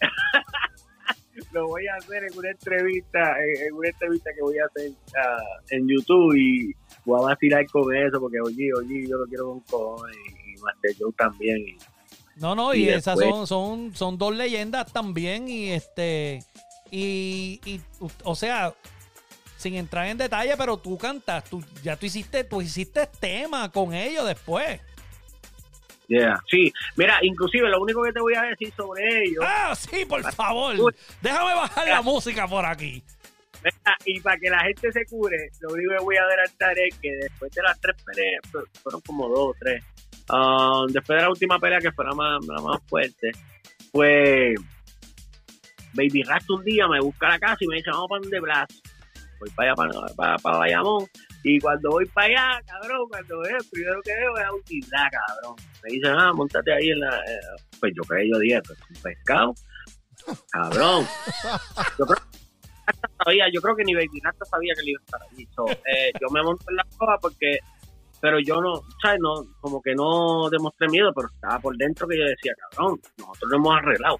lo 1.52 1.66
voy 1.68 1.86
a 1.86 1.96
hacer 1.96 2.24
en 2.24 2.38
una 2.38 2.50
entrevista, 2.50 3.36
en, 3.66 3.74
una 3.74 3.88
entrevista 3.88 4.30
que 4.34 4.42
voy 4.42 4.58
a 4.58 4.64
hacer 4.66 4.90
ah, 5.16 5.60
en 5.70 5.88
YouTube 5.88 6.34
y 6.36 6.72
voy 7.04 7.20
a 7.20 7.26
vacilar 7.26 7.66
con 7.66 7.94
eso 7.94 8.20
porque 8.20 8.40
oye, 8.40 8.70
oye, 8.74 9.06
yo 9.08 9.18
lo 9.18 9.26
quiero 9.26 9.46
con 9.46 9.60
cojones 9.60 10.16
y, 10.16 10.52
y 10.52 10.56
Master 10.58 10.92
Joe 10.98 11.12
también. 11.12 11.58
Y, 11.58 11.76
No, 12.36 12.54
no, 12.54 12.74
y, 12.74 12.84
Y 12.84 12.88
esas 12.90 13.18
son, 13.18 13.46
son, 13.46 13.94
son 13.96 14.18
dos 14.18 14.34
leyendas 14.34 14.92
también 14.92 15.48
y 15.48 15.70
este 15.72 16.42
y, 16.90 17.60
y 17.64 17.80
o 18.24 18.34
sea, 18.34 18.74
sin 19.56 19.74
entrar 19.74 20.06
en 20.08 20.18
detalle, 20.18 20.54
pero 20.56 20.76
tú 20.76 20.96
cantas, 20.98 21.44
tú 21.44 21.62
ya 21.82 21.96
tú 21.96 22.06
hiciste, 22.06 22.44
tú 22.44 22.60
hiciste 22.62 23.06
tema 23.20 23.70
con 23.70 23.94
ellos 23.94 24.26
después. 24.26 24.80
yeah. 26.08 26.38
Sí, 26.50 26.72
mira, 26.96 27.18
inclusive 27.22 27.68
lo 27.68 27.80
único 27.80 28.02
que 28.02 28.12
te 28.12 28.20
voy 28.20 28.34
a 28.34 28.42
decir 28.42 28.72
sobre 28.76 29.24
ellos, 29.24 29.44
Ah, 29.46 29.74
sí, 29.76 30.04
por 30.04 30.22
favor. 30.32 30.74
Déjame 31.20 31.54
bajar 31.54 31.88
la 31.88 32.02
música 32.02 32.46
por 32.48 32.64
aquí. 32.66 33.02
mira, 33.62 33.96
y 34.04 34.20
para 34.20 34.36
que 34.38 34.50
la 34.50 34.60
gente 34.60 34.90
se 34.92 35.04
cure, 35.06 35.50
lo 35.60 35.72
único 35.74 35.92
que 35.98 36.04
voy 36.04 36.16
a 36.16 36.22
adelantar 36.24 36.78
es 36.78 36.94
que 36.98 37.10
después 37.22 37.52
de 37.52 37.62
las 37.62 37.80
tres 37.80 37.96
peleas, 38.04 38.40
fu- 38.50 38.80
fueron 38.82 39.00
como 39.02 39.28
dos 39.28 39.38
o 39.38 39.54
tres, 39.58 39.82
ah, 40.30 40.84
después 40.88 41.16
de 41.18 41.22
la 41.22 41.30
última 41.30 41.58
pelea 41.58 41.78
que 41.80 41.92
fue 41.92 42.04
la 42.04 42.14
más, 42.14 42.40
fuerte, 42.86 43.30
pues 43.92 44.54
Baby 45.94 46.22
Rasta 46.22 46.54
un 46.54 46.64
día 46.64 46.88
me 46.88 47.00
busca 47.00 47.28
la 47.28 47.38
casa 47.38 47.58
y 47.60 47.68
me 47.68 47.76
dice, 47.76 47.90
vamos 47.90 48.08
para 48.08 48.20
donde 48.22 48.40
Blas. 48.40 48.68
Voy 49.40 49.50
para 49.50 49.72
allá, 49.72 49.76
para, 49.76 50.14
para, 50.14 50.38
para 50.38 50.58
Bayamón. 50.58 51.06
Y 51.44 51.58
cuando 51.58 51.90
voy 51.90 52.06
para 52.06 52.26
allá, 52.28 52.62
cabrón, 52.66 53.08
cuando 53.10 53.40
veo, 53.40 53.58
primero 53.70 54.00
que 54.02 54.12
veo 54.14 54.56
es 54.58 54.64
tildá, 54.64 55.10
cabrón. 55.10 55.56
Me 55.82 55.90
dicen, 55.90 56.14
ah, 56.16 56.32
montate 56.32 56.72
ahí 56.72 56.90
en 56.90 57.00
la... 57.00 57.16
eh, 57.16 57.40
Pues 57.80 57.92
yo 57.96 58.02
creí, 58.04 58.30
yo 58.30 58.38
dije, 58.38 58.62
pues 58.62 58.78
un 58.88 59.02
pescado. 59.02 59.54
Cabrón. 60.52 61.04
Yo 61.98 62.06
creo 62.06 62.18
sabía, 63.24 63.46
yo 63.52 63.60
creo 63.60 63.76
que 63.76 63.84
ni 63.84 63.94
Baby 63.94 64.20
Rasta 64.22 64.44
sabía 64.44 64.74
que 64.74 64.80
él 64.82 64.88
iba 64.90 65.00
a 65.00 65.04
estar 65.04 65.20
allí. 65.30 65.48
So, 65.54 65.68
eh, 65.68 66.12
yo 66.20 66.28
me 66.30 66.42
monto 66.42 66.64
en 66.68 66.76
la 66.76 66.86
coja 66.96 67.18
porque... 67.20 67.58
Pero 68.22 68.38
yo 68.38 68.60
no, 68.60 68.82
¿sabes? 69.02 69.18
No, 69.20 69.34
como 69.60 69.82
que 69.82 69.96
no 69.96 70.48
demostré 70.48 70.86
miedo, 70.88 71.12
pero 71.12 71.26
estaba 71.26 71.58
por 71.58 71.76
dentro 71.76 72.06
que 72.06 72.16
yo 72.16 72.24
decía, 72.24 72.52
cabrón, 72.70 73.00
nosotros 73.18 73.50
lo 73.50 73.56
hemos 73.56 73.76
arreglado. 73.76 74.16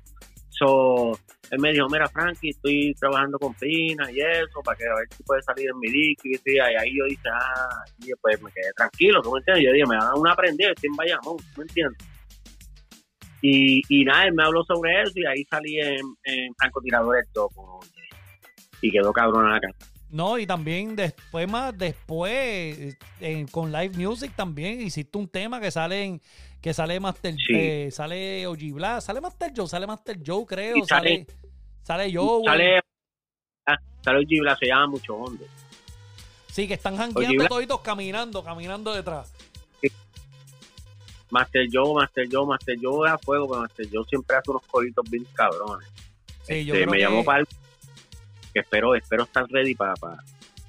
So, 0.51 1.13
él 1.51 1.61
me 1.61 1.73
dijo, 1.73 1.87
mira, 1.89 2.09
Frankie, 2.09 2.51
estoy 2.51 2.93
trabajando 2.99 3.39
con 3.39 3.55
Pina 3.55 4.11
y 4.11 4.19
eso, 4.19 4.61
para 4.65 4.77
que 4.77 4.85
a 4.87 4.95
ver 4.97 5.07
si 5.17 5.23
puede 5.23 5.41
salir 5.43 5.71
en 5.71 5.79
mi 5.79 5.89
disco. 5.89 6.23
Y, 6.25 6.33
y 6.33 6.59
ahí 6.59 6.99
yo 6.99 7.05
dije, 7.05 7.29
ah, 7.33 7.85
y 8.01 8.11
pues 8.21 8.43
me 8.43 8.51
quedé 8.51 8.73
tranquilo, 8.77 9.23
¿tú 9.23 9.31
me 9.31 9.39
entiendes? 9.39 9.65
Yo 9.67 9.73
dije, 9.73 9.87
me 9.87 9.97
van 9.97 10.27
a 10.27 10.33
aprendida, 10.33 10.73
estoy 10.73 10.91
en 10.91 10.97
Bayamón, 10.97 11.37
¿tú 11.37 11.59
me 11.59 11.63
entiendes? 11.63 12.09
Y, 13.41 13.83
y 13.89 14.05
nada, 14.05 14.25
él 14.25 14.35
me 14.35 14.43
habló 14.43 14.65
sobre 14.65 15.03
eso 15.03 15.13
y 15.15 15.27
ahí 15.27 15.45
salí 15.45 15.79
en, 15.79 16.01
en 16.25 16.53
Francotiradores 16.59 17.25
2 17.33 17.55
con 17.55 17.65
OJ. 17.69 17.87
y 18.81 18.91
quedó 18.91 19.13
cabrón 19.13 19.53
acá. 19.53 19.69
No, 20.13 20.39
y 20.39 20.47
también 20.47 20.95
después 20.95 21.49
más, 21.51 21.77
después, 21.77 22.97
eh, 23.21 23.47
con 23.51 23.73
live 23.73 23.97
music 23.97 24.33
también 24.37 24.81
hiciste 24.83 25.17
un 25.17 25.27
tema 25.27 25.59
que 25.59 25.71
sale 25.71 26.05
en, 26.05 26.21
que 26.61 26.75
sale 26.75 27.01
Master, 27.01 27.35
Sí. 27.35 27.55
eh, 27.55 27.89
sale 27.91 28.47
OG 28.47 28.73
Blast, 28.75 29.07
sale 29.07 29.21
Master 29.23 29.53
Joe, 29.57 29.67
sale 29.67 29.87
Master 29.87 30.19
Joe, 30.25 30.45
creo, 30.47 30.77
Y 30.77 30.83
sale, 30.85 31.27
sale- 31.83 32.13
Joe. 32.15 32.43
Sale, 32.45 32.79
ah, 33.67 33.77
sale 34.05 34.19
OG 34.19 34.59
se 34.61 34.67
llama 34.67 34.87
Mucho 34.89 35.15
Hondo. 35.17 35.45
Sí, 36.49 36.69
que 36.69 36.75
están 36.75 36.99
jangueando 36.99 37.47
toditos 37.49 37.81
caminando, 37.81 38.45
caminando 38.45 38.93
detrás. 38.93 39.33
Master 41.31 41.67
Joe, 41.73 41.95
Master 41.95 42.29
Joe, 42.31 42.47
Master 42.47 42.77
Joe 42.83 43.09
a 43.09 43.17
fuego, 43.17 43.49
pero 43.49 43.63
Master 43.63 43.89
Joe 43.91 44.05
siempre 44.07 44.37
hace 44.37 44.51
unos 44.51 44.63
coritos 44.67 45.09
bien 45.09 45.25
cabrones. 45.33 45.89
Sí, 46.43 46.67
yo 46.67 46.75
Este, 46.75 46.83
creo 46.85 46.91
me 46.91 46.97
que- 46.99 47.03
llamó 47.03 47.25
para 47.25 47.45
que 48.53 48.61
espero, 48.61 48.95
espero 48.95 49.25
estar 49.25 49.47
ready 49.51 49.75
para, 49.75 49.95
para, 49.95 50.17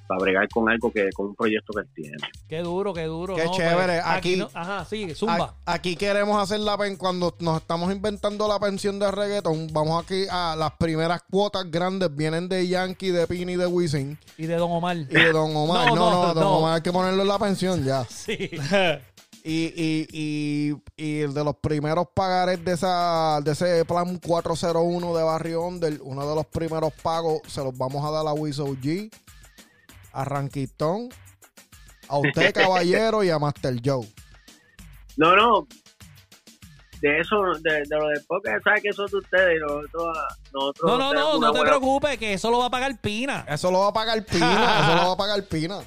para 0.06 0.20
bregar 0.20 0.48
con 0.50 0.68
algo 0.68 0.92
que, 0.92 1.08
con 1.14 1.26
un 1.28 1.34
proyecto 1.34 1.72
que 1.72 1.80
él 1.80 1.88
tiene. 1.94 2.16
Qué 2.48 2.58
duro, 2.60 2.92
qué 2.92 3.04
duro. 3.04 3.34
Qué 3.34 3.44
no, 3.46 3.52
chévere. 3.52 3.94
pues, 4.02 4.02
Aquí- 4.04 4.36
no- 4.36 4.50
ajá, 4.52 4.84
sí, 4.84 5.14
zumba. 5.14 5.54
A- 5.64 5.72
Aquí 5.74 5.96
queremos 5.96 6.40
hacer 6.42 6.60
la 6.60 6.76
pen 6.76 6.96
cuando 6.96 7.34
nos 7.40 7.60
estamos 7.62 7.90
inventando 7.92 8.46
la 8.46 8.58
pensión 8.60 8.98
de 8.98 9.10
reggaeton. 9.10 9.68
Vamos 9.72 10.02
aquí 10.04 10.26
a 10.30 10.54
las 10.56 10.72
primeras 10.72 11.22
cuotas 11.30 11.70
grandes 11.70 12.14
vienen 12.14 12.48
de 12.48 12.68
Yankee, 12.68 13.10
de 13.10 13.26
Pini 13.26 13.56
de 13.56 13.66
Wisin 13.66 14.18
Y 14.36 14.46
de 14.46 14.56
Don 14.56 14.70
Omar. 14.72 14.96
y 14.96 15.04
de 15.06 15.32
Don 15.32 15.56
Omar. 15.56 15.88
No, 15.94 15.94
No, 15.94 16.10
no, 16.10 16.26
no, 16.28 16.34
Don 16.34 16.44
no. 16.44 16.58
Omar 16.58 16.74
hay 16.76 16.82
que 16.82 16.92
ponerlo 16.92 17.22
en 17.22 17.28
la 17.28 17.38
pensión 17.38 17.84
ya. 17.84 18.04
Sí. 18.08 18.50
Y, 19.46 19.66
y, 19.76 20.08
y, 20.10 20.74
y 20.96 21.20
el 21.20 21.34
de 21.34 21.44
los 21.44 21.56
primeros 21.56 22.06
pagares 22.14 22.64
de 22.64 22.72
esa 22.72 23.40
de 23.44 23.52
ese 23.52 23.84
plan 23.84 24.16
401 24.18 25.14
de 25.14 25.22
Barrio 25.22 25.62
Onder, 25.64 26.00
uno 26.02 26.26
de 26.26 26.34
los 26.34 26.46
primeros 26.46 26.94
pagos 27.02 27.42
se 27.46 27.62
los 27.62 27.76
vamos 27.76 28.02
a 28.06 28.10
dar 28.10 28.26
a 28.26 28.32
Wiso 28.32 28.66
G, 28.68 29.12
a 30.12 30.24
Ranquitón, 30.24 31.10
a 32.08 32.16
usted 32.16 32.54
caballero 32.54 33.22
y 33.22 33.28
a 33.28 33.38
Master 33.38 33.76
Joe. 33.84 34.08
No, 35.18 35.36
no. 35.36 35.68
De 37.02 37.20
eso, 37.20 37.36
de, 37.60 37.70
de 37.86 37.96
lo 37.98 38.08
de 38.08 38.20
podcast, 38.26 38.64
¿sabes 38.64 38.80
que 38.82 38.88
eso 38.88 39.04
es 39.04 39.10
de 39.12 39.18
ustedes? 39.18 39.58
y 39.58 39.60
Nosotros, 39.60 40.16
nosotros 40.54 40.90
No, 40.90 40.96
no, 40.98 41.12
no, 41.12 41.38
no 41.38 41.52
te 41.52 41.58
buena- 41.58 41.70
preocupes, 41.76 42.16
que 42.16 42.32
eso 42.32 42.50
lo 42.50 42.60
va 42.60 42.66
a 42.66 42.70
pagar 42.70 42.98
Pina. 42.98 43.44
Eso 43.46 43.70
lo 43.70 43.80
va 43.80 43.88
a 43.88 43.92
pagar 43.92 44.24
Pina, 44.24 44.80
eso 44.84 44.94
lo 44.96 45.08
va 45.08 45.12
a 45.12 45.16
pagar 45.18 45.44
Pina. 45.44 45.80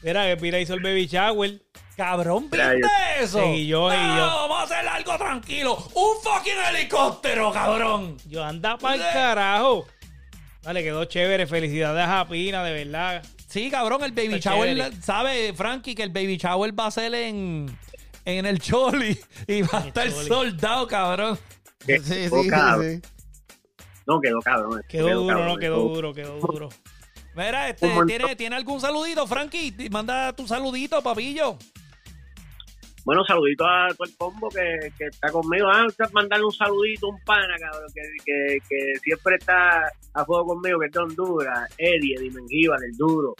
Mira, 0.00 0.26
que 0.26 0.36
Pira 0.36 0.60
hizo 0.60 0.74
el 0.74 0.80
baby 0.82 1.06
shower. 1.08 1.60
Cabrón, 1.96 2.48
¿viste 2.50 2.88
eso? 3.20 3.40
Sí, 3.44 3.66
yo, 3.68 3.92
y 3.92 3.96
No, 3.96 4.16
yo. 4.16 4.26
vamos 4.48 4.58
a 4.58 4.62
hacer 4.64 4.88
algo 4.88 5.16
tranquilo. 5.16 5.76
Un 5.94 6.16
fucking 6.22 6.54
helicóptero, 6.70 7.52
cabrón. 7.52 8.16
Yo 8.28 8.42
anda 8.42 8.76
para 8.76 8.96
el 8.96 9.00
Sí. 9.00 9.06
carajo. 9.12 9.86
Dale, 10.62 10.82
quedó 10.82 11.04
chévere. 11.04 11.46
Felicidades 11.46 12.04
a 12.08 12.26
Pina, 12.26 12.64
de 12.64 12.84
verdad. 12.84 13.22
Sí, 13.48 13.70
cabrón, 13.70 14.02
el 14.02 14.10
baby 14.10 14.34
Está 14.34 14.50
shower, 14.50 14.76
chévere. 14.76 15.02
¿sabe, 15.02 15.52
Frankie? 15.54 15.94
Que 15.94 16.02
el 16.02 16.10
baby 16.10 16.36
shower 16.36 16.76
va 16.78 16.86
a 16.86 16.90
ser 16.90 17.14
en, 17.14 17.78
en 18.24 18.46
el 18.46 18.58
Choli 18.60 19.16
y 19.46 19.62
va 19.62 19.78
a 19.78 19.86
estar 19.86 20.10
Choli. 20.10 20.26
soldado, 20.26 20.88
cabrón. 20.88 21.38
Que 21.86 22.00
Sí, 22.00 22.12
quedó 22.12 22.42
sí, 22.42 22.48
cabrón. 22.48 23.02
sí. 23.02 23.08
No, 24.06 24.20
quedó 24.20 24.40
cabrón. 24.40 24.82
Quedó 24.88 25.08
duro, 25.10 25.26
cabrón, 25.28 25.46
no 25.46 25.56
quedó 25.58 25.76
duro, 25.88 26.12
quedó 26.12 26.38
duro. 26.40 26.68
Mira, 27.36 27.68
este. 27.68 27.88
¿tiene, 28.06 28.36
¿tiene 28.36 28.56
algún 28.56 28.80
saludito, 28.80 29.26
Frankie? 29.26 29.74
Manda 29.90 30.32
tu 30.32 30.46
saludito, 30.48 31.00
papillo. 31.02 31.56
Bueno, 33.04 33.22
saludito 33.24 33.66
a 33.66 33.88
todo 33.88 34.08
el 34.08 34.16
combo 34.16 34.48
que, 34.48 34.90
que 34.96 35.06
está 35.06 35.30
conmigo. 35.30 35.68
Ah, 35.70 35.86
mandarle 36.12 36.46
un 36.46 36.52
saludito, 36.52 37.08
un 37.08 37.20
pana, 37.24 37.54
cabrón, 37.58 37.90
que, 37.94 38.00
que, 38.24 38.58
que 38.68 38.98
siempre 39.02 39.36
está 39.36 39.92
a 40.14 40.24
fuego 40.24 40.46
conmigo, 40.46 40.80
que 40.80 40.86
es 40.86 40.92
de 40.92 41.00
Honduras. 41.00 41.70
Eddie, 41.76 42.14
Eddie 42.16 42.30
Mengíbar, 42.30 42.82
el 42.82 42.96
duro, 42.96 43.34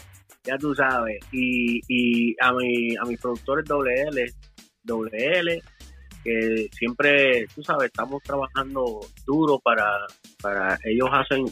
ya 0.44 0.58
tú 0.58 0.74
sabes. 0.74 1.18
Y, 1.32 1.80
y 1.88 2.36
a, 2.40 2.52
mi, 2.52 2.94
a 2.96 3.04
mis 3.06 3.18
productores 3.18 3.64
WL, 3.66 4.34
WL, 4.84 5.62
que 6.22 6.68
siempre, 6.72 7.46
tú 7.54 7.62
sabes, 7.62 7.86
estamos 7.86 8.22
trabajando 8.22 9.00
duro 9.26 9.58
para, 9.60 10.06
para 10.42 10.78
ellos 10.84 11.08
hacen 11.10 11.46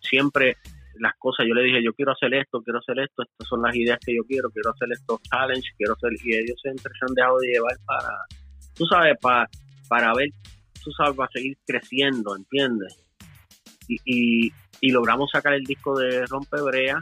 siempre 0.00 0.56
las 0.98 1.14
cosas. 1.18 1.46
Yo 1.46 1.54
le 1.54 1.64
dije, 1.64 1.82
yo 1.82 1.92
quiero 1.92 2.12
hacer 2.12 2.34
esto, 2.34 2.62
quiero 2.62 2.78
hacer 2.78 2.98
esto, 3.00 3.22
estas 3.22 3.48
son 3.48 3.62
las 3.62 3.74
ideas 3.74 3.98
que 4.04 4.14
yo 4.14 4.22
quiero, 4.26 4.50
quiero 4.50 4.70
hacer 4.70 4.88
estos 4.92 5.20
challenges, 5.22 5.74
quiero 5.76 5.94
hacer, 5.94 6.12
y 6.24 6.34
ellos 6.34 6.58
siempre 6.60 6.92
se 6.98 7.06
han 7.08 7.14
dejado 7.14 7.38
de 7.38 7.48
llevar 7.48 7.76
para, 7.86 8.10
tú 8.74 8.86
sabes, 8.86 9.16
para, 9.20 9.48
para 9.88 10.14
ver, 10.14 10.28
tú 10.82 10.90
sabes, 10.92 11.16
para 11.16 11.30
seguir 11.32 11.56
creciendo, 11.66 12.36
¿entiendes? 12.36 13.04
Y, 13.88 13.98
y, 14.04 14.52
y 14.80 14.90
logramos 14.90 15.30
sacar 15.30 15.54
el 15.54 15.64
disco 15.64 15.98
de 15.98 16.26
Rompebrea, 16.26 17.00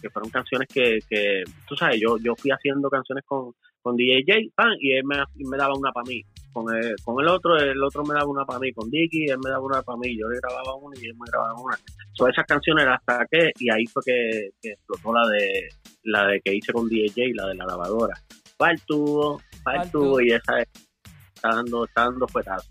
que 0.00 0.10
fueron 0.10 0.30
canciones 0.30 0.68
que, 0.68 0.98
que 1.08 1.42
tú 1.66 1.76
sabes, 1.76 2.00
yo, 2.00 2.18
yo 2.18 2.34
fui 2.36 2.50
haciendo 2.50 2.88
canciones 2.88 3.24
con, 3.26 3.52
con 3.82 3.96
DJ 3.96 4.24
J, 4.26 4.38
pan, 4.54 4.72
y 4.80 4.92
él 4.92 5.04
me, 5.04 5.16
me 5.36 5.56
daba 5.56 5.74
una 5.74 5.92
para 5.92 6.06
mí. 6.08 6.22
Con 6.52 6.74
el, 6.74 6.94
con 7.04 7.20
el 7.20 7.28
otro, 7.28 7.56
el 7.56 7.82
otro 7.82 8.02
me 8.04 8.14
daba 8.14 8.26
una 8.26 8.44
para 8.44 8.58
mí. 8.58 8.72
Con 8.72 8.90
Dicky, 8.90 9.26
él 9.26 9.38
me 9.44 9.50
daba 9.50 9.62
una 9.64 9.82
para 9.82 9.98
mí. 9.98 10.16
Yo 10.18 10.28
le 10.28 10.38
grababa 10.40 10.74
una 10.76 10.98
y 11.00 11.04
él 11.06 11.14
me 11.14 11.30
grababa 11.30 11.54
una. 11.60 11.78
So, 12.12 12.26
esas 12.28 12.46
canciones 12.46 12.84
las 12.86 13.00
saqué 13.04 13.52
y 13.58 13.70
ahí 13.70 13.86
fue 13.86 14.02
que, 14.04 14.50
que 14.60 14.70
explotó 14.70 15.12
la 15.12 15.26
de 15.28 15.68
la 16.04 16.26
de 16.26 16.40
que 16.40 16.54
hice 16.54 16.72
con 16.72 16.88
DJ, 16.88 17.32
la 17.34 17.46
de 17.46 17.54
la 17.54 17.66
lavadora. 17.66 18.14
Va 18.60 18.70
el 18.70 18.80
tubo, 18.82 19.40
va 19.66 19.82
el 19.82 20.26
y 20.26 20.32
esa 20.32 20.58
está 20.60 21.48
dando, 21.50 21.84
está 21.84 22.04
dando 22.04 22.26
fuetazo. 22.26 22.70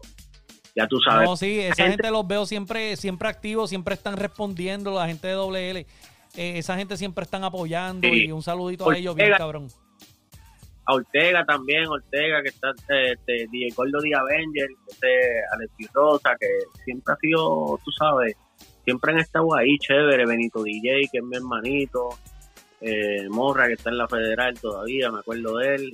Ya 0.75 0.87
tú 0.87 0.99
sabes. 0.99 1.27
No, 1.29 1.35
sí, 1.37 1.59
esa 1.59 1.75
gente- 1.75 1.91
gente 1.91 2.11
los 2.11 2.27
veo 2.27 2.45
siempre, 2.45 2.95
siempre 2.97 3.29
activos, 3.29 3.69
siempre 3.69 3.93
están 3.95 4.17
respondiendo, 4.17 4.93
la 4.93 5.07
gente 5.07 5.27
de 5.27 5.35
WL. 5.35 5.85
Eh, 6.35 6.57
esa 6.59 6.77
gente 6.77 6.97
siempre 6.97 7.23
están 7.23 7.43
apoyando 7.43 8.07
Sí. 8.07 8.25
y 8.25 8.31
un 8.31 8.43
saludito 8.43 8.89
a 8.89 8.95
ellos 8.97 9.15
bien 9.15 9.31
cabrón. 9.37 9.69
A 10.87 10.93
Ortega 10.93 11.45
también, 11.45 11.85
Ortega, 11.87 12.41
que 12.41 12.49
está 12.49 12.71
este, 12.87 13.47
DJ 13.51 13.73
Gordo 13.75 13.99
de 13.99 14.15
Avenger, 14.15 14.69
este, 14.87 15.41
Alexis 15.53 15.91
Rosa, 15.93 16.35
que 16.39 16.47
siempre 16.85 17.13
ha 17.13 17.17
sido, 17.17 17.79
tú 17.83 17.91
sabes, 17.91 18.35
siempre 18.85 19.11
han 19.11 19.19
estado 19.19 19.53
ahí, 19.53 19.77
chévere, 19.79 20.25
Benito 20.25 20.63
DJ, 20.63 21.09
que 21.11 21.17
es 21.17 21.23
mi 21.23 21.35
hermanito, 21.35 22.09
eh, 22.79 23.27
Morra, 23.29 23.67
que 23.67 23.73
está 23.73 23.89
en 23.89 23.97
la 23.97 24.07
federal 24.07 24.57
todavía, 24.59 25.11
me 25.11 25.19
acuerdo 25.19 25.57
de 25.57 25.75
él, 25.75 25.91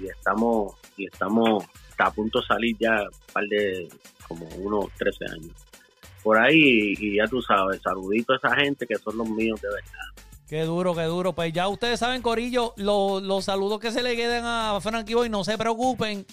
y, 0.00 0.06
estamos, 0.06 0.74
y 0.96 1.04
estamos 1.04 1.64
está 1.90 2.06
a 2.06 2.10
punto 2.10 2.40
de 2.40 2.46
salir 2.46 2.76
ya 2.78 3.02
un 3.02 3.32
par 3.32 3.44
de, 3.44 3.88
como 4.26 4.46
unos 4.56 4.90
13 4.94 5.26
años. 5.32 5.52
Por 6.22 6.38
ahí, 6.38 6.94
y 6.98 7.16
ya 7.16 7.26
tú 7.26 7.42
sabes, 7.42 7.82
saludito 7.82 8.32
a 8.32 8.36
esa 8.36 8.56
gente 8.56 8.86
que 8.86 8.96
son 8.96 9.18
los 9.18 9.28
míos 9.28 9.60
de 9.60 9.68
verdad. 9.68 10.24
Qué 10.48 10.62
duro, 10.62 10.94
qué 10.94 11.02
duro. 11.04 11.32
Pues 11.32 11.52
ya 11.52 11.68
ustedes 11.68 11.98
saben, 12.00 12.20
Corillo, 12.22 12.74
lo- 12.76 13.20
los 13.20 13.44
saludos 13.46 13.80
que 13.80 13.90
se 13.90 14.02
le 14.02 14.14
queden 14.16 14.44
a 14.44 14.78
Frankie 14.82 15.14
Boy, 15.14 15.28
no 15.30 15.42
se 15.42 15.56
preocupen, 15.56 16.26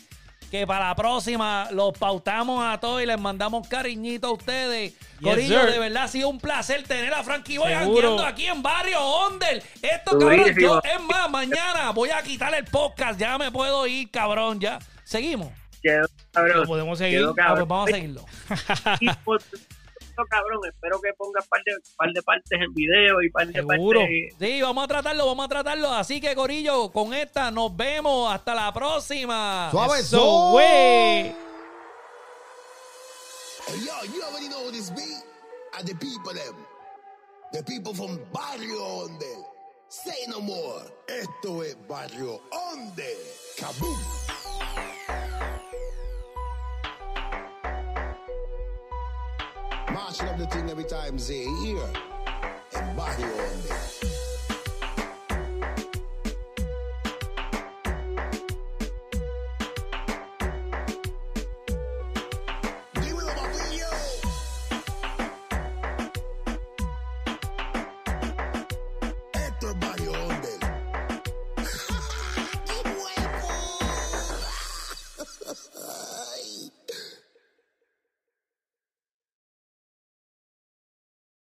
que 0.51 0.67
para 0.67 0.89
la 0.89 0.95
próxima 0.95 1.69
los 1.71 1.97
pautamos 1.97 2.61
a 2.63 2.77
todos 2.79 3.01
y 3.01 3.05
les 3.05 3.19
mandamos 3.19 3.65
cariñito 3.69 4.27
a 4.27 4.31
ustedes. 4.33 4.93
Corillo, 5.21 5.61
sir. 5.61 5.71
de 5.71 5.79
verdad 5.79 6.03
ha 6.03 6.07
sido 6.09 6.27
un 6.27 6.39
placer 6.39 6.83
tener 6.83 7.13
a 7.13 7.23
Frankie 7.23 7.57
Boy 7.57 7.69
Seguro. 7.73 7.95
jangueando 8.17 8.25
aquí 8.25 8.45
en 8.47 8.61
Barrio 8.61 8.99
Ondel. 9.01 9.63
Esto, 9.81 10.11
cabrón, 10.19 10.37
Durísimo. 10.39 10.59
yo, 10.59 10.81
es 10.83 11.01
más, 11.03 11.29
mañana 11.31 11.91
voy 11.91 12.09
a 12.09 12.21
quitar 12.21 12.53
el 12.53 12.65
podcast, 12.65 13.17
ya 13.19 13.37
me 13.37 13.49
puedo 13.49 13.87
ir, 13.87 14.11
cabrón, 14.11 14.59
ya. 14.59 14.77
Seguimos. 15.05 15.49
Quedó, 15.81 16.05
cabrón, 16.31 16.57
Lo 16.57 16.65
podemos 16.65 16.97
seguir. 16.97 17.19
quedó 17.19 17.31
Ah, 17.31 17.35
cabrón. 17.35 17.67
pues 17.67 17.69
vamos 17.69 17.89
a 17.89 17.93
seguirlo. 17.93 18.25
eso, 20.21 20.29
cabrón, 20.29 20.59
espero 20.65 20.99
que 21.01 21.13
pongas 21.13 21.47
par 21.47 21.61
de, 21.65 21.73
par 21.97 22.09
de 22.11 22.21
partes 22.21 22.59
en 22.61 22.73
video 22.73 23.21
y 23.21 23.29
par 23.29 23.47
de 23.47 23.53
Seguro. 23.53 23.99
partes. 24.01 24.35
Sí, 24.39 24.61
vamos 24.61 24.83
a 24.83 24.87
tratarlo, 24.87 25.25
vamos 25.25 25.45
a 25.45 25.49
tratarlo. 25.49 25.91
Así 25.91 26.21
que, 26.21 26.35
Corillo, 26.35 26.91
con 26.91 27.13
esta 27.13 27.51
nos 27.51 27.75
vemos. 27.75 28.31
Hasta 28.31 28.55
la 28.55 28.73
próxima. 28.73 29.69
Suave, 29.71 29.99
Eso, 29.99 30.17
so-. 30.17 30.59
Hey, 30.59 31.35
yo, 33.85 34.13
you 34.13 34.23
already 34.23 34.49
know 34.49 34.71
this 34.71 34.89
beat. 34.91 35.23
And 35.77 35.87
the 35.87 35.95
people 35.95 36.33
them. 36.33 36.55
The 37.53 37.63
people 37.63 37.93
from 37.93 38.19
Barrio 38.33 38.79
Onde. 39.05 39.45
Say 39.89 40.25
no 40.27 40.41
more. 40.41 40.81
Esto 41.07 41.63
es 41.63 41.75
Barrio 41.87 42.41
Onde. 42.51 43.15
Kaboom. 43.57 44.40
smashing 50.11 50.33
up 50.33 50.37
the 50.37 50.47
thing 50.47 50.69
every 50.69 50.83
time, 50.83 51.17
they 51.17 51.45
hear 51.63 51.83
And 52.75 52.97
body 52.97 53.23
all 53.23 53.29
day. 53.29 54.10